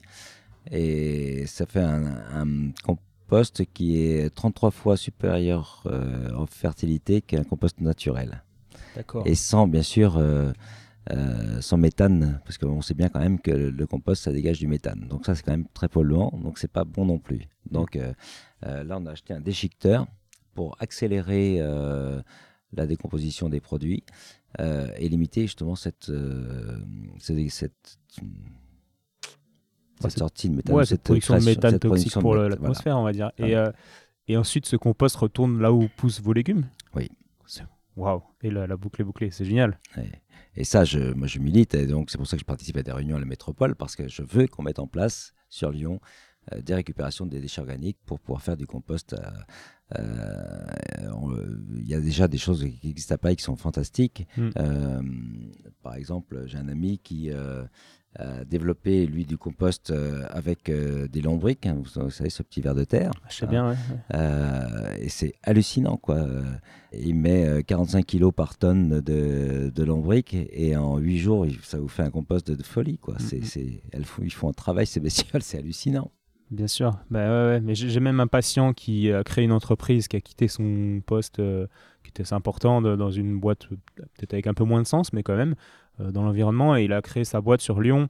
Et 0.71 1.45
ça 1.45 1.65
fait 1.65 1.81
un, 1.81 2.71
compost 2.83 3.65
qui 3.73 4.01
est 4.01 4.33
33 4.33 4.71
fois 4.71 4.97
supérieur 4.97 5.83
euh, 5.85 6.33
en 6.35 6.45
fertilité 6.45 7.21
qu'un 7.21 7.43
compost 7.43 7.81
naturel. 7.81 8.43
Et 9.25 9.35
sans, 9.35 9.67
bien 9.67 9.81
sûr, 9.81 10.21
sans 11.61 11.77
méthane, 11.77 12.39
parce 12.45 12.59
qu'on 12.59 12.81
sait 12.81 12.93
bien 12.93 13.09
quand 13.09 13.19
même 13.19 13.39
que 13.39 13.49
le, 13.51 13.87
compost, 13.87 14.23
ça 14.23 14.31
dégage 14.31 14.59
du 14.59 14.67
méthane. 14.67 15.07
Donc 15.09 15.25
ça, 15.25 15.33
c'est 15.33 15.43
quand 15.43 15.51
même 15.51 15.67
très 15.73 15.89
polluant, 15.89 16.31
donc 16.43 16.59
c'est 16.59 16.71
pas 16.71 16.83
bon 16.83 17.05
non 17.05 17.17
plus. 17.17 17.47
Donc 17.71 17.97
là, 18.61 18.97
on 18.99 19.05
a 19.07 19.11
acheté 19.11 19.33
un 19.33 19.41
déchiqueteur 19.41 20.05
pour 20.53 20.77
accélérer 20.79 21.59
la 22.75 22.87
décomposition 22.87 23.49
des 23.49 23.59
produits 23.59 24.03
euh, 24.59 24.87
et 24.97 25.09
limiter 25.09 25.41
justement 25.41 25.75
cette, 25.75 26.09
euh, 26.09 26.77
cette, 27.19 27.37
cette, 27.49 27.97
sortie 30.17 30.49
de 30.49 30.55
méthane, 30.55 30.85
cette, 30.85 31.01
production 31.01 31.37
de 31.37 31.45
méthane 31.45 31.79
toxique 31.79 32.13
pour 32.19 32.35
l'atmosphère, 32.35 32.97
on 32.97 33.03
va 33.03 33.13
dire. 33.13 33.31
Et, 33.37 33.55
euh, 33.55 33.71
et 34.27 34.37
ensuite, 34.37 34.65
ce 34.65 34.75
compost 34.75 35.15
retourne 35.15 35.59
là 35.59 35.71
où 35.73 35.87
poussent 35.97 36.21
vos 36.21 36.33
légumes 36.33 36.67
Oui. 36.95 37.09
Waouh 37.95 38.23
Et 38.41 38.49
la, 38.49 38.65
la, 38.65 38.75
boucle 38.75 39.01
est 39.01 39.05
bouclée, 39.05 39.29
c'est 39.29 39.45
génial. 39.45 39.79
Et 40.55 40.63
ça, 40.63 40.83
je, 40.83 41.13
moi, 41.13 41.27
je 41.27 41.37
milite, 41.37 41.75
et 41.75 41.85
donc 41.85 42.09
c'est 42.09 42.17
pour 42.17 42.25
ça 42.25 42.37
que 42.37 42.41
je 42.41 42.45
participe 42.45 42.77
à 42.77 42.83
des 42.83 42.91
réunions 42.91 43.17
à 43.17 43.19
la 43.19 43.25
métropole, 43.25 43.75
parce 43.75 43.95
que 43.95 44.07
je 44.07 44.23
veux 44.23 44.47
qu'on 44.47 44.63
mette 44.63 44.79
en 44.79 44.87
place 44.87 45.33
sur 45.49 45.69
Lyon 45.69 45.99
des 46.61 46.73
récupérations 46.75 47.25
des 47.25 47.39
déchets 47.39 47.61
organiques 47.61 47.97
pour 48.05 48.19
pouvoir 48.19 48.41
faire 48.41 48.57
du 48.57 48.67
compost 48.67 49.15
euh, 49.99 50.65
il 51.75 51.87
y 51.87 51.93
a 51.93 51.99
déjà 51.99 52.27
des 52.27 52.37
choses 52.37 52.65
qui 52.81 52.89
existent 52.89 53.15
à 53.15 53.17
Paris 53.17 53.35
qui 53.35 53.43
sont 53.43 53.55
fantastiques. 53.55 54.27
Mm. 54.37 54.49
Euh, 54.57 55.01
par 55.81 55.95
exemple, 55.95 56.43
j'ai 56.45 56.57
un 56.57 56.67
ami 56.67 56.99
qui 56.99 57.29
euh, 57.29 57.63
a 58.15 58.45
développé 58.45 59.05
lui 59.05 59.25
du 59.25 59.37
compost 59.37 59.91
avec 60.29 60.71
des 60.71 61.21
lombriques, 61.21 61.65
hein, 61.65 61.77
vous, 61.83 62.09
savez 62.09 62.29
ce 62.29 62.43
petit 62.43 62.61
ver 62.61 62.75
de 62.75 62.83
terre. 62.83 63.11
Je 63.29 63.37
sais 63.37 63.47
bien, 63.47 63.75
et 64.99 65.09
c'est 65.09 65.33
hallucinant 65.43 65.97
quoi. 65.97 66.27
Il 66.93 67.15
met 67.15 67.63
45 67.63 68.05
kilos 68.05 68.31
par 68.35 68.55
tonne 68.55 69.01
de, 69.01 69.71
de 69.73 69.83
lombriques 69.83 70.35
et 70.35 70.75
en 70.75 70.97
8 70.97 71.17
jours 71.17 71.47
ça 71.63 71.79
vous 71.79 71.87
fait 71.87 72.03
un 72.03 72.11
compost 72.11 72.51
de, 72.51 72.63
folie 72.63 72.99
quoi. 72.99 73.15
Mm, 73.15 73.37
mm. 73.37 73.43
C'est, 73.43 73.81
ils 74.21 74.33
font 74.33 74.49
un 74.49 74.53
travail 74.53 74.85
ces 74.85 74.99
bestioles, 74.99 75.41
c'est 75.41 75.57
hallucinant. 75.57 76.11
Bien 76.53 76.67
sûr, 76.67 76.91
bah, 77.09 77.19
ouais, 77.49 77.61
mais 77.61 77.73
j'ai 77.73 77.99
même 77.99 78.19
un 78.19 78.27
patient 78.27 78.73
qui 78.73 79.11
a 79.11 79.23
créé 79.23 79.43
une 79.43 79.51
entreprise, 79.51 80.07
qui 80.07 80.15
a 80.17 80.21
quitté 80.21 80.47
son 80.47 81.01
poste, 81.05 81.39
euh, 81.39 81.65
qui 82.03 82.09
était 82.09 82.21
assez 82.21 82.35
important, 82.35 82.79
dans 82.81 83.09
une 83.11 83.39
boîte 83.39 83.67
peut-être 83.95 84.33
avec 84.33 84.45
un 84.45 84.53
peu 84.53 84.63
moins 84.63 84.81
de 84.83 84.87
sens, 84.87 85.13
mais 85.13 85.23
quand 85.23 85.35
même, 85.35 85.55
euh, 85.99 86.11
dans 86.11 86.21
l'environnement, 86.23 86.75
et 86.77 86.83
il 86.83 86.93
a 86.93 87.01
créé 87.01 87.23
sa 87.23 87.41
boîte 87.41 87.61
sur 87.61 87.81
Lyon. 87.81 88.07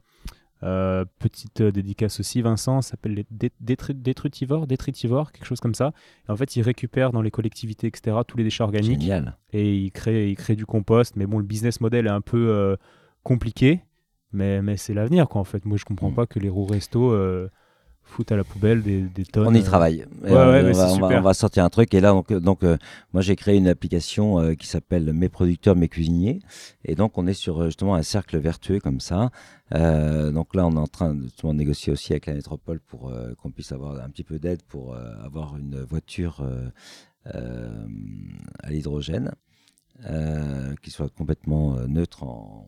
Euh, 0.62 1.06
petite 1.20 1.62
dédicace 1.62 2.20
aussi, 2.20 2.42
Vincent, 2.42 2.82
ça 2.82 2.92
s'appelle 2.92 3.14
les 3.14 3.26
dé- 3.32 3.52
détru- 3.64 3.94
détritivores, 3.94 4.68
détritivores, 4.68 5.32
quelque 5.32 5.46
chose 5.46 5.60
comme 5.62 5.76
ça. 5.76 5.94
Et 6.28 6.32
en 6.32 6.36
fait, 6.36 6.56
il 6.58 6.62
récupère 6.64 7.12
dans 7.14 7.22
les 7.22 7.32
collectivités, 7.32 7.88
etc., 7.88 8.18
tous 8.28 8.38
les 8.38 8.44
déchets 8.44 8.64
organiques 8.64 9.02
Génial. 9.02 9.38
et 9.54 9.76
il 9.78 9.92
crée, 9.92 10.30
il 10.30 10.36
crée 10.36 10.56
du 10.58 10.66
compost. 10.66 11.16
Mais 11.16 11.26
bon, 11.28 11.38
le 11.40 11.46
business 11.46 11.80
model 11.82 12.08
est 12.08 12.10
un 12.12 12.22
peu 12.22 12.78
compliqué, 13.24 13.82
mais, 14.32 14.62
mais 14.62 14.76
c'est 14.78 14.94
l'avenir, 14.94 15.28
quoi, 15.30 15.40
en 15.42 15.46
fait. 15.46 15.64
Moi, 15.66 15.78
je 15.78 15.86
comprends 15.86 16.12
Mm. 16.12 16.16
pas 16.16 16.26
que 16.28 16.40
les 16.40 16.50
roues 16.50 16.66
resto 16.66 17.14
foutent 18.04 18.32
à 18.32 18.36
la 18.38 18.44
poubelle 18.44 18.82
des, 18.84 19.02
des 19.02 19.26
tonnes. 19.26 19.48
On 19.48 19.54
y 19.54 19.60
euh, 19.60 19.64
travaille. 19.64 20.06
ouais, 20.24 20.30
ouais, 20.32 20.36
on, 20.36 20.38
va, 20.38 20.74
c'est 20.74 20.82
on 20.82 20.86
va- 20.86 20.90
super. 20.94 21.20
on 21.20 21.22
va 21.22 21.34
sortir 21.34 21.64
un 21.64 21.70
truc. 21.70 21.94
Et 21.94 22.00
là, 22.02 22.12
donc, 22.12 22.32
euh, 22.32 22.40
donc 22.40 22.64
euh, 22.64 22.78
moi, 23.12 23.22
j'ai 23.22 23.36
créé 23.36 23.58
une 23.58 23.68
application 23.68 24.40
euh, 24.40 24.54
qui 24.54 24.68
s'appelle 24.68 25.12
Mes 25.14 25.30
producteurs, 25.30 25.76
mes 25.76 25.88
cuisiniers. 25.88 26.40
Et 26.86 26.96
donc, 26.96 27.18
on 27.18 27.26
est 27.28 27.34
sur 27.34 27.66
justement 27.66 27.96
un 27.96 28.04
cercle 28.04 28.38
vertueux 28.38 28.80
comme 28.80 29.00
ça. 29.00 29.32
Euh, 29.74 30.32
donc 30.32 30.54
là, 30.56 30.68
on 30.68 30.74
est 30.74 30.80
en 30.80 30.88
train 30.88 31.16
de, 31.16 31.24
de 31.24 31.54
négocier 31.54 31.92
aussi 31.92 32.14
avec 32.14 32.28
la 32.28 32.34
métropole 32.34 32.80
pour 32.80 33.12
qu'on 33.42 33.52
puisse 33.52 33.72
avoir 33.72 34.00
un 34.04 34.10
petit 34.10 34.24
peu 34.24 34.38
d'aide 34.38 34.62
pour 34.64 34.96
avoir 34.96 35.58
une 35.58 35.82
voiture 35.82 36.46
à 37.26 38.70
l'hydrogène 38.70 39.32
qui 40.82 40.92
soit 40.92 41.10
complètement 41.10 41.78
neutre 41.88 42.24
en, 42.24 42.68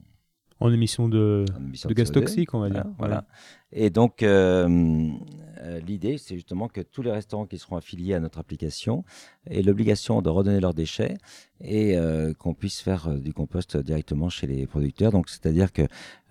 En 0.59 0.71
émission 0.71 1.09
de, 1.09 1.45
en 1.53 1.63
émissions 1.65 1.89
de 1.89 1.93
gaz 1.93 2.09
CO2. 2.09 2.13
toxiques, 2.13 2.53
on 2.53 2.59
va 2.59 2.69
dire. 2.69 2.85
Voilà, 2.97 3.25
voilà. 3.25 3.25
Et 3.73 3.89
donc, 3.89 4.23
euh, 4.23 5.09
euh, 5.65 5.79
l'idée, 5.79 6.17
c'est 6.17 6.35
justement 6.35 6.67
que 6.67 6.81
tous 6.81 7.01
les 7.01 7.11
restaurants 7.11 7.45
qui 7.45 7.57
seront 7.57 7.75
affiliés 7.75 8.13
à 8.13 8.19
notre 8.19 8.39
application 8.39 9.03
aient 9.47 9.63
l'obligation 9.63 10.21
de 10.21 10.29
redonner 10.29 10.59
leurs 10.59 10.73
déchets 10.73 11.17
et 11.61 11.97
euh, 11.97 12.33
qu'on 12.33 12.53
puisse 12.53 12.81
faire 12.81 13.09
du 13.09 13.33
compost 13.33 13.77
directement 13.77 14.29
chez 14.29 14.47
les 14.47 14.67
producteurs. 14.67 15.11
Donc, 15.11 15.29
c'est-à-dire 15.29 15.73
que 15.73 15.83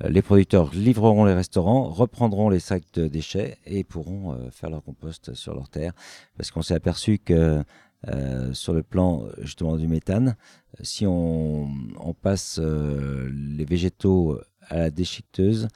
les 0.09 0.23
producteurs 0.23 0.73
livreront 0.75 1.25
les 1.25 1.35
restaurants, 1.35 1.89
reprendront 1.89 2.49
les 2.49 2.61
sacs 2.61 2.85
de 2.95 3.09
déchets 3.09 3.59
et 3.67 3.85
pourront 3.85 4.33
euh, 4.33 4.51
faire 4.51 4.71
leur 4.71 4.83
compost 4.83 5.35
sur 5.35 5.55
leur 5.55 5.69
terre. 5.69 5.93
Parce 6.37 6.51
qu'on 6.51 6.63
s'est 6.63 6.75
aperçu 6.75 7.19
que 7.19 7.63
euh, 8.09 8.53
sur 8.53 8.73
le 8.75 8.83
plan 8.83 9.27
justement 9.41 9.77
du 9.77 9.89
méthane, 9.89 10.37
si 10.83 11.07
on, 11.07 11.69
on 12.01 12.15
passe 12.15 12.59
euh, 12.63 13.31
les 13.33 13.65
végétaux 13.65 14.41
à 14.69 14.77
la 14.77 14.91
déchiqueteuse 14.91 15.69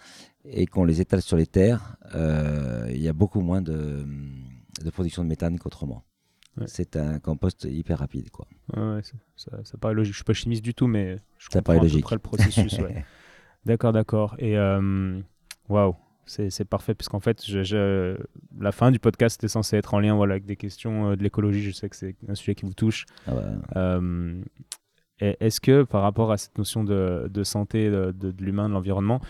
et 0.44 0.66
qu'on 0.66 0.84
les 0.84 1.00
étale 1.00 1.22
sur 1.22 1.36
les 1.36 1.46
terres, 1.46 1.96
euh, 2.14 2.86
il 2.90 3.00
y 3.02 3.08
a 3.08 3.12
beaucoup 3.12 3.40
moins 3.40 3.60
de, 3.62 4.04
de 4.82 4.90
production 4.90 5.22
de 5.24 5.28
méthane 5.28 5.58
qu'autrement. 5.58 6.04
Ouais. 6.56 6.64
C'est 6.66 6.96
un 6.96 7.18
compost 7.20 7.64
hyper 7.70 7.98
rapide. 7.98 8.30
Quoi. 8.30 8.46
Ouais, 8.76 9.00
ça, 9.02 9.12
ça- 9.36 9.64
ça 9.64 9.78
paraît 9.78 9.94
logique. 9.94 10.12
Je 10.14 10.18
suis 10.18 10.24
pas 10.24 10.32
chimiste 10.32 10.62
du 10.64 10.74
tout, 10.74 10.86
mais 10.88 11.16
je 11.38 11.44
Ça 11.50 11.60
comprends 11.60 11.74
paraît 11.74 11.78
à 11.78 11.80
peu 11.80 11.86
logique. 11.86 12.02
près 12.02 12.16
le 12.16 12.20
processus. 12.20 12.78
ouais. 12.78 13.04
D'accord, 13.66 13.92
d'accord. 13.92 14.34
Et 14.38 14.56
euh, 14.56 15.20
waouh, 15.68 15.94
c'est 16.28 16.64
parfait, 16.64 16.94
puisqu'en 16.94 17.20
fait, 17.20 17.44
je- 17.44 17.62
je- 17.62 18.16
la 18.60 18.72
fin 18.72 18.90
du 18.90 18.98
podcast 18.98 19.38
était 19.40 19.48
censé 19.48 19.76
être 19.76 19.94
en 19.94 20.00
lien 20.00 20.14
voilà, 20.14 20.34
avec 20.34 20.44
des 20.46 20.56
questions 20.56 21.10
euh, 21.12 21.16
de 21.16 21.22
l'écologie. 21.22 21.62
Je 21.62 21.70
sais 21.72 21.88
que 21.88 21.96
c'est 21.96 22.14
un 22.28 22.34
sujet 22.34 22.54
qui 22.54 22.64
vous 22.66 22.74
touche. 22.74 23.06
Ah 23.26 23.32
Euh, 23.76 24.42
Est-ce 25.20 25.60
que 25.60 25.82
par 25.82 26.02
rapport 26.02 26.30
à 26.30 26.36
cette 26.36 26.56
notion 26.58 26.84
de, 26.84 27.28
de 27.28 27.42
santé 27.42 27.90
de, 27.90 28.14
l'humain, 28.38 28.68
de 28.68 28.74
l'environnement, 28.74 29.20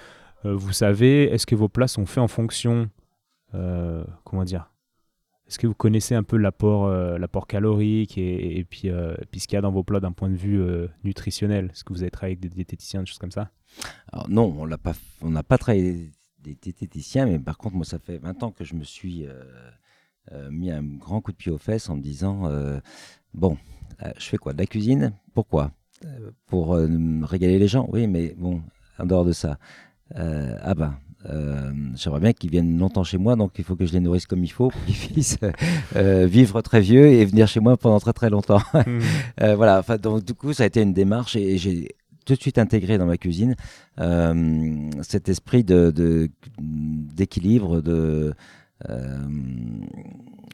euh, 0.45 0.55
vous 0.55 0.73
savez, 0.73 1.25
est-ce 1.33 1.47
que 1.47 1.55
vos 1.55 1.69
plats 1.71 1.89
sont 1.89 2.05
faits 2.05 2.19
en 2.23 2.29
fonction, 2.29 2.91
euh, 3.55 4.05
comment 4.25 4.45
dire 4.45 4.71
Est-ce 5.47 5.59
que 5.59 5.67
vous 5.67 5.75
connaissez 5.75 6.15
un 6.15 6.23
peu 6.25 6.37
l'apport, 6.37 6.85
euh, 6.87 7.17
l'apport 7.17 7.47
calorique 7.47 8.19
et, 8.19 8.59
et 8.59 8.65
puis, 8.65 8.91
euh, 8.91 9.15
puis 9.31 9.41
ce 9.41 9.49
qu'il 9.49 9.57
y 9.57 9.59
a 9.59 9.63
dans 9.63 9.71
vos 9.73 9.83
plats 9.83 10.01
d'un 10.01 10.13
point 10.13 10.29
de 10.29 10.37
vue 10.37 10.61
euh, 10.61 10.89
nutritionnel? 11.05 11.71
Est-ce 11.73 11.85
que 11.85 11.93
vous 11.95 12.03
avez 12.03 12.11
travaillé 12.11 12.33
avec 12.33 12.41
des 12.41 12.51
diététiciens, 12.51 13.01
des 13.01 13.07
choses 13.07 13.17
comme 13.19 13.31
ça? 13.33 13.51
Alors 14.13 14.29
non, 14.29 14.55
on 14.59 14.67
l'a 14.67 14.77
pas, 14.79 14.93
on 15.23 15.31
n'a 15.31 15.43
pas 15.43 15.57
travaillé 15.57 16.11
des 16.43 16.55
diététiciens, 16.55 17.27
mais 17.27 17.39
par 17.39 17.59
contre, 17.59 17.77
moi, 17.77 17.85
ça 17.85 17.99
fait 17.99 18.19
20 18.19 18.43
ans 18.43 18.51
que 18.51 18.65
je 18.65 18.75
me 18.75 18.85
suis 18.85 19.27
euh, 19.27 19.33
euh, 20.33 20.51
mis 20.51 20.71
un 20.71 20.83
grand 20.83 21.21
coup 21.21 21.33
de 21.33 21.37
pied 21.37 21.51
aux 21.53 21.59
fesses 21.59 21.89
en 21.91 21.97
me 21.97 22.01
disant 22.03 22.47
euh, 22.47 22.79
bon, 23.35 23.57
je 24.19 24.25
fais 24.25 24.37
quoi? 24.39 24.53
De 24.53 24.59
la 24.59 24.67
cuisine? 24.67 25.13
Pourquoi? 25.35 25.73
Pour 26.47 26.77
régaler 27.23 27.59
les 27.59 27.69
gens? 27.69 27.89
Oui, 27.93 28.07
mais 28.07 28.35
bon, 28.39 28.63
en 28.99 29.07
dehors 29.07 29.25
de 29.25 29.33
ça, 29.33 29.59
ah 30.15 30.75
ben. 30.75 30.97
euh, 31.27 31.73
J'aimerais 31.97 32.21
bien 32.21 32.33
qu'ils 32.33 32.51
viennent 32.51 32.79
longtemps 32.79 33.03
chez 33.03 33.19
moi, 33.19 33.35
donc 33.35 33.53
il 33.59 33.65
faut 33.65 33.75
que 33.75 33.85
je 33.87 33.93
les 33.93 34.01
nourrisse 34.01 34.27
comme 34.27 34.45
il 34.45 34.53
faut 34.53 34.69
pour 34.71 34.85
qu'ils 34.85 34.95
puissent 35.13 35.39
euh, 35.97 36.27
vivre 36.27 36.63
très 36.63 36.81
vieux 36.81 37.07
et 37.09 37.25
venir 37.25 37.49
chez 37.49 37.59
moi 37.61 37.77
pendant 37.77 37.99
très 37.99 38.13
très 38.13 38.31
longtemps. 38.31 38.63
Euh, 39.41 39.55
voilà, 39.57 39.79
enfin, 39.81 39.97
donc 39.99 40.25
du 40.25 40.35
coup, 40.35 40.53
ça 40.53 40.65
a 40.65 40.67
été 40.67 40.81
une 40.83 40.93
démarche 40.93 41.37
et 41.37 41.59
j'ai 41.59 41.95
tout 42.29 42.35
de 42.35 42.41
suite 42.41 42.59
intégré 42.59 42.99
dans 42.99 43.07
ma 43.07 43.17
cuisine 43.17 43.57
euh, 44.01 44.91
cet 45.03 45.29
esprit 45.31 45.65
de, 45.65 45.91
de- 45.91 46.31
d'équilibre, 46.61 47.81
de, 47.81 48.35
euh, 48.91 49.19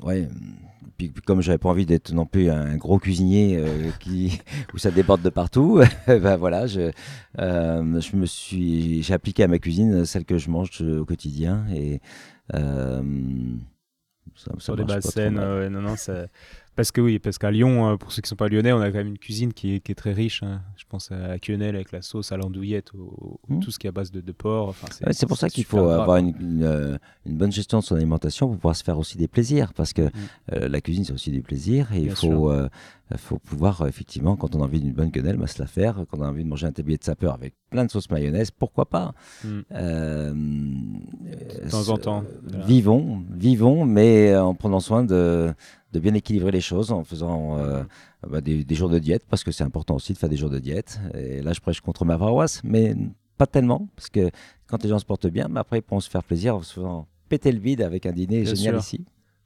ouais. 0.03 0.29
Puis, 0.97 1.11
comme 1.27 1.41
j'avais 1.43 1.59
pas 1.59 1.70
envie 1.70 1.87
d'être 1.87 2.12
non 2.12 2.25
plus 2.25 2.51
un 2.51 2.77
gros 2.77 2.99
cuisinier 3.01 3.57
euh, 3.59 3.91
qui 3.99 4.41
où 4.75 4.79
ça 4.79 4.93
déborde 4.93 5.22
de 5.22 5.31
partout, 5.31 5.81
ben 6.07 6.37
voilà, 6.37 6.66
je, 6.68 6.93
euh, 7.41 8.01
je 8.01 8.16
me 8.16 8.27
suis, 8.27 9.03
j'ai 9.03 9.14
appliqué 9.14 9.43
à 9.43 9.49
ma 9.49 9.59
cuisine 9.59 10.05
celle 10.05 10.25
que 10.25 10.39
je 10.39 10.51
mange 10.51 10.81
au 10.83 11.05
quotidien 11.05 11.66
et 11.75 12.01
euh, 12.55 13.03
ça, 14.37 14.53
ça 14.61 14.72
Sur 14.72 14.77
des 14.77 14.85
marche 14.85 14.85
bases 14.85 15.07
pas 15.07 15.12
trop 15.12 15.31
saines, 15.31 15.35
mal. 15.35 15.51
ouais, 15.59 15.68
non, 15.68 15.81
non, 15.83 15.97
ça- 15.97 16.27
parce 16.77 16.91
que 16.93 17.01
oui, 17.01 17.18
parce 17.18 17.39
qu'à 17.39 17.51
Lyon, 17.51 17.89
euh, 17.93 17.97
pour 17.97 18.11
ceux 18.12 18.20
qui 18.22 18.29
sont 18.29 18.37
pas 18.37 18.49
lyonnais, 18.49 18.72
on 18.72 18.81
a 18.81 18.91
quand 18.91 18.99
même 18.99 19.09
une 19.09 19.18
cuisine 19.18 19.53
qui 19.53 19.77
est, 19.77 19.81
qui 19.81 19.93
est 19.93 19.95
très 19.95 20.12
riche. 20.12 20.43
hein. 20.43 20.61
Je 20.77 20.85
pense 20.89 21.11
à 21.12 21.39
quenelle 21.39 21.75
avec 21.77 21.93
la 21.93 22.03
sauce 22.03 22.33
à 22.33 22.37
l'andouillette, 22.37 22.93
au, 22.95 23.39
au- 23.49 23.55
Mm. 23.55 23.61
tout 23.61 23.70
ce 23.70 23.79
qui 23.79 23.87
est 23.87 23.91
à 23.91 23.93
base 23.93 24.11
de, 24.11 24.20
de 24.20 24.33
porc. 24.33 24.68
Enfin, 24.68 24.89
Ouais, 25.07 25.12
c'est 25.12 25.27
pour 25.27 25.37
ça 25.37 25.49
qu'il 25.51 25.64
faut 25.64 25.79
avoir 25.79 26.07
quoi. 26.07 26.20
une, 26.20 26.35
une, 26.41 26.62
euh, 26.64 26.97
une 27.27 27.37
bonne 27.37 27.53
gestion 27.53 27.79
de 27.81 27.85
son 27.85 27.95
alimentation 27.97 28.47
pour 28.49 28.57
pouvoir 28.57 28.77
se 28.77 28.83
faire 28.85 28.99
aussi 28.99 29.16
des 29.18 29.29
plaisirs. 29.29 29.72
Parce 29.75 29.93
que 29.93 30.03
Mm. 30.03 30.11
euh, 30.55 30.68
la 30.68 30.81
cuisine, 30.81 31.05
c'est 31.05 31.12
aussi 31.12 31.31
du 31.31 31.43
plaisir. 31.43 31.93
Et 31.93 32.01
il 32.01 32.11
faut. 32.11 32.51
Euh, 33.12 33.16
faut 33.18 33.38
pouvoir, 33.38 33.82
euh, 33.82 33.86
effectivement, 33.86 34.36
quand 34.36 34.55
on 34.55 34.61
a 34.61 34.64
envie 34.64 34.80
d'une 34.80 34.92
bonne 34.94 35.11
quenelle, 35.11 35.36
bah, 35.36 35.46
se 35.46 35.61
la 35.61 35.66
faire. 35.66 36.05
Quand 36.11 36.18
on 36.18 36.22
a 36.22 36.28
envie 36.28 36.44
de 36.44 36.48
manger 36.48 36.66
un 36.66 36.72
tablier 36.72 36.96
de 36.98 37.05
sapeur 37.05 37.34
avec 37.34 37.55
plein 37.70 37.84
de 37.84 37.90
sauce 37.90 38.11
mayonnaise, 38.11 38.50
pourquoi 38.50 38.86
pas? 38.86 39.14
Mm. 39.44 39.48
Euh, 39.72 40.32
De 40.34 41.70
temps 41.70 41.88
en 41.88 41.98
temps. 41.98 42.24
Voilà. 42.46 42.64
Vivons, 42.66 43.22
vivons, 43.30 43.84
mais 43.84 44.34
en 44.36 44.55
prenant 44.55 44.80
soin 44.80 45.05
de, 45.05 45.52
de 45.92 46.00
bien 46.00 46.14
équilibrer 46.14 46.50
les 46.50 46.61
choses, 46.61 46.92
en 46.92 47.05
faisant 47.05 47.59
euh, 47.59 47.82
bah, 48.28 48.40
des, 48.40 48.64
des 48.64 48.74
jours 48.74 48.88
de 48.90 48.98
diète, 48.98 49.24
parce 49.28 49.44
que 49.44 49.52
c'est 49.52 49.64
important 49.64 49.94
aussi 49.96 50.12
de 50.12 50.18
faire 50.18 50.28
des 50.30 50.36
jours 50.36 50.50
de 50.50 50.59
diète. 50.59 51.00
Et 51.14 51.42
là, 51.42 51.52
je 51.52 51.61
prêche 51.61 51.80
contre 51.80 52.05
ma 52.05 52.16
paroisse, 52.18 52.61
mais 52.64 52.96
pas 53.36 53.46
tellement, 53.46 53.88
parce 53.96 54.09
que 54.09 54.30
quand 54.66 54.82
les 54.82 54.88
gens 54.88 54.98
se 54.98 55.05
portent 55.05 55.26
bien, 55.26 55.48
bah, 55.50 55.61
après, 55.61 55.78
ils 55.78 55.82
pourront 55.82 56.00
se 56.00 56.09
faire 56.11 56.22
plaisir 56.24 56.57
en 56.57 56.62
se 56.62 56.72
faisant 56.74 57.07
péter 57.28 57.52
le 57.52 57.59
vide 57.59 57.82
avec 57.82 58.07
un 58.07 58.12
dîner 58.12 58.42
Bien 58.42 58.55
génial 58.55 58.74
sûr. 58.82 58.98
ici. 58.98 59.05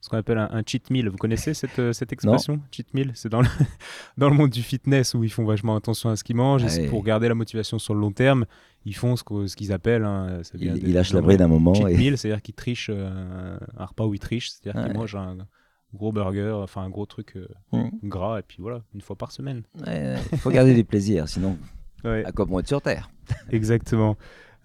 Ce 0.08 0.10
qu'on 0.10 0.16
appelle 0.18 0.38
un, 0.38 0.48
un 0.50 0.62
cheat 0.66 0.90
meal. 0.90 1.08
Vous 1.08 1.16
connaissez 1.18 1.54
cette, 1.54 1.78
euh, 1.78 1.92
cette 1.92 2.12
expression 2.12 2.60
Cheat 2.72 2.92
meal, 2.94 3.12
c'est 3.14 3.28
dans 3.28 3.42
le, 3.42 3.48
dans 4.18 4.28
le 4.28 4.34
monde 4.34 4.50
du 4.50 4.62
fitness 4.62 5.14
où 5.14 5.22
ils 5.22 5.30
font 5.30 5.44
vachement 5.44 5.76
attention 5.76 6.10
à 6.10 6.16
ce 6.16 6.24
qu'ils 6.24 6.36
mangent. 6.36 6.64
et 6.78 6.88
pour 6.88 7.04
garder 7.04 7.28
la 7.28 7.34
motivation 7.34 7.78
sur 7.78 7.94
le 7.94 8.00
long 8.00 8.10
terme, 8.12 8.46
ils 8.84 8.94
font 8.96 9.14
ce 9.16 9.54
qu'ils 9.54 9.72
appellent. 9.72 10.04
hein, 10.04 10.40
ça 10.42 10.56
vient 10.58 10.74
Il, 10.74 10.80
des- 10.82 10.88
il 10.88 10.94
lâche 10.94 11.10
des 11.10 11.16
la 11.16 11.20
bride 11.22 11.42
un 11.42 11.48
moment. 11.48 11.74
Cheat 11.74 11.88
Et... 11.88 11.96
meal, 11.96 12.18
c'est-à-dire 12.18 12.42
qu'ils 12.42 12.54
trichent 12.54 12.90
euh, 12.92 13.58
un 13.76 13.84
repas 13.84 14.04
où 14.06 14.14
ils 14.14 14.18
trichent, 14.20 14.50
c'est-à-dire 14.50 14.80
qu'ils 14.82 14.92
Ouais. 14.92 14.98
mangent 14.98 15.14
un 15.16 15.36
gros 15.94 16.12
burger, 16.12 16.52
enfin 16.62 16.82
un 16.82 16.90
gros 16.90 17.06
truc 17.06 17.36
euh, 17.36 17.46
Mm. 17.72 17.88
gras, 18.04 18.38
et 18.40 18.42
puis 18.42 18.58
voilà, 18.60 18.82
une 18.94 19.00
fois 19.00 19.16
par 19.16 19.30
semaine. 19.32 19.62
Ouais, 19.86 20.16
Il 20.32 20.38
faut 20.38 20.50
garder 20.50 20.74
du 20.74 20.84
plaisir, 20.84 21.28
sinon, 21.28 21.56
Ouais, 22.04 22.24
à 22.24 22.32
quoi 22.32 22.44
bon 22.44 22.58
être 22.60 22.68
sur 22.68 22.80
Terre 22.82 23.10
exactement. 23.50 24.16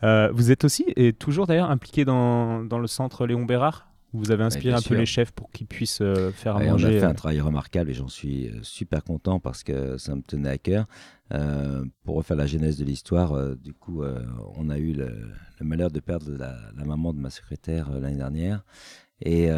Euh, 0.03 0.29
vous 0.33 0.51
êtes 0.51 0.65
aussi, 0.65 0.85
et 0.97 1.13
toujours 1.13 1.47
d'ailleurs, 1.47 1.71
impliqué 1.71 2.03
dans, 2.05 2.63
dans 2.65 2.77
le 2.79 2.87
centre 2.87 3.25
Léon 3.25 3.45
Bérard? 3.45 3.87
Vous 4.13 4.31
avez 4.31 4.43
inspiré 4.43 4.75
un 4.75 4.81
peu 4.81 4.95
les 4.95 5.05
chefs 5.07 5.31
pour 5.31 5.49
qu'ils 5.51 5.65
puissent 5.67 6.01
euh, 6.01 6.31
faire 6.31 6.55
à 6.55 6.59
on 6.61 6.71
manger. 6.71 6.87
a 6.87 6.99
fait 6.99 7.05
euh, 7.05 7.09
un 7.09 7.13
travail 7.15 7.41
remarquable 7.41 7.89
et 7.89 7.93
j'en 7.93 8.07
suis 8.07 8.47
euh, 8.47 8.59
super 8.61 9.03
content 9.03 9.39
parce 9.39 9.63
que 9.63 9.97
ça 9.97 10.15
me 10.15 10.21
tenait 10.21 10.49
à 10.49 10.57
cœur. 10.57 10.85
Euh, 11.33 11.83
pour 12.03 12.17
refaire 12.17 12.37
la 12.37 12.45
genèse 12.45 12.77
de 12.77 12.85
l'histoire, 12.85 13.33
euh, 13.33 13.55
du 13.55 13.73
coup, 13.73 14.03
on 14.55 14.69
a 14.69 14.77
eu 14.77 14.93
le, 14.93 15.31
le 15.59 15.65
malheur 15.65 15.89
de 15.89 15.99
perdre 15.99 16.31
la, 16.31 16.55
la 16.77 16.85
maman 16.85 17.11
de 17.13 17.19
ma 17.19 17.31
secrétaire 17.31 17.91
l'année 17.91 18.17
dernière. 18.17 18.63
Et 19.21 19.49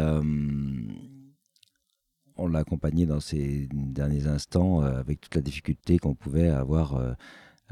on 2.38 2.48
l'a 2.48 2.58
accompagnée 2.60 3.04
dans 3.06 3.20
ces 3.20 3.68
derniers 3.72 4.26
instants 4.26 4.80
avec 4.80 5.20
toute 5.20 5.34
la 5.34 5.40
difficulté 5.42 5.98
qu'on 5.98 6.14
pouvait 6.14 6.48
avoir 6.48 7.16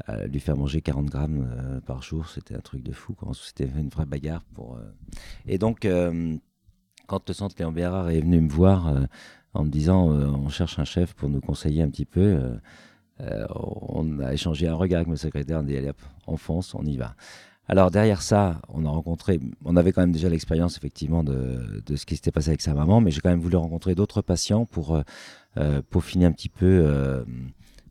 à 0.05 0.25
lui 0.27 0.39
faire 0.39 0.57
manger 0.57 0.81
40 0.81 1.05
grammes 1.05 1.47
euh, 1.49 1.79
par 1.81 2.01
jour. 2.01 2.27
C'était 2.27 2.55
un 2.55 2.59
truc 2.59 2.83
de 2.83 2.91
fou. 2.91 3.15
C'était 3.33 3.65
une 3.77 3.89
vraie 3.89 4.05
bagarre. 4.05 4.43
Pour, 4.53 4.75
euh. 4.77 4.91
Et 5.45 5.57
donc, 5.57 5.85
euh, 5.85 6.35
quand 7.07 7.27
le 7.27 7.33
centre 7.33 7.55
Léon 7.59 7.71
Bérard 7.71 8.09
est 8.09 8.21
venu 8.21 8.41
me 8.41 8.49
voir 8.49 8.87
euh, 8.87 9.05
en 9.53 9.63
me 9.63 9.69
disant 9.69 10.11
euh, 10.11 10.27
on 10.27 10.49
cherche 10.49 10.79
un 10.79 10.85
chef 10.85 11.13
pour 11.13 11.29
nous 11.29 11.41
conseiller 11.41 11.81
un 11.81 11.89
petit 11.89 12.05
peu, 12.05 12.39
euh, 13.21 13.45
on 13.49 14.19
a 14.19 14.33
échangé 14.33 14.67
un 14.67 14.75
regard 14.75 14.97
avec 14.99 15.07
mon 15.07 15.15
secrétaire, 15.15 15.59
on 15.59 15.63
dit 15.63 15.77
allez 15.77 15.89
hop, 15.89 16.01
on 16.27 16.37
fonce, 16.37 16.75
on 16.75 16.83
y 16.85 16.97
va. 16.97 17.15
Alors 17.67 17.89
derrière 17.89 18.21
ça, 18.21 18.61
on 18.69 18.85
a 18.85 18.89
rencontré, 18.89 19.39
on 19.63 19.75
avait 19.75 19.91
quand 19.91 20.01
même 20.01 20.11
déjà 20.11 20.29
l'expérience 20.29 20.77
effectivement 20.77 21.23
de, 21.23 21.81
de 21.83 21.95
ce 21.95 22.05
qui 22.05 22.15
s'était 22.15 22.31
passé 22.31 22.49
avec 22.49 22.61
sa 22.61 22.73
maman, 22.73 23.01
mais 23.01 23.09
j'ai 23.09 23.21
quand 23.21 23.29
même 23.29 23.39
voulu 23.39 23.55
rencontrer 23.55 23.95
d'autres 23.95 24.21
patients 24.21 24.65
pour 24.65 25.01
peaufiner 25.89 26.25
un 26.25 26.31
petit 26.31 26.49
peu 26.49 27.25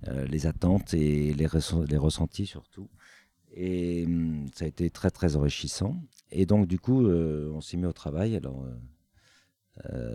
les 0.06 0.46
attentes 0.46 0.94
et 0.94 1.34
les 1.34 1.96
ressentis 1.96 2.46
surtout. 2.46 2.88
Et 3.56 4.04
hum, 4.06 4.46
ça 4.54 4.64
a 4.64 4.68
été 4.68 4.90
très 4.90 5.10
très 5.10 5.34
enrichissant. 5.34 5.96
et 6.30 6.46
donc, 6.46 6.68
du 6.68 6.78
coup, 6.78 7.08
on 7.08 7.60
s'est 7.60 7.76
mis 7.76 7.86
au 7.86 7.92
travail. 7.92 8.36
Alors, 8.36 8.64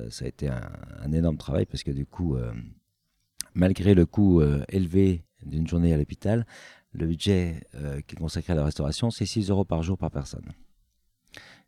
ça 0.09 0.25
a 0.25 0.27
été 0.27 0.47
un, 0.47 0.71
un, 1.01 1.11
énorme 1.11 1.37
travail 1.37 1.65
parce 1.65 1.83
que, 1.83 1.91
du 1.91 2.05
coup, 2.05 2.37
malgré 3.53 3.93
le 3.93 4.05
coût 4.05 4.41
élevé 4.69 5.23
d'une 5.45 5.67
journée 5.67 5.93
à 5.93 5.97
l'hôpital, 5.97 6.45
le 6.93 7.05
budget 7.05 7.61
qui 8.07 8.15
est 8.15 8.17
consacré 8.17 8.53
à 8.53 8.55
la 8.55 8.63
restauration, 8.63 9.11
c'est 9.11 9.25
6 9.25 9.49
euros 9.49 9.65
par 9.65 9.83
jour 9.83 9.97
par 9.97 10.11
personne. 10.11 10.51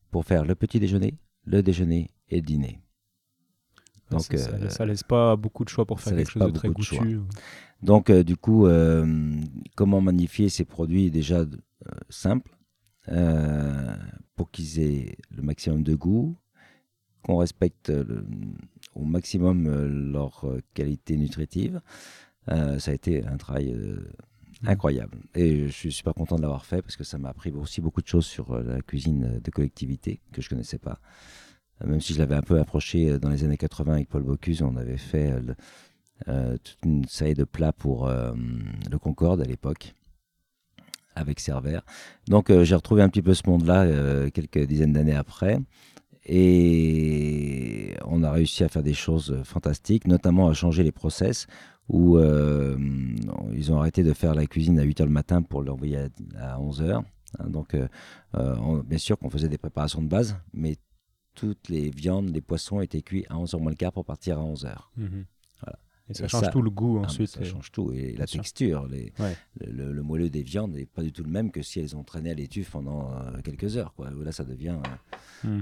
Pour 0.09 0.25
faire 0.25 0.45
le 0.45 0.55
petit 0.55 0.79
déjeuner, 0.79 1.17
le 1.45 1.61
déjeuner 1.63 2.09
et 2.29 2.35
le 2.37 2.41
dîner. 2.41 2.81
Donc, 4.09 4.23
ça, 4.23 4.57
ne 4.57 4.85
laisse 4.85 5.03
pas 5.03 5.35
beaucoup 5.37 5.63
de 5.63 5.69
choix 5.69 5.85
pour 5.85 6.01
faire 6.01 6.15
quelque 6.15 6.31
chose 6.31 6.51
de 6.51 6.51
très 6.51 6.69
goûtu. 6.69 7.19
Donc, 7.81 8.11
du 8.11 8.35
coup, 8.35 8.67
comment 9.75 10.01
magnifier 10.01 10.49
ces 10.49 10.65
produits 10.65 11.11
déjà 11.11 11.45
simples 12.09 12.57
pour 14.35 14.51
qu'ils 14.51 14.79
aient 14.79 15.17
le 15.29 15.41
maximum 15.41 15.83
de 15.83 15.95
goût, 15.95 16.37
qu'on 17.24 17.38
respecte 17.38 17.91
au 18.95 19.03
maximum 19.05 20.11
leur 20.11 20.45
qualité 20.74 21.17
nutritive. 21.17 21.82
ça 22.47 22.91
a 22.91 22.93
été 22.93 23.26
un 23.26 23.38
travail 23.38 23.74
mmh. 23.74 24.67
incroyable. 24.67 25.17
Et 25.36 25.67
je 25.67 25.72
suis 25.72 25.91
super 25.91 26.13
content 26.13 26.36
de 26.36 26.41
l'avoir 26.41 26.65
fait 26.65 26.82
parce 26.82 26.95
que 26.95 27.03
ça 27.03 27.17
m'a 27.17 27.30
appris 27.30 27.51
aussi 27.51 27.82
beaucoup 27.82 28.01
de 28.01 28.07
choses 28.07 28.26
sur 28.26 28.57
la 28.57 28.82
cuisine 28.82 29.39
de 29.43 29.51
collectivité 29.51 30.22
que 30.32 30.41
je 30.41 30.47
ne 30.47 30.49
connaissais 30.49 30.80
pas 30.80 30.99
même 31.86 32.01
si 32.01 32.13
je 32.13 32.19
l'avais 32.19 32.36
un 32.36 32.41
peu 32.41 32.59
approché 32.59 33.09
euh, 33.09 33.19
dans 33.19 33.30
les 33.30 33.43
années 33.43 33.57
80 33.57 33.93
avec 33.93 34.09
Paul 34.09 34.24
Bocuse, 34.24 34.61
on 34.61 34.76
avait 34.76 34.97
fait 34.97 35.32
euh, 35.32 35.53
euh, 36.28 36.57
toute 36.63 36.78
une 36.86 37.05
série 37.05 37.34
de 37.34 37.43
plats 37.43 37.74
pour 37.74 38.07
le 38.07 38.97
Concorde 38.99 39.41
à 39.41 39.45
l'époque 39.45 39.95
avec 41.15 41.39
Cervère. 41.39 41.84
Donc 42.28 42.51
j'ai 42.63 42.76
retrouvé 42.76 43.01
un 43.01 43.09
petit 43.09 43.22
peu 43.22 43.34
ce 43.34 43.41
monde-là 43.47 44.30
quelques 44.30 44.65
dizaines 44.65 44.93
d'années 44.93 45.15
après. 45.15 45.59
Et 46.26 47.95
on 48.05 48.24
a 48.24 48.32
réussi 48.32 48.63
à 48.63 48.69
faire 48.69 48.84
des 48.84 48.93
choses 48.93 49.41
fantastiques, 49.43 50.07
notamment 50.07 50.49
à 50.49 50.53
changer 50.53 50.84
les 50.84 50.91
process 50.91 51.47
où 51.89 52.19
ils 52.19 53.72
ont 53.72 53.80
arrêté 53.80 54.03
de 54.03 54.13
faire 54.13 54.34
la 54.34 54.45
cuisine 54.45 54.80
à 54.80 54.86
8h 54.86 55.03
le 55.03 55.09
matin 55.09 55.41
pour 55.41 55.61
l'envoyer 55.61 55.97
à, 56.38 56.57
11h. 56.57 57.03
Hein, 57.39 57.49
donc, 57.49 57.76
bien 58.86 58.97
sûr 58.97 59.17
qu'on 59.17 59.30
faisait 59.30 59.49
des 59.49 59.57
préparations 59.57 60.01
de 60.01 60.07
base, 60.07 60.38
mais 60.53 60.78
toutes 61.34 61.69
les 61.69 61.89
viandes, 61.89 62.30
les 62.30 62.41
poissons 62.41 62.82
étaient 62.82 63.01
cuits 63.01 63.26
à 63.30 63.36
11h 63.36 63.59
moins 63.59 63.72
le 63.72 63.78
quart 63.78 63.91
pour 63.91 64.05
partir 64.05 64.39
à 64.39 64.43
11h. 64.43 64.76
Mhm. 64.97 65.26
Et 66.11 66.13
ça 66.13 66.28
change 66.28 66.49
tout 66.51 66.61
le 66.61 66.69
goût 66.69 66.99
ah, 67.01 67.05
ensuite. 67.05 67.30
ça 67.30 67.43
change 67.43 67.72
tout. 67.72 67.91
Et 67.93 68.13
la 68.17 68.28
texture, 68.28 68.88
les, 68.88 69.13
le, 69.65 70.01
moelleux 70.01 70.30
des 70.30 70.43
viandes 70.43 70.74
n'est 70.74 70.86
pas 70.86 71.03
du 71.03 71.11
tout 71.11 71.24
le 71.24 71.30
même 71.30 71.51
que 71.51 71.61
si 71.61 71.80
elles 71.80 71.95
ont 71.95 72.03
traîné 72.03 72.32
à 72.32 72.34
l'étuffe 72.34 72.72
pendant 72.72 73.11
euh, 73.11 73.41
quelques 73.43 73.78
heures. 73.78 73.93
Quoi. 73.93 74.09
Là, 74.11 74.32
ça 74.32 74.43
devient 74.43 74.78
euh, 75.45 75.61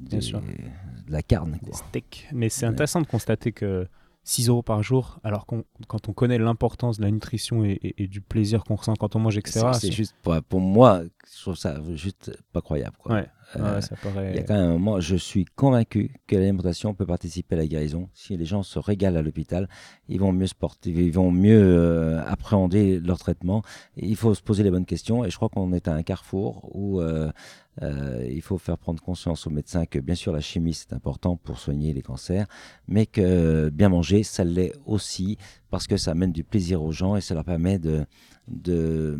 Bien 0.00 0.20
sûr. 0.20 0.40
de 0.40 1.12
la 1.12 1.22
carne. 1.22 1.58
Quoi. 1.62 1.76
Steak. 1.76 2.28
Mais 2.32 2.48
c'est 2.48 2.66
intéressant 2.66 3.00
de 3.00 3.06
constater 3.06 3.52
que 3.52 3.86
6 4.24 4.48
euros 4.48 4.62
par 4.62 4.82
jour, 4.82 5.18
alors 5.24 5.46
quand 5.46 6.08
on 6.08 6.12
connaît 6.12 6.38
l'importance 6.38 6.98
de 6.98 7.02
la 7.02 7.10
nutrition 7.10 7.64
et, 7.64 8.06
du 8.06 8.20
plaisir 8.20 8.64
qu'on 8.64 8.76
ressent 8.76 8.94
quand 8.94 9.16
on 9.16 9.18
mange, 9.18 9.38
etc. 9.38 9.70
C'est 9.72 9.92
juste, 9.92 10.14
pour, 10.22 10.60
moi, 10.60 11.02
je 11.34 11.40
trouve 11.40 11.56
ça 11.56 11.80
juste 11.94 12.30
pas 12.52 12.60
croyable. 12.60 12.96
Quoi. 12.98 13.24
Euh, 13.56 13.80
ça 13.80 13.96
paraît... 13.96 14.30
Il 14.30 14.36
y 14.36 14.38
a 14.38 14.42
quand 14.42 14.54
même 14.54 14.70
un 14.70 14.72
moment, 14.72 15.00
je 15.00 15.16
suis 15.16 15.44
convaincu 15.44 16.12
que 16.26 16.36
l'alimentation 16.36 16.94
peut 16.94 17.06
participer 17.06 17.56
à 17.56 17.58
la 17.58 17.66
guérison. 17.66 18.08
Si 18.14 18.36
les 18.36 18.44
gens 18.44 18.62
se 18.62 18.78
régalent 18.78 19.16
à 19.16 19.22
l'hôpital, 19.22 19.68
ils 20.08 20.20
vont 20.20 20.32
mieux 20.32 20.46
sporter, 20.46 20.90
ils 20.90 21.12
vont 21.12 21.30
mieux 21.30 21.60
euh, 21.60 22.22
appréhender 22.26 23.00
leur 23.00 23.18
traitement. 23.18 23.62
il 23.96 24.16
faut 24.16 24.34
se 24.34 24.42
poser 24.42 24.62
les 24.62 24.70
bonnes 24.70 24.86
questions. 24.86 25.24
Et 25.24 25.30
je 25.30 25.36
crois 25.36 25.48
qu'on 25.48 25.72
est 25.72 25.88
à 25.88 25.94
un 25.94 26.02
carrefour 26.02 26.68
où 26.74 27.00
euh, 27.00 28.26
il 28.28 28.42
faut 28.42 28.58
faire 28.58 28.76
prendre 28.76 29.02
conscience 29.02 29.46
aux 29.46 29.50
médecins 29.50 29.86
que 29.86 29.98
bien 29.98 30.14
sûr 30.14 30.32
la 30.32 30.40
chimie 30.40 30.74
c'est 30.74 30.92
important 30.92 31.36
pour 31.36 31.58
soigner 31.58 31.94
les 31.94 32.02
cancers, 32.02 32.46
mais 32.88 33.06
que 33.06 33.70
bien 33.70 33.88
manger, 33.88 34.22
ça 34.22 34.44
l'est 34.44 34.72
aussi 34.84 35.38
parce 35.70 35.86
que 35.86 35.96
ça 35.96 36.10
amène 36.10 36.32
du 36.32 36.44
plaisir 36.44 36.82
aux 36.82 36.92
gens 36.92 37.16
et 37.16 37.20
ça 37.20 37.34
leur 37.34 37.44
permet 37.44 37.78
de, 37.78 38.04
de, 38.48 39.18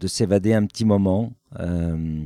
de 0.00 0.06
s'évader 0.06 0.54
un 0.54 0.66
petit 0.66 0.84
moment. 0.84 1.32
Euh, 1.60 2.24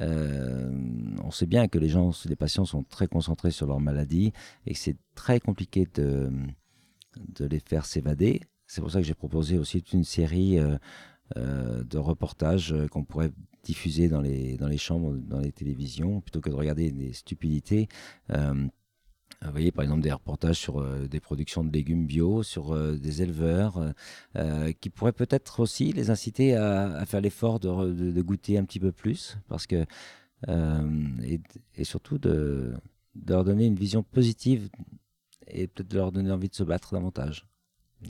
on 0.00 1.30
sait 1.30 1.46
bien 1.46 1.68
que 1.68 1.78
les 1.78 1.88
gens, 1.88 2.10
les 2.26 2.36
patients 2.36 2.64
sont 2.64 2.82
très 2.82 3.06
concentrés 3.06 3.50
sur 3.50 3.66
leur 3.66 3.80
maladie 3.80 4.32
et 4.66 4.72
que 4.72 4.78
c'est 4.78 4.96
très 5.14 5.40
compliqué 5.40 5.86
de, 5.94 6.30
de 7.16 7.44
les 7.44 7.60
faire 7.60 7.84
s'évader. 7.84 8.40
C'est 8.66 8.80
pour 8.80 8.90
ça 8.90 9.00
que 9.00 9.06
j'ai 9.06 9.14
proposé 9.14 9.58
aussi 9.58 9.84
une 9.92 10.04
série 10.04 10.58
euh, 10.58 10.76
euh, 11.36 11.84
de 11.84 11.98
reportages 11.98 12.74
qu'on 12.90 13.04
pourrait 13.04 13.32
diffuser 13.64 14.08
dans 14.08 14.20
les, 14.20 14.56
dans 14.56 14.68
les 14.68 14.78
chambres, 14.78 15.14
dans 15.14 15.40
les 15.40 15.52
télévisions, 15.52 16.20
plutôt 16.20 16.40
que 16.40 16.50
de 16.50 16.54
regarder 16.54 16.90
des 16.90 17.12
stupidités. 17.12 17.88
Vous 19.44 19.50
voyez 19.50 19.72
par 19.72 19.82
exemple 19.82 20.02
des 20.02 20.12
reportages 20.12 20.58
sur 20.58 20.80
euh, 20.80 21.08
des 21.08 21.20
productions 21.20 21.64
de 21.64 21.72
légumes 21.72 22.06
bio, 22.06 22.42
sur 22.42 22.72
euh, 22.72 22.96
des 22.96 23.22
éleveurs, 23.22 23.92
euh, 24.36 24.72
qui 24.80 24.88
pourraient 24.88 25.12
peut-être 25.12 25.60
aussi 25.60 25.92
les 25.92 26.10
inciter 26.10 26.54
à, 26.54 27.04
faire 27.06 27.20
l'effort 27.20 27.58
de, 27.58 28.22
goûter 28.22 28.58
un 28.58 28.64
petit 28.64 28.80
peu 28.80 28.92
plus, 28.92 29.38
parce 29.48 29.66
que 29.66 29.84
et, 30.48 31.84
surtout 31.84 32.18
de, 32.18 32.74
leur 33.26 33.44
donner 33.44 33.66
une 33.66 33.76
vision 33.76 34.02
positive 34.02 34.68
et 35.46 35.66
peut-être 35.66 35.88
de 35.88 35.96
leur 35.96 36.12
donner 36.12 36.30
envie 36.30 36.48
de 36.48 36.54
se 36.54 36.64
battre 36.64 36.94
davantage. 36.94 37.46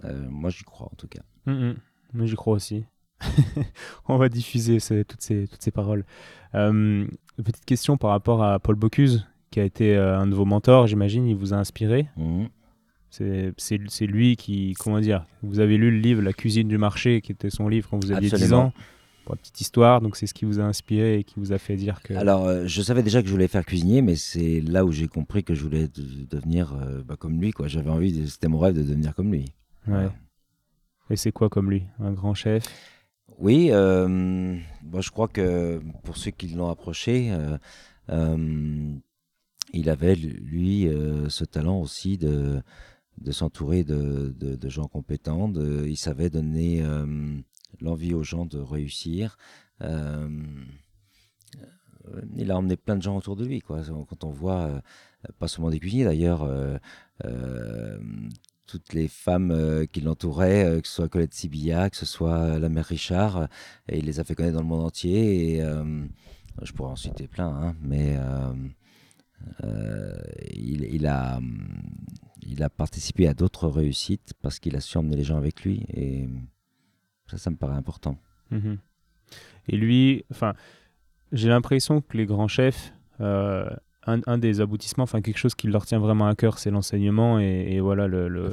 moi, 0.03 0.51
j'y 0.51 0.64
crois 0.64 0.89
en 0.91 0.97
tout 0.97 1.09
cas. 1.09 1.22
Mmh, 1.47 1.53
mmh. 1.53 1.76
Moi, 2.14 2.26
j'y 2.26 2.37
crois 2.37 2.55
aussi. 2.55 2.85
On 4.09 4.16
va 4.16 4.28
diffuser 4.28 4.78
toutes, 5.05 5.20
ces, 5.20 5.47
toutes 5.47 5.62
ces 5.62 5.70
paroles. 5.70 6.05
petite 6.53 7.64
question 7.64 7.97
par 7.97 8.11
rapport 8.11 8.43
à 8.43 8.59
Paul 8.59 8.76
Bocuse, 8.76 9.26
qui 9.53 9.61
a 9.61 9.64
été 9.64 9.94
euh, 9.94 10.18
un 10.18 10.26
de 10.26 10.34
vos 10.34 10.46
mentors, 10.46 10.88
j'imagine, 10.88 11.26
il 11.28 11.36
vous 11.36 11.55
a 11.55 11.57
inspiré. 11.57 12.09
Mhm. 12.16 12.48
C'est 13.11 14.07
lui 14.07 14.36
qui, 14.36 14.74
comment 14.78 14.98
dire, 14.98 15.26
vous 15.42 15.61
avez 15.61 15.76
lu 15.76 15.90
le 15.90 15.98
livre 15.98 16.22
La 16.22 16.32
cuisine 16.32 16.66
du 16.66 16.78
marché, 16.78 17.20
qui 17.20 17.30
était 17.30 17.50
son 17.50 17.68
livre 17.68 17.88
quand 17.90 18.03
vous 18.03 18.11
aviez 18.11 18.30
10 18.30 18.55
ans. 18.55 18.72
Pour 19.24 19.34
la 19.34 19.38
petite 19.38 19.61
histoire, 19.61 20.00
donc 20.00 20.16
c'est 20.16 20.26
ce 20.26 20.34
qui 20.34 20.44
vous 20.46 20.59
a 20.59 20.64
inspiré 20.64 21.18
et 21.18 21.22
qui 21.22 21.34
vous 21.36 21.53
a 21.53 21.59
fait 21.59 21.76
dire 21.76 22.03
que. 22.03 22.14
Alors, 22.14 22.46
euh, 22.46 22.64
je 22.66 22.82
savais 22.82 23.05
déjà 23.05 23.20
que 23.22 23.28
je 23.28 23.32
voulais 23.32 23.46
faire 23.46 23.64
cuisinier, 23.64 24.03
mais 24.03 24.16
c'est 24.16 24.61
là 24.62 24.84
où 24.84 24.90
j'ai 24.90 25.07
compris 25.07 25.44
que 25.44 25.55
je 25.55 25.62
voulais 25.62 25.86
devenir 26.28 26.74
euh, 26.74 27.03
bah, 27.05 27.14
comme 27.16 27.40
lui, 27.40 27.53
quoi. 27.53 27.68
J'avais 27.68 27.90
envie, 27.90 28.28
c'était 28.28 28.48
mon 28.48 28.59
rêve 28.59 28.74
de 28.74 28.82
devenir 28.82 29.14
comme 29.14 29.30
lui. 29.30 29.44
Ouais. 29.86 30.09
Et 31.11 31.16
c'est 31.16 31.30
quoi 31.30 31.48
comme 31.50 31.70
lui? 31.70 31.84
Un 32.00 32.12
grand 32.12 32.34
chef? 32.34 32.64
Oui, 33.38 33.70
moi 33.70 35.00
je 35.00 35.11
crois 35.11 35.28
que 35.28 35.80
pour 36.03 36.16
ceux 36.16 36.30
qui 36.30 36.48
l'ont 36.48 36.68
approché, 36.68 37.32
il 39.72 39.88
avait, 39.88 40.14
lui, 40.14 40.86
euh, 40.86 41.28
ce 41.28 41.44
talent 41.44 41.80
aussi 41.80 42.18
de, 42.18 42.62
de 43.18 43.32
s'entourer 43.32 43.84
de, 43.84 44.34
de, 44.38 44.68
gens 44.68 44.86
compétents. 44.86 45.52
il 45.54 45.96
savait 45.96 46.30
donner 46.30 46.82
euh, 46.82 47.36
l'envie 47.80 48.14
aux 48.14 48.22
gens 48.22 48.44
de 48.44 48.58
réussir. 48.58 49.36
Euh, 49.80 50.28
il 52.36 52.50
a 52.50 52.58
emmené 52.58 52.76
plein 52.76 52.96
de 52.96 53.02
gens 53.02 53.16
autour 53.16 53.36
de 53.36 53.44
lui. 53.44 53.60
Quand 53.60 54.24
on 54.24 54.30
voit, 54.30 54.82
pas 55.38 55.48
seulement 55.48 55.70
des 55.70 55.78
cuisiniers 55.78 56.04
d'ailleurs, 56.04 56.50
toutes 58.66 58.92
les 58.92 59.06
femmes 59.06 59.86
qui 59.92 60.00
l'entouraient, 60.00 60.80
que 60.82 60.88
ce 60.88 60.94
soit 60.94 61.08
Colette 61.08 61.32
Sibilla, 61.32 61.90
que 61.90 61.96
ce 61.96 62.06
soit 62.06 62.58
la 62.58 62.68
mère 62.68 62.86
Richard, 62.86 63.48
et 63.88 63.98
il 63.98 64.06
les 64.06 64.18
a 64.18 64.24
fait 64.24 64.34
connaître 64.34 64.56
dans 64.56 64.62
le 64.62 64.66
monde 64.66 64.84
entier. 64.84 65.58
Et, 65.58 65.62
je 66.62 66.72
pourrais 66.72 66.90
en 66.90 66.96
citer 66.96 67.28
plein, 67.28 67.48
hein, 67.48 67.76
mais 67.80 68.18
euh, 69.64 70.14
il, 70.54 71.07
a, 71.07 71.41
il 72.42 72.62
a 72.62 72.68
participé 72.68 73.29
à 73.29 73.34
d'autres 73.34 73.68
réussites 73.68 74.34
parce 74.42 74.58
qu'il 74.58 74.76
a 74.76 74.80
su 74.80 74.96
emmener 74.99 75.16
les 75.16 75.25
gens 75.25 75.37
avec 75.37 75.62
lui 75.64 75.84
et 75.92 76.29
ça, 77.26 77.38
ça 77.38 77.50
me 77.50 77.57
paraît 77.57 77.76
important. 77.76 78.18
Mhm. 78.50 78.79
Et 79.68 79.76
lui, 79.76 80.25
enfin, 80.30 80.54
j'ai 81.30 81.49
l'impression 81.49 82.00
que 82.00 82.16
les 82.16 82.26
grands 82.26 82.49
chefs, 82.49 82.92
euh, 83.21 83.68
un, 84.04 84.38
des 84.38 84.61
aboutissements, 84.61 85.04
enfin 85.04 85.22
quelque 85.22 85.38
chose 85.38 85.54
qui 85.54 85.68
leur 85.68 85.87
tient 85.87 86.00
vraiment 86.00 86.26
à 86.26 86.34
cœur, 86.34 86.58
c'est 86.58 86.72
l'enseignement 86.72 87.38
et, 87.38 87.79
voilà 87.79 88.08
le, 88.08 88.29
la, 88.29 88.50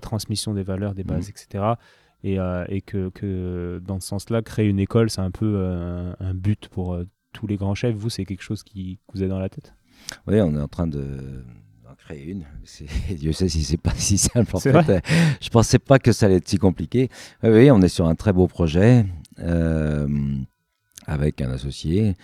transmission. 0.00 0.52
des 0.52 0.62
valeurs, 0.62 0.94
des 0.94 1.04
bases, 1.04 1.28
mhm. 1.28 1.30
etc. 1.30 1.64
Et, 2.22 2.38
euh, 2.38 2.64
et 2.68 2.82
que, 2.82 3.08
que, 3.10 3.80
dans 3.84 3.98
ce 4.00 4.08
sens-là, 4.08 4.42
créer 4.42 4.68
une 4.68 4.78
école, 4.78 5.08
c'est 5.10 5.22
un 5.22 5.30
peu 5.30 6.14
un, 6.20 6.34
but 6.34 6.68
pour 6.68 6.98
tous 7.32 7.46
les 7.46 7.56
grands 7.56 7.74
chefs. 7.74 7.96
Vous, 7.96 8.10
c'est 8.10 8.24
quelque 8.24 8.42
chose 8.42 8.62
qui 8.62 8.98
vous 9.12 9.22
est 9.22 9.28
dans 9.28 9.38
la 9.38 9.48
tête? 9.48 9.74
Oui, 10.26 10.40
on 10.40 10.54
est 10.56 10.60
en 10.60 10.68
train 10.68 10.86
de 10.86 11.44
créer 12.04 12.24
une. 12.24 12.44
Dieu 13.16 13.32
sait 13.32 13.48
si 13.48 13.64
c'est 13.64 13.76
pas 13.76 13.94
si 13.94 14.18
simple. 14.18 14.54
En 14.56 14.60
fait, 14.60 15.02
je 15.40 15.48
pensais 15.48 15.78
pas 15.78 15.98
que 15.98 16.12
ça 16.12 16.26
allait 16.26 16.36
être 16.36 16.48
si 16.48 16.58
compliqué. 16.58 17.08
Oui, 17.42 17.70
on 17.70 17.80
est 17.82 17.88
sur 17.88 18.06
un 18.06 18.14
très 18.14 18.32
beau 18.32 18.46
projet 18.46 19.06
euh, 19.40 20.08
avec 21.06 21.40
un 21.40 21.50
associé. 21.50 22.14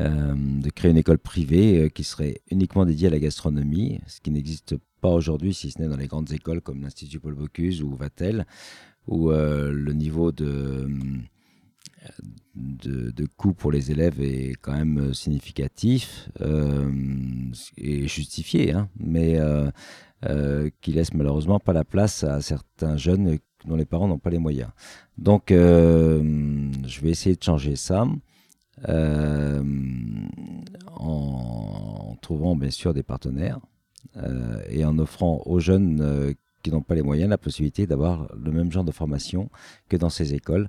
Euh, 0.00 0.34
de 0.34 0.70
créer 0.70 0.90
une 0.90 0.96
école 0.96 1.18
privée 1.18 1.84
euh, 1.84 1.88
qui 1.88 2.02
serait 2.02 2.40
uniquement 2.50 2.84
dédiée 2.84 3.06
à 3.06 3.10
la 3.10 3.20
gastronomie, 3.20 4.00
ce 4.08 4.20
qui 4.20 4.32
n'existe 4.32 4.74
pas 5.00 5.10
aujourd'hui, 5.10 5.54
si 5.54 5.70
ce 5.70 5.80
n'est 5.80 5.86
dans 5.86 5.96
les 5.96 6.08
grandes 6.08 6.32
écoles 6.32 6.60
comme 6.60 6.82
l'Institut 6.82 7.20
Paul 7.20 7.34
Bocuse 7.34 7.80
ou 7.80 7.94
Vatel, 7.94 8.44
où 9.06 9.30
le 9.30 9.92
niveau 9.92 10.32
de 10.32 10.88
de, 12.54 13.10
de 13.10 13.26
coût 13.36 13.54
pour 13.54 13.72
les 13.72 13.90
élèves 13.90 14.20
est 14.20 14.54
quand 14.60 14.72
même 14.72 15.14
significatif 15.14 16.28
euh, 16.40 16.90
et 17.76 18.06
justifié, 18.06 18.72
hein, 18.72 18.88
mais 18.98 19.38
euh, 19.38 19.70
euh, 20.26 20.70
qui 20.80 20.92
laisse 20.92 21.14
malheureusement 21.14 21.58
pas 21.58 21.72
la 21.72 21.84
place 21.84 22.24
à 22.24 22.40
certains 22.40 22.96
jeunes 22.96 23.38
dont 23.66 23.76
les 23.76 23.84
parents 23.84 24.08
n'ont 24.08 24.18
pas 24.18 24.30
les 24.30 24.38
moyens. 24.38 24.70
Donc, 25.18 25.50
euh, 25.50 26.70
je 26.86 27.00
vais 27.00 27.10
essayer 27.10 27.36
de 27.36 27.42
changer 27.42 27.76
ça. 27.76 28.06
Euh, 28.88 29.62
en 30.96 32.16
trouvant 32.20 32.56
bien 32.56 32.70
sûr 32.70 32.92
des 32.92 33.04
partenaires 33.04 33.60
euh, 34.16 34.60
et 34.68 34.84
en 34.84 34.98
offrant 34.98 35.42
aux 35.46 35.60
jeunes 35.60 36.00
euh, 36.00 36.32
qui 36.62 36.70
n'ont 36.72 36.82
pas 36.82 36.94
les 36.94 37.02
moyens 37.02 37.30
la 37.30 37.38
possibilité 37.38 37.86
d'avoir 37.86 38.28
le 38.36 38.50
même 38.50 38.72
genre 38.72 38.84
de 38.84 38.90
formation 38.90 39.50
que 39.88 39.96
dans 39.96 40.08
ces 40.08 40.34
écoles, 40.34 40.68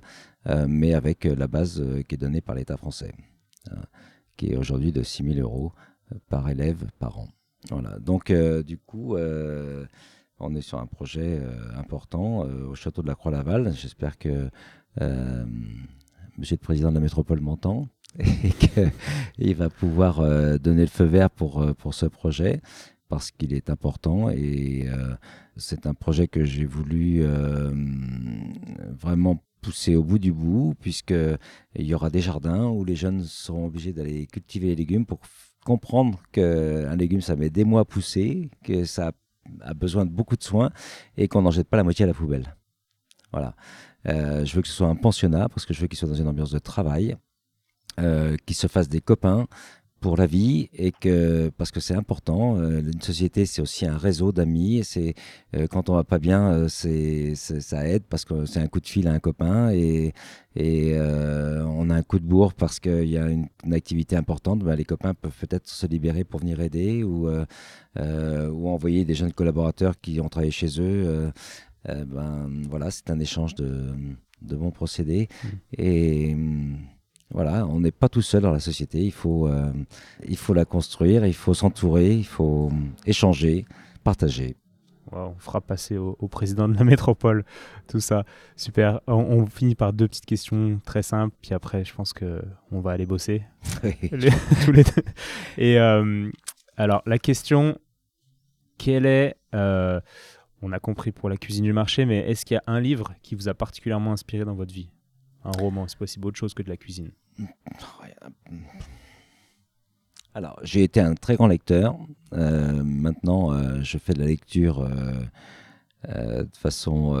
mais 0.68 0.94
avec 0.94 1.24
la 1.24 1.48
base 1.48 1.80
euh, 1.80 2.02
qui 2.02 2.14
est 2.14 2.18
donnée 2.18 2.40
par 2.40 2.54
l'État 2.54 2.76
français, 2.76 3.14
euh, 3.72 3.76
qui 4.36 4.52
est 4.52 4.56
aujourd'hui 4.56 4.92
de 4.92 5.02
6 5.02 5.34
000 5.34 5.38
euros 5.40 5.72
euh, 6.12 6.16
par 6.28 6.48
élève 6.48 6.84
par 6.98 7.18
an. 7.18 7.28
Voilà. 7.70 7.98
Donc, 7.98 8.30
euh, 8.30 8.62
du 8.62 8.78
coup, 8.78 9.16
euh, 9.16 9.86
on 10.38 10.54
est 10.54 10.60
sur 10.60 10.78
un 10.78 10.86
projet 10.86 11.40
euh, 11.40 11.76
important 11.76 12.44
euh, 12.44 12.68
au 12.68 12.74
château 12.74 13.02
de 13.02 13.08
la 13.08 13.14
Croix-Laval. 13.14 13.72
J'espère 13.74 14.18
que 14.18 14.50
euh, 15.00 15.44
Monsieur 16.38 16.56
le 16.56 16.64
Président 16.64 16.90
de 16.90 16.94
la 16.94 17.00
métropole 17.00 17.40
m'entend 17.40 17.88
et 18.18 18.52
qu'il 18.52 19.56
va 19.56 19.68
pouvoir 19.68 20.20
euh, 20.20 20.58
donner 20.58 20.82
le 20.82 20.88
feu 20.88 21.04
vert 21.04 21.30
pour, 21.30 21.62
euh, 21.62 21.74
pour 21.74 21.94
ce 21.94 22.06
projet 22.06 22.60
parce 23.08 23.30
qu'il 23.30 23.52
est 23.54 23.70
important 23.70 24.30
et 24.30 24.86
euh, 24.88 25.14
c'est 25.56 25.86
un 25.86 25.94
projet 25.94 26.26
que 26.28 26.44
j'ai 26.44 26.64
voulu 26.64 27.20
euh, 27.22 27.70
vraiment 28.90 29.42
pousser 29.66 29.96
au 29.96 30.04
bout 30.04 30.20
du 30.20 30.32
bout 30.32 30.74
puisque 30.80 31.14
il 31.74 31.86
y 31.86 31.92
aura 31.92 32.08
des 32.08 32.20
jardins 32.20 32.66
où 32.66 32.84
les 32.84 32.94
jeunes 32.94 33.24
seront 33.24 33.66
obligés 33.66 33.92
d'aller 33.92 34.28
cultiver 34.28 34.68
les 34.68 34.76
légumes 34.76 35.04
pour 35.04 35.18
comprendre 35.64 36.22
qu'un 36.30 36.94
légume 36.94 37.20
ça 37.20 37.34
met 37.34 37.50
des 37.50 37.64
mois 37.64 37.80
à 37.80 37.84
pousser, 37.84 38.48
que 38.62 38.84
ça 38.84 39.10
a 39.62 39.74
besoin 39.74 40.04
de 40.06 40.10
beaucoup 40.10 40.36
de 40.36 40.44
soins 40.44 40.70
et 41.16 41.26
qu'on 41.26 41.42
n'en 41.42 41.50
jette 41.50 41.68
pas 41.68 41.76
la 41.76 41.82
moitié 41.82 42.04
à 42.04 42.06
la 42.06 42.14
poubelle. 42.14 42.54
Voilà. 43.32 43.56
Euh, 44.06 44.44
je 44.44 44.54
veux 44.54 44.62
que 44.62 44.68
ce 44.68 44.74
soit 44.74 44.86
un 44.86 44.94
pensionnat 44.94 45.48
parce 45.48 45.66
que 45.66 45.74
je 45.74 45.80
veux 45.80 45.88
qu'il 45.88 45.98
soit 45.98 46.08
dans 46.08 46.14
une 46.14 46.28
ambiance 46.28 46.52
de 46.52 46.60
travail, 46.60 47.16
euh, 47.98 48.36
qu'il 48.46 48.54
se 48.54 48.68
fasse 48.68 48.88
des 48.88 49.00
copains 49.00 49.48
pour 50.06 50.16
la 50.16 50.26
vie 50.26 50.70
et 50.72 50.92
que 50.92 51.50
parce 51.58 51.72
que 51.72 51.80
c'est 51.80 51.96
important. 51.96 52.56
Euh, 52.60 52.80
une 52.80 53.02
société, 53.02 53.44
c'est 53.44 53.60
aussi 53.60 53.86
un 53.86 53.96
réseau 53.98 54.30
d'amis. 54.30 54.82
C'est 54.84 55.14
euh, 55.56 55.66
quand 55.66 55.90
on 55.90 55.94
va 55.94 56.04
pas 56.04 56.20
bien, 56.20 56.42
euh, 56.52 56.68
c'est 56.68 57.34
ça 57.34 57.88
aide 57.88 58.04
parce 58.08 58.24
que 58.24 58.46
c'est 58.46 58.60
un 58.60 58.68
coup 58.68 58.78
de 58.78 58.86
fil 58.86 59.08
à 59.08 59.12
un 59.12 59.18
copain 59.18 59.70
et 59.72 60.12
et 60.54 60.92
euh, 60.94 61.64
on 61.66 61.90
a 61.90 61.96
un 61.96 62.04
coup 62.04 62.20
de 62.20 62.24
bourre 62.24 62.54
parce 62.54 62.78
qu'il 62.78 63.08
y 63.08 63.18
a 63.18 63.26
une, 63.28 63.48
une 63.64 63.74
activité 63.74 64.14
importante. 64.14 64.60
Ben, 64.60 64.76
les 64.76 64.84
copains 64.84 65.12
peuvent 65.14 65.36
peut-être 65.40 65.68
se 65.68 65.88
libérer 65.88 66.22
pour 66.22 66.38
venir 66.38 66.60
aider 66.60 67.02
ou 67.02 67.28
euh, 67.28 68.48
ou 68.50 68.68
envoyer 68.68 69.04
des 69.04 69.14
jeunes 69.14 69.32
collaborateurs 69.32 70.00
qui 70.00 70.20
ont 70.20 70.28
travaillé 70.28 70.52
chez 70.52 70.80
eux. 70.80 71.32
euh, 71.88 72.04
ben 72.04 72.48
voilà, 72.70 72.92
c'est 72.92 73.10
un 73.10 73.18
échange 73.18 73.56
de 73.56 73.92
de 74.42 74.54
bons 74.56 74.70
procédés 74.70 75.28
et 75.76 76.32
hum, 76.34 76.76
voilà, 77.32 77.66
on 77.66 77.80
n'est 77.80 77.92
pas 77.92 78.08
tout 78.08 78.22
seul 78.22 78.42
dans 78.42 78.52
la 78.52 78.60
société. 78.60 79.00
Il 79.04 79.12
faut, 79.12 79.48
euh, 79.48 79.72
il 80.28 80.36
faut 80.36 80.54
la 80.54 80.64
construire, 80.64 81.26
il 81.26 81.34
faut 81.34 81.54
s'entourer, 81.54 82.14
il 82.14 82.26
faut 82.26 82.66
hum, 82.70 82.92
échanger, 83.04 83.64
partager. 84.04 84.56
Wow, 85.12 85.34
on 85.36 85.38
fera 85.38 85.60
passer 85.60 85.96
au, 85.98 86.16
au 86.18 86.26
président 86.28 86.68
de 86.68 86.74
la 86.76 86.82
métropole 86.84 87.44
tout 87.86 88.00
ça. 88.00 88.24
Super. 88.56 89.00
On, 89.06 89.14
on 89.14 89.46
finit 89.46 89.76
par 89.76 89.92
deux 89.92 90.08
petites 90.08 90.26
questions 90.26 90.80
très 90.84 91.02
simples, 91.02 91.34
puis 91.42 91.54
après, 91.54 91.84
je 91.84 91.94
pense 91.94 92.12
que 92.12 92.42
on 92.72 92.80
va 92.80 92.90
aller 92.92 93.06
bosser 93.06 93.42
les- 93.84 94.30
tous 94.64 94.72
les 94.72 94.82
deux. 94.82 95.02
Et 95.58 95.78
euh, 95.78 96.28
alors, 96.76 97.02
la 97.06 97.18
question, 97.20 97.78
quelle 98.78 99.06
est, 99.06 99.36
euh, 99.54 100.00
on 100.62 100.72
a 100.72 100.80
compris 100.80 101.12
pour 101.12 101.28
la 101.28 101.36
cuisine 101.36 101.64
du 101.64 101.72
marché, 101.72 102.04
mais 102.04 102.18
est-ce 102.28 102.44
qu'il 102.44 102.56
y 102.56 102.58
a 102.58 102.62
un 102.66 102.80
livre 102.80 103.14
qui 103.22 103.34
vous 103.36 103.48
a 103.48 103.54
particulièrement 103.54 104.12
inspiré 104.12 104.44
dans 104.44 104.54
votre 104.54 104.74
vie? 104.74 104.90
Un 105.46 105.52
roman, 105.52 105.86
c'est 105.86 105.96
possible 105.96 106.26
autre 106.26 106.38
chose 106.38 106.54
que 106.54 106.62
de 106.64 106.68
la 106.68 106.76
cuisine. 106.76 107.12
Alors, 110.34 110.58
j'ai 110.64 110.82
été 110.82 110.98
un 110.98 111.14
très 111.14 111.36
grand 111.36 111.46
lecteur. 111.46 111.96
Euh, 112.32 112.82
maintenant, 112.82 113.52
euh, 113.52 113.80
je 113.80 113.96
fais 113.96 114.12
de 114.12 114.18
la 114.18 114.26
lecture 114.26 114.80
euh, 116.08 116.42
de 116.42 116.56
façon 116.56 117.14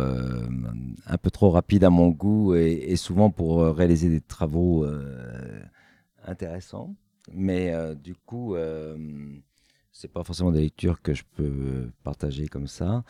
un 1.06 1.18
peu 1.18 1.30
trop 1.30 1.50
rapide 1.50 1.84
à 1.84 1.90
mon 1.90 2.08
goût 2.08 2.56
et, 2.56 2.72
et 2.72 2.96
souvent 2.96 3.30
pour 3.30 3.62
réaliser 3.62 4.08
des 4.08 4.20
travaux 4.20 4.84
intéressants. 6.24 6.96
Mais 7.32 7.72
du 7.94 8.16
coup, 8.16 8.56
c'est 9.92 10.12
pas 10.12 10.24
forcément 10.24 10.50
des 10.50 10.62
lectures 10.62 11.00
que 11.00 11.14
je 11.14 11.22
peux 11.36 11.90
partager 12.02 12.48
comme 12.48 12.66
ça. 12.66 13.04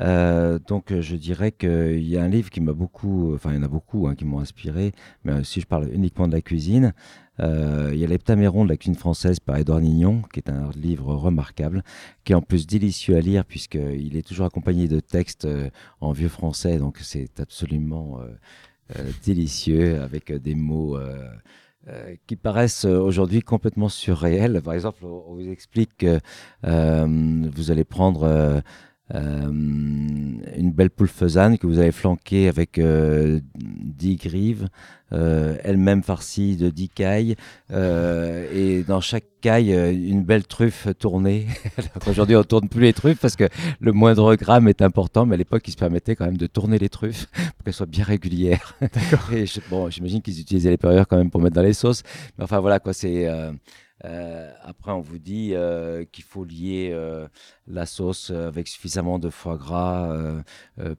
Euh, 0.00 0.58
donc, 0.58 0.90
euh, 0.90 1.00
je 1.00 1.16
dirais 1.16 1.52
qu'il 1.52 2.02
y 2.08 2.16
a 2.16 2.22
un 2.22 2.28
livre 2.28 2.50
qui 2.50 2.60
m'a 2.60 2.72
beaucoup, 2.72 3.34
enfin, 3.34 3.52
il 3.52 3.56
y 3.56 3.58
en 3.58 3.62
a 3.62 3.68
beaucoup 3.68 4.08
hein, 4.08 4.14
qui 4.16 4.24
m'ont 4.24 4.40
inspiré, 4.40 4.92
mais 5.24 5.32
euh, 5.32 5.44
si 5.44 5.60
je 5.60 5.66
parle 5.66 5.88
uniquement 5.92 6.26
de 6.26 6.32
la 6.32 6.40
cuisine, 6.40 6.92
euh, 7.40 7.90
il 7.92 7.98
y 7.98 8.04
a 8.04 8.06
l'Heptaméron 8.06 8.64
de 8.64 8.70
la 8.70 8.76
cuisine 8.76 8.96
française 8.96 9.40
par 9.40 9.56
Édouard 9.56 9.80
Nignon, 9.80 10.22
qui 10.32 10.40
est 10.40 10.50
un 10.50 10.70
livre 10.76 11.14
remarquable, 11.14 11.84
qui 12.24 12.32
est 12.32 12.34
en 12.34 12.42
plus 12.42 12.66
délicieux 12.66 13.16
à 13.16 13.20
lire 13.20 13.44
puisqu'il 13.44 14.16
est 14.16 14.26
toujours 14.26 14.46
accompagné 14.46 14.88
de 14.88 15.00
textes 15.00 15.44
euh, 15.44 15.70
en 16.00 16.12
vieux 16.12 16.28
français, 16.28 16.78
donc 16.78 16.98
c'est 17.00 17.40
absolument 17.40 18.20
euh, 18.20 18.26
euh, 18.98 19.10
délicieux 19.24 20.00
avec 20.02 20.30
euh, 20.30 20.38
des 20.38 20.54
mots 20.54 20.96
euh, 20.96 21.28
euh, 21.88 22.16
qui 22.26 22.36
paraissent 22.36 22.84
euh, 22.84 22.98
aujourd'hui 22.98 23.42
complètement 23.42 23.88
surréels. 23.88 24.60
Par 24.62 24.74
exemple, 24.74 25.04
on 25.04 25.34
vous 25.34 25.48
explique 25.48 25.96
que 25.98 26.18
euh, 26.64 27.48
vous 27.54 27.70
allez 27.70 27.84
prendre 27.84 28.24
euh, 28.24 28.60
euh, 28.60 28.60
une 29.12 30.72
belle 30.72 30.90
poule 30.90 31.08
faisane 31.08 31.58
que 31.58 31.66
vous 31.66 31.78
avez 31.78 31.92
flanquée 31.92 32.48
avec 32.48 32.78
euh, 32.78 33.40
10 33.54 34.16
grives, 34.16 34.68
euh, 35.12 35.56
elle-même 35.62 36.02
farcie 36.02 36.56
de 36.56 36.70
10 36.70 36.88
cailles, 36.88 37.36
euh, 37.70 38.46
et 38.52 38.82
dans 38.82 39.00
chaque 39.00 39.24
caille, 39.40 39.74
euh, 39.74 39.92
une 39.92 40.22
belle 40.24 40.46
truffe 40.46 40.88
tournée. 40.98 41.46
Alors 41.76 41.90
qu'aujourd'hui, 42.04 42.34
on 42.36 42.44
tourne 42.44 42.68
plus 42.68 42.80
les 42.80 42.92
truffes 42.94 43.20
parce 43.20 43.36
que 43.36 43.48
le 43.78 43.92
moindre 43.92 44.34
gramme 44.36 44.68
est 44.68 44.80
important, 44.82 45.26
mais 45.26 45.34
à 45.34 45.38
l'époque, 45.38 45.68
ils 45.68 45.72
se 45.72 45.76
permettaient 45.76 46.16
quand 46.16 46.24
même 46.24 46.38
de 46.38 46.46
tourner 46.46 46.78
les 46.78 46.88
truffes 46.88 47.26
pour 47.56 47.64
qu'elles 47.64 47.74
soient 47.74 47.86
bien 47.86 48.04
régulières. 48.04 48.76
Je- 49.30 49.60
bon, 49.70 49.90
j'imagine 49.90 50.22
qu'ils 50.22 50.40
utilisaient 50.40 50.70
les 50.70 50.76
périeurs 50.78 51.06
quand 51.06 51.18
même 51.18 51.30
pour 51.30 51.42
mettre 51.42 51.56
dans 51.56 51.62
les 51.62 51.74
sauces. 51.74 52.02
Mais 52.38 52.44
enfin, 52.44 52.60
voilà, 52.60 52.80
quoi, 52.80 52.92
c'est. 52.92 53.28
Euh, 54.04 54.52
après, 54.62 54.92
on 54.92 55.00
vous 55.00 55.18
dit 55.18 55.50
euh, 55.54 56.04
qu'il 56.12 56.24
faut 56.24 56.44
lier 56.44 56.90
euh, 56.92 57.26
la 57.66 57.86
sauce 57.86 58.30
avec 58.30 58.68
suffisamment 58.68 59.18
de 59.18 59.30
foie 59.30 59.56
gras 59.56 60.14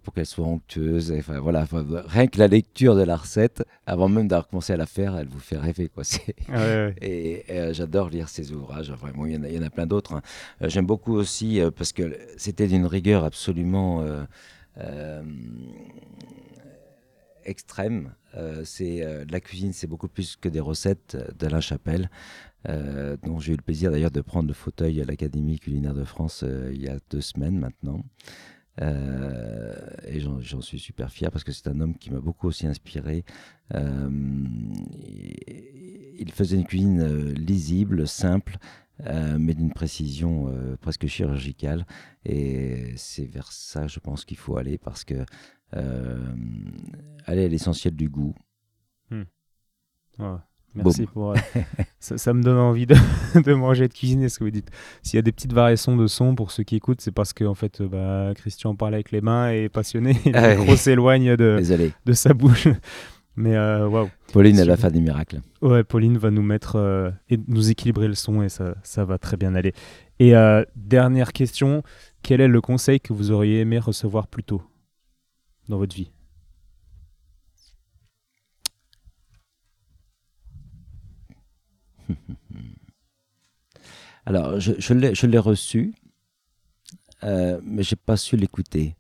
pour 0.04 0.14
qu'elle 0.14 0.26
soit 0.26 0.46
onctueuse. 0.46 1.12
Et, 1.12 1.20
enfin, 1.20 1.40
voilà, 1.40 1.62
enfin, 1.62 1.86
rien 2.08 2.28
que 2.28 2.40
la 2.40 2.48
lecture 2.48 2.96
de 2.96 3.04
la 3.04 3.16
recette, 3.16 3.64
avant 3.86 4.10
même 4.10 4.28
d'avoir 4.28 4.48
commencé 4.48 4.74
à 4.74 4.78
la 4.78 4.86
faire, 4.86 5.16
elle 5.18 5.28
vous 5.28 5.40
fait 5.40 5.58
rêver. 5.58 5.90
Quoi. 5.90 6.04
C'est- 6.06 6.36
Ouais, 6.50 6.56
ouais. 6.56 6.96
et, 7.02 7.56
et, 7.56 7.74
j'adore 7.74 8.10
lire 8.10 8.30
ces 8.30 8.52
ouvrages. 8.52 8.92
Vraiment, 8.92 9.26
il 9.26 9.34
y 9.34 9.38
en 9.38 9.44
a, 9.44 9.48
il 9.50 9.56
y 9.56 9.60
en 9.60 9.64
a 9.66 9.70
plein 9.70 9.86
d'autres. 9.88 10.14
hein. 10.14 10.22
J'aime 10.62 10.86
beaucoup 10.86 11.14
aussi 11.14 11.62
parce 11.78 11.92
que 11.94 12.18
c'était 12.38 12.68
d'une 12.68 12.86
rigueur 12.86 13.24
absolument 13.24 14.04
extrême. 17.46 18.14
Euh, 18.36 18.64
c'est 18.66 19.04
euh, 19.04 19.24
la 19.30 19.40
cuisine, 19.40 19.72
c'est 19.72 19.88
beaucoup 19.88 20.08
plus 20.08 20.36
que 20.36 20.50
des 20.50 20.60
recettes 20.60 21.18
d'Alain 21.38 21.62
Chapelle, 21.62 22.10
euh, 22.70 23.18
dont 23.24 23.40
j'ai 23.40 23.54
eu 23.54 23.58
le 23.58 23.62
plaisir 23.62 23.92
d'ailleurs 23.92 24.12
de 24.12 24.22
prendre 24.22 24.48
le 24.48 24.54
fauteuil 24.54 25.02
à 25.02 25.06
l'Académie 25.06 25.60
culinaire 25.60 25.94
de 25.94 26.04
France 26.04 26.44
euh, 26.44 26.72
il 26.74 26.82
y 26.82 26.90
a 26.90 26.98
deux 27.10 27.22
semaines 27.22 27.60
maintenant. 27.60 28.04
Euh, 28.82 29.74
et 30.06 30.20
j'en 30.20 30.62
suis 30.62 30.80
super 30.80 31.10
fier 31.10 31.32
parce 31.32 31.46
que 31.46 31.54
c'est 31.54 31.70
un 31.70 31.80
homme 31.80 31.98
qui 31.98 32.12
m'a 32.12 32.20
beaucoup 32.20 32.48
aussi 32.48 32.68
inspiré. 32.68 33.24
Euh, 33.74 34.10
il 36.18 36.32
faisait 36.32 36.58
une 36.58 36.66
cuisine 36.66 37.34
lisible, 37.34 38.08
simple, 38.08 38.58
mais 39.00 39.54
d'une 39.54 39.72
précision 39.72 40.54
presque 40.82 41.08
chirurgicale. 41.08 41.86
Et 42.26 42.94
c'est 42.98 43.26
vers 43.26 43.52
ça, 43.52 43.88
je 43.88 44.00
pense, 44.00 44.26
qu'il 44.26 44.38
faut 44.38 44.58
aller 44.58 44.78
parce 44.78 45.06
que 45.06 45.26
aller 45.72 47.46
à 47.46 47.48
l'essentiel 47.48 47.96
du 47.96 48.10
goût. 48.10 48.36
Ouais. 50.20 50.38
Merci 50.76 51.06
pour. 51.06 51.32
euh, 51.32 51.36
ça, 52.00 52.18
ça 52.18 52.34
me 52.34 52.44
donne 52.44 52.58
envie 52.58 52.86
de, 52.86 52.96
de 53.42 53.54
manger, 53.54 53.88
de 53.88 53.94
cuisiner 53.94 54.30
ce 54.30 54.40
que 54.40 54.44
vous 54.44 54.52
dites. 54.52 54.70
S'il 55.02 55.18
y 55.18 55.20
a 55.20 55.22
des 55.22 55.32
petites 55.32 55.54
variations 55.54 55.96
de 55.96 56.08
son 56.08 56.36
pour 56.36 56.52
ceux 56.52 56.64
qui 56.64 56.76
écoutent, 56.76 57.02
c'est 57.02 57.14
parce 57.14 57.34
que 57.34 57.46
en 57.46 57.56
fait, 57.56 57.82
euh, 57.82 57.88
bah, 57.88 58.34
Christian 58.36 58.76
parle 58.76 58.96
avec 58.96 59.12
les 59.12 59.22
mains 59.22 59.52
et 59.52 59.64
est 59.66 59.70
passionné. 59.70 60.18
Et 60.26 60.32
le 60.32 60.40
oui. 60.40 60.58
micro 60.60 60.76
s'éloigne 60.76 61.36
de, 61.36 61.62
sa 62.14 62.34
bouche. 62.34 62.68
Mais 63.36 63.56
euh, 63.56 63.88
waouh. 63.88 64.10
Pauline, 64.32 64.58
elle 64.60 64.68
va 64.68 64.78
faire 64.78 64.92
des 64.92 65.02
miracles. 65.02 65.42
Ouais, 65.62 65.84
Pauline 65.84 66.18
va 66.18 66.32
nous 66.32 66.42
mettre 66.42 66.78
euh, 66.78 67.12
et 67.30 67.38
nous 67.48 67.70
équilibrer 67.70 68.08
le 68.08 68.16
son 68.16 68.42
et 68.42 68.50
ça, 68.50 68.76
ça 68.84 69.04
va 69.04 69.18
très 69.18 69.38
bien 69.38 69.56
aller. 69.56 69.74
Et 70.20 70.36
euh, 70.36 70.64
dernière 70.76 71.34
question, 71.34 71.84
quel 72.24 72.40
est 72.40 72.48
le 72.48 72.62
conseil 72.62 73.00
que 73.00 73.12
vous 73.12 73.32
auriez 73.32 73.60
aimé 73.60 73.78
recevoir 73.80 74.28
plus 74.28 74.44
tôt 74.44 74.62
dans 75.68 75.78
votre 75.78 75.96
vie? 75.96 76.12
Alors, 84.26 84.60
je, 84.60 84.74
je 84.80 85.28
l'ai 85.28 85.38
reçu, 85.38 85.94
euh, 87.24 87.60
mais 87.64 87.84
j'ai 87.84 87.96
pas 87.96 88.18
su 88.18 88.38
l'écouter. 88.38 88.96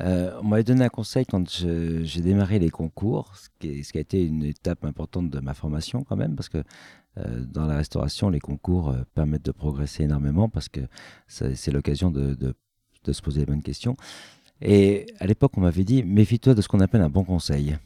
Euh, 0.00 0.38
on 0.40 0.44
m'avait 0.44 0.64
donné 0.64 0.84
un 0.84 0.88
conseil 0.90 1.26
quand 1.26 1.48
j'ai 1.50 2.20
démarré 2.20 2.58
les 2.58 2.70
concours, 2.70 3.34
ce 3.36 3.48
qui, 3.58 3.98
a 3.98 4.00
été 4.00 4.24
une 4.24 4.44
étape 4.44 4.84
importante 4.84 5.28
de 5.28 5.40
ma 5.40 5.54
formation 5.54 6.04
quand 6.04 6.16
même, 6.16 6.36
parce 6.36 6.48
que 6.48 6.62
euh, 7.18 7.44
dans 7.44 7.66
la 7.66 7.76
restauration, 7.76 8.30
les 8.30 8.38
concours 8.38 8.94
permettent 9.14 9.44
de 9.44 9.52
progresser 9.52 10.04
énormément, 10.04 10.48
parce 10.48 10.68
que 10.68 10.80
c'est 11.26 11.72
l'occasion 11.72 12.10
de, 12.10 12.54
se 13.10 13.22
poser 13.22 13.40
les 13.40 13.46
bonnes 13.46 13.62
questions. 13.62 13.96
Et 14.60 15.06
à 15.18 15.26
l'époque, 15.26 15.52
on 15.56 15.62
m'avait 15.62 15.84
dit, 15.84 16.04
méfie-toi 16.04 16.54
de 16.54 16.62
ce 16.62 16.68
qu'on 16.68 16.80
appelle 16.80 17.00
un 17.00 17.08
bon 17.08 17.24
conseil. 17.24 17.76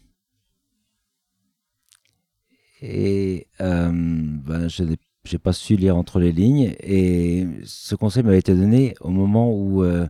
Et 2.82 3.46
ben, 3.58 4.68
je 4.68 4.82
n'ai 4.82 4.98
j'ai 5.24 5.38
pas 5.38 5.52
su 5.52 5.76
lire 5.76 5.96
entre 5.96 6.18
les 6.20 6.32
lignes. 6.32 6.74
Et 6.80 7.46
ce 7.64 7.94
conseil 7.94 8.22
m'avait 8.22 8.38
été 8.38 8.54
donné 8.54 8.94
au 9.00 9.10
moment 9.10 9.52
où 9.52 9.84
euh, 9.84 10.06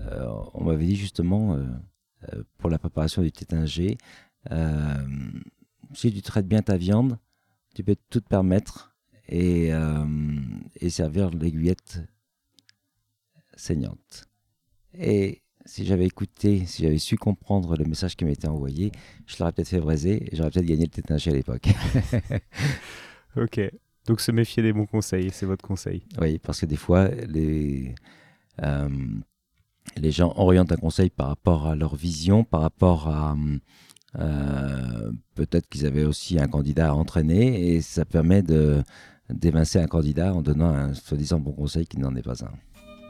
euh, 0.00 0.28
on 0.54 0.64
m'avait 0.64 0.86
dit 0.86 0.96
justement 0.96 1.54
euh, 1.54 2.42
pour 2.58 2.70
la 2.70 2.78
préparation 2.78 3.22
du 3.22 3.32
tétinger 3.32 3.98
si 5.94 6.12
tu 6.12 6.20
traites 6.20 6.46
bien 6.46 6.60
ta 6.60 6.76
viande 6.76 7.18
tu 7.74 7.82
peux 7.82 7.96
tout 8.10 8.20
te 8.20 8.28
permettre 8.28 8.94
et, 9.26 9.70
et 10.80 10.90
servir 10.90 11.30
l'aiguillette 11.30 12.02
saignante. 13.56 14.28
Et 14.98 15.42
si 15.66 15.84
j'avais 15.86 16.06
écouté, 16.06 16.66
si 16.66 16.82
j'avais 16.82 16.98
su 16.98 17.16
comprendre 17.16 17.76
le 17.76 17.84
message 17.84 18.16
qui 18.16 18.24
m'était 18.24 18.48
envoyé, 18.48 18.92
je 19.26 19.36
l'aurais 19.38 19.52
peut-être 19.52 19.68
fait 19.68 19.80
braiser 19.80 20.28
et 20.30 20.36
j'aurais 20.36 20.50
peut-être 20.50 20.66
gagné 20.66 20.84
le 20.84 20.90
tétinger 20.90 21.30
à 21.30 21.34
l'époque. 21.34 21.68
ok. 23.36 23.60
Donc 24.06 24.20
se 24.20 24.32
méfier 24.32 24.62
des 24.62 24.72
bons 24.72 24.86
conseils, 24.86 25.30
c'est 25.32 25.46
votre 25.46 25.66
conseil. 25.66 26.02
Oui, 26.20 26.38
parce 26.38 26.60
que 26.60 26.66
des 26.66 26.76
fois, 26.76 27.08
les, 27.08 27.94
euh, 28.62 28.88
les 29.96 30.10
gens 30.10 30.34
orientent 30.36 30.72
un 30.72 30.76
conseil 30.76 31.08
par 31.08 31.28
rapport 31.28 31.66
à 31.66 31.74
leur 31.74 31.96
vision, 31.96 32.44
par 32.44 32.60
rapport 32.60 33.08
à... 33.08 33.36
Euh, 34.16 35.10
peut-être 35.34 35.68
qu'ils 35.68 35.86
avaient 35.86 36.04
aussi 36.04 36.38
un 36.38 36.46
candidat 36.46 36.90
à 36.90 36.92
entraîner 36.92 37.74
et 37.74 37.80
ça 37.80 38.04
permet 38.04 38.42
de 38.42 38.84
d'évincer 39.30 39.80
un 39.80 39.86
candidat 39.86 40.34
en 40.34 40.42
donnant 40.42 40.68
un 40.68 40.94
soi-disant 40.94 41.40
bon 41.40 41.52
conseil 41.52 41.86
qui 41.86 41.98
n'en 41.98 42.14
est 42.14 42.22
pas 42.22 42.44
un. 42.44 42.52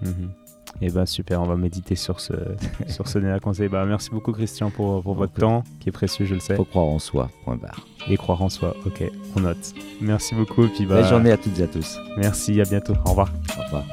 Mhm. 0.06 0.30
Et 0.80 0.86
eh 0.86 0.90
ben 0.90 1.06
super, 1.06 1.40
on 1.40 1.46
va 1.46 1.56
méditer 1.56 1.94
sur 1.94 2.20
ce, 2.20 2.32
sur 2.88 3.06
ce 3.06 3.18
dernier 3.18 3.40
conseil. 3.40 3.68
Bah, 3.68 3.84
merci 3.86 4.10
beaucoup 4.10 4.32
Christian 4.32 4.70
pour, 4.70 5.02
pour 5.02 5.14
votre 5.14 5.32
temps 5.32 5.62
qui 5.80 5.88
est 5.88 5.92
précieux, 5.92 6.24
je 6.24 6.34
le 6.34 6.40
sais. 6.40 6.56
Faut 6.56 6.64
croire 6.64 6.86
en 6.86 6.98
soi, 6.98 7.30
point 7.44 7.56
barre. 7.56 7.86
Et 8.08 8.16
croire 8.16 8.42
en 8.42 8.48
soi, 8.48 8.74
ok, 8.84 9.04
on 9.36 9.40
note. 9.40 9.72
Merci 10.00 10.34
beaucoup. 10.34 10.66
Puis 10.68 10.84
bah, 10.84 10.96
Belle 10.96 11.08
journée 11.08 11.30
à 11.30 11.36
toutes 11.36 11.58
et 11.58 11.62
à 11.62 11.68
tous. 11.68 11.98
Merci, 12.16 12.60
à 12.60 12.64
bientôt. 12.64 12.94
Au 13.04 13.10
revoir. 13.10 13.32
Au 13.56 13.62
revoir. 13.62 13.84